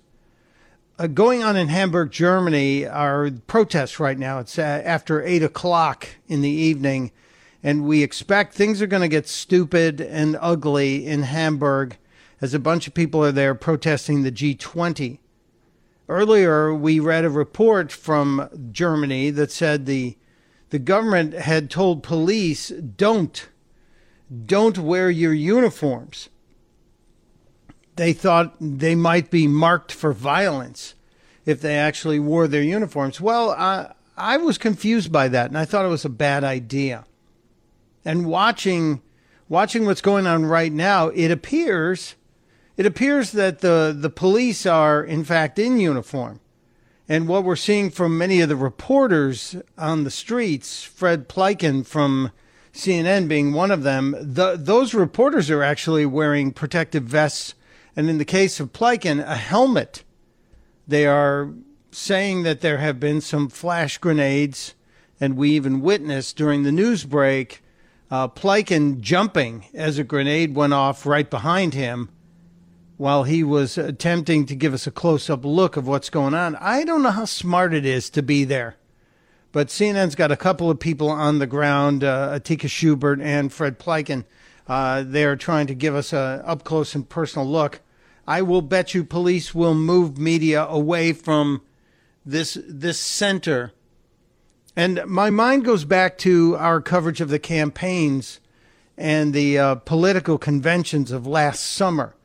Uh, 1.00 1.06
going 1.06 1.44
on 1.44 1.56
in 1.56 1.68
Hamburg, 1.68 2.10
Germany, 2.10 2.84
are 2.84 3.30
protests 3.46 4.00
right 4.00 4.18
now. 4.18 4.40
It's 4.40 4.58
uh, 4.58 4.82
after 4.84 5.22
eight 5.22 5.44
o'clock 5.44 6.08
in 6.26 6.40
the 6.40 6.50
evening, 6.50 7.12
and 7.62 7.84
we 7.84 8.02
expect 8.02 8.52
things 8.52 8.82
are 8.82 8.88
going 8.88 9.02
to 9.02 9.08
get 9.08 9.28
stupid 9.28 10.00
and 10.00 10.36
ugly 10.40 11.06
in 11.06 11.22
Hamburg 11.22 11.98
as 12.40 12.52
a 12.52 12.58
bunch 12.58 12.88
of 12.88 12.94
people 12.94 13.24
are 13.24 13.30
there 13.30 13.54
protesting 13.54 14.24
the 14.24 14.32
G20. 14.32 15.20
Earlier, 16.08 16.74
we 16.74 16.98
read 16.98 17.24
a 17.24 17.30
report 17.30 17.92
from 17.92 18.48
Germany 18.72 19.30
that 19.30 19.52
said 19.52 19.86
the 19.86 20.16
the 20.70 20.80
government 20.80 21.32
had 21.32 21.70
told 21.70 22.02
police 22.02 22.70
don't 22.70 23.48
don't 24.46 24.78
wear 24.78 25.10
your 25.10 25.32
uniforms. 25.32 26.28
They 27.98 28.12
thought 28.12 28.54
they 28.60 28.94
might 28.94 29.30
be 29.30 29.46
marked 29.46 29.92
for 29.92 30.12
violence 30.12 30.94
if 31.44 31.60
they 31.60 31.76
actually 31.76 32.18
wore 32.18 32.46
their 32.46 32.62
uniforms. 32.62 33.20
Well, 33.20 33.50
I, 33.50 33.92
I 34.16 34.36
was 34.36 34.56
confused 34.56 35.10
by 35.10 35.28
that, 35.28 35.48
and 35.48 35.58
I 35.58 35.64
thought 35.64 35.84
it 35.84 35.88
was 35.88 36.04
a 36.04 36.10
bad 36.10 36.44
idea. 36.44 37.04
And 38.04 38.26
watching 38.26 39.02
watching 39.48 39.84
what's 39.86 40.00
going 40.00 40.26
on 40.26 40.46
right 40.46 40.72
now, 40.72 41.08
it 41.08 41.30
appears 41.30 42.14
it 42.76 42.86
appears 42.86 43.32
that 43.32 43.58
the, 43.58 43.94
the 43.98 44.10
police 44.10 44.64
are, 44.64 45.02
in 45.02 45.24
fact, 45.24 45.58
in 45.58 45.80
uniform. 45.80 46.38
And 47.08 47.26
what 47.26 47.42
we're 47.42 47.56
seeing 47.56 47.90
from 47.90 48.16
many 48.16 48.40
of 48.40 48.48
the 48.48 48.54
reporters 48.54 49.56
on 49.76 50.04
the 50.04 50.12
streets, 50.12 50.84
Fred 50.84 51.28
Pleitgen 51.28 51.84
from 51.84 52.30
CNN 52.72 53.26
being 53.26 53.52
one 53.52 53.72
of 53.72 53.82
them, 53.82 54.14
the, 54.20 54.56
those 54.56 54.94
reporters 54.94 55.50
are 55.50 55.64
actually 55.64 56.06
wearing 56.06 56.52
protective 56.52 57.02
vests. 57.02 57.54
And 57.98 58.08
in 58.08 58.18
the 58.18 58.24
case 58.24 58.60
of 58.60 58.72
Pleitgen, 58.72 59.18
a 59.18 59.34
helmet. 59.34 60.04
They 60.86 61.04
are 61.04 61.52
saying 61.90 62.44
that 62.44 62.60
there 62.60 62.78
have 62.78 63.00
been 63.00 63.20
some 63.20 63.48
flash 63.48 63.98
grenades, 63.98 64.74
and 65.20 65.36
we 65.36 65.50
even 65.50 65.80
witnessed 65.80 66.36
during 66.36 66.62
the 66.62 66.70
news 66.70 67.02
break 67.02 67.60
uh, 68.08 68.28
Pleitgen 68.28 69.00
jumping 69.00 69.64
as 69.74 69.98
a 69.98 70.04
grenade 70.04 70.54
went 70.54 70.74
off 70.74 71.06
right 71.06 71.28
behind 71.28 71.74
him 71.74 72.08
while 72.98 73.24
he 73.24 73.42
was 73.42 73.76
attempting 73.76 74.46
to 74.46 74.54
give 74.54 74.74
us 74.74 74.86
a 74.86 74.92
close 74.92 75.28
up 75.28 75.44
look 75.44 75.76
of 75.76 75.88
what's 75.88 76.08
going 76.08 76.34
on. 76.34 76.54
I 76.54 76.84
don't 76.84 77.02
know 77.02 77.10
how 77.10 77.24
smart 77.24 77.74
it 77.74 77.84
is 77.84 78.10
to 78.10 78.22
be 78.22 78.44
there. 78.44 78.76
But 79.50 79.70
CNN's 79.70 80.14
got 80.14 80.30
a 80.30 80.36
couple 80.36 80.70
of 80.70 80.78
people 80.78 81.08
on 81.08 81.40
the 81.40 81.48
ground, 81.48 82.04
uh, 82.04 82.38
Atika 82.38 82.70
Schubert 82.70 83.20
and 83.20 83.52
Fred 83.52 83.80
Pleitgen. 83.80 84.24
Uh, 84.68 85.02
they're 85.04 85.34
trying 85.34 85.66
to 85.66 85.74
give 85.74 85.96
us 85.96 86.12
a 86.12 86.44
up 86.46 86.62
close 86.62 86.94
and 86.94 87.08
personal 87.08 87.44
look. 87.44 87.80
I 88.28 88.42
will 88.42 88.60
bet 88.60 88.92
you 88.92 89.04
police 89.04 89.54
will 89.54 89.74
move 89.74 90.18
media 90.18 90.66
away 90.66 91.14
from 91.14 91.62
this 92.26 92.58
this 92.68 93.00
center. 93.00 93.72
And 94.76 95.02
my 95.06 95.30
mind 95.30 95.64
goes 95.64 95.86
back 95.86 96.18
to 96.18 96.54
our 96.56 96.82
coverage 96.82 97.22
of 97.22 97.30
the 97.30 97.38
campaigns 97.38 98.40
and 98.98 99.32
the 99.32 99.58
uh, 99.58 99.74
political 99.76 100.36
conventions 100.36 101.10
of 101.10 101.26
last 101.26 101.60
summer 101.64 102.16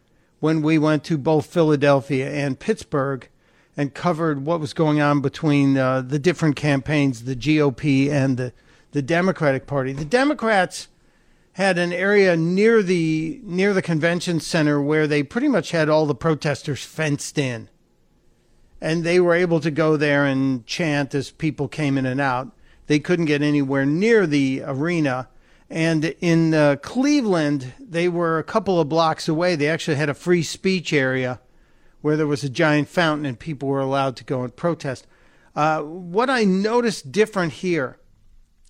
when 0.41 0.61
we 0.61 0.77
went 0.77 1.05
to 1.05 1.17
both 1.17 1.45
Philadelphia 1.45 2.29
and 2.29 2.59
Pittsburgh 2.59 3.29
and 3.77 3.93
covered 3.93 4.45
what 4.45 4.59
was 4.59 4.73
going 4.73 4.99
on 4.99 5.21
between 5.21 5.77
uh, 5.77 6.01
the 6.01 6.19
different 6.19 6.57
campaigns, 6.57 7.23
the 7.23 7.35
GOP 7.35 8.11
and 8.11 8.35
the, 8.35 8.51
the 8.91 9.01
Democratic 9.01 9.67
Party. 9.67 9.93
The 9.93 10.03
Democrats 10.03 10.89
had 11.53 11.77
an 11.77 11.93
area 11.93 12.35
near 12.35 12.81
the 12.81 13.39
near 13.43 13.73
the 13.73 13.81
convention 13.81 14.39
center 14.39 14.81
where 14.81 15.07
they 15.07 15.23
pretty 15.23 15.47
much 15.47 15.71
had 15.71 15.89
all 15.89 16.05
the 16.05 16.15
protesters 16.15 16.83
fenced 16.83 17.37
in. 17.37 17.69
And 18.81 19.03
they 19.03 19.19
were 19.19 19.33
able 19.33 19.59
to 19.61 19.71
go 19.71 19.95
there 19.95 20.25
and 20.25 20.65
chant 20.65 21.15
as 21.15 21.31
people 21.31 21.67
came 21.67 21.97
in 21.97 22.05
and 22.05 22.19
out. 22.19 22.51
They 22.87 22.99
couldn't 22.99 23.25
get 23.25 23.41
anywhere 23.41 23.85
near 23.85 24.27
the 24.27 24.61
arena 24.65 25.29
and 25.73 26.05
in 26.21 26.53
uh, 26.53 26.75
Cleveland, 26.83 27.73
they 27.79 28.07
were 28.07 28.37
a 28.37 28.43
couple 28.43 28.79
of 28.79 28.89
blocks 28.89 29.27
away. 29.27 29.55
They 29.55 29.67
actually 29.67 29.97
had 29.97 30.07
a 30.07 30.13
free 30.13 30.43
speech 30.43 30.93
area 30.93 31.39
where 32.01 32.15
there 32.15 32.27
was 32.27 32.43
a 32.43 32.49
giant 32.49 32.89
fountain 32.89 33.25
and 33.25 33.39
people 33.39 33.69
were 33.69 33.79
allowed 33.79 34.15
to 34.17 34.23
go 34.23 34.43
and 34.43 34.55
protest. 34.55 35.07
Uh, 35.55 35.81
what 35.81 36.29
I 36.29 36.43
noticed 36.43 37.11
different 37.11 37.53
here 37.53 37.97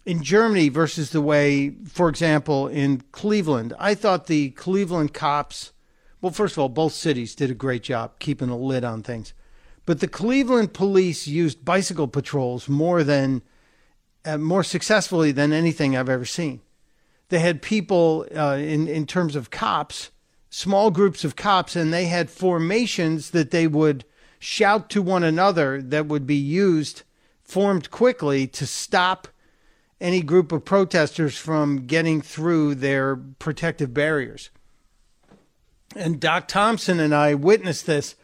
in 0.05 0.23
Germany 0.23 0.69
versus 0.69 1.11
the 1.11 1.21
way, 1.21 1.75
for 1.87 2.09
example, 2.09 2.67
in 2.67 3.03
Cleveland, 3.11 3.73
I 3.79 3.95
thought 3.95 4.27
the 4.27 4.51
Cleveland 4.51 5.13
cops, 5.13 5.71
well, 6.21 6.31
first 6.31 6.55
of 6.55 6.59
all, 6.59 6.69
both 6.69 6.93
cities 6.93 7.35
did 7.35 7.49
a 7.49 7.55
great 7.55 7.83
job 7.83 8.19
keeping 8.19 8.49
a 8.49 8.57
lid 8.57 8.83
on 8.83 9.03
things. 9.03 9.33
But 9.85 9.99
the 9.99 10.07
Cleveland 10.07 10.73
police 10.73 11.27
used 11.27 11.65
bicycle 11.65 12.07
patrols 12.07 12.69
more 12.69 13.03
than, 13.03 13.41
uh, 14.25 14.37
more 14.37 14.63
successfully 14.63 15.31
than 15.31 15.51
anything 15.51 15.95
I've 15.95 16.09
ever 16.09 16.25
seen 16.25 16.61
they 17.33 17.39
had 17.39 17.63
people 17.63 18.27
uh, 18.35 18.57
in 18.59 18.87
in 18.87 19.07
terms 19.07 19.35
of 19.35 19.49
cops, 19.49 20.11
small 20.51 20.91
groups 20.91 21.23
of 21.23 21.35
cops, 21.35 21.75
and 21.75 21.91
they 21.91 22.05
had 22.05 22.29
formations 22.29 23.31
that 23.31 23.49
they 23.49 23.65
would 23.65 24.05
shout 24.37 24.87
to 24.91 25.01
one 25.01 25.23
another 25.23 25.81
that 25.81 26.05
would 26.05 26.27
be 26.27 26.35
used 26.35 27.01
formed 27.41 27.89
quickly 27.89 28.45
to 28.45 28.67
stop 28.67 29.27
any 30.01 30.21
group 30.21 30.51
of 30.51 30.65
protesters 30.65 31.37
from 31.37 31.85
getting 31.85 32.21
through 32.21 32.75
their 32.75 33.15
protective 33.15 33.93
barriers. 33.93 34.49
And 35.95 36.19
Doc 36.19 36.47
Thompson 36.47 36.99
and 36.99 37.13
I 37.13 37.33
witnessed 37.35 37.85
this 37.85 38.15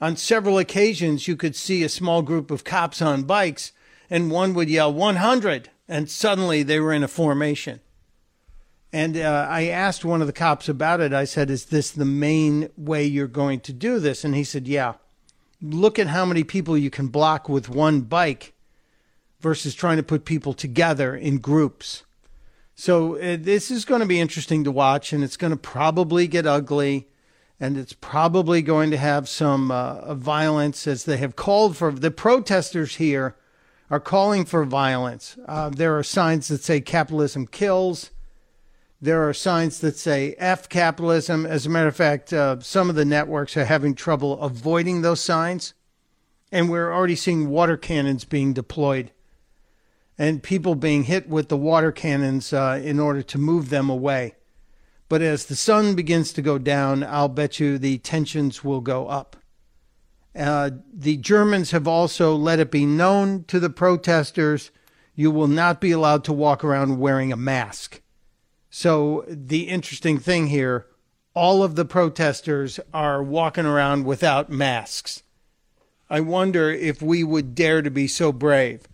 on 0.00 0.16
several 0.16 0.58
occasions. 0.58 1.28
You 1.28 1.36
could 1.36 1.54
see 1.54 1.82
a 1.82 1.88
small 1.88 2.22
group 2.22 2.50
of 2.50 2.64
cops 2.64 3.00
on 3.00 3.22
bikes, 3.22 3.72
and 4.10 4.30
one 4.30 4.54
would 4.54 4.68
yell 4.68 4.92
100, 4.92 5.70
and 5.88 6.10
suddenly 6.10 6.62
they 6.62 6.80
were 6.80 6.92
in 6.92 7.04
a 7.04 7.08
formation. 7.08 7.80
And 8.92 9.16
uh, 9.16 9.46
I 9.48 9.68
asked 9.68 10.04
one 10.04 10.20
of 10.20 10.26
the 10.26 10.34
cops 10.34 10.68
about 10.68 11.00
it. 11.00 11.14
I 11.14 11.24
said, 11.24 11.48
Is 11.48 11.66
this 11.66 11.90
the 11.90 12.04
main 12.04 12.68
way 12.76 13.04
you're 13.04 13.26
going 13.26 13.60
to 13.60 13.72
do 13.72 13.98
this? 13.98 14.22
And 14.22 14.34
he 14.34 14.44
said, 14.44 14.68
Yeah. 14.68 14.94
Look 15.62 15.98
at 15.98 16.08
how 16.08 16.26
many 16.26 16.44
people 16.44 16.76
you 16.76 16.90
can 16.90 17.06
block 17.06 17.48
with 17.48 17.68
one 17.68 18.02
bike 18.02 18.52
versus 19.42 19.74
trying 19.74 19.96
to 19.96 20.02
put 20.02 20.24
people 20.24 20.54
together 20.54 21.14
in 21.14 21.38
groups. 21.38 22.04
So 22.74 23.16
uh, 23.16 23.36
this 23.38 23.70
is 23.70 23.84
going 23.84 24.00
to 24.00 24.06
be 24.06 24.20
interesting 24.20 24.64
to 24.64 24.70
watch, 24.70 25.12
and 25.12 25.22
it's 25.22 25.36
going 25.36 25.50
to 25.50 25.56
probably 25.56 26.26
get 26.26 26.46
ugly, 26.46 27.08
and 27.60 27.76
it's 27.76 27.92
probably 27.92 28.62
going 28.62 28.90
to 28.92 28.96
have 28.96 29.28
some 29.28 29.70
uh, 29.70 30.14
violence 30.14 30.86
as 30.86 31.04
they 31.04 31.18
have 31.18 31.36
called 31.36 31.76
for. 31.76 31.92
The 31.92 32.10
protesters 32.10 32.96
here 32.96 33.36
are 33.90 34.00
calling 34.00 34.44
for 34.44 34.64
violence. 34.64 35.36
Uh, 35.46 35.68
there 35.68 35.98
are 35.98 36.02
signs 36.02 36.48
that 36.48 36.62
say 36.62 36.80
capitalism 36.80 37.46
kills. 37.46 38.10
There 39.00 39.28
are 39.28 39.34
signs 39.34 39.80
that 39.80 39.96
say 39.96 40.34
F 40.38 40.68
capitalism. 40.68 41.44
As 41.44 41.66
a 41.66 41.68
matter 41.68 41.88
of 41.88 41.96
fact, 41.96 42.32
uh, 42.32 42.60
some 42.60 42.88
of 42.88 42.96
the 42.96 43.04
networks 43.04 43.56
are 43.56 43.64
having 43.64 43.94
trouble 43.94 44.40
avoiding 44.40 45.02
those 45.02 45.20
signs. 45.20 45.74
And 46.50 46.70
we're 46.70 46.92
already 46.92 47.16
seeing 47.16 47.48
water 47.48 47.76
cannons 47.76 48.24
being 48.24 48.52
deployed 48.52 49.10
and 50.22 50.40
people 50.40 50.76
being 50.76 51.02
hit 51.02 51.28
with 51.28 51.48
the 51.48 51.56
water 51.56 51.90
cannons 51.90 52.52
uh, 52.52 52.80
in 52.80 53.00
order 53.00 53.22
to 53.24 53.38
move 53.38 53.70
them 53.70 53.90
away. 53.90 54.36
But 55.08 55.20
as 55.20 55.46
the 55.46 55.56
sun 55.56 55.96
begins 55.96 56.32
to 56.34 56.40
go 56.40 56.58
down, 56.58 57.02
I'll 57.02 57.26
bet 57.26 57.58
you 57.58 57.76
the 57.76 57.98
tensions 57.98 58.62
will 58.62 58.80
go 58.80 59.08
up. 59.08 59.36
Uh, 60.32 60.70
the 60.94 61.16
Germans 61.16 61.72
have 61.72 61.88
also 61.88 62.36
let 62.36 62.60
it 62.60 62.70
be 62.70 62.86
known 62.86 63.42
to 63.48 63.58
the 63.58 63.68
protesters 63.68 64.70
you 65.16 65.32
will 65.32 65.48
not 65.48 65.80
be 65.80 65.90
allowed 65.90 66.22
to 66.22 66.32
walk 66.32 66.62
around 66.62 67.00
wearing 67.00 67.32
a 67.32 67.36
mask. 67.36 68.00
So 68.70 69.24
the 69.26 69.62
interesting 69.62 70.18
thing 70.18 70.46
here, 70.46 70.86
all 71.34 71.64
of 71.64 71.74
the 71.74 71.84
protesters 71.84 72.78
are 72.94 73.24
walking 73.24 73.66
around 73.66 74.04
without 74.04 74.50
masks. 74.50 75.24
I 76.08 76.20
wonder 76.20 76.70
if 76.70 77.02
we 77.02 77.24
would 77.24 77.56
dare 77.56 77.82
to 77.82 77.90
be 77.90 78.06
so 78.06 78.30
brave. 78.30 78.86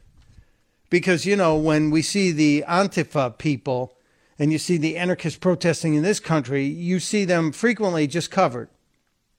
Because, 0.91 1.27
you 1.27 1.37
know, 1.37 1.57
when 1.57 1.91
we 1.91 2.03
see 2.03 2.33
the 2.33 2.65
Antifa 2.67 3.37
people 3.37 3.97
and 4.39 4.53
you 4.53 4.59
see 4.59 4.77
the 4.77 4.97
anarchists 4.97 5.39
protesting 5.39 5.95
in 5.95 6.03
this 6.03 6.21
country, 6.21 6.65
you 6.65 7.01
see 7.01 7.25
them 7.25 7.53
frequently 7.53 8.07
just 8.07 8.31
covered 8.31 8.69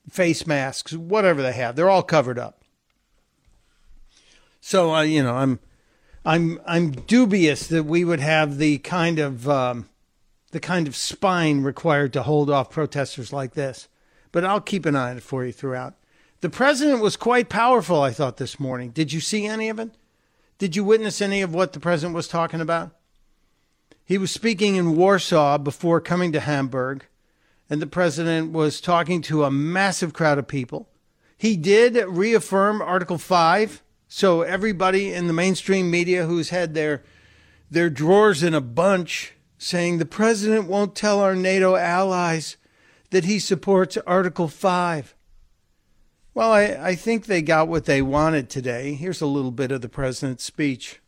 face 0.09 0.47
masks, 0.47 0.93
whatever 0.93 1.41
they 1.41 1.53
have. 1.53 1.75
They're 1.75 1.89
all 1.89 2.03
covered 2.03 2.39
up. 2.39 2.63
So, 4.61 4.93
uh, 4.93 5.01
you 5.01 5.23
know, 5.23 5.35
I'm, 5.35 5.59
I'm, 6.25 6.59
I'm 6.65 6.91
dubious 6.91 7.67
that 7.67 7.83
we 7.83 8.03
would 8.03 8.19
have 8.19 8.57
the 8.57 8.79
kind 8.79 9.19
of 9.19 9.47
um, 9.47 9.89
the 10.51 10.59
kind 10.59 10.87
of 10.87 10.95
spine 10.95 11.61
required 11.61 12.13
to 12.13 12.23
hold 12.23 12.49
off 12.49 12.71
protesters 12.71 13.31
like 13.31 13.53
this. 13.53 13.87
But 14.31 14.45
I'll 14.45 14.61
keep 14.61 14.85
an 14.85 14.95
eye 14.95 15.11
on 15.11 15.17
it 15.17 15.23
for 15.23 15.45
you 15.45 15.51
throughout. 15.51 15.95
The 16.41 16.49
president 16.49 17.01
was 17.01 17.17
quite 17.17 17.49
powerful, 17.49 18.01
I 18.01 18.11
thought, 18.11 18.37
this 18.37 18.59
morning. 18.59 18.91
Did 18.91 19.11
you 19.11 19.19
see 19.19 19.45
any 19.45 19.69
of 19.69 19.79
it? 19.79 19.91
Did 20.59 20.75
you 20.75 20.83
witness 20.83 21.21
any 21.21 21.41
of 21.41 21.53
what 21.53 21.71
the 21.71 21.79
president 21.79 22.13
was 22.13 22.27
talking 22.27 22.59
about? 22.59 22.91
He 24.03 24.17
was 24.17 24.29
speaking 24.29 24.75
in 24.75 24.97
Warsaw 24.97 25.57
before 25.57 26.01
coming 26.01 26.33
to 26.33 26.41
Hamburg, 26.41 27.05
and 27.69 27.81
the 27.81 27.87
president 27.87 28.51
was 28.51 28.81
talking 28.81 29.21
to 29.21 29.45
a 29.45 29.51
massive 29.51 30.11
crowd 30.11 30.37
of 30.37 30.49
people. 30.49 30.89
He 31.37 31.55
did 31.55 31.95
reaffirm 31.95 32.81
Article 32.81 33.17
5, 33.17 33.81
so 34.09 34.41
everybody 34.41 35.13
in 35.13 35.27
the 35.27 35.33
mainstream 35.33 35.89
media 35.89 36.25
who's 36.25 36.49
had 36.49 36.73
their 36.73 37.03
their 37.71 37.89
drawers 37.89 38.43
in 38.43 38.53
a 38.53 38.61
bunch 38.61 39.33
saying 39.57 39.97
the 39.97 40.05
president 40.05 40.67
won't 40.67 40.95
tell 40.95 41.21
our 41.21 41.35
NATO 41.35 41.75
allies 41.75 42.57
that 43.11 43.25
he 43.25 43.39
supports 43.39 43.95
Article 44.05 44.47
5. 44.47 45.15
Well, 46.33 46.51
I, 46.51 46.63
I 46.79 46.95
think 46.95 47.25
they 47.25 47.41
got 47.41 47.67
what 47.67 47.85
they 47.85 48.01
wanted 48.01 48.49
today. 48.49 48.93
Here's 48.93 49.21
a 49.21 49.25
little 49.25 49.51
bit 49.51 49.71
of 49.71 49.81
the 49.81 49.89
president's 49.89 50.43
speech. 50.43 50.99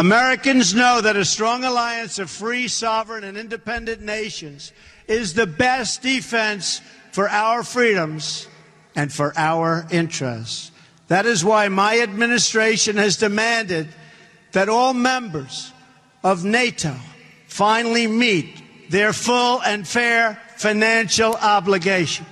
Americans 0.00 0.74
know 0.74 1.00
that 1.00 1.16
a 1.16 1.24
strong 1.24 1.64
alliance 1.64 2.18
of 2.18 2.30
free, 2.30 2.66
sovereign, 2.66 3.24
and 3.24 3.36
independent 3.36 4.00
nations 4.00 4.72
is 5.06 5.34
the 5.34 5.46
best 5.46 6.02
defense 6.02 6.80
for 7.12 7.28
our 7.28 7.62
freedoms 7.62 8.48
and 8.96 9.12
for 9.12 9.32
our 9.36 9.86
interests. 9.90 10.72
That 11.08 11.26
is 11.26 11.44
why 11.44 11.68
my 11.68 12.00
administration 12.00 12.96
has 12.96 13.16
demanded 13.16 13.88
that 14.52 14.68
all 14.68 14.94
members 14.94 15.72
of 16.24 16.44
NATO 16.44 16.96
finally 17.46 18.06
meet 18.06 18.62
their 18.90 19.12
full 19.12 19.62
and 19.62 19.86
fair 19.86 20.40
financial 20.56 21.34
obligation. 21.34 22.26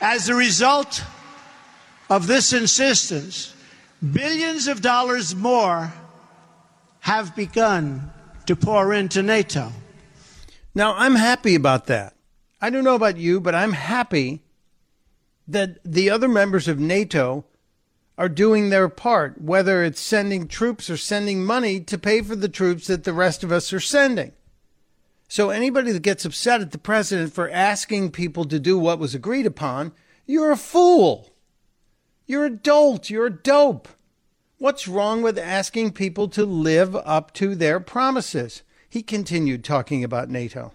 As 0.00 0.28
a 0.28 0.34
result 0.34 1.02
of 2.08 2.26
this 2.26 2.52
insistence, 2.52 3.54
billions 4.12 4.68
of 4.68 4.80
dollars 4.80 5.34
more 5.34 5.92
have 7.00 7.34
begun 7.34 8.10
to 8.46 8.54
pour 8.54 8.94
into 8.94 9.22
NATO. 9.22 9.72
Now, 10.74 10.94
I'm 10.94 11.16
happy 11.16 11.54
about 11.56 11.86
that. 11.86 12.14
I 12.60 12.70
don't 12.70 12.84
know 12.84 12.94
about 12.94 13.16
you, 13.16 13.40
but 13.40 13.54
I'm 13.54 13.72
happy 13.72 14.42
that 15.48 15.78
the 15.84 16.10
other 16.10 16.28
members 16.28 16.68
of 16.68 16.78
NATO 16.78 17.44
are 18.16 18.28
doing 18.28 18.70
their 18.70 18.88
part, 18.88 19.40
whether 19.40 19.82
it's 19.82 20.00
sending 20.00 20.46
troops 20.46 20.90
or 20.90 20.96
sending 20.96 21.44
money 21.44 21.80
to 21.80 21.98
pay 21.98 22.20
for 22.20 22.36
the 22.36 22.48
troops 22.48 22.86
that 22.86 23.04
the 23.04 23.12
rest 23.12 23.42
of 23.42 23.50
us 23.50 23.72
are 23.72 23.80
sending. 23.80 24.32
So 25.28 25.50
anybody 25.50 25.92
that 25.92 26.02
gets 26.02 26.24
upset 26.24 26.62
at 26.62 26.70
the 26.70 26.78
president 26.78 27.34
for 27.34 27.50
asking 27.50 28.12
people 28.12 28.46
to 28.46 28.58
do 28.58 28.78
what 28.78 28.98
was 28.98 29.14
agreed 29.14 29.44
upon, 29.44 29.92
you're 30.26 30.50
a 30.50 30.56
fool. 30.56 31.32
You're 32.26 32.46
a 32.46 32.50
dolt. 32.50 33.10
You're 33.10 33.26
a 33.26 33.30
dope. 33.30 33.88
What's 34.56 34.88
wrong 34.88 35.22
with 35.22 35.38
asking 35.38 35.92
people 35.92 36.28
to 36.28 36.44
live 36.44 36.96
up 36.96 37.32
to 37.34 37.54
their 37.54 37.78
promises? 37.78 38.62
He 38.88 39.02
continued 39.02 39.64
talking 39.64 40.02
about 40.02 40.30
NATO. 40.30 40.72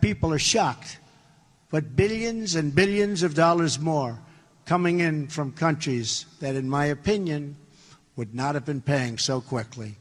People 0.00 0.32
are 0.32 0.38
shocked, 0.38 0.98
but 1.70 1.96
billions 1.96 2.56
and 2.56 2.74
billions 2.74 3.22
of 3.22 3.34
dollars 3.34 3.78
more 3.78 4.18
coming 4.66 5.00
in 5.00 5.28
from 5.28 5.52
countries 5.52 6.26
that, 6.40 6.56
in 6.56 6.68
my 6.68 6.86
opinion, 6.86 7.56
would 8.16 8.34
not 8.34 8.54
have 8.54 8.64
been 8.64 8.80
paying 8.80 9.18
so 9.18 9.40
quickly. 9.40 9.96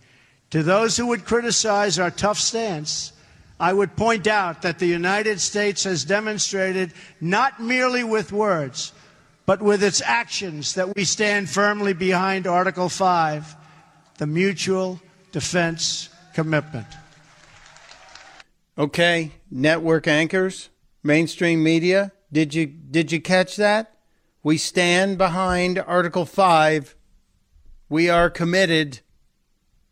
To 0.50 0.64
those 0.64 0.98
who 0.98 1.08
would 1.08 1.26
criticize 1.26 2.00
our 2.00 2.12
tough 2.12 2.40
stance, 2.40 3.14
I 3.64 3.72
would 3.72 3.96
point 3.96 4.28
out 4.28 4.64
that 4.64 4.80
the 4.80 4.88
United 4.88 5.40
States 5.40 5.86
has 5.86 6.04
demonstrated, 6.04 6.92
not 7.22 7.62
merely 7.62 8.04
with 8.04 8.34
words, 8.34 8.92
but 9.46 9.62
with 9.62 9.82
its 9.82 10.02
actions, 10.02 10.74
that 10.74 10.94
we 10.94 11.06
stand 11.06 11.50
firmly 11.50 11.94
behind 11.94 12.46
Article 12.46 12.90
5, 12.90 13.56
the 14.18 14.28
mutual 14.28 15.00
defense 15.32 16.10
commitment. 16.34 16.88
Okay, 18.78 19.32
network 19.50 20.08
anchors, 20.10 20.68
mainstream 21.02 21.64
media, 21.64 22.12
did 22.34 22.54
you 22.54 22.66
did 22.66 23.14
you 23.14 23.22
catch 23.22 23.56
that? 23.56 23.96
We 24.44 24.58
stand 24.58 25.18
behind 25.18 25.80
Article 25.80 26.26
5. 26.26 26.98
We 27.88 28.10
are 28.10 28.30
committed. 28.30 29.00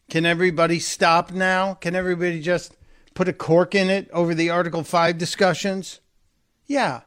Can 0.09 0.25
everybody 0.25 0.79
stop 0.79 1.31
now? 1.31 1.75
Can 1.75 1.95
everybody 1.95 2.41
just 2.41 2.75
put 3.21 3.27
a 3.27 3.33
cork 3.33 3.75
in 3.75 3.87
it 3.87 4.09
over 4.11 4.33
the 4.33 4.49
Article 4.49 4.83
5 4.83 5.15
discussions? 5.19 5.99
Yeah. 6.65 7.01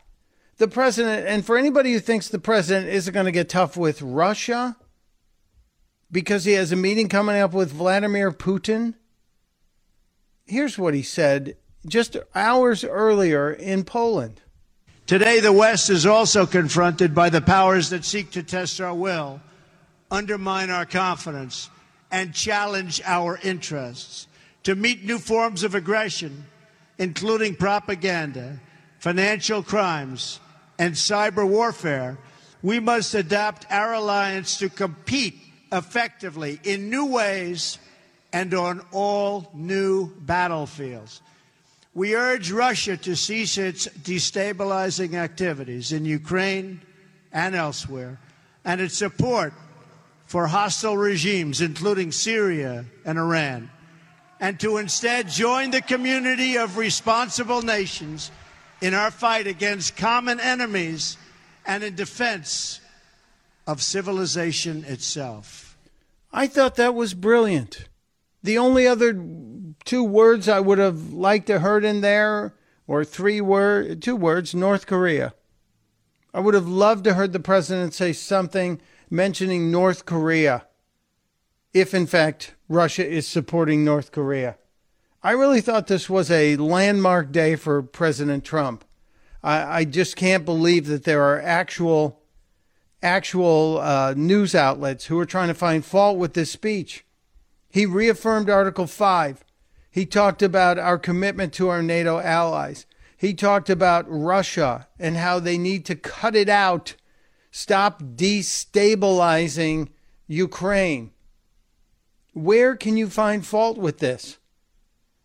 The 0.58 0.68
president, 0.68 1.26
and 1.26 1.44
for 1.44 1.58
anybody 1.58 1.92
who 1.92 1.98
thinks 1.98 2.28
the 2.28 2.38
president 2.38 2.86
isn't 2.88 3.12
going 3.12 3.26
to 3.26 3.32
get 3.32 3.48
tough 3.48 3.76
with 3.76 4.00
Russia 4.00 4.76
because 6.12 6.44
he 6.44 6.52
has 6.52 6.70
a 6.70 6.76
meeting 6.76 7.08
coming 7.08 7.40
up 7.40 7.52
with 7.52 7.72
Vladimir 7.72 8.30
Putin, 8.30 8.94
here's 10.46 10.78
what 10.78 10.94
he 10.94 11.02
said 11.02 11.56
just 11.84 12.16
hours 12.32 12.84
earlier 12.84 13.50
in 13.50 13.82
Poland. 13.82 14.40
Today, 15.08 15.40
the 15.40 15.52
West 15.52 15.90
is 15.90 16.06
also 16.06 16.46
confronted 16.46 17.12
by 17.12 17.28
the 17.28 17.40
powers 17.40 17.90
that 17.90 18.04
seek 18.04 18.30
to 18.30 18.44
test 18.44 18.80
our 18.80 18.94
will, 18.94 19.40
undermine 20.12 20.70
our 20.70 20.86
confidence, 20.86 21.70
and 22.12 22.32
challenge 22.32 23.02
our 23.04 23.36
interests 23.42 24.28
to 24.64 24.74
meet 24.74 25.04
new 25.04 25.18
forms 25.18 25.62
of 25.62 25.74
aggression, 25.74 26.46
including 26.98 27.54
propaganda, 27.54 28.58
financial 28.98 29.62
crimes, 29.62 30.40
and 30.78 30.94
cyber 30.94 31.46
warfare, 31.46 32.18
we 32.62 32.80
must 32.80 33.14
adapt 33.14 33.70
our 33.70 33.92
alliance 33.92 34.58
to 34.58 34.68
compete 34.68 35.38
effectively 35.70 36.58
in 36.64 36.88
new 36.90 37.06
ways 37.06 37.78
and 38.32 38.54
on 38.54 38.80
all 38.90 39.50
new 39.54 40.10
battlefields. 40.20 41.20
We 41.94 42.16
urge 42.16 42.50
Russia 42.50 42.96
to 42.96 43.14
cease 43.14 43.58
its 43.58 43.86
destabilizing 43.86 45.14
activities 45.14 45.92
in 45.92 46.04
Ukraine 46.04 46.80
and 47.32 47.54
elsewhere, 47.54 48.18
and 48.64 48.80
its 48.80 48.96
support 48.96 49.52
for 50.26 50.46
hostile 50.46 50.96
regimes, 50.96 51.60
including 51.60 52.10
Syria 52.10 52.86
and 53.04 53.18
Iran 53.18 53.70
and 54.44 54.60
to 54.60 54.76
instead 54.76 55.26
join 55.26 55.70
the 55.70 55.80
community 55.80 56.58
of 56.58 56.76
responsible 56.76 57.62
nations 57.62 58.30
in 58.82 58.92
our 58.92 59.10
fight 59.10 59.46
against 59.46 59.96
common 59.96 60.38
enemies 60.38 61.16
and 61.64 61.82
in 61.82 61.94
defense 61.94 62.78
of 63.66 63.80
civilization 63.80 64.84
itself. 64.84 65.78
I 66.30 66.46
thought 66.46 66.74
that 66.74 66.94
was 66.94 67.14
brilliant. 67.14 67.88
The 68.42 68.58
only 68.58 68.86
other 68.86 69.18
two 69.86 70.04
words 70.04 70.46
I 70.46 70.60
would 70.60 70.76
have 70.76 71.14
liked 71.14 71.46
to 71.46 71.60
heard 71.60 71.82
in 71.82 72.02
there, 72.02 72.52
or 72.86 73.02
three 73.02 73.40
word, 73.40 74.02
two 74.02 74.14
words, 74.14 74.54
North 74.54 74.86
Korea. 74.86 75.32
I 76.34 76.40
would 76.40 76.52
have 76.52 76.68
loved 76.68 77.04
to 77.04 77.14
heard 77.14 77.32
the 77.32 77.40
president 77.40 77.94
say 77.94 78.12
something 78.12 78.78
mentioning 79.08 79.70
North 79.70 80.04
Korea 80.04 80.66
if 81.72 81.94
in 81.94 82.06
fact 82.06 82.53
Russia 82.68 83.06
is 83.06 83.26
supporting 83.26 83.84
North 83.84 84.12
Korea. 84.12 84.56
I 85.22 85.32
really 85.32 85.60
thought 85.60 85.86
this 85.86 86.10
was 86.10 86.30
a 86.30 86.56
landmark 86.56 87.32
day 87.32 87.56
for 87.56 87.82
President 87.82 88.44
Trump. 88.44 88.84
I, 89.42 89.80
I 89.80 89.84
just 89.84 90.16
can't 90.16 90.44
believe 90.44 90.86
that 90.86 91.04
there 91.04 91.22
are 91.22 91.40
actual 91.40 92.20
actual 93.02 93.78
uh, 93.80 94.14
news 94.16 94.54
outlets 94.54 95.06
who 95.06 95.18
are 95.18 95.26
trying 95.26 95.48
to 95.48 95.54
find 95.54 95.84
fault 95.84 96.16
with 96.16 96.32
this 96.32 96.50
speech. 96.50 97.04
He 97.70 97.84
reaffirmed 97.86 98.48
Article 98.48 98.86
5. 98.86 99.44
He 99.90 100.06
talked 100.06 100.42
about 100.42 100.78
our 100.78 100.98
commitment 100.98 101.52
to 101.54 101.68
our 101.68 101.82
NATO 101.82 102.18
allies. 102.18 102.86
He 103.16 103.34
talked 103.34 103.68
about 103.68 104.06
Russia 104.08 104.88
and 104.98 105.16
how 105.16 105.38
they 105.38 105.58
need 105.58 105.84
to 105.86 105.94
cut 105.94 106.34
it 106.34 106.48
out, 106.48 106.94
stop 107.50 108.02
destabilizing 108.02 109.88
Ukraine. 110.26 111.10
Where 112.34 112.74
can 112.74 112.96
you 112.96 113.08
find 113.08 113.46
fault 113.46 113.78
with 113.78 113.98
this? 113.98 114.38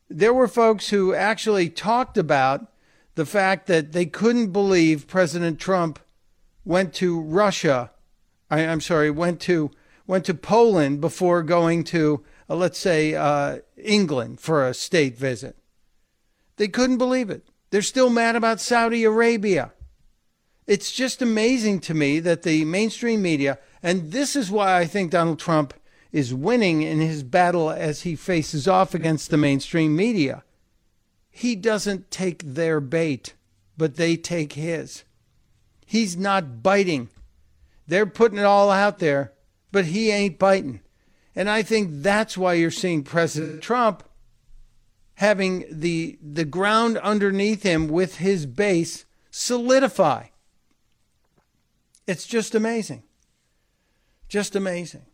There 0.09 0.33
were 0.33 0.47
folks 0.47 0.89
who 0.89 1.13
actually 1.13 1.69
talked 1.69 2.17
about 2.17 2.71
the 3.15 3.25
fact 3.25 3.67
that 3.67 3.91
they 3.91 4.05
couldn't 4.05 4.51
believe 4.51 5.07
President 5.07 5.59
Trump 5.59 5.99
went 6.63 6.93
to 6.95 7.19
Russia. 7.19 7.91
I, 8.49 8.61
am 8.61 8.79
sorry, 8.79 9.09
went 9.11 9.41
to 9.41 9.71
went 10.05 10.25
to 10.25 10.33
Poland 10.33 11.01
before 11.01 11.43
going 11.43 11.83
to, 11.83 12.23
uh, 12.49 12.55
let's 12.55 12.79
say, 12.79 13.13
uh, 13.13 13.59
England 13.77 14.39
for 14.39 14.65
a 14.65 14.73
state 14.73 15.17
visit. 15.17 15.55
They 16.57 16.67
couldn't 16.67 16.97
believe 16.97 17.29
it. 17.29 17.47
They're 17.69 17.83
still 17.83 18.09
mad 18.09 18.35
about 18.35 18.59
Saudi 18.59 19.03
Arabia. 19.03 19.71
It's 20.65 20.91
just 20.91 21.21
amazing 21.21 21.79
to 21.81 21.93
me 21.93 22.19
that 22.21 22.41
the 22.41 22.65
mainstream 22.65 23.21
media, 23.21 23.59
and 23.83 24.11
this 24.11 24.35
is 24.35 24.49
why 24.49 24.77
I 24.77 24.85
think 24.85 25.11
Donald 25.11 25.39
Trump 25.39 25.73
is 26.11 26.33
winning 26.33 26.81
in 26.81 26.99
his 26.99 27.23
battle 27.23 27.69
as 27.69 28.01
he 28.01 28.15
faces 28.15 28.67
off 28.67 28.93
against 28.93 29.29
the 29.29 29.37
mainstream 29.37 29.95
media. 29.95 30.43
He 31.29 31.55
doesn't 31.55 32.11
take 32.11 32.43
their 32.43 32.79
bait, 32.79 33.33
but 33.77 33.95
they 33.95 34.15
take 34.15 34.53
his. 34.53 35.03
He's 35.85 36.17
not 36.17 36.61
biting. 36.63 37.09
They're 37.87 38.05
putting 38.05 38.37
it 38.37 38.45
all 38.45 38.69
out 38.71 38.99
there, 38.99 39.33
but 39.71 39.85
he 39.85 40.11
ain't 40.11 40.39
biting. 40.39 40.81
And 41.35 41.49
I 41.49 41.61
think 41.61 41.89
that's 42.01 42.37
why 42.37 42.53
you're 42.55 42.71
seeing 42.71 43.03
President 43.03 43.61
Trump 43.61 44.03
having 45.15 45.65
the 45.69 46.17
the 46.21 46.45
ground 46.45 46.97
underneath 46.97 47.63
him 47.63 47.87
with 47.87 48.17
his 48.17 48.45
base 48.45 49.05
solidify. 49.31 50.27
It's 52.07 52.25
just 52.25 52.55
amazing. 52.55 53.03
Just 54.27 54.55
amazing. 54.55 55.05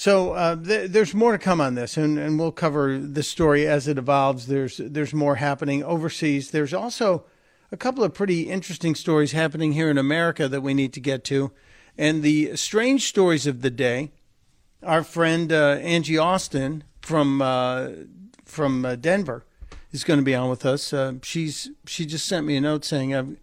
So 0.00 0.32
uh, 0.32 0.56
th- 0.56 0.92
there's 0.92 1.12
more 1.12 1.32
to 1.32 1.38
come 1.38 1.60
on 1.60 1.74
this, 1.74 1.98
and, 1.98 2.18
and 2.18 2.38
we'll 2.38 2.52
cover 2.52 2.96
the 2.96 3.22
story 3.22 3.66
as 3.66 3.86
it 3.86 3.98
evolves. 3.98 4.46
There's 4.46 4.78
there's 4.82 5.12
more 5.12 5.34
happening 5.34 5.84
overseas. 5.84 6.52
There's 6.52 6.72
also 6.72 7.26
a 7.70 7.76
couple 7.76 8.02
of 8.02 8.14
pretty 8.14 8.48
interesting 8.48 8.94
stories 8.94 9.32
happening 9.32 9.72
here 9.72 9.90
in 9.90 9.98
America 9.98 10.48
that 10.48 10.62
we 10.62 10.72
need 10.72 10.94
to 10.94 11.00
get 11.00 11.22
to, 11.24 11.52
and 11.98 12.22
the 12.22 12.56
strange 12.56 13.10
stories 13.10 13.46
of 13.46 13.60
the 13.60 13.68
day. 13.68 14.10
Our 14.82 15.04
friend 15.04 15.52
uh, 15.52 15.76
Angie 15.82 16.16
Austin 16.16 16.84
from 17.02 17.42
uh, 17.42 17.90
from 18.46 18.86
uh, 18.86 18.96
Denver 18.96 19.44
is 19.92 20.02
going 20.02 20.18
to 20.18 20.24
be 20.24 20.34
on 20.34 20.48
with 20.48 20.64
us. 20.64 20.94
Uh, 20.94 21.16
she's 21.22 21.68
she 21.86 22.06
just 22.06 22.24
sent 22.24 22.46
me 22.46 22.56
a 22.56 22.62
note 22.62 22.86
saying 22.86 23.36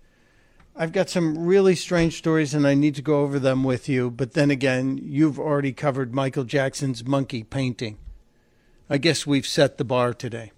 I've 0.80 0.92
got 0.92 1.10
some 1.10 1.38
really 1.40 1.74
strange 1.74 2.18
stories 2.18 2.54
and 2.54 2.68
I 2.68 2.76
need 2.76 2.94
to 2.96 3.02
go 3.02 3.22
over 3.22 3.40
them 3.40 3.64
with 3.64 3.90
you. 3.90 4.12
But 4.12 4.34
then 4.34 4.52
again, 4.52 5.00
you've 5.02 5.40
already 5.40 5.74
covered 5.74 6.14
Michael 6.14 6.44
Jackson's 6.44 7.04
monkey 7.04 7.44
painting. 7.44 7.98
I 8.88 9.00
guess 9.00 9.26
we've 9.26 9.48
set 9.48 9.78
the 9.78 9.84
bar 9.84 10.14
today, 10.14 10.52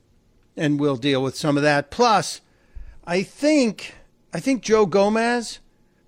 and 0.55 0.79
we'll 0.79 0.97
deal 0.97 1.23
with 1.23 1.35
some 1.35 1.57
of 1.57 1.63
that. 1.63 1.89
Plus, 1.89 2.41
I 3.07 3.23
think 3.23 3.95
I 4.33 4.39
think 4.39 4.61
Joe 4.61 4.85
Gomez 4.85 5.59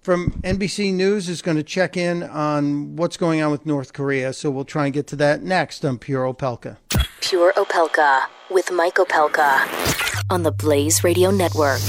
from 0.01 0.41
NBC 0.43 0.93
News 0.93 1.29
is 1.29 1.41
going 1.41 1.57
to 1.57 1.63
check 1.63 1.95
in 1.95 2.21
on 2.21 2.95
what's 2.95 3.17
going 3.17 3.41
on 3.41 3.49
with 3.49 3.65
North 3.65 3.93
Korea. 3.93 4.33
So 4.33 4.51
we'll 4.51 4.65
try 4.65 4.85
and 4.85 4.93
get 4.93 5.07
to 5.07 5.15
that 5.15 5.41
next 5.41 5.85
on 5.85 5.97
Pure 5.97 6.33
Opelka. 6.33 6.77
Pure 7.21 7.53
Opelka 7.53 8.25
with 8.51 8.71
Mike 8.71 8.95
Opelka 8.95 10.25
on 10.29 10.43
the 10.43 10.51
Blaze 10.51 11.03
Radio 11.03 11.31
Network. 11.31 11.79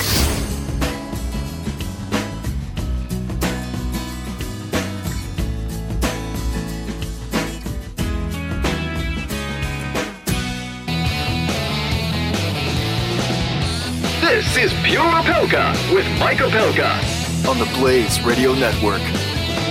This 14.53 14.71
is 14.71 14.83
Pure 14.85 15.01
Opelka 15.05 15.95
with 15.95 16.07
Mike 16.21 16.37
Opelka 16.37 17.49
on 17.49 17.59
the 17.59 17.65
Blaze 17.79 18.21
Radio 18.21 18.53
Network. 18.53 19.01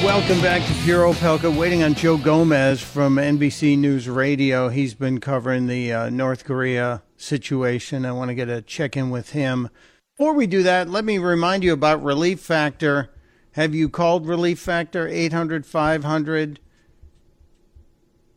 Welcome 0.03 0.41
back 0.41 0.67
to 0.67 0.73
Pure 0.81 1.13
Opelka. 1.13 1.55
Waiting 1.55 1.83
on 1.83 1.93
Joe 1.93 2.17
Gomez 2.17 2.81
from 2.81 3.17
NBC 3.17 3.77
News 3.77 4.09
Radio. 4.09 4.69
He's 4.69 4.95
been 4.95 5.19
covering 5.19 5.67
the 5.67 5.93
uh, 5.93 6.09
North 6.09 6.45
Korea 6.45 7.03
situation. 7.15 8.07
I 8.07 8.11
want 8.11 8.29
to 8.29 8.33
get 8.33 8.49
a 8.49 8.63
check 8.63 8.97
in 8.97 9.11
with 9.11 9.33
him. 9.33 9.69
Before 10.17 10.33
we 10.33 10.47
do 10.47 10.63
that, 10.63 10.89
let 10.89 11.05
me 11.05 11.19
remind 11.19 11.63
you 11.63 11.73
about 11.73 12.03
Relief 12.03 12.39
Factor. 12.39 13.11
Have 13.51 13.75
you 13.75 13.87
called 13.87 14.25
Relief 14.25 14.57
Factor 14.57 15.07
800 15.07 15.63
500? 15.63 16.59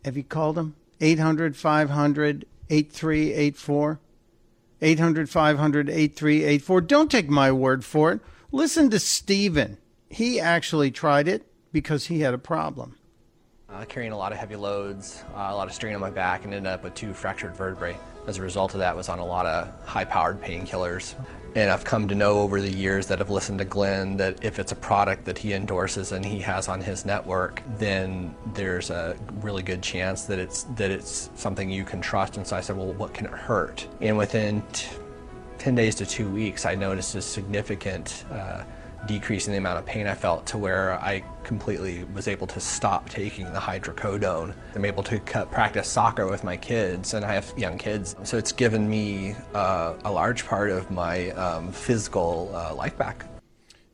Have 0.05 0.17
you 0.19 0.25
called 0.25 0.57
them? 0.57 0.77
800 1.01 1.57
500 1.57 2.45
8384? 2.69 4.01
800 4.83 5.29
500 5.31 5.89
8384. 5.89 6.81
Don't 6.83 7.11
take 7.11 7.29
my 7.29 7.51
word 7.53 7.85
for 7.85 8.13
it. 8.13 8.21
Listen 8.53 8.91
to 8.91 8.99
Steven. 8.99 9.79
He 10.09 10.39
actually 10.39 10.91
tried 10.91 11.29
it 11.29 11.47
because 11.73 12.07
he 12.07 12.21
had 12.21 12.35
a 12.35 12.39
problem. 12.39 12.97
Uh, 13.75 13.85
carrying 13.87 14.13
a 14.13 14.17
lot 14.17 14.31
of 14.31 14.39
heavy 14.39 14.55
loads, 14.55 15.25
uh, 15.35 15.49
a 15.51 15.55
lot 15.55 15.67
of 15.67 15.75
strain 15.75 15.97
on 15.97 16.01
my 16.01 16.11
back, 16.11 16.45
and 16.45 16.55
ended 16.55 16.73
up 16.73 16.85
with 16.85 16.95
two 16.95 17.13
fractured 17.13 17.57
vertebrae. 17.57 17.97
As 18.29 18.39
a 18.39 18.43
result 18.43 18.73
of 18.75 18.79
that, 18.79 18.95
was 18.95 19.09
on 19.09 19.19
a 19.19 19.27
lot 19.27 19.47
of 19.47 19.69
high-powered 19.85 20.41
painkillers. 20.41 21.17
And 21.57 21.69
I've 21.69 21.83
come 21.83 22.07
to 22.07 22.15
know 22.15 22.39
over 22.39 22.61
the 22.61 22.71
years 22.71 23.09
that 23.09 23.21
I've 23.21 23.31
listened 23.31 23.59
to 23.59 23.65
Glenn 23.65 24.17
that 24.19 24.45
if 24.45 24.61
it's 24.61 24.71
a 24.71 24.77
product 24.77 25.25
that 25.25 25.39
he 25.39 25.55
endorses 25.55 26.13
and 26.13 26.25
he 26.25 26.39
has 26.39 26.69
on 26.69 26.81
his 26.81 27.05
network, 27.05 27.63
then 27.77 28.33
there's 28.55 28.91
a 28.91 29.17
really 29.41 29.65
good 29.65 29.83
chance 29.83 30.23
that 30.27 30.39
it's 30.39 30.63
that 30.77 30.93
it's 30.93 31.31
something 31.35 31.69
you 31.69 31.83
can 31.83 32.01
trust. 32.01 32.37
And 32.37 32.47
so 32.47 32.55
I 32.55 32.61
said, 32.61 32.77
well, 32.77 32.93
what 32.93 33.13
can 33.13 33.27
it 33.27 33.33
hurt? 33.33 33.89
And 34.01 34.17
within 34.17 34.63
t- 34.73 34.87
10 35.59 35.75
days 35.75 35.97
to 35.97 36.07
two 36.07 36.31
weeks, 36.31 36.65
I 36.65 36.77
noticed 36.77 37.17
a 37.17 37.23
significant 37.23 38.25
uh, 38.31 38.63
decrease 39.07 39.49
in 39.49 39.53
the 39.53 39.59
amount 39.59 39.81
of 39.81 39.85
pain 39.87 40.07
I 40.07 40.15
felt 40.15 40.47
to 40.47 40.59
where 40.59 40.95
I 40.95 41.25
completely 41.45 42.05
was 42.15 42.29
able 42.29 42.47
to 42.49 42.61
stop 42.61 43.09
taking 43.09 43.53
the 43.53 43.59
hydrocodone. 43.59 44.55
I'm 44.75 44.85
able 44.85 45.03
to 45.05 45.19
cut, 45.21 45.51
practice 45.51 45.89
soccer 45.89 46.27
with 46.27 46.45
my 46.45 46.57
kids, 46.57 47.15
and 47.15 47.25
I 47.25 47.33
have 47.33 47.53
young 47.57 47.79
kids. 47.79 48.17
So 48.25 48.37
it's 48.37 48.53
given 48.53 48.89
me 48.89 49.35
uh, 49.55 49.95
a 50.05 50.11
large 50.11 50.47
part 50.47 50.71
of 50.71 50.91
my 50.91 51.31
um, 51.31 51.73
physical 51.73 52.51
uh, 52.55 52.75
life 52.75 52.97
back. 52.97 53.27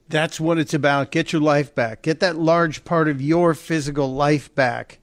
That's 0.08 0.40
what 0.40 0.58
it's 0.58 0.74
about. 0.74 1.12
Get 1.12 1.32
your 1.32 1.42
life 1.42 1.74
back. 1.74 2.02
Get 2.02 2.20
that 2.20 2.36
large 2.36 2.84
part 2.84 3.08
of 3.08 3.20
your 3.20 3.54
physical 3.54 4.12
life 4.12 4.52
back. 4.54 4.98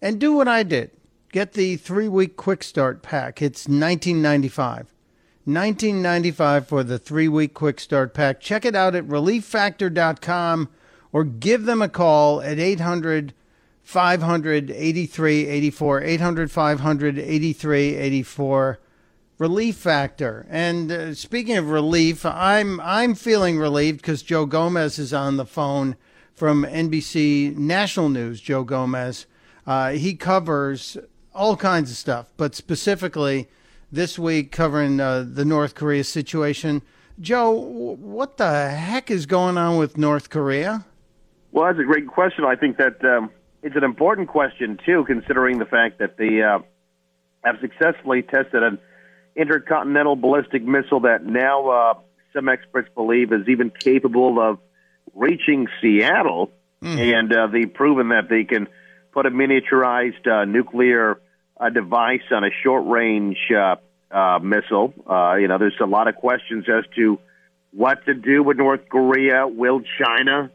And 0.00 0.18
do 0.18 0.32
what 0.32 0.48
I 0.48 0.64
did. 0.64 0.90
Get 1.30 1.52
the 1.52 1.76
three 1.76 2.08
week 2.08 2.36
quick 2.36 2.62
start 2.62 3.02
pack. 3.02 3.40
It's 3.40 3.68
1995. 3.68 4.92
1995 5.44 6.68
for 6.68 6.84
the 6.84 6.98
three 6.98 7.28
week 7.28 7.54
quick 7.54 7.80
start 7.80 8.14
pack. 8.14 8.40
Check 8.40 8.64
it 8.64 8.76
out 8.76 8.94
at 8.94 9.06
relieffactor.com 9.06 10.68
or 11.12 11.24
give 11.24 11.64
them 11.64 11.82
a 11.82 11.88
call 11.88 12.40
at 12.40 12.58
800 12.58 13.34
500 13.82 14.70
8384. 14.70 16.02
800 16.02 16.50
500 16.50 17.18
8384. 17.18 18.78
Relief 19.38 19.76
Factor. 19.76 20.46
And 20.48 20.92
uh, 20.92 21.14
speaking 21.14 21.56
of 21.56 21.70
relief, 21.70 22.24
I'm 22.24 22.80
I'm 22.80 23.14
feeling 23.14 23.58
relieved 23.58 24.00
because 24.00 24.22
Joe 24.22 24.46
Gomez 24.46 24.98
is 24.98 25.12
on 25.12 25.36
the 25.36 25.44
phone 25.44 25.96
from 26.32 26.64
NBC 26.64 27.56
National 27.56 28.08
News. 28.08 28.40
Joe 28.40 28.62
Gomez, 28.62 29.26
uh, 29.66 29.90
he 29.90 30.14
covers 30.14 30.96
all 31.34 31.56
kinds 31.56 31.90
of 31.90 31.96
stuff, 31.96 32.32
but 32.36 32.54
specifically 32.54 33.48
this 33.90 34.18
week 34.18 34.52
covering 34.52 35.00
uh, 35.00 35.24
the 35.28 35.44
North 35.44 35.74
Korea 35.74 36.04
situation. 36.04 36.82
Joe, 37.20 37.50
what 37.50 38.36
the 38.36 38.70
heck 38.70 39.10
is 39.10 39.26
going 39.26 39.58
on 39.58 39.76
with 39.76 39.98
North 39.98 40.30
Korea? 40.30 40.86
Well, 41.52 41.66
that's 41.66 41.78
a 41.78 41.84
great 41.84 42.08
question. 42.08 42.44
I 42.44 42.56
think 42.56 42.78
that 42.78 43.04
um, 43.04 43.30
it's 43.62 43.76
an 43.76 43.84
important 43.84 44.28
question 44.28 44.78
too, 44.84 45.04
considering 45.06 45.58
the 45.58 45.66
fact 45.66 45.98
that 45.98 46.16
they 46.16 46.42
uh, 46.42 46.60
have 47.44 47.56
successfully 47.60 48.22
tested 48.22 48.62
an 48.62 48.78
intercontinental 49.36 50.16
ballistic 50.16 50.64
missile 50.64 51.00
that 51.00 51.24
now 51.24 51.68
uh, 51.68 51.94
some 52.32 52.48
experts 52.48 52.88
believe 52.94 53.32
is 53.32 53.48
even 53.48 53.70
capable 53.70 54.40
of 54.40 54.58
reaching 55.14 55.68
Seattle, 55.80 56.50
mm. 56.82 56.98
and 56.98 57.32
uh, 57.32 57.46
they've 57.48 57.72
proven 57.72 58.08
that 58.08 58.28
they 58.28 58.44
can 58.44 58.66
put 59.12 59.26
a 59.26 59.30
miniaturized 59.30 60.26
uh, 60.26 60.44
nuclear 60.44 61.20
uh, 61.60 61.68
device 61.68 62.22
on 62.30 62.44
a 62.44 62.50
short 62.62 62.86
range 62.86 63.38
uh, 63.54 63.76
uh, 64.10 64.38
missile. 64.38 64.92
Uh, 65.08 65.34
you 65.34 65.48
know, 65.48 65.58
there's 65.58 65.78
a 65.82 65.86
lot 65.86 66.08
of 66.08 66.16
questions 66.16 66.64
as 66.68 66.84
to 66.96 67.18
what 67.72 68.04
to 68.06 68.14
do 68.14 68.42
with 68.42 68.56
North 68.56 68.88
Korea. 68.88 69.46
Will 69.46 69.82
China 70.02 70.50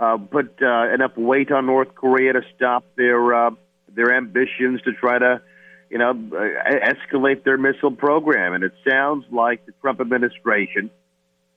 uh, 0.00 0.16
put 0.16 0.54
uh, 0.62 0.94
enough 0.94 1.12
weight 1.16 1.52
on 1.52 1.66
North 1.66 1.94
Korea 1.94 2.32
to 2.32 2.40
stop 2.56 2.84
their 2.96 3.34
uh, 3.34 3.50
their 3.94 4.16
ambitions 4.16 4.80
to 4.82 4.92
try 4.92 5.18
to, 5.18 5.42
you 5.90 5.98
know, 5.98 6.10
uh, 6.10 6.92
escalate 6.92 7.44
their 7.44 7.58
missile 7.58 7.90
program? 7.90 8.54
And 8.54 8.64
it 8.64 8.72
sounds 8.88 9.26
like 9.30 9.66
the 9.66 9.72
Trump 9.82 10.00
administration 10.00 10.90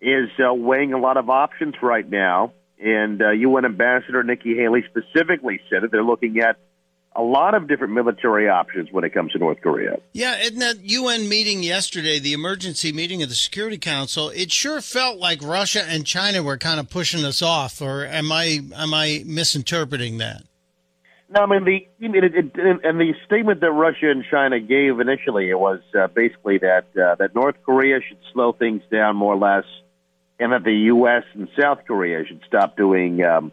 is 0.01 0.29
uh, 0.45 0.53
weighing 0.53 0.93
a 0.93 0.99
lot 0.99 1.15
of 1.15 1.29
options 1.29 1.75
right 1.81 2.07
now. 2.07 2.51
And 2.77 3.21
uh, 3.21 3.29
UN 3.31 3.63
Ambassador 3.63 4.23
Nikki 4.23 4.55
Haley 4.55 4.83
specifically 4.89 5.61
said 5.69 5.83
that 5.83 5.91
they're 5.91 6.03
looking 6.03 6.39
at 6.39 6.57
a 7.15 7.21
lot 7.21 7.53
of 7.53 7.67
different 7.67 7.93
military 7.93 8.49
options 8.49 8.91
when 8.91 9.03
it 9.03 9.13
comes 9.13 9.31
to 9.33 9.37
North 9.37 9.61
Korea. 9.61 9.97
Yeah, 10.13 10.47
in 10.47 10.59
that 10.59 10.79
UN 10.81 11.29
meeting 11.29 11.61
yesterday, 11.61 12.19
the 12.19 12.33
emergency 12.33 12.91
meeting 12.91 13.21
of 13.21 13.29
the 13.29 13.35
Security 13.35 13.77
Council, 13.77 14.29
it 14.29 14.51
sure 14.51 14.81
felt 14.81 15.19
like 15.19 15.41
Russia 15.43 15.83
and 15.87 16.05
China 16.05 16.41
were 16.41 16.57
kind 16.57 16.79
of 16.79 16.89
pushing 16.89 17.23
us 17.23 17.41
off. 17.41 17.81
Or 17.81 18.05
am 18.05 18.31
I 18.31 18.61
am 18.75 18.93
I 18.93 19.23
misinterpreting 19.25 20.17
that? 20.17 20.43
No, 21.29 21.41
I 21.41 21.45
mean 21.45 21.65
the 21.65 21.87
it, 21.99 22.35
it, 22.35 22.55
and 22.83 22.99
the 22.99 23.13
statement 23.25 23.61
that 23.61 23.71
Russia 23.71 24.09
and 24.09 24.23
China 24.29 24.59
gave 24.59 24.99
initially 24.99 25.49
it 25.49 25.59
was 25.59 25.79
uh, 25.97 26.07
basically 26.07 26.59
that 26.59 26.85
uh, 26.95 27.15
that 27.15 27.35
North 27.35 27.55
Korea 27.63 27.99
should 28.07 28.19
slow 28.33 28.53
things 28.53 28.81
down 28.91 29.15
more 29.15 29.33
or 29.33 29.37
less, 29.37 29.65
and 30.39 30.51
that 30.51 30.63
the 30.63 30.73
U.S. 30.73 31.23
and 31.33 31.47
South 31.59 31.79
Korea 31.87 32.25
should 32.25 32.41
stop 32.47 32.75
doing. 32.75 33.23
Um, 33.23 33.51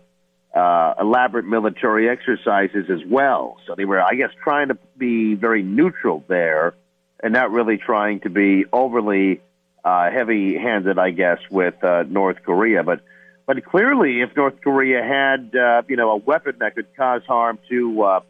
uh, 0.54 0.94
elaborate 1.00 1.46
military 1.46 2.08
exercises 2.08 2.90
as 2.90 3.00
well. 3.06 3.56
So 3.66 3.74
they 3.76 3.84
were, 3.84 4.02
I 4.02 4.14
guess, 4.14 4.30
trying 4.42 4.68
to 4.68 4.78
be 4.96 5.34
very 5.34 5.62
neutral 5.62 6.24
there 6.28 6.74
and 7.22 7.32
not 7.32 7.50
really 7.52 7.78
trying 7.78 8.20
to 8.20 8.30
be 8.30 8.64
overly 8.72 9.40
uh, 9.84 10.10
heavy-handed, 10.10 10.98
I 10.98 11.10
guess, 11.10 11.38
with 11.50 11.82
uh, 11.84 12.04
North 12.08 12.42
Korea. 12.44 12.82
But 12.82 13.00
but 13.46 13.64
clearly, 13.64 14.20
if 14.20 14.36
North 14.36 14.60
Korea 14.60 15.02
had 15.02 15.54
uh, 15.56 15.82
you 15.88 15.96
know 15.96 16.10
a 16.12 16.16
weapon 16.16 16.56
that 16.60 16.74
could 16.74 16.94
cause 16.96 17.22
harm 17.26 17.58
to 17.68 18.02
uh, 18.02 18.20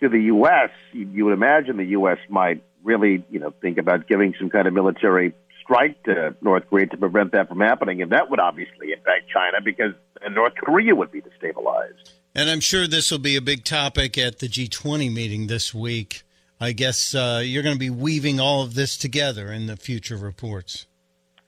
to 0.00 0.08
the 0.08 0.20
U.S., 0.20 0.70
you, 0.92 1.08
you 1.12 1.24
would 1.24 1.34
imagine 1.34 1.76
the 1.76 1.86
U.S. 1.86 2.18
might 2.28 2.62
really, 2.82 3.24
you 3.30 3.38
know, 3.38 3.52
think 3.60 3.78
about 3.78 4.08
giving 4.08 4.34
some 4.38 4.50
kind 4.50 4.66
of 4.66 4.74
military 4.74 5.34
strike 5.62 6.02
to 6.04 6.34
North 6.40 6.64
Korea 6.68 6.86
to 6.86 6.96
prevent 6.96 7.32
that 7.32 7.48
from 7.48 7.60
happening, 7.60 8.02
and 8.02 8.12
that 8.12 8.30
would 8.30 8.40
obviously 8.40 8.92
impact 8.92 9.30
China 9.32 9.58
because 9.64 9.92
North 10.30 10.54
Korea 10.56 10.94
would 10.94 11.10
be 11.10 11.22
destabilized. 11.22 12.12
And 12.34 12.48
I'm 12.48 12.60
sure 12.60 12.86
this 12.86 13.10
will 13.10 13.18
be 13.18 13.36
a 13.36 13.42
big 13.42 13.64
topic 13.64 14.16
at 14.16 14.38
the 14.38 14.48
G20 14.48 15.12
meeting 15.12 15.46
this 15.46 15.74
week. 15.74 16.22
I 16.60 16.72
guess 16.72 17.14
uh, 17.14 17.42
you're 17.44 17.62
going 17.62 17.74
to 17.74 17.80
be 17.80 17.90
weaving 17.90 18.40
all 18.40 18.62
of 18.62 18.74
this 18.74 18.96
together 18.96 19.52
in 19.52 19.66
the 19.66 19.76
future 19.76 20.16
reports. 20.16 20.86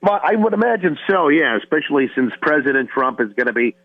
Well, 0.01 0.19
I 0.21 0.35
would 0.35 0.53
imagine 0.53 0.97
so, 1.09 1.29
yeah, 1.29 1.57
especially 1.57 2.11
since 2.13 2.31
President 2.41 2.89
Trump 2.89 3.19
is 3.21 3.33
going 3.33 3.47
to 3.47 3.53
be 3.53 3.75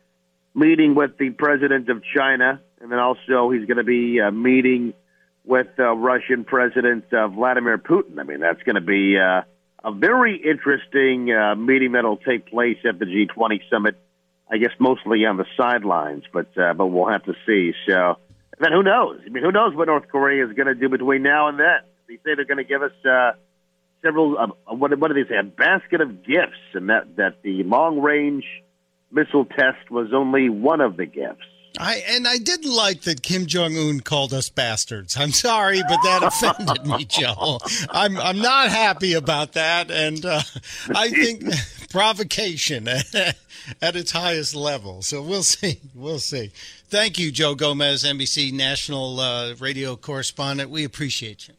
meeting 0.54 0.94
with 0.94 1.16
the 1.18 1.30
president 1.30 1.88
of 1.88 2.02
China, 2.14 2.60
and 2.80 2.90
then 2.90 2.98
also 2.98 3.50
he's 3.50 3.64
going 3.66 3.78
to 3.78 3.84
be 3.84 4.20
uh, 4.20 4.30
meeting 4.30 4.92
with 5.44 5.68
uh, 5.78 5.94
Russian 5.94 6.44
President 6.44 7.04
uh, 7.12 7.28
Vladimir 7.28 7.78
Putin. 7.78 8.18
I 8.18 8.24
mean, 8.24 8.40
that's 8.40 8.62
going 8.64 8.74
to 8.74 8.80
be 8.80 9.16
uh, 9.18 9.42
a 9.82 9.92
very 9.92 10.36
interesting 10.36 11.32
uh, 11.32 11.54
meeting 11.54 11.92
that'll 11.92 12.16
take 12.16 12.46
place 12.46 12.78
at 12.88 12.98
the 12.98 13.06
G20 13.06 13.60
summit. 13.70 13.96
I 14.52 14.58
guess 14.58 14.72
mostly 14.80 15.24
on 15.26 15.36
the 15.36 15.46
sidelines, 15.56 16.24
but 16.32 16.48
uh, 16.58 16.74
but 16.74 16.88
we'll 16.88 17.08
have 17.08 17.22
to 17.24 17.34
see. 17.46 17.72
So 17.86 18.16
then, 18.58 18.72
who 18.72 18.82
knows? 18.82 19.20
I 19.24 19.28
mean, 19.28 19.44
who 19.44 19.52
knows 19.52 19.76
what 19.76 19.86
North 19.86 20.08
Korea 20.08 20.44
is 20.44 20.52
going 20.54 20.66
to 20.66 20.74
do 20.74 20.88
between 20.88 21.22
now 21.22 21.48
and 21.48 21.58
then? 21.58 21.80
They 22.08 22.16
say 22.16 22.34
they're 22.34 22.44
going 22.44 22.58
to 22.58 22.64
give 22.64 22.82
us 22.82 22.92
uh, 23.08 23.32
several. 24.02 24.36
Uh, 24.36 24.74
what 24.74 24.98
what 24.98 25.08
do 25.08 25.14
they 25.14 25.28
say? 25.28 25.38
A 25.38 25.44
basket 25.44 26.00
of 26.00 26.24
gifts, 26.24 26.58
and 26.74 26.90
that 26.90 27.16
that 27.16 27.42
the 27.42 27.62
long 27.62 28.00
range 28.00 28.44
missile 29.12 29.44
test 29.44 29.90
was 29.90 30.08
only 30.12 30.48
one 30.48 30.80
of 30.80 30.96
the 30.96 31.06
gifts. 31.06 31.46
I 31.78 32.02
and 32.08 32.26
I 32.26 32.38
didn't 32.38 32.72
like 32.72 33.02
that 33.02 33.22
Kim 33.22 33.46
Jong 33.46 33.76
Un 33.76 34.00
called 34.00 34.32
us 34.32 34.48
bastards. 34.48 35.16
I'm 35.16 35.30
sorry, 35.30 35.82
but 35.82 35.98
that 36.02 36.22
offended 36.22 36.86
me, 36.86 37.04
Joe. 37.04 37.58
I'm 37.90 38.16
I'm 38.18 38.38
not 38.38 38.68
happy 38.70 39.14
about 39.14 39.52
that, 39.52 39.90
and 39.90 40.24
uh, 40.24 40.42
I 40.94 41.08
think 41.08 41.44
provocation 41.90 42.88
at 43.82 43.96
its 43.96 44.10
highest 44.12 44.54
level. 44.54 45.02
So 45.02 45.22
we'll 45.22 45.42
see. 45.42 45.80
We'll 45.94 46.18
see. 46.18 46.50
Thank 46.88 47.18
you, 47.18 47.30
Joe 47.30 47.54
Gomez, 47.54 48.04
NBC 48.04 48.52
national 48.52 49.20
uh, 49.20 49.54
radio 49.54 49.96
correspondent. 49.96 50.70
We 50.70 50.84
appreciate 50.84 51.48
you. 51.48 51.54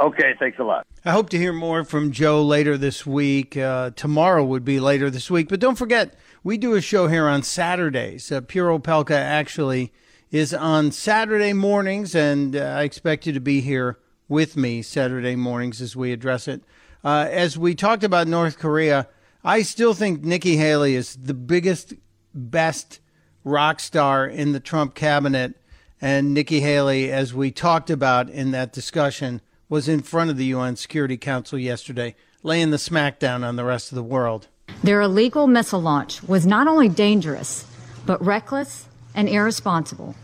Okay, 0.00 0.34
thanks 0.38 0.58
a 0.58 0.64
lot. 0.64 0.86
I 1.04 1.10
hope 1.10 1.30
to 1.30 1.38
hear 1.38 1.52
more 1.52 1.84
from 1.84 2.12
Joe 2.12 2.42
later 2.42 2.76
this 2.76 3.04
week. 3.04 3.56
Uh, 3.56 3.90
tomorrow 3.96 4.44
would 4.44 4.64
be 4.64 4.78
later 4.78 5.10
this 5.10 5.30
week, 5.30 5.48
but 5.48 5.58
don't 5.58 5.74
forget 5.76 6.14
we 6.44 6.56
do 6.56 6.74
a 6.74 6.80
show 6.80 7.08
here 7.08 7.26
on 7.26 7.42
Saturdays. 7.42 8.30
Uh, 8.30 8.40
Pure 8.40 8.78
Opelka 8.78 9.16
actually 9.16 9.92
is 10.30 10.54
on 10.54 10.92
Saturday 10.92 11.52
mornings, 11.52 12.14
and 12.14 12.54
uh, 12.54 12.60
I 12.60 12.82
expect 12.82 13.26
you 13.26 13.32
to 13.32 13.40
be 13.40 13.60
here 13.60 13.98
with 14.28 14.56
me 14.56 14.82
Saturday 14.82 15.36
mornings 15.36 15.80
as 15.80 15.96
we 15.96 16.12
address 16.12 16.46
it. 16.46 16.62
Uh, 17.04 17.26
as 17.30 17.58
we 17.58 17.74
talked 17.74 18.04
about 18.04 18.28
North 18.28 18.58
Korea, 18.58 19.08
I 19.42 19.62
still 19.62 19.94
think 19.94 20.22
Nikki 20.22 20.56
Haley 20.56 20.94
is 20.94 21.16
the 21.16 21.34
biggest, 21.34 21.94
best 22.34 23.00
rock 23.44 23.80
star 23.80 24.26
in 24.26 24.52
the 24.52 24.60
Trump 24.60 24.94
cabinet. 24.94 25.54
And 26.00 26.34
Nikki 26.34 26.60
Haley, 26.60 27.10
as 27.10 27.34
we 27.34 27.50
talked 27.50 27.90
about 27.90 28.28
in 28.30 28.50
that 28.52 28.72
discussion, 28.72 29.40
was 29.68 29.88
in 29.88 30.02
front 30.02 30.30
of 30.30 30.36
the 30.36 30.46
UN 30.46 30.76
Security 30.76 31.16
Council 31.16 31.58
yesterday, 31.58 32.14
laying 32.42 32.70
the 32.70 32.76
smackdown 32.76 33.44
on 33.44 33.56
the 33.56 33.64
rest 33.64 33.90
of 33.90 33.96
the 33.96 34.02
world. 34.02 34.48
Their 34.82 35.00
illegal 35.00 35.46
missile 35.46 35.82
launch 35.82 36.22
was 36.22 36.46
not 36.46 36.68
only 36.68 36.88
dangerous, 36.88 37.66
but 38.06 38.24
reckless 38.24 38.86
and 39.14 39.28
irresponsible. 39.28 40.14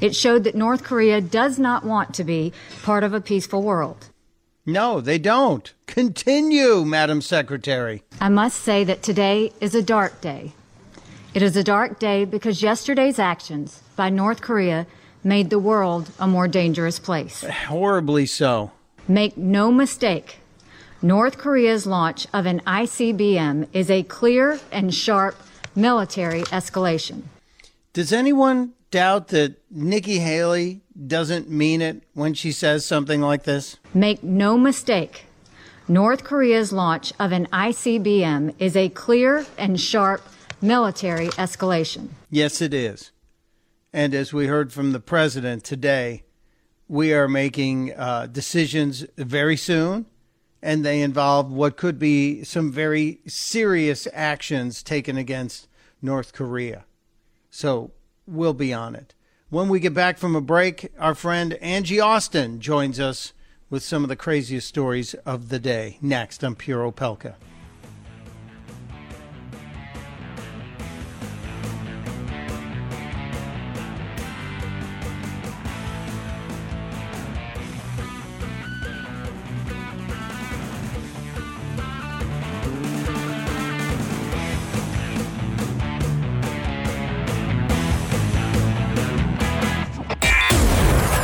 It 0.00 0.16
showed 0.16 0.44
that 0.44 0.54
North 0.54 0.82
Korea 0.82 1.20
does 1.20 1.58
not 1.58 1.84
want 1.84 2.14
to 2.14 2.24
be 2.24 2.52
part 2.82 3.04
of 3.04 3.12
a 3.12 3.20
peaceful 3.20 3.62
world. 3.62 4.08
No, 4.64 5.00
they 5.00 5.18
don't. 5.18 5.72
Continue, 5.86 6.84
Madam 6.84 7.20
Secretary. 7.20 8.02
I 8.20 8.28
must 8.28 8.60
say 8.60 8.84
that 8.84 9.02
today 9.02 9.52
is 9.60 9.74
a 9.74 9.82
dark 9.82 10.20
day. 10.20 10.52
It 11.34 11.42
is 11.42 11.56
a 11.56 11.64
dark 11.64 11.98
day 11.98 12.24
because 12.24 12.62
yesterday's 12.62 13.18
actions 13.18 13.82
by 13.96 14.10
North 14.10 14.40
Korea 14.40 14.86
made 15.22 15.50
the 15.50 15.58
world 15.58 16.10
a 16.18 16.26
more 16.26 16.48
dangerous 16.48 16.98
place. 16.98 17.44
Horribly 17.68 18.26
so. 18.26 18.72
Make 19.06 19.36
no 19.36 19.70
mistake, 19.70 20.38
North 21.02 21.38
Korea's 21.38 21.86
launch 21.86 22.26
of 22.34 22.44
an 22.44 22.60
ICBM 22.66 23.68
is 23.72 23.90
a 23.90 24.02
clear 24.02 24.60
and 24.70 24.94
sharp 24.94 25.34
military 25.74 26.42
escalation. 26.42 27.22
Does 27.94 28.12
anyone 28.12 28.74
doubt 28.90 29.28
that 29.28 29.56
Nikki 29.70 30.18
Haley 30.18 30.82
doesn't 31.06 31.48
mean 31.48 31.80
it 31.80 32.02
when 32.12 32.34
she 32.34 32.52
says 32.52 32.84
something 32.84 33.22
like 33.22 33.44
this? 33.44 33.78
Make 33.94 34.22
no 34.22 34.58
mistake. 34.58 35.24
North 35.88 36.22
Korea's 36.22 36.70
launch 36.70 37.14
of 37.18 37.32
an 37.32 37.46
ICBM 37.46 38.54
is 38.58 38.76
a 38.76 38.90
clear 38.90 39.46
and 39.56 39.80
sharp 39.80 40.22
military 40.60 41.28
escalation. 41.28 42.08
Yes, 42.28 42.60
it 42.60 42.74
is. 42.74 43.10
And 43.90 44.14
as 44.14 44.34
we 44.34 44.48
heard 44.48 44.70
from 44.70 44.92
the 44.92 45.00
president 45.00 45.64
today, 45.64 46.24
we 46.88 47.14
are 47.14 47.26
making 47.26 47.94
uh, 47.94 48.26
decisions 48.26 49.06
very 49.16 49.56
soon 49.56 50.04
and 50.62 50.84
they 50.84 51.02
involve 51.02 51.50
what 51.50 51.76
could 51.76 51.98
be 51.98 52.44
some 52.44 52.70
very 52.70 53.20
serious 53.26 54.06
actions 54.12 54.82
taken 54.82 55.16
against 55.16 55.68
North 56.02 56.32
Korea. 56.32 56.84
So 57.50 57.92
we'll 58.26 58.54
be 58.54 58.72
on 58.72 58.94
it. 58.94 59.14
When 59.48 59.68
we 59.68 59.80
get 59.80 59.94
back 59.94 60.18
from 60.18 60.36
a 60.36 60.40
break, 60.40 60.92
our 60.98 61.14
friend 61.14 61.54
Angie 61.54 62.00
Austin 62.00 62.60
joins 62.60 63.00
us 63.00 63.32
with 63.68 63.82
some 63.82 64.02
of 64.02 64.08
the 64.08 64.16
craziest 64.16 64.68
stories 64.68 65.14
of 65.26 65.48
the 65.48 65.58
day. 65.58 65.98
Next 66.00 66.44
on 66.44 66.54
Pure 66.54 66.92
Opelka. 66.92 67.34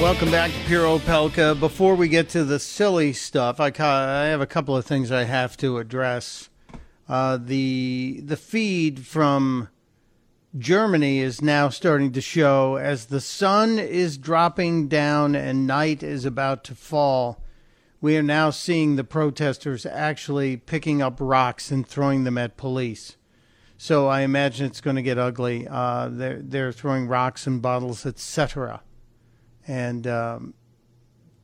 Welcome 0.00 0.30
back 0.30 0.50
to 0.50 0.58
Pure 0.60 0.98
Opelka. 0.98 1.60
Before 1.60 1.94
we 1.94 2.08
get 2.08 2.30
to 2.30 2.42
the 2.42 2.58
silly 2.58 3.12
stuff, 3.12 3.60
I, 3.60 3.66
I 3.66 4.24
have 4.28 4.40
a 4.40 4.46
couple 4.46 4.74
of 4.74 4.86
things 4.86 5.12
I 5.12 5.24
have 5.24 5.58
to 5.58 5.76
address. 5.76 6.48
Uh, 7.06 7.36
the 7.36 8.22
the 8.24 8.38
feed 8.38 9.04
from 9.06 9.68
Germany 10.56 11.18
is 11.18 11.42
now 11.42 11.68
starting 11.68 12.12
to 12.12 12.22
show 12.22 12.76
as 12.76 13.06
the 13.06 13.20
sun 13.20 13.78
is 13.78 14.16
dropping 14.16 14.88
down 14.88 15.36
and 15.36 15.66
night 15.66 16.02
is 16.02 16.24
about 16.24 16.64
to 16.64 16.74
fall. 16.74 17.44
We 18.00 18.16
are 18.16 18.22
now 18.22 18.48
seeing 18.48 18.96
the 18.96 19.04
protesters 19.04 19.84
actually 19.84 20.56
picking 20.56 21.02
up 21.02 21.18
rocks 21.20 21.70
and 21.70 21.86
throwing 21.86 22.24
them 22.24 22.38
at 22.38 22.56
police. 22.56 23.18
So 23.76 24.08
I 24.08 24.22
imagine 24.22 24.64
it's 24.64 24.80
going 24.80 24.96
to 24.96 25.02
get 25.02 25.18
ugly. 25.18 25.68
Uh, 25.68 26.08
they're 26.10 26.40
they're 26.40 26.72
throwing 26.72 27.06
rocks 27.06 27.46
and 27.46 27.60
bottles, 27.60 28.06
etc 28.06 28.80
and 29.66 30.06
um, 30.06 30.54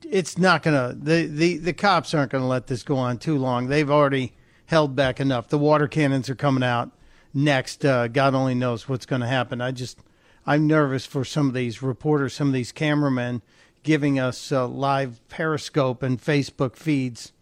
it's 0.09 0.39
not 0.39 0.63
gonna 0.63 0.95
the, 0.97 1.27
the 1.27 1.57
the 1.59 1.73
cops 1.73 2.15
aren't 2.15 2.33
gonna 2.33 2.49
let 2.49 2.67
this 2.67 2.83
go 2.83 2.97
on 2.97 3.19
too 3.19 3.39
long. 3.39 3.69
They've 3.69 3.91
already 3.91 4.35
held 4.67 4.95
back 4.95 5.21
enough. 5.21 5.49
The 5.49 5.59
water 5.59 5.89
cannons 5.89 6.29
are 6.29 6.35
coming 6.35 6.63
out 6.63 6.91
next. 7.33 7.85
Uh, 7.85 8.09
God 8.09 8.35
only 8.35 8.55
knows 8.55 8.89
what's 8.89 9.07
going 9.07 9.21
to 9.21 9.27
happen. 9.27 9.61
I 9.61 9.71
just 9.71 9.99
I'm 10.47 10.67
nervous 10.67 11.07
for 11.07 11.25
some 11.25 11.49
of 11.49 11.55
these 11.55 11.83
reporters, 11.83 12.35
some 12.35 12.49
of 12.49 12.55
these 12.55 12.73
cameramen 12.73 13.43
giving 13.83 14.19
us 14.19 14.51
uh, 14.51 14.67
live 14.67 15.21
Periscope 15.29 16.03
and 16.03 16.21
Facebook 16.21 16.77
feeds 16.77 17.33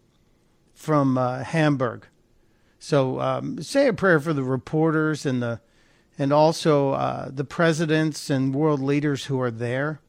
from 0.73 1.17
uh, 1.17 1.43
Hamburg. 1.43 2.07
So 2.77 3.19
um, 3.19 3.61
say 3.61 3.87
a 3.87 3.93
prayer 3.93 4.19
for 4.19 4.33
the 4.33 4.43
reporters 4.43 5.25
and 5.25 5.41
the 5.41 5.59
and 6.17 6.31
also 6.31 6.91
uh, 6.91 7.29
the 7.29 7.43
presidents 7.43 8.29
and 8.29 8.55
world 8.55 8.79
leaders 8.79 9.25
who 9.25 9.41
are 9.41 9.51
there 9.51 9.99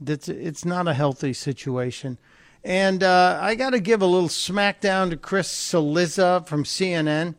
That's 0.00 0.28
it's 0.28 0.64
not 0.64 0.88
a 0.88 0.94
healthy 0.94 1.32
situation. 1.32 2.18
And 2.64 3.02
uh, 3.02 3.38
I 3.42 3.54
got 3.54 3.70
to 3.70 3.80
give 3.80 4.00
a 4.00 4.06
little 4.06 4.28
smackdown 4.28 5.10
to 5.10 5.16
Chris 5.16 5.52
Cillizza 5.52 6.46
from 6.46 6.64
CNN. 6.64 7.34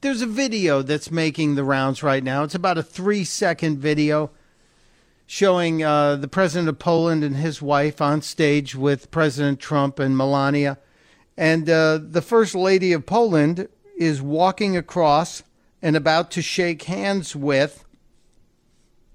There's 0.00 0.22
a 0.22 0.26
video 0.26 0.82
that's 0.82 1.10
making 1.10 1.54
the 1.54 1.64
rounds 1.64 2.02
right 2.02 2.22
now. 2.22 2.44
It's 2.44 2.54
about 2.54 2.78
a 2.78 2.82
three 2.82 3.24
second 3.24 3.78
video 3.78 4.30
showing 5.26 5.82
uh, 5.82 6.16
the 6.16 6.28
president 6.28 6.68
of 6.68 6.78
Poland 6.78 7.24
and 7.24 7.36
his 7.36 7.62
wife 7.62 8.00
on 8.00 8.22
stage 8.22 8.74
with 8.74 9.10
President 9.10 9.58
Trump 9.58 9.98
and 9.98 10.16
Melania. 10.16 10.78
And 11.36 11.68
uh, 11.68 11.98
the 12.02 12.22
first 12.22 12.54
lady 12.54 12.92
of 12.92 13.06
Poland 13.06 13.68
is 13.96 14.20
walking 14.20 14.76
across 14.76 15.42
and 15.80 15.96
about 15.96 16.30
to 16.32 16.42
shake 16.42 16.82
hands 16.82 17.34
with 17.34 17.84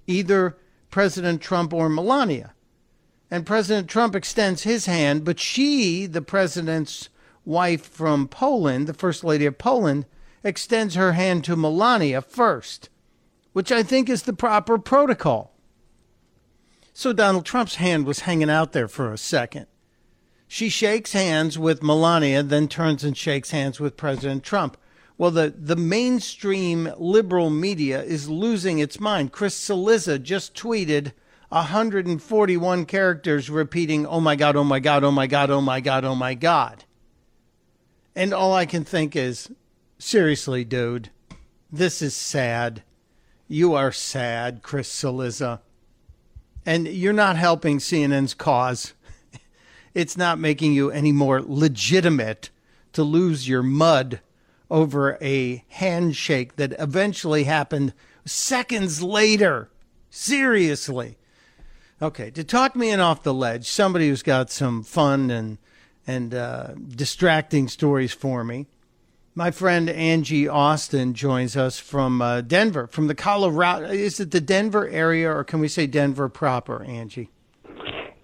either 0.08 0.58
President 0.90 1.42
Trump 1.42 1.74
or 1.74 1.88
Melania. 1.88 2.54
And 3.30 3.46
President 3.46 3.90
Trump 3.90 4.16
extends 4.16 4.64
his 4.64 4.86
hand, 4.86 5.26
but 5.26 5.40
she, 5.40 6.06
the 6.06 6.22
president's 6.22 7.10
wife 7.44 7.86
from 7.86 8.28
Poland, 8.28 8.88
the 8.88 8.94
first 8.94 9.24
lady 9.24 9.46
of 9.46 9.58
Poland, 9.58 10.06
extends 10.44 10.96
her 10.96 11.14
hand 11.14 11.44
to 11.44 11.56
Melania 11.56 12.22
first, 12.22 12.90
which 13.54 13.72
I 13.72 13.84
think 13.84 14.10
is 14.10 14.24
the 14.24 14.34
proper 14.34 14.78
protocol. 14.78 15.54
So 16.94 17.14
Donald 17.14 17.46
Trump's 17.46 17.76
hand 17.76 18.06
was 18.06 18.22
hanging 18.22 18.50
out 18.50 18.72
there 18.72 18.88
for 18.88 19.12
a 19.12 19.18
second. 19.18 19.68
She 20.48 20.70
shakes 20.70 21.12
hands 21.12 21.60
with 21.60 21.84
Melania, 21.84 22.42
then 22.42 22.68
turns 22.68 23.04
and 23.04 23.18
shakes 23.18 23.52
hands 23.52 23.80
with 23.80 23.98
President 23.98 24.44
Trump. 24.44 24.78
Well, 25.18 25.32
the, 25.32 25.54
the 25.56 25.76
mainstream 25.76 26.92
liberal 26.98 27.50
media 27.50 28.02
is 28.02 28.30
losing 28.30 28.80
its 28.80 29.00
mind. 29.00 29.32
Chris 29.32 29.60
Cillizza 29.60 30.22
just 30.22 30.56
tweeted 30.56 31.12
141 31.50 32.86
characters 32.86 33.50
repeating, 33.50 34.06
oh 34.06 34.20
my 34.20 34.36
God, 34.36 34.58
oh 34.58 34.66
my 34.66 34.80
God, 34.80 35.04
oh 35.04 35.12
my 35.12 35.28
God, 35.28 35.50
oh 35.50 35.62
my 35.62 35.80
God, 35.80 36.04
oh 36.04 36.16
my 36.16 36.34
God. 36.34 36.84
And 38.16 38.34
all 38.34 38.54
I 38.54 38.66
can 38.66 38.84
think 38.84 39.16
is, 39.16 39.50
seriously, 39.98 40.66
dude, 40.66 41.10
this 41.72 42.02
is 42.02 42.16
sad. 42.16 42.84
You 43.48 43.76
are 43.76 43.92
sad, 43.94 44.62
Chris 44.62 44.92
Cillizza. 44.92 45.60
And 46.66 46.88
you're 46.88 47.14
not 47.14 47.38
helping 47.38 47.80
CNN's 47.80 48.34
cause. 48.34 48.94
It's 49.94 50.18
not 50.18 50.38
making 50.38 50.74
you 50.74 50.92
any 50.92 51.12
more 51.12 51.42
legitimate 51.42 52.52
to 52.94 53.02
lose 53.02 53.50
your 53.50 53.64
mud 53.64 54.20
over 54.70 55.18
a 55.20 55.64
handshake 55.70 56.56
that 56.58 56.76
eventually 56.78 57.46
happened 57.46 57.94
seconds 58.24 59.02
later. 59.02 59.72
Seriously. 60.12 61.18
Okay, 62.00 62.30
to 62.32 62.44
talk 62.44 62.76
me 62.76 62.92
in 62.92 63.00
off 63.00 63.24
the 63.24 63.34
ledge, 63.34 63.68
somebody 63.68 64.10
who's 64.10 64.22
got 64.22 64.52
some 64.52 64.84
fun 64.84 65.32
and 65.32 65.58
and 66.06 66.34
uh, 66.34 66.74
distracting 66.90 67.68
stories 67.68 68.14
for 68.14 68.44
me. 68.44 68.68
My 69.34 69.52
friend 69.52 69.90
Angie 69.90 70.48
Austin 70.48 71.14
joins 71.14 71.58
us 71.58 71.80
from 71.80 72.22
uh, 72.22 72.42
Denver, 72.42 72.88
from 72.88 73.08
the 73.08 73.16
Colorado. 73.16 73.88
Is 73.88 74.20
it 74.20 74.32
the 74.32 74.40
Denver 74.40 74.88
area, 74.88 75.30
or 75.32 75.44
can 75.44 75.60
we 75.60 75.68
say 75.68 75.86
Denver 75.86 76.30
proper, 76.30 76.84
Angie? 76.84 77.30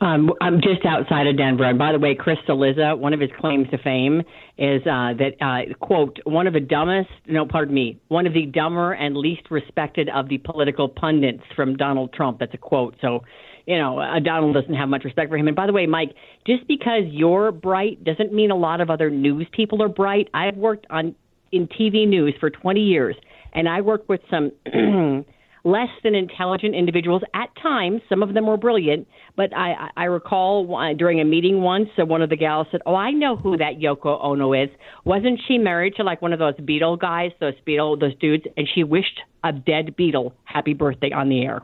Um, 0.02 0.32
I'm 0.42 0.60
just 0.62 0.86
outside 0.86 1.28
of 1.28 1.38
Denver. 1.38 1.64
And 1.64 1.78
by 1.78 1.92
the 1.92 2.00
way, 2.00 2.14
Chris 2.14 2.38
Cillizza, 2.48 2.98
one 2.98 3.14
of 3.14 3.20
his 3.20 3.30
claims 3.40 3.70
to 3.72 3.78
fame 3.78 4.22
is 4.58 4.82
uh, 4.82 5.14
that, 5.18 5.34
uh, 5.40 5.74
quote, 5.80 6.20
one 6.26 6.46
of 6.46 6.54
the 6.54 6.60
dumbest, 6.60 7.10
no, 7.28 7.46
pardon 7.46 7.74
me, 7.74 8.00
one 8.10 8.28
of 8.28 8.34
the 8.34 8.46
dumber 8.46 8.94
and 8.94 9.16
least 9.16 9.50
respected 9.50 10.10
of 10.10 10.30
the 10.30 10.40
political 10.40 10.90
pundits 10.90 11.44
from 11.56 11.78
Donald 11.78 12.12
Trump. 12.14 12.40
That's 12.40 12.54
a 12.54 12.58
quote. 12.58 12.96
So, 13.02 13.24
you 13.66 13.78
know, 13.78 14.00
uh, 14.00 14.20
Donald 14.20 14.54
doesn't 14.54 14.74
have 14.74 14.90
much 14.90 15.04
respect 15.04 15.30
for 15.30 15.38
him. 15.38 15.48
And 15.48 15.56
by 15.56 15.68
the 15.68 15.74
way, 15.74 15.86
Mike, 15.86 16.14
just 16.46 16.68
because 16.68 17.04
you're 17.08 17.52
bright 17.52 18.04
doesn't 18.04 18.34
mean 18.34 18.52
a 18.52 18.56
lot 18.56 18.82
of 18.82 18.90
other 18.90 19.10
news 19.10 19.48
people 19.52 19.82
are 19.82 19.90
bright. 19.90 20.30
I've 20.34 20.58
worked 20.58 20.86
on 20.90 21.16
in 21.52 21.68
TV 21.68 22.08
news 22.08 22.34
for 22.40 22.50
20 22.50 22.82
years, 22.82 23.16
and 23.54 23.70
I 23.70 23.82
worked 23.82 24.10
with 24.10 24.22
some 24.30 24.52
less 25.64 25.90
than 26.04 26.16
intelligent 26.16 26.76
individuals 26.76 27.22
at 27.34 27.50
times. 27.62 28.02
Some 28.10 28.22
of 28.22 28.34
them 28.34 28.48
were 28.48 28.58
brilliant, 28.58 29.08
but 29.38 29.56
I, 29.56 29.90
I 29.96 30.06
recall 30.06 30.76
uh, 30.76 30.94
during 30.94 31.22
a 31.22 31.26
meeting 31.26 31.62
once, 31.62 31.90
uh, 31.98 32.06
one 32.06 32.22
of 32.22 32.30
the 32.30 32.36
gals 32.36 32.68
said, 32.72 32.82
"Oh, 32.86 32.96
I 32.96 33.12
know 33.12 33.38
who 33.38 33.56
that 33.58 33.80
Yoko 33.80 34.22
Ono 34.24 34.54
is. 34.54 34.70
Wasn't 35.06 35.40
she 35.48 35.58
married 35.58 35.96
to 35.96 36.04
like 36.04 36.22
one 36.22 36.34
of 36.34 36.40
those 36.40 36.56
Beatle 36.56 37.00
guys, 37.00 37.32
those 37.40 37.54
Beatle, 37.66 38.00
those 38.00 38.16
dudes?" 38.20 38.44
And 38.58 38.68
she 38.74 38.84
wished 38.84 39.22
a 39.44 39.54
dead 39.54 39.96
Beatle 39.98 40.34
happy 40.44 40.74
birthday 40.74 41.12
on 41.12 41.30
the 41.30 41.44
air. 41.44 41.62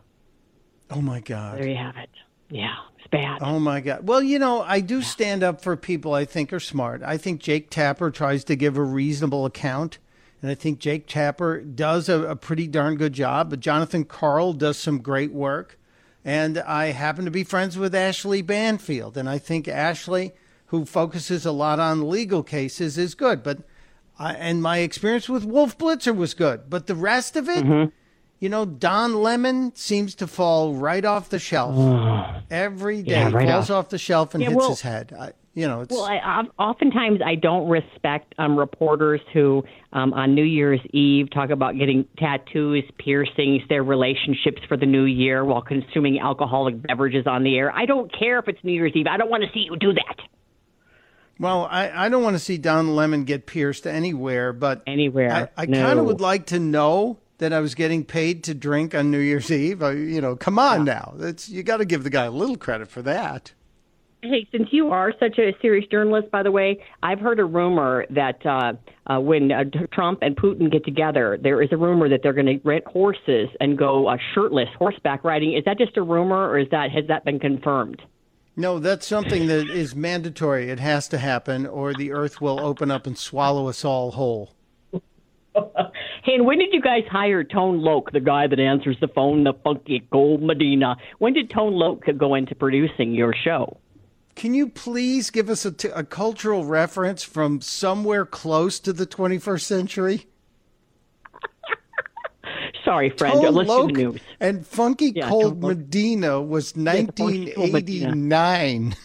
Oh 0.90 1.02
my 1.02 1.20
God! 1.20 1.60
There 1.60 1.68
you 1.68 1.78
have 1.78 1.98
it. 1.98 2.10
Yeah, 2.49 2.76
it's 2.98 3.07
bad. 3.07 3.40
Oh 3.41 3.60
my 3.60 3.80
God. 3.80 4.07
Well, 4.07 4.24
you 4.24 4.40
know, 4.40 4.61
I 4.61 4.80
do 4.80 5.02
stand 5.02 5.44
up 5.44 5.61
for 5.61 5.76
people 5.76 6.14
I 6.14 6.26
think 6.26 6.52
are 6.52 6.60
smart. 6.60 7.03
I 7.03 7.18
think 7.18 7.41
Jake 7.41 7.70
Tapper 7.70 8.10
tries 8.10 8.44
to 8.45 8.56
give 8.56 8.76
a 8.76 8.84
reasonable 8.84 9.45
account 9.45 9.99
and 10.41 10.49
I 10.49 10.56
think 10.56 10.80
Jake 10.80 11.07
Tapper 11.07 11.61
does 11.61 12.07
a, 12.07 12.22
a 12.24 12.36
pretty 12.36 12.68
darn 12.68 12.95
good 12.95 13.14
job. 13.14 13.49
But 13.49 13.60
Jonathan 13.60 14.06
Karl 14.06 14.53
does 14.53 14.78
some 14.78 14.99
great 14.99 15.34
work. 15.34 15.78
And 16.24 16.60
I 16.60 16.88
happen 16.88 17.26
to 17.26 17.32
be 17.32 17.44
friends 17.44 17.78
with 17.78 17.95
Ashley 17.95 18.41
Banfield. 18.41 19.18
And 19.18 19.30
I 19.30 19.38
think 19.38 19.68
Ashley, 19.68 20.34
who 20.68 20.86
focuses 20.86 21.45
a 21.45 21.52
lot 21.52 21.80
on 21.80 22.10
legal 22.10 22.44
cases, 22.44 22.98
is 22.98 23.16
good. 23.16 23.44
But 23.44 23.60
I, 24.18 24.34
and 24.34 24.61
my 24.61 24.80
experience 24.80 25.28
with 25.28 25.45
Wolf 25.45 25.78
Blitzer 25.78 26.16
was 26.16 26.34
good. 26.34 26.70
But 26.70 26.88
the 26.88 26.95
rest 26.95 27.36
of 27.36 27.49
it, 27.49 27.66
mm-hmm. 27.66 27.90
You 28.40 28.48
know, 28.48 28.66
Don 28.66 29.16
Lemon 29.22 29.76
seems 29.76 30.16
to 30.16 30.28
fall 30.28 30.74
right 30.74 31.03
off 31.03 31.30
the 31.30 31.40
shelf 31.40 31.76
every 32.52 33.03
day. 33.03 33.11
Yeah, 33.11 33.32
right 33.32 33.48
falls 33.48 33.70
off. 33.70 33.86
off. 33.86 33.90
the 33.90 33.98
shelf 33.98 34.34
and 34.34 34.41
yeah, 34.41 34.49
hits 34.49 34.57
well, 34.57 34.70
his 34.70 34.82
head. 34.82 35.14
I, 35.18 35.34
you 35.53 35.68
know, 35.68 35.86
well, 35.90 36.06
I, 36.06 36.44
oftentimes 36.57 37.20
I 37.26 37.36
don't 37.36 37.68
respect 37.68 38.34
um, 38.38 38.57
reporters 38.57 39.20
who 39.34 39.64
um, 39.91 40.14
on 40.14 40.34
New 40.34 40.44
Year's 40.44 40.80
Eve 40.91 41.30
talk 41.32 41.49
about 41.49 41.78
getting 41.78 42.06
tattoos, 42.18 42.86
piercings, 42.98 43.61
their 43.68 43.84
relationships 43.84 44.61
for 44.70 44.78
the 44.78 44.86
new 44.86 45.03
year 45.03 45.44
while 45.44 45.61
consuming 45.61 46.20
alcoholic 46.20 46.82
beverages 46.82 47.28
on 47.28 47.44
the 47.44 47.57
air. 47.57 47.74
I 47.76 47.86
don't 47.86 48.10
care 48.18 48.40
if 48.40 48.48
it's 48.48 48.64
New 48.64 48.72
Year's 48.72 48.94
Eve. 48.95 49.07
I 49.07 49.18
don't 49.18 49.30
want 49.30 49.44
to 49.44 49.49
see 49.53 49.68
you 49.70 49.76
do 49.76 49.91
that. 49.94 50.16
Well, 51.40 51.68
I, 51.70 52.06
I 52.06 52.10
don't 52.10 52.24
want 52.24 52.36
to 52.36 52.40
see 52.40 52.57
Don 52.57 52.95
Lemon 52.95 53.26
get 53.26 53.45
pierced 53.45 53.88
anywhere, 53.88 54.53
but 54.53 54.84
anywhere. 54.88 55.49
I, 55.57 55.64
I 55.64 55.66
no. 55.66 55.82
kind 55.82 55.99
of 55.99 56.06
would 56.06 56.22
like 56.22 56.48
to 56.48 56.60
know 56.60 57.18
that 57.40 57.52
I 57.52 57.60
was 57.60 57.76
getting 57.76 58.06
paid 58.06 58.44
to 58.45 58.53
drink 58.53 58.94
on 58.94 59.11
New 59.11 59.20
Year's 59.20 59.52
Eve. 59.52 59.82
I, 59.82 59.91
you 59.91 60.22
know, 60.22 60.36
come 60.36 60.60
on 60.60 60.86
yeah. 60.86 60.94
now. 60.94 61.14
That's 61.16 61.49
you 61.49 61.64
got 61.64 61.78
to 61.78 61.86
give 61.86 62.03
the 62.03 62.10
guy 62.10 62.26
a 62.26 62.32
little 62.32 62.57
credit 62.57 62.90
for 62.90 63.02
that. 63.02 63.53
Hey, 64.22 64.45
since 64.52 64.68
you 64.72 64.90
are 64.90 65.14
such 65.18 65.40
a 65.40 65.56
serious 65.61 65.88
journalist, 65.90 66.30
by 66.30 66.44
the 66.44 66.52
way, 66.52 66.84
I've 67.02 67.22
heard 67.22 67.40
a 67.40 67.45
rumor 67.45 68.06
that 68.10 68.45
uh, 68.45 68.74
uh, 69.07 69.20
when 69.22 69.49
uh, 69.49 69.64
Trump 69.94 70.20
and 70.22 70.36
Putin 70.36 70.70
get 70.70 70.84
together, 70.84 71.40
there 71.41 71.61
is 71.61 71.70
a 71.72 71.78
rumor 71.78 72.10
that 72.10 72.20
they're 72.22 72.34
going 72.34 72.60
to 72.60 72.60
rent 72.68 72.86
horses 72.86 73.48
and 73.61 73.78
go 73.78 74.07
uh, 74.07 74.18
shirtless 74.36 74.68
horseback 74.78 75.24
riding. 75.24 75.53
Is 75.53 75.64
that 75.64 75.78
just 75.78 75.95
a 75.95 76.02
rumor, 76.02 76.49
or 76.49 76.60
is 76.60 76.68
that 76.72 76.91
has 76.91 77.07
that 77.07 77.24
been 77.24 77.40
confirmed? 77.40 78.02
No, 78.57 78.78
that's 78.78 79.07
something 79.07 79.48
that 79.48 79.70
is 79.70 79.95
mandatory. 79.95 80.70
It 80.70 80.82
has 80.82 81.07
to 81.10 81.18
happen, 81.18 81.66
or 81.66 81.94
the 81.94 82.11
Earth 82.11 82.41
will 82.41 82.60
open 82.60 82.91
up 82.91 83.07
and 83.07 83.18
swallow 83.18 83.70
us 83.70 83.86
all 83.86 84.11
whole. 84.11 84.53
hey, 86.23 86.36
and 86.36 86.45
when 86.45 86.60
did 86.60 86.73
you 86.73 86.81
guys 86.81 87.03
hire 87.10 87.44
Tone 87.44 87.81
Loc, 87.81 88.11
the 88.11 88.19
guy 88.19 88.48
that 88.48 88.60
answers 88.60 88.98
the 89.02 89.07
phone, 89.07 89.44
the 89.44 89.53
funky 89.64 90.07
Cold 90.11 90.41
Medina? 90.41 90.98
When 91.19 91.34
did 91.34 91.49
Tone 91.49 91.73
Loc 91.73 92.03
go 92.18 92.36
into 92.36 92.56
producing 92.56 93.14
your 93.14 93.34
show? 93.34 93.77
Can 94.36 94.53
you 94.53 94.69
please 94.69 95.31
give 95.31 95.49
us 95.49 95.65
a, 95.65 95.72
t- 95.72 95.90
a 95.90 96.03
cultural 96.03 96.64
reference 96.64 97.23
from 97.23 97.61
somewhere 97.61 98.26
close 98.26 98.80
to 98.80 98.94
the 98.94 99.06
21st 99.06 99.61
century? 99.61 100.27
Sorry, 102.86 103.10
friend. 103.10 103.41
Tone 103.41 103.88
news. 103.88 104.22
And 104.40 104.65
Funky 104.65 105.11
yeah, 105.14 105.27
Cold 105.27 105.61
Medina 105.61 106.41
was 106.41 106.73
1989. 106.76 108.95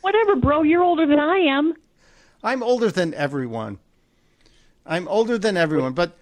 Whatever, 0.00 0.36
bro. 0.36 0.62
You're 0.62 0.82
older 0.82 1.06
than 1.06 1.20
I 1.20 1.36
am. 1.36 1.74
I'm 2.42 2.62
older 2.62 2.90
than 2.90 3.14
everyone. 3.14 3.78
I'm 4.86 5.08
older 5.08 5.38
than 5.38 5.56
everyone, 5.56 5.92
but 5.92 6.16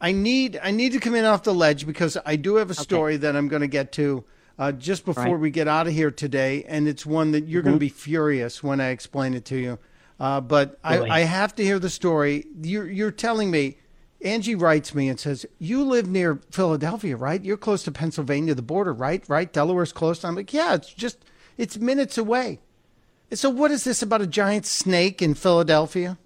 I 0.00 0.12
need 0.12 0.58
I 0.62 0.70
need 0.70 0.92
to 0.92 1.00
come 1.00 1.14
in 1.14 1.24
off 1.24 1.42
the 1.42 1.54
ledge 1.54 1.86
because 1.86 2.16
I 2.24 2.36
do 2.36 2.56
have 2.56 2.70
a 2.70 2.74
story 2.74 3.14
okay. 3.14 3.22
that 3.22 3.36
I'm 3.36 3.48
going 3.48 3.62
to 3.62 3.68
get 3.68 3.92
to 3.92 4.24
uh, 4.58 4.72
just 4.72 5.04
before 5.04 5.24
right. 5.24 5.40
we 5.40 5.50
get 5.50 5.68
out 5.68 5.86
of 5.86 5.92
here 5.92 6.10
today, 6.10 6.64
and 6.66 6.88
it's 6.88 7.06
one 7.06 7.32
that 7.32 7.46
you're 7.46 7.62
mm-hmm. 7.62 7.68
going 7.70 7.76
to 7.76 7.80
be 7.80 7.88
furious 7.88 8.62
when 8.62 8.80
I 8.80 8.88
explain 8.88 9.34
it 9.34 9.44
to 9.46 9.56
you. 9.56 9.78
Uh, 10.18 10.40
but 10.40 10.78
really? 10.88 11.10
I, 11.10 11.18
I, 11.18 11.20
have 11.20 11.54
to 11.56 11.64
hear 11.64 11.78
the 11.78 11.90
story. 11.90 12.44
You're, 12.60 12.90
you're 12.90 13.12
telling 13.12 13.52
me, 13.52 13.78
Angie 14.20 14.56
writes 14.56 14.92
me 14.92 15.08
and 15.08 15.18
says, 15.18 15.46
You 15.58 15.84
live 15.84 16.08
near 16.08 16.40
Philadelphia, 16.50 17.16
right? 17.16 17.44
You're 17.44 17.56
close 17.56 17.84
to 17.84 17.92
Pennsylvania, 17.92 18.56
the 18.56 18.62
border, 18.62 18.92
right? 18.92 19.22
Right? 19.28 19.52
Delaware's 19.52 19.92
close. 19.92 20.24
I'm 20.24 20.34
like, 20.34 20.52
Yeah, 20.52 20.74
it's 20.74 20.92
just, 20.92 21.24
it's 21.56 21.76
minutes 21.76 22.18
away. 22.18 22.58
So, 23.32 23.48
what 23.50 23.70
is 23.70 23.84
this 23.84 24.02
about 24.02 24.20
a 24.20 24.26
giant 24.26 24.66
snake 24.66 25.22
in 25.22 25.34
Philadelphia? 25.34 26.18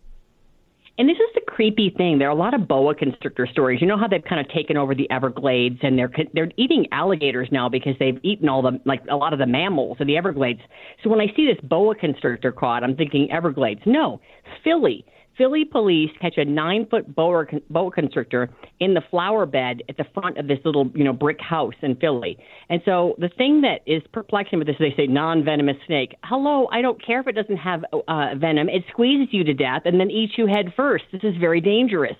And 0.98 1.08
this 1.08 1.16
is 1.16 1.31
the 1.31 1.31
creepy 1.52 1.90
thing. 1.90 2.18
There 2.18 2.28
are 2.28 2.32
a 2.32 2.34
lot 2.34 2.54
of 2.54 2.66
boa 2.66 2.94
constrictor 2.94 3.46
stories. 3.46 3.82
You 3.82 3.86
know 3.86 3.98
how 3.98 4.08
they've 4.08 4.24
kind 4.24 4.40
of 4.40 4.50
taken 4.52 4.78
over 4.78 4.94
the 4.94 5.10
Everglades 5.10 5.78
and 5.82 5.98
they're 5.98 6.10
they're 6.32 6.50
eating 6.56 6.86
alligators 6.92 7.48
now 7.52 7.68
because 7.68 7.94
they've 7.98 8.18
eaten 8.22 8.48
all 8.48 8.62
the 8.62 8.80
like 8.86 9.02
a 9.10 9.16
lot 9.16 9.34
of 9.34 9.38
the 9.38 9.46
mammals 9.46 9.98
in 10.00 10.06
the 10.06 10.16
Everglades. 10.16 10.60
So 11.04 11.10
when 11.10 11.20
I 11.20 11.26
see 11.36 11.46
this 11.46 11.62
boa 11.68 11.94
constrictor 11.94 12.52
caught, 12.52 12.82
I'm 12.82 12.96
thinking 12.96 13.30
Everglades. 13.30 13.82
No, 13.84 14.20
Philly. 14.64 15.04
Philly 15.38 15.64
police 15.64 16.10
catch 16.20 16.36
a 16.36 16.44
nine 16.44 16.86
foot 16.86 17.14
boa, 17.14 17.46
boa 17.70 17.90
constrictor 17.90 18.50
in 18.80 18.94
the 18.94 19.00
flower 19.10 19.46
bed 19.46 19.82
at 19.88 19.96
the 19.96 20.04
front 20.14 20.38
of 20.38 20.46
this 20.46 20.58
little, 20.64 20.90
you 20.94 21.04
know, 21.04 21.12
brick 21.12 21.40
house 21.40 21.74
in 21.82 21.96
Philly. 21.96 22.38
And 22.68 22.82
so 22.84 23.14
the 23.18 23.28
thing 23.28 23.62
that 23.62 23.80
is 23.86 24.02
perplexing 24.12 24.58
with 24.58 24.68
this, 24.68 24.76
they 24.78 24.94
say 24.96 25.06
non 25.06 25.44
venomous 25.44 25.76
snake. 25.86 26.16
Hello, 26.24 26.68
I 26.70 26.82
don't 26.82 27.04
care 27.04 27.20
if 27.20 27.26
it 27.26 27.32
doesn't 27.32 27.56
have 27.56 27.84
uh, 28.08 28.34
venom. 28.36 28.68
It 28.68 28.84
squeezes 28.90 29.32
you 29.32 29.44
to 29.44 29.54
death 29.54 29.82
and 29.84 29.98
then 29.98 30.10
eats 30.10 30.34
you 30.36 30.46
head 30.46 30.72
first. 30.76 31.04
This 31.12 31.24
is 31.24 31.36
very 31.38 31.60
dangerous. 31.60 32.16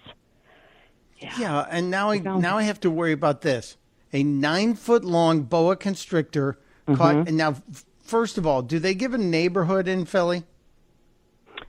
Yeah, 1.19 1.33
yeah 1.39 1.67
and 1.71 1.91
now 1.91 2.11
I 2.11 2.19
now 2.19 2.57
I 2.57 2.63
have 2.63 2.81
to 2.81 2.91
worry 2.91 3.13
about 3.13 3.43
this: 3.43 3.77
a 4.13 4.23
nine 4.23 4.75
foot 4.75 5.05
long 5.05 5.43
boa 5.43 5.77
constrictor 5.77 6.59
mm-hmm. 6.89 6.95
caught. 6.95 7.29
And 7.29 7.37
now, 7.37 7.57
first 8.03 8.39
of 8.39 8.47
all, 8.47 8.63
do 8.63 8.79
they 8.79 8.95
give 8.95 9.15
a 9.15 9.19
neighborhood 9.19 9.87
in 9.87 10.05
Philly? 10.05 10.45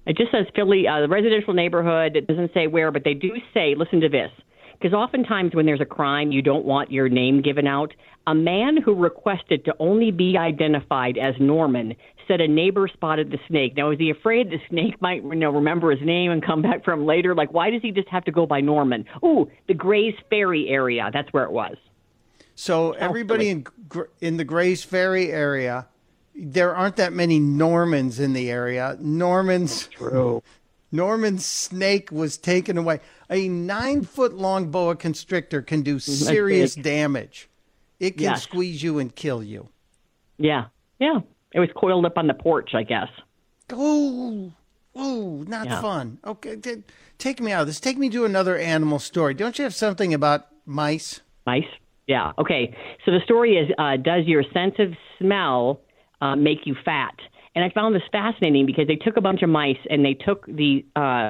It 0.05 0.17
just 0.17 0.31
says 0.31 0.45
Philly, 0.55 0.87
uh, 0.87 1.01
the 1.01 1.07
residential 1.07 1.53
neighborhood. 1.53 2.15
It 2.15 2.27
doesn't 2.27 2.53
say 2.53 2.67
where, 2.67 2.91
but 2.91 3.03
they 3.03 3.13
do 3.13 3.31
say, 3.53 3.75
listen 3.75 4.01
to 4.01 4.09
this. 4.09 4.31
Because 4.73 4.93
oftentimes 4.93 5.55
when 5.55 5.65
there's 5.65 5.79
a 5.79 5.85
crime, 5.85 6.31
you 6.31 6.41
don't 6.41 6.65
want 6.65 6.91
your 6.91 7.07
name 7.07 7.41
given 7.41 7.67
out. 7.67 7.93
A 8.27 8.35
man 8.35 8.77
who 8.81 8.93
requested 8.93 9.63
to 9.65 9.73
only 9.79 10.11
be 10.11 10.37
identified 10.37 11.17
as 11.17 11.35
Norman 11.39 11.95
said 12.27 12.41
a 12.41 12.47
neighbor 12.47 12.89
spotted 12.91 13.31
the 13.31 13.39
snake. 13.47 13.77
Now, 13.77 13.91
is 13.91 13.99
he 13.99 14.09
afraid 14.09 14.49
the 14.49 14.59
snake 14.69 15.01
might 15.01 15.23
you 15.23 15.35
know, 15.35 15.51
remember 15.51 15.91
his 15.91 16.05
name 16.05 16.31
and 16.31 16.43
come 16.43 16.61
back 16.61 16.83
from 16.83 17.05
later? 17.05 17.35
Like, 17.35 17.53
why 17.53 17.69
does 17.69 17.81
he 17.81 17.91
just 17.91 18.09
have 18.09 18.25
to 18.25 18.31
go 18.31 18.45
by 18.45 18.61
Norman? 18.61 19.05
Ooh, 19.23 19.49
the 19.67 19.73
Grays 19.73 20.15
Ferry 20.29 20.67
area. 20.69 21.09
That's 21.13 21.31
where 21.31 21.43
it 21.43 21.51
was. 21.51 21.77
So 22.55 22.91
everybody 22.91 23.49
in 23.49 23.65
in 24.21 24.37
the 24.37 24.43
Grays 24.43 24.83
Ferry 24.83 25.31
area 25.31 25.87
there 26.35 26.75
aren't 26.75 26.95
that 26.97 27.13
many 27.13 27.39
Normans 27.39 28.19
in 28.19 28.33
the 28.33 28.49
area. 28.49 28.97
Norman's 28.99 29.87
true. 29.87 30.41
Norman's 30.91 31.45
snake 31.45 32.11
was 32.11 32.37
taken 32.37 32.77
away. 32.77 32.99
A 33.29 33.47
nine 33.47 34.03
foot 34.03 34.35
long 34.35 34.69
boa 34.69 34.95
constrictor 34.95 35.61
can 35.61 35.81
do 35.81 35.97
serious 35.99 36.75
damage. 36.75 37.49
It 37.99 38.11
can 38.11 38.23
yes. 38.23 38.43
squeeze 38.43 38.83
you 38.83 38.99
and 38.99 39.13
kill 39.13 39.43
you. 39.43 39.69
Yeah, 40.37 40.65
yeah. 40.99 41.19
It 41.53 41.59
was 41.59 41.69
coiled 41.75 42.05
up 42.05 42.17
on 42.17 42.27
the 42.27 42.33
porch, 42.33 42.71
I 42.73 42.83
guess. 42.83 43.09
Oh, 43.71 44.51
oh, 44.95 45.43
not 45.47 45.67
yeah. 45.67 45.81
fun. 45.81 46.19
Okay, 46.25 46.57
t- 46.57 46.83
take 47.17 47.39
me 47.39 47.51
out 47.51 47.61
of 47.61 47.67
this. 47.67 47.79
Take 47.79 47.97
me 47.97 48.09
to 48.09 48.25
another 48.25 48.57
animal 48.57 48.99
story. 48.99 49.33
Don't 49.33 49.57
you 49.57 49.63
have 49.63 49.73
something 49.73 50.13
about 50.13 50.47
mice? 50.65 51.21
Mice? 51.45 51.63
Yeah. 52.07 52.33
Okay. 52.37 52.75
So 53.05 53.11
the 53.11 53.21
story 53.23 53.55
is: 53.55 53.69
uh, 53.77 53.97
Does 53.97 54.25
your 54.25 54.43
sense 54.53 54.75
of 54.79 54.93
smell 55.17 55.81
uh, 56.23 56.35
make 56.35 56.59
you 56.65 56.75
fat. 56.85 57.15
And 57.55 57.63
I 57.63 57.69
found 57.69 57.93
this 57.93 58.03
fascinating 58.11 58.65
because 58.65 58.87
they 58.87 58.95
took 58.95 59.17
a 59.17 59.21
bunch 59.21 59.41
of 59.43 59.49
mice 59.49 59.77
and 59.89 60.03
they 60.03 60.13
took 60.13 60.45
the 60.47 60.85
uh, 60.95 61.29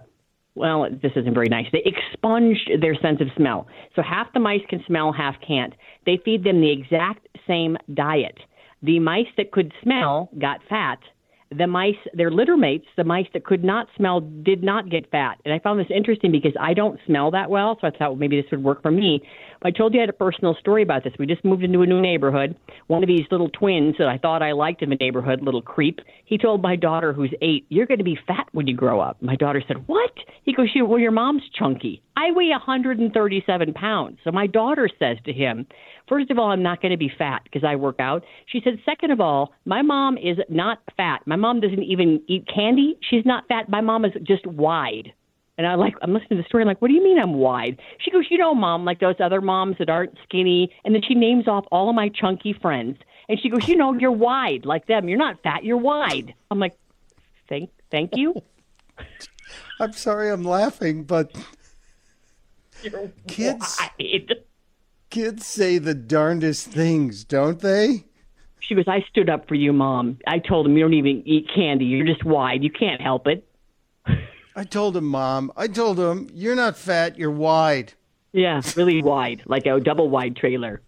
well, 0.55 0.87
this 1.01 1.11
isn't 1.15 1.33
very 1.33 1.49
nice. 1.49 1.65
They 1.71 1.83
expunged 1.83 2.69
their 2.79 2.95
sense 2.95 3.19
of 3.21 3.27
smell. 3.35 3.67
So 3.95 4.03
half 4.03 4.31
the 4.33 4.39
mice 4.39 4.61
can 4.69 4.83
smell, 4.85 5.11
half 5.11 5.35
can't. 5.45 5.73
They 6.05 6.19
feed 6.23 6.43
them 6.43 6.61
the 6.61 6.71
exact 6.71 7.27
same 7.47 7.75
diet. 7.93 8.37
The 8.83 8.99
mice 8.99 9.27
that 9.37 9.51
could 9.51 9.73
smell 9.81 10.29
got 10.39 10.59
fat. 10.69 10.99
The 11.57 11.67
mice, 11.67 11.95
their 12.13 12.29
litter 12.29 12.57
mates, 12.57 12.85
the 12.97 13.03
mice 13.03 13.25
that 13.33 13.45
could 13.45 13.63
not 13.63 13.87
smell, 13.95 14.19
did 14.21 14.63
not 14.63 14.89
get 14.89 15.09
fat. 15.09 15.39
And 15.45 15.53
I 15.53 15.59
found 15.59 15.79
this 15.79 15.87
interesting 15.95 16.31
because 16.31 16.53
I 16.59 16.73
don't 16.73 16.99
smell 17.07 17.31
that 17.31 17.49
well, 17.49 17.77
so 17.81 17.87
I 17.87 17.91
thought 17.91 17.99
well, 18.09 18.15
maybe 18.15 18.39
this 18.39 18.49
would 18.51 18.63
work 18.63 18.81
for 18.81 18.91
me. 18.91 19.21
I 19.65 19.71
told 19.71 19.93
you 19.93 19.99
I 19.99 20.03
had 20.03 20.09
a 20.09 20.13
personal 20.13 20.55
story 20.59 20.83
about 20.83 21.03
this. 21.03 21.13
We 21.17 21.25
just 21.25 21.45
moved 21.45 21.63
into 21.63 21.81
a 21.81 21.85
new 21.85 22.01
neighborhood. 22.01 22.57
One 22.87 23.01
of 23.01 23.07
these 23.07 23.25
little 23.31 23.49
twins 23.49 23.95
that 23.97 24.07
I 24.07 24.17
thought 24.17 24.43
I 24.43 24.51
liked 24.51 24.81
in 24.81 24.89
the 24.89 24.97
neighborhood, 24.97 25.41
little 25.41 25.61
creep, 25.61 25.99
he 26.25 26.37
told 26.37 26.61
my 26.61 26.75
daughter, 26.75 27.13
who's 27.13 27.33
eight, 27.41 27.65
You're 27.69 27.85
going 27.85 27.99
to 27.99 28.03
be 28.03 28.19
fat 28.27 28.47
when 28.51 28.67
you 28.67 28.75
grow 28.75 28.99
up. 28.99 29.21
My 29.21 29.35
daughter 29.35 29.63
said, 29.65 29.87
What? 29.87 30.11
He 30.43 30.53
goes, 30.53 30.67
Well, 30.75 30.99
your 30.99 31.11
mom's 31.11 31.43
chunky. 31.57 32.01
I 32.17 32.31
weigh 32.31 32.49
137 32.49 33.73
pounds. 33.73 34.17
So 34.23 34.31
my 34.31 34.47
daughter 34.47 34.89
says 34.99 35.17
to 35.25 35.33
him, 35.33 35.65
First 36.09 36.29
of 36.29 36.37
all, 36.37 36.51
I'm 36.51 36.63
not 36.63 36.81
going 36.81 36.91
to 36.91 36.97
be 36.97 37.11
fat 37.17 37.41
because 37.45 37.63
I 37.63 37.75
work 37.75 37.99
out. 37.99 38.23
She 38.47 38.59
said, 38.63 38.79
Second 38.85 39.11
of 39.11 39.21
all, 39.21 39.53
my 39.65 39.81
mom 39.81 40.17
is 40.17 40.37
not 40.49 40.79
fat. 40.97 41.21
My 41.25 41.37
mom 41.37 41.61
doesn't 41.61 41.83
even 41.83 42.21
eat 42.27 42.45
candy. 42.53 42.97
She's 43.09 43.25
not 43.25 43.47
fat. 43.47 43.69
My 43.69 43.81
mom 43.81 44.03
is 44.03 44.11
just 44.23 44.45
wide. 44.45 45.13
And 45.57 45.67
I 45.67 45.75
like 45.75 45.93
I'm 46.01 46.13
listening 46.13 46.37
to 46.37 46.43
the 46.43 46.43
story. 46.43 46.63
I'm 46.63 46.67
like, 46.67 46.81
what 46.81 46.87
do 46.87 46.95
you 46.95 47.03
mean 47.03 47.19
I'm 47.19 47.35
wide? 47.35 47.79
She 47.99 48.09
goes, 48.09 48.25
you 48.29 48.37
know, 48.37 48.55
mom, 48.55 48.85
like 48.85 48.99
those 48.99 49.15
other 49.19 49.41
moms 49.41 49.77
that 49.77 49.89
aren't 49.89 50.17
skinny. 50.23 50.73
And 50.83 50.95
then 50.95 51.01
she 51.07 51.13
names 51.13 51.47
off 51.47 51.65
all 51.71 51.89
of 51.89 51.95
my 51.95 52.09
chunky 52.09 52.53
friends. 52.53 52.97
And 53.29 53.39
she 53.39 53.49
goes, 53.49 53.67
you 53.67 53.75
know, 53.75 53.93
you're 53.93 54.11
wide 54.11 54.65
like 54.65 54.87
them. 54.87 55.07
You're 55.07 55.19
not 55.19 55.41
fat. 55.43 55.63
You're 55.63 55.77
wide. 55.77 56.33
I'm 56.49 56.59
like, 56.59 56.73
thank, 57.47 57.69
thank 57.91 58.15
you. 58.15 58.35
I'm 59.79 59.93
sorry, 59.93 60.29
I'm 60.29 60.43
laughing, 60.43 61.03
but 61.03 61.35
you're 62.83 63.11
kids, 63.27 63.77
wide. 63.79 64.35
kids 65.09 65.45
say 65.45 65.77
the 65.77 65.93
darndest 65.93 66.67
things, 66.67 67.23
don't 67.23 67.59
they? 67.59 68.05
She 68.59 68.75
goes, 68.75 68.87
I 68.87 69.01
stood 69.09 69.29
up 69.29 69.47
for 69.47 69.55
you, 69.55 69.73
mom. 69.73 70.19
I 70.25 70.39
told 70.39 70.65
him 70.65 70.77
you 70.77 70.83
don't 70.83 70.93
even 70.93 71.23
eat 71.25 71.49
candy. 71.53 71.85
You're 71.85 72.05
just 72.05 72.23
wide. 72.23 72.63
You 72.63 72.71
can't 72.71 73.01
help 73.01 73.27
it. 73.27 73.47
I 74.55 74.63
told 74.63 74.95
him, 74.95 75.05
Mom. 75.05 75.51
I 75.55 75.67
told 75.67 75.99
him, 75.99 76.29
you're 76.33 76.55
not 76.55 76.77
fat, 76.77 77.17
you're 77.17 77.31
wide. 77.31 77.93
Yeah, 78.31 78.61
really 78.75 79.01
wide, 79.01 79.43
like 79.45 79.65
a 79.65 79.79
double 79.79 80.09
wide 80.09 80.35
trailer. 80.35 80.81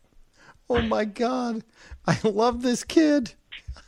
Oh 0.70 0.82
my 0.82 1.06
God. 1.06 1.64
I 2.08 2.18
love 2.24 2.62
this 2.62 2.84
kid. 2.84 3.34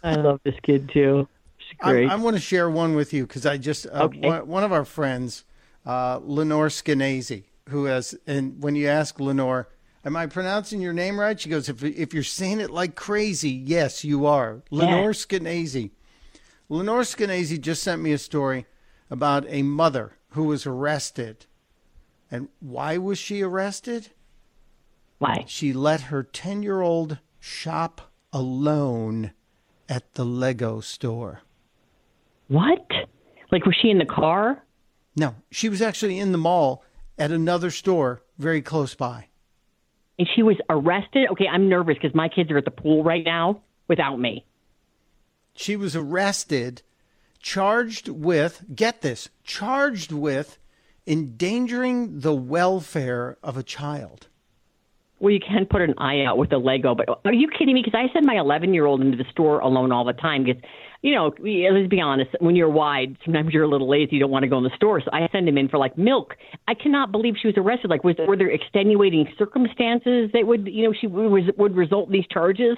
I 0.03 0.15
love 0.15 0.39
this 0.43 0.55
kid 0.63 0.89
too. 0.91 1.27
She's 1.57 1.77
great. 1.79 2.09
I, 2.09 2.13
I 2.13 2.15
want 2.15 2.35
to 2.35 2.41
share 2.41 2.69
one 2.69 2.95
with 2.95 3.13
you 3.13 3.25
because 3.25 3.45
I 3.45 3.57
just, 3.57 3.87
uh, 3.87 4.03
okay. 4.05 4.19
one, 4.19 4.47
one, 4.47 4.63
of 4.63 4.71
our 4.71 4.85
friends, 4.85 5.43
uh, 5.85 6.19
Lenore 6.23 6.67
Skenazy, 6.67 7.45
who 7.69 7.85
has, 7.85 8.15
and 8.25 8.61
when 8.61 8.75
you 8.75 8.87
ask 8.87 9.19
Lenore, 9.19 9.69
Am 10.05 10.15
I 10.15 10.25
pronouncing 10.25 10.79
your 10.79 10.93
name 10.93 11.19
right? 11.19 11.37
She 11.37 11.49
goes, 11.49 11.67
If, 11.67 11.83
if 11.83 12.13
you're 12.13 12.23
saying 12.23 12.61
it 12.61 12.69
like 12.69 12.95
crazy, 12.95 13.49
yes, 13.49 14.05
you 14.05 14.25
are. 14.25 14.61
Lenore 14.71 15.09
yeah. 15.09 15.09
Skenazy. 15.09 15.91
Lenore 16.69 17.01
Skenazy 17.01 17.59
just 17.59 17.83
sent 17.83 18.01
me 18.01 18.13
a 18.13 18.17
story 18.17 18.65
about 19.09 19.45
a 19.47 19.63
mother 19.63 20.17
who 20.29 20.43
was 20.43 20.65
arrested. 20.65 21.45
And 22.29 22.49
why 22.59 22.97
was 22.97 23.17
she 23.17 23.41
arrested? 23.41 24.09
Why? 25.19 25.45
She 25.47 25.73
let 25.73 26.01
her 26.01 26.23
10 26.23 26.63
year 26.63 26.81
old 26.81 27.19
shop 27.39 28.11
alone 28.33 29.31
at 29.89 30.13
the 30.13 30.25
Lego 30.25 30.79
store. 30.81 31.41
What? 32.47 32.85
Like, 33.51 33.65
was 33.65 33.75
she 33.81 33.89
in 33.89 33.97
the 33.97 34.05
car? 34.05 34.63
No, 35.15 35.35
she 35.49 35.69
was 35.69 35.81
actually 35.81 36.19
in 36.19 36.31
the 36.31 36.37
mall 36.37 36.83
at 37.17 37.31
another 37.31 37.71
store 37.71 38.21
very 38.37 38.61
close 38.61 38.93
by. 38.93 39.27
And 40.19 40.27
she 40.35 40.43
was 40.43 40.57
arrested? 40.69 41.27
Okay, 41.31 41.47
I'm 41.47 41.69
nervous 41.69 41.95
because 42.01 42.15
my 42.15 42.29
kids 42.29 42.51
are 42.51 42.57
at 42.57 42.65
the 42.65 42.71
pool 42.71 43.03
right 43.03 43.23
now 43.23 43.61
without 43.87 44.17
me. 44.17 44.45
She 45.53 45.75
was 45.75 45.95
arrested 45.95 46.83
charged 47.39 48.09
with, 48.09 48.63
get 48.75 49.01
this, 49.01 49.29
charged 49.43 50.11
with 50.11 50.57
endangering 51.07 52.19
the 52.19 52.33
welfare 52.33 53.37
of 53.41 53.57
a 53.57 53.63
child. 53.63 54.27
Well, 55.19 55.33
you 55.33 55.39
can 55.39 55.65
put 55.65 55.81
an 55.81 55.95
eye 55.97 56.23
out 56.25 56.37
with 56.37 56.51
a 56.53 56.57
Lego, 56.57 56.93
but 56.93 57.09
are 57.25 57.33
you 57.33 57.47
kidding 57.47 57.73
me? 57.73 57.81
Because 57.83 57.97
I 57.97 58.13
send 58.13 58.25
my 58.27 58.37
11 58.37 58.73
year 58.73 58.85
old 58.85 59.01
into 59.01 59.17
the 59.17 59.25
store 59.31 59.59
alone 59.59 59.91
all 59.91 60.05
the 60.05 60.13
time. 60.13 60.43
Because, 60.43 60.61
you 61.01 61.15
know, 61.15 61.33
let's 61.39 61.87
be 61.87 61.99
honest, 61.99 62.29
when 62.39 62.55
you're 62.55 62.69
wide, 62.69 63.17
sometimes 63.25 63.51
you're 63.51 63.63
a 63.63 63.67
little 63.67 63.89
lazy. 63.89 64.17
You 64.17 64.19
don't 64.19 64.29
want 64.29 64.43
to 64.43 64.49
go 64.49 64.59
in 64.59 64.63
the 64.63 64.75
store. 64.75 65.01
So 65.01 65.09
I 65.11 65.27
send 65.31 65.49
him 65.49 65.57
in 65.57 65.69
for 65.69 65.79
like 65.79 65.97
milk. 65.97 66.35
I 66.67 66.75
cannot 66.75 67.11
believe 67.11 67.33
she 67.41 67.47
was 67.47 67.57
arrested. 67.57 67.89
Like, 67.89 68.03
was 68.03 68.15
were 68.27 68.37
there 68.37 68.51
extenuating 68.51 69.27
circumstances 69.39 70.29
that 70.33 70.45
would, 70.45 70.67
you 70.67 70.83
know, 70.83 70.93
she 70.99 71.07
was, 71.07 71.49
would 71.57 71.75
result 71.75 72.07
in 72.07 72.13
these 72.13 72.27
charges? 72.31 72.77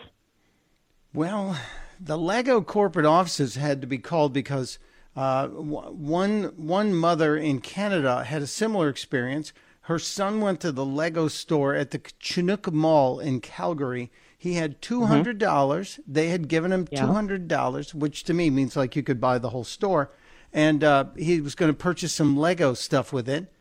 Well, 1.13 1.59
the 1.99 2.17
Lego 2.17 2.61
corporate 2.61 3.05
offices 3.05 3.55
had 3.55 3.81
to 3.81 3.87
be 3.87 3.97
called 3.97 4.33
because 4.33 4.79
uh, 5.15 5.47
one 5.47 6.53
one 6.55 6.93
mother 6.93 7.35
in 7.35 7.59
Canada 7.59 8.23
had 8.23 8.41
a 8.41 8.47
similar 8.47 8.89
experience. 8.89 9.51
Her 9.81 9.99
son 9.99 10.39
went 10.39 10.61
to 10.61 10.71
the 10.71 10.85
Lego 10.85 11.27
store 11.27 11.73
at 11.73 11.91
the 11.91 12.01
Chinook 12.19 12.71
Mall 12.71 13.19
in 13.19 13.41
Calgary. 13.41 14.11
He 14.37 14.53
had 14.53 14.81
two 14.81 15.05
hundred 15.05 15.37
dollars. 15.39 15.93
Mm-hmm. 15.93 16.13
They 16.13 16.29
had 16.29 16.47
given 16.47 16.71
him 16.71 16.87
two 16.87 17.07
hundred 17.07 17.47
dollars, 17.47 17.93
which 17.93 18.23
to 18.25 18.33
me 18.33 18.49
means 18.49 18.77
like 18.77 18.95
you 18.95 19.03
could 19.03 19.19
buy 19.19 19.37
the 19.37 19.49
whole 19.49 19.63
store. 19.63 20.11
And 20.53 20.83
uh, 20.83 21.05
he 21.17 21.41
was 21.41 21.53
going 21.53 21.71
to 21.71 21.77
purchase 21.77 22.13
some 22.13 22.37
Lego 22.37 22.73
stuff 22.73 23.11
with 23.11 23.27
it. 23.27 23.51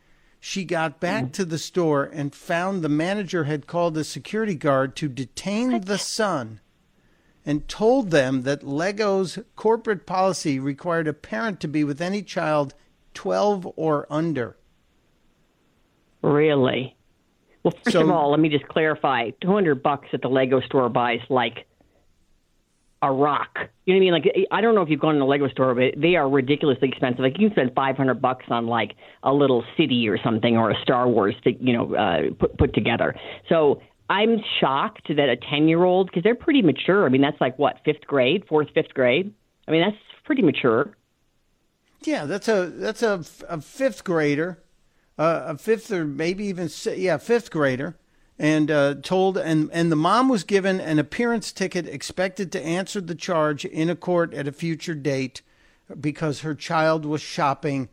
She 0.41 0.65
got 0.65 1.01
back 1.01 1.25
mm-hmm. 1.25 1.33
to 1.33 1.45
the 1.45 1.59
store 1.59 2.05
and 2.05 2.35
found 2.35 2.83
the 2.83 2.89
manager 2.89 3.45
had 3.45 3.67
called 3.67 3.95
the 3.95 4.05
security 4.05 4.55
guard 4.55 4.95
to 4.97 5.09
detain 5.09 5.81
the 5.81 5.99
son 5.99 6.61
and 7.49 7.67
told 7.67 8.11
them 8.11 8.43
that 8.43 8.63
Lego's 8.63 9.39
corporate 9.57 10.05
policy 10.05 10.59
required 10.61 11.09
a 11.09 11.15
parent 11.15 11.61
to 11.61 11.67
be 11.67 11.83
with 11.83 11.99
any 11.99 12.23
child 12.23 12.75
12 13.15 13.67
or 13.75 14.07
under. 14.11 14.59
Really? 16.21 16.95
Well, 17.63 17.73
first 17.85 17.95
So- 17.95 18.03
of 18.03 18.11
all, 18.11 18.33
let 18.33 18.39
me 18.39 18.51
just 18.51 18.69
clarify. 18.69 19.31
200 19.41 19.83
bucks 19.83 20.09
at 20.13 20.21
the 20.21 20.29
Lego 20.29 20.61
store 20.61 20.91
buys 20.91 21.21
like 21.31 21.67
a 23.01 23.11
rock. 23.11 23.61
You 23.87 23.95
know 23.95 23.99
what 24.01 24.19
I 24.19 24.21
mean? 24.21 24.35
Like 24.37 24.47
I 24.51 24.61
don't 24.61 24.75
know 24.75 24.83
if 24.83 24.91
you've 24.91 25.01
gone 25.01 25.15
to 25.15 25.23
a 25.23 25.25
Lego 25.25 25.49
store, 25.49 25.75
but 25.75 25.95
they 25.99 26.17
are 26.17 26.29
ridiculously 26.29 26.89
expensive. 26.89 27.21
Like 27.21 27.39
you 27.39 27.49
can 27.49 27.55
spend 27.55 27.75
500 27.75 28.21
bucks 28.21 28.45
on 28.51 28.67
like 28.67 28.95
a 29.23 29.33
little 29.33 29.65
city 29.79 30.07
or 30.07 30.19
something 30.23 30.59
or 30.59 30.71
a 30.71 30.79
Star 30.83 31.09
Wars, 31.09 31.35
thing, 31.43 31.57
you 31.63 31.73
know, 31.73 31.95
uh, 31.95 32.23
put 32.39 32.59
put 32.59 32.75
together. 32.75 33.15
So 33.49 33.81
I'm 34.11 34.43
shocked 34.61 35.09
that 35.09 35.29
a 35.29 35.37
10 35.37 35.69
year 35.69 35.85
old 35.85 36.09
because 36.09 36.23
they're 36.23 36.35
pretty 36.35 36.63
mature. 36.63 37.05
I 37.05 37.09
mean, 37.09 37.21
that's 37.21 37.41
like 37.41 37.59
what 37.59 37.77
fifth 37.85 38.07
grade, 38.07 38.45
fourth, 38.49 38.69
fifth 38.75 38.95
grade. 38.95 39.35
I 39.67 39.71
mean, 39.71 39.83
that's 39.83 40.03
pretty 40.25 40.43
mature. 40.43 40.97
Yeah, 42.03 42.25
that's 42.25 42.49
a 42.49 42.67
that's 42.67 43.03
a, 43.03 43.25
a 43.49 43.61
fifth 43.61 44.05
grader, 44.05 44.63
uh, 45.19 45.43
a 45.47 45.59
fifth 45.59 45.91
or 45.91 46.05
maybe 46.05 46.47
even 46.47 46.71
yeah 46.95 47.17
fifth 47.17 47.51
grader, 47.51 47.97
and 48.39 48.71
uh, 48.71 48.95
told 49.03 49.37
and 49.37 49.69
and 49.73 49.91
the 49.91 49.97
mom 49.97 50.29
was 50.29 50.45
given 50.45 50.81
an 50.81 50.99
appearance 50.99 51.51
ticket, 51.53 51.89
expected 51.89 52.53
to 52.53 52.65
answer 52.65 53.01
the 53.01 53.17
charge 53.17 53.65
in 53.65 53.91
a 53.91 53.97
court 53.97 54.33
at 54.33 54.47
a 54.47 54.53
future 54.53 54.95
date, 54.95 55.43
because 56.01 56.41
her 56.41 56.55
child 56.55 57.05
was 57.05 57.21
shopping 57.21 57.89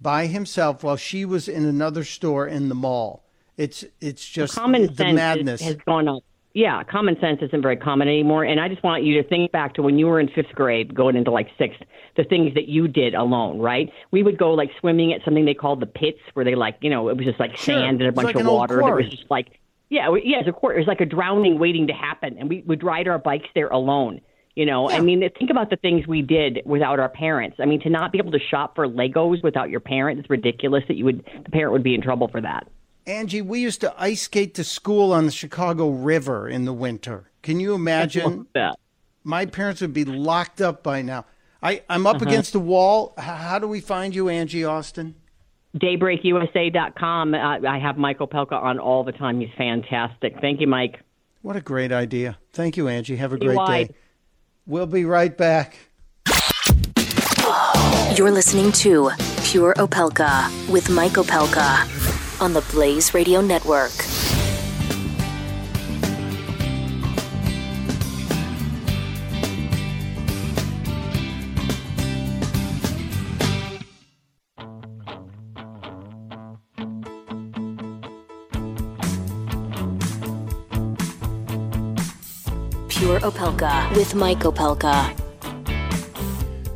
by 0.00 0.26
himself 0.26 0.82
while 0.82 0.96
she 0.96 1.24
was 1.24 1.48
in 1.48 1.64
another 1.64 2.04
store 2.04 2.46
in 2.46 2.68
the 2.68 2.74
mall. 2.74 3.23
It's 3.56 3.84
it's 4.00 4.26
just 4.28 4.54
common 4.54 4.86
the 4.86 4.94
sense 4.94 5.14
madness. 5.16 5.60
has 5.60 5.76
gone 5.86 6.08
up. 6.08 6.22
Yeah, 6.54 6.84
common 6.84 7.18
sense 7.20 7.40
isn't 7.42 7.62
very 7.62 7.76
common 7.76 8.06
anymore. 8.06 8.44
And 8.44 8.60
I 8.60 8.68
just 8.68 8.82
want 8.84 9.02
you 9.02 9.20
to 9.20 9.28
think 9.28 9.50
back 9.50 9.74
to 9.74 9.82
when 9.82 9.98
you 9.98 10.06
were 10.06 10.20
in 10.20 10.28
fifth 10.28 10.54
grade, 10.54 10.94
going 10.94 11.16
into 11.16 11.32
like 11.32 11.48
sixth, 11.58 11.80
the 12.16 12.22
things 12.22 12.54
that 12.54 12.68
you 12.68 12.86
did 12.86 13.14
alone, 13.14 13.58
right? 13.58 13.92
We 14.12 14.22
would 14.22 14.38
go 14.38 14.52
like 14.54 14.70
swimming 14.78 15.12
at 15.12 15.20
something 15.24 15.44
they 15.46 15.54
called 15.54 15.80
the 15.80 15.86
pits, 15.86 16.20
where 16.34 16.44
they 16.44 16.54
like, 16.54 16.76
you 16.80 16.90
know, 16.90 17.08
it 17.08 17.16
was 17.16 17.26
just 17.26 17.40
like 17.40 17.56
Sure. 17.56 17.74
sand 17.74 18.00
and 18.00 18.02
a 18.02 18.08
It's 18.08 18.14
bunch 18.14 18.26
like 18.26 18.36
of 18.36 18.46
water. 18.46 18.76
That 18.76 18.82
quarry. 18.82 19.02
was 19.04 19.12
just 19.12 19.28
like, 19.30 19.58
yeah, 19.90 20.08
we- 20.10 20.22
yeah, 20.24 20.38
it's 20.38 20.48
a 20.48 20.52
court. 20.52 20.76
It 20.76 20.78
was 20.78 20.86
like 20.86 21.00
a 21.00 21.06
drowning 21.06 21.58
waiting 21.58 21.88
to 21.88 21.92
happen, 21.92 22.36
and 22.38 22.48
we 22.48 22.62
would 22.66 22.84
ride 22.84 23.08
our 23.08 23.18
bikes 23.18 23.48
there 23.56 23.68
alone. 23.68 24.20
You 24.54 24.64
know, 24.66 24.88
I 24.88 25.00
mean, 25.00 25.28
think 25.36 25.50
about 25.50 25.70
the 25.70 25.76
things 25.76 26.06
we 26.06 26.22
did 26.22 26.62
without 26.64 27.00
our 27.00 27.08
parents. 27.08 27.56
I 27.58 27.64
mean, 27.64 27.80
to 27.80 27.90
not 27.90 28.12
be 28.12 28.18
able 28.18 28.30
to 28.30 28.38
shop 28.38 28.76
for 28.76 28.86
Legos 28.86 29.42
without 29.42 29.68
your 29.70 29.80
parents, 29.80 30.22
is 30.22 30.30
ridiculous. 30.30 30.84
That 30.86 30.94
you 30.96 31.04
would, 31.06 31.24
the 31.44 31.50
parent 31.50 31.72
would 31.72 31.82
be 31.82 31.96
in 31.96 32.00
trouble 32.00 32.28
for 32.28 32.40
that. 32.40 32.68
Angie, 33.06 33.42
we 33.42 33.60
used 33.60 33.80
to 33.82 33.94
ice 34.00 34.22
skate 34.22 34.54
to 34.54 34.64
school 34.64 35.12
on 35.12 35.26
the 35.26 35.32
Chicago 35.32 35.90
River 35.90 36.48
in 36.48 36.64
the 36.64 36.72
winter. 36.72 37.30
Can 37.42 37.60
you 37.60 37.74
imagine? 37.74 38.46
that. 38.54 38.78
My 39.22 39.46
parents 39.46 39.80
would 39.80 39.92
be 39.92 40.04
locked 40.04 40.60
up 40.60 40.82
by 40.82 41.02
now. 41.02 41.24
I, 41.62 41.82
I'm 41.88 42.06
up 42.06 42.16
Uh-huh. 42.16 42.26
against 42.26 42.52
the 42.52 42.60
wall. 42.60 43.14
How 43.18 43.58
do 43.58 43.66
we 43.66 43.80
find 43.80 44.14
you, 44.14 44.28
Angie 44.28 44.64
Austin? 44.64 45.14
DaybreakUSA.com. 45.78 47.34
Uh, 47.34 47.58
I 47.68 47.78
have 47.78 47.96
Mike 47.98 48.18
Opelka 48.18 48.52
on 48.52 48.78
all 48.78 49.02
the 49.04 49.12
time. 49.12 49.40
He's 49.40 49.50
fantastic. 49.56 50.34
Thank 50.40 50.60
you, 50.60 50.66
Mike. 50.66 51.00
What 51.42 51.56
a 51.56 51.60
great 51.60 51.90
idea. 51.92 52.38
Thank 52.52 52.76
you, 52.76 52.88
Angie. 52.88 53.16
Have 53.16 53.32
a 53.32 53.38
great 53.38 53.56
wide. 53.56 53.88
day. 53.88 53.94
We'll 54.66 54.86
be 54.86 55.04
right 55.04 55.36
back. 55.36 55.76
You're 58.16 58.30
listening 58.30 58.70
to 58.72 59.10
Pure 59.42 59.74
Opelka 59.74 60.48
with 60.70 60.88
Mike 60.88 61.12
Opelka 61.12 61.84
on 62.40 62.52
the 62.52 62.60
Blaze 62.72 63.14
Radio 63.14 63.40
Network. 63.40 63.92
Pure 82.88 83.20
Opelka 83.20 83.94
with 83.96 84.14
Mike 84.14 84.40
Opelka. 84.40 85.14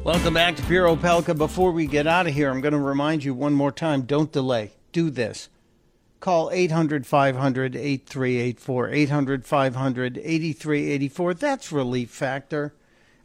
Welcome 0.05 0.35
back 0.35 0.57
to 0.57 0.63
Pure 0.63 0.89
Opelka. 0.97 1.37
Before 1.37 1.73
we 1.73 1.87
get 1.87 2.07
out 2.07 2.27
of 2.27 2.35
here, 2.35 2.51
I'm 2.51 2.61
going 2.61 2.73
to 2.73 2.79
remind 2.79 3.25
you 3.25 3.35
one 3.35 3.55
more 3.55 3.73
time 3.73 4.03
don't 4.03 4.31
delay. 4.31 4.78
Do 4.93 5.11
this. 5.11 5.49
Call 6.21 6.51
800 6.51 7.07
500 7.07 7.77
8384. 7.77 8.89
800 8.91 9.47
500 9.47 10.19
8384. 10.19 11.35
That's 11.35 11.73
Relief 11.73 12.11
Factor. 12.11 12.75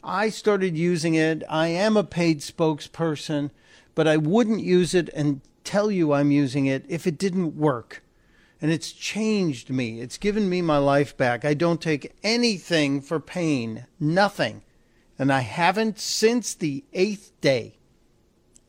I 0.04 0.30
started 0.30 0.78
using 0.78 1.16
it. 1.16 1.44
I 1.50 1.68
am 1.68 1.96
a 1.96 2.04
paid 2.04 2.42
spokesperson, 2.42 3.52
but 3.96 4.08
I 4.08 4.18
wouldn't 4.18 4.62
use 4.62 4.94
it 4.94 5.10
and 5.16 5.42
tell 5.64 5.90
you 5.90 6.14
I'm 6.14 6.30
using 6.30 6.66
it 6.66 6.86
if 6.90 7.08
it 7.08 7.18
didn't 7.18 7.56
work. 7.56 8.04
And 8.62 8.72
it's 8.72 8.92
changed 8.92 9.70
me. 9.70 10.00
It's 10.02 10.18
given 10.18 10.50
me 10.50 10.62
my 10.62 10.78
life 10.78 11.18
back. 11.18 11.44
I 11.44 11.54
don't 11.54 11.82
take 11.82 12.16
anything 12.24 13.02
for 13.02 13.20
pain, 13.20 13.88
nothing. 14.00 14.62
And 15.18 15.32
I 15.32 15.40
haven't 15.42 16.00
since 16.00 16.54
the 16.54 16.84
eighth 16.94 17.32
day. 17.42 17.78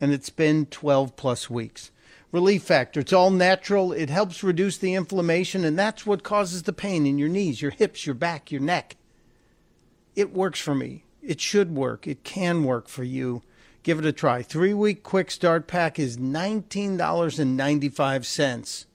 And 0.01 0.11
it's 0.11 0.29
been 0.29 0.65
12 0.65 1.15
plus 1.15 1.49
weeks. 1.49 1.91
Relief 2.35 2.63
Factor. 2.63 2.99
It's 2.99 3.13
all 3.13 3.31
natural. 3.31 3.93
It 3.93 4.09
helps 4.09 4.43
reduce 4.43 4.77
the 4.77 4.93
inflammation, 4.93 5.63
and 5.63 5.79
that's 5.79 6.05
what 6.05 6.21
causes 6.21 6.63
the 6.63 6.73
pain 6.73 7.05
in 7.05 7.17
your 7.17 7.29
knees, 7.29 7.61
your 7.61 7.71
hips, 7.71 8.05
your 8.05 8.13
back, 8.13 8.51
your 8.51 8.59
neck. 8.59 8.97
It 10.17 10.33
works 10.33 10.59
for 10.59 10.75
me. 10.75 11.05
It 11.21 11.39
should 11.39 11.73
work. 11.73 12.05
It 12.05 12.25
can 12.25 12.65
work 12.65 12.89
for 12.89 13.05
you. 13.05 13.41
Give 13.83 13.99
it 13.99 14.05
a 14.05 14.11
try. 14.11 14.41
Three 14.41 14.73
week 14.73 15.01
quick 15.01 15.31
start 15.31 15.65
pack 15.65 15.97
is 15.97 16.17
$19.95. 16.17 18.85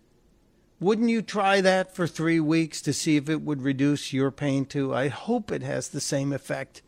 Wouldn't 0.78 1.08
you 1.08 1.22
try 1.22 1.62
that 1.62 1.96
for 1.96 2.06
three 2.06 2.40
weeks 2.40 2.82
to 2.82 2.92
see 2.92 3.16
if 3.16 3.30
it 3.30 3.40
would 3.40 3.62
reduce 3.62 4.12
your 4.12 4.30
pain 4.30 4.66
too? 4.66 4.94
I 4.94 5.08
hope 5.08 5.50
it 5.50 5.62
has 5.62 5.88
the 5.88 6.02
same 6.02 6.34
effect 6.34 6.82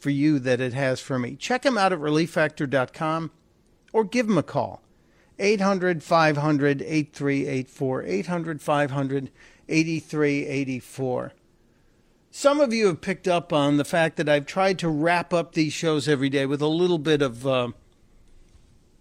for 0.00 0.10
you 0.10 0.40
that 0.40 0.60
it 0.60 0.74
has 0.74 0.98
for 0.98 1.16
me. 1.16 1.36
Check 1.36 1.62
them 1.62 1.78
out 1.78 1.92
at 1.92 2.00
relieffactor.com 2.00 3.30
or 3.92 4.02
give 4.02 4.26
them 4.26 4.38
a 4.38 4.42
call. 4.42 4.82
800 5.38 6.02
500 6.02 6.82
8384. 6.82 8.02
800 8.04 8.60
500 8.60 9.30
8384. 9.68 11.32
Some 12.30 12.60
of 12.60 12.72
you 12.72 12.86
have 12.86 13.00
picked 13.00 13.28
up 13.28 13.52
on 13.52 13.76
the 13.76 13.84
fact 13.84 14.16
that 14.16 14.28
I've 14.28 14.46
tried 14.46 14.78
to 14.78 14.88
wrap 14.88 15.34
up 15.34 15.52
these 15.52 15.72
shows 15.72 16.08
every 16.08 16.30
day 16.30 16.46
with 16.46 16.62
a 16.62 16.66
little 16.66 16.98
bit 16.98 17.20
of 17.20 17.46
uh, 17.46 17.68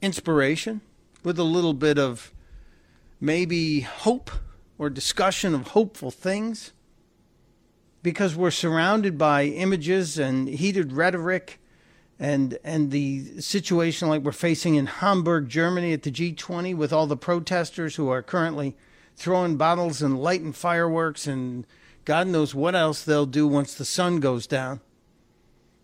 inspiration, 0.02 0.82
with 1.24 1.40
a 1.40 1.44
little 1.44 1.74
bit 1.74 1.98
of 1.98 2.34
maybe 3.22 3.82
hope 3.82 4.32
or 4.78 4.90
discussion 4.90 5.56
of 5.56 5.70
hopeful 5.70 6.12
things 6.12 6.74
because 8.04 8.36
we're 8.36 8.52
surrounded 8.52 9.18
by 9.18 9.46
images 9.46 10.18
and 10.18 10.50
heated 10.50 10.92
rhetoric 10.92 11.61
and 12.22 12.60
and 12.64 12.92
the 12.92 13.42
situation 13.42 14.08
like 14.08 14.22
we're 14.22 14.32
facing 14.32 14.76
in 14.76 14.86
Hamburg, 14.86 15.50
Germany 15.50 15.92
at 15.92 16.04
the 16.04 16.12
G20 16.12 16.78
with 16.78 16.94
all 16.94 17.08
the 17.08 17.18
protesters 17.18 17.96
who 17.96 18.10
are 18.10 18.22
currently 18.22 18.78
throwing 19.16 19.58
bottles 19.58 20.04
and 20.04 20.22
lighting 20.22 20.54
fireworks 20.54 21.26
and 21.26 21.66
God 22.06 22.28
knows 22.28 22.54
what 22.54 22.76
else 22.76 23.04
they'll 23.04 23.26
do 23.26 23.48
once 23.48 23.74
the 23.74 23.86
sun 23.86 24.20
goes 24.20 24.46
down. 24.46 24.82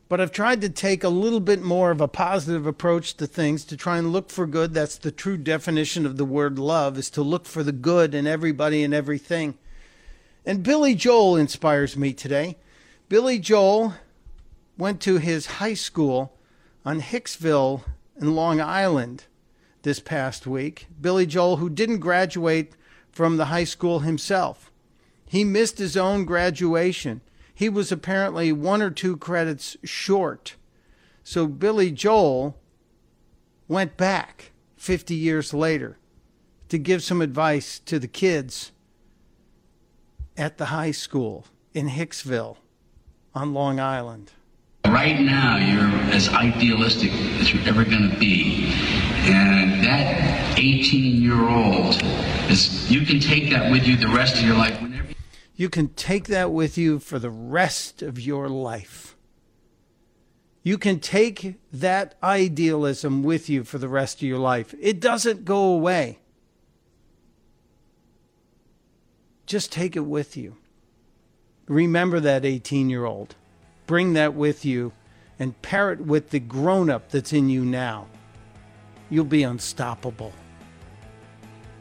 But 0.09 0.22
I've 0.22 0.31
tried 0.31 0.61
to 0.61 0.69
take 0.69 1.03
a 1.03 1.09
little 1.09 1.39
bit 1.39 1.61
more 1.61 1.89
of 1.89 2.01
a 2.01 2.07
positive 2.07 2.68
approach 2.68 3.15
to 3.15 3.26
things 3.26 3.65
to 3.65 3.76
try 3.76 3.97
and 3.97 4.14
look 4.14 4.30
for 4.30 4.45
good. 4.45 4.76
That's 4.76 4.97
the 4.97 5.11
true 5.11 5.38
definition 5.38 6.05
of 6.05 6.18
the 6.18 6.26
word 6.26 6.59
love 6.59 6.99
is 6.99 7.09
to 7.11 7.23
look 7.23 7.45
for 7.45 7.64
the 7.64 7.72
good 7.72 8.14
in 8.14 8.27
everybody 8.27 8.84
and 8.84 8.93
everything. 8.93 9.57
And 10.45 10.64
Billy 10.64 10.93
Joel 10.93 11.35
inspires 11.35 11.97
me 11.97 12.14
today. 12.14 12.57
Billy 13.09 13.39
Joel 13.39 13.95
went 14.77 15.01
to 15.01 15.17
his 15.17 15.45
high 15.45 15.73
school 15.73 16.37
on 16.85 17.01
Hicksville 17.01 17.83
in 18.19 18.35
Long 18.35 18.61
Island 18.61 19.25
this 19.81 19.99
past 19.99 20.45
week. 20.45 20.87
Billy 20.99 21.25
Joel, 21.25 21.57
who 21.57 21.69
didn't 21.69 21.99
graduate 21.99 22.73
from 23.11 23.37
the 23.37 23.45
high 23.45 23.63
school 23.63 23.99
himself, 23.99 24.71
he 25.25 25.43
missed 25.43 25.77
his 25.77 25.97
own 25.97 26.25
graduation. 26.25 27.21
He 27.53 27.69
was 27.69 27.91
apparently 27.91 28.51
one 28.51 28.81
or 28.81 28.91
two 28.91 29.17
credits 29.17 29.75
short. 29.83 30.55
So 31.23 31.47
Billy 31.47 31.91
Joel 31.91 32.55
went 33.67 33.97
back 33.97 34.51
50 34.77 35.15
years 35.15 35.53
later 35.53 35.97
to 36.69 36.77
give 36.77 37.03
some 37.03 37.21
advice 37.21 37.79
to 37.79 37.99
the 37.99 38.07
kids 38.07 38.71
at 40.37 40.57
the 40.57 40.65
high 40.65 40.91
school 40.91 41.45
in 41.73 41.89
Hicksville 41.89 42.57
on 43.33 43.53
Long 43.53 43.79
Island. 43.79 44.31
Right 44.91 45.19
now, 45.19 45.57
you're 45.57 46.14
as 46.14 46.30
idealistic 46.30 47.11
as 47.39 47.53
you're 47.53 47.68
ever 47.68 47.84
going 47.84 48.09
to 48.09 48.18
be. 48.18 48.73
And 49.26 49.84
that 49.84 50.57
18 50.57 51.22
year 51.22 51.49
old 51.49 52.01
is, 52.49 52.89
you 52.91 53.05
can 53.05 53.19
take 53.19 53.49
that 53.51 53.72
with 53.72 53.88
you 53.88 53.97
the 53.97 54.07
rest 54.07 54.38
of 54.38 54.43
your 54.43 54.55
life. 54.55 54.81
Whenever 54.81 55.07
You 55.55 55.69
can 55.69 55.89
take 55.89 56.27
that 56.27 56.51
with 56.51 56.77
you 56.77 56.99
for 56.99 57.19
the 57.19 57.30
rest 57.30 58.01
of 58.01 58.19
your 58.19 58.49
life. 58.49 59.15
You 60.64 60.77
can 60.77 60.99
take 60.99 61.55
that 61.72 62.15
idealism 62.22 63.23
with 63.23 63.49
you 63.49 63.64
for 63.64 63.77
the 63.77 63.88
rest 63.88 64.18
of 64.18 64.23
your 64.23 64.39
life. 64.39 64.73
It 64.80 64.99
doesn't 64.99 65.45
go 65.45 65.73
away. 65.73 66.19
just 69.47 69.72
take 69.72 69.95
it 69.95 70.01
with 70.01 70.38
you. 70.38 70.57
Remember 71.68 72.19
that 72.19 72.45
18 72.45 72.89
year 72.89 73.05
old. 73.05 73.35
Bring 73.88 74.14
that 74.14 74.34
with 74.34 74.65
you 74.65 74.91
and 75.39 75.59
pair 75.61 75.93
it 75.93 76.01
with 76.01 76.30
the 76.30 76.39
grown 76.39 76.89
up 76.89 77.09
that's 77.09 77.31
in 77.31 77.49
you 77.49 77.64
now. 77.64 78.07
You'll 79.09 79.23
be 79.23 79.43
unstoppable. 79.43 80.34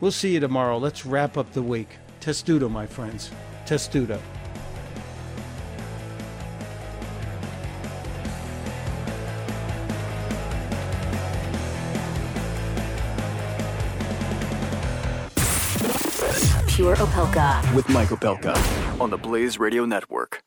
We'll 0.01 0.13
see 0.13 0.35
you 0.35 0.41
tomorrow. 0.41 0.79
Let's 0.79 1.05
wrap 1.05 1.37
up 1.37 1.53
the 1.53 1.63
week. 1.63 1.89
Testudo, 2.21 2.69
my 2.69 2.87
friends. 2.87 3.31
Testudo. 3.67 4.21
Pure 16.69 16.97
Opelka. 16.97 17.75
With 17.75 17.89
Mike 17.89 18.11
Opelka 18.11 19.01
on 19.01 19.11
the 19.11 19.17
Blaze 19.17 19.59
Radio 19.59 19.87
Network. 19.87 20.43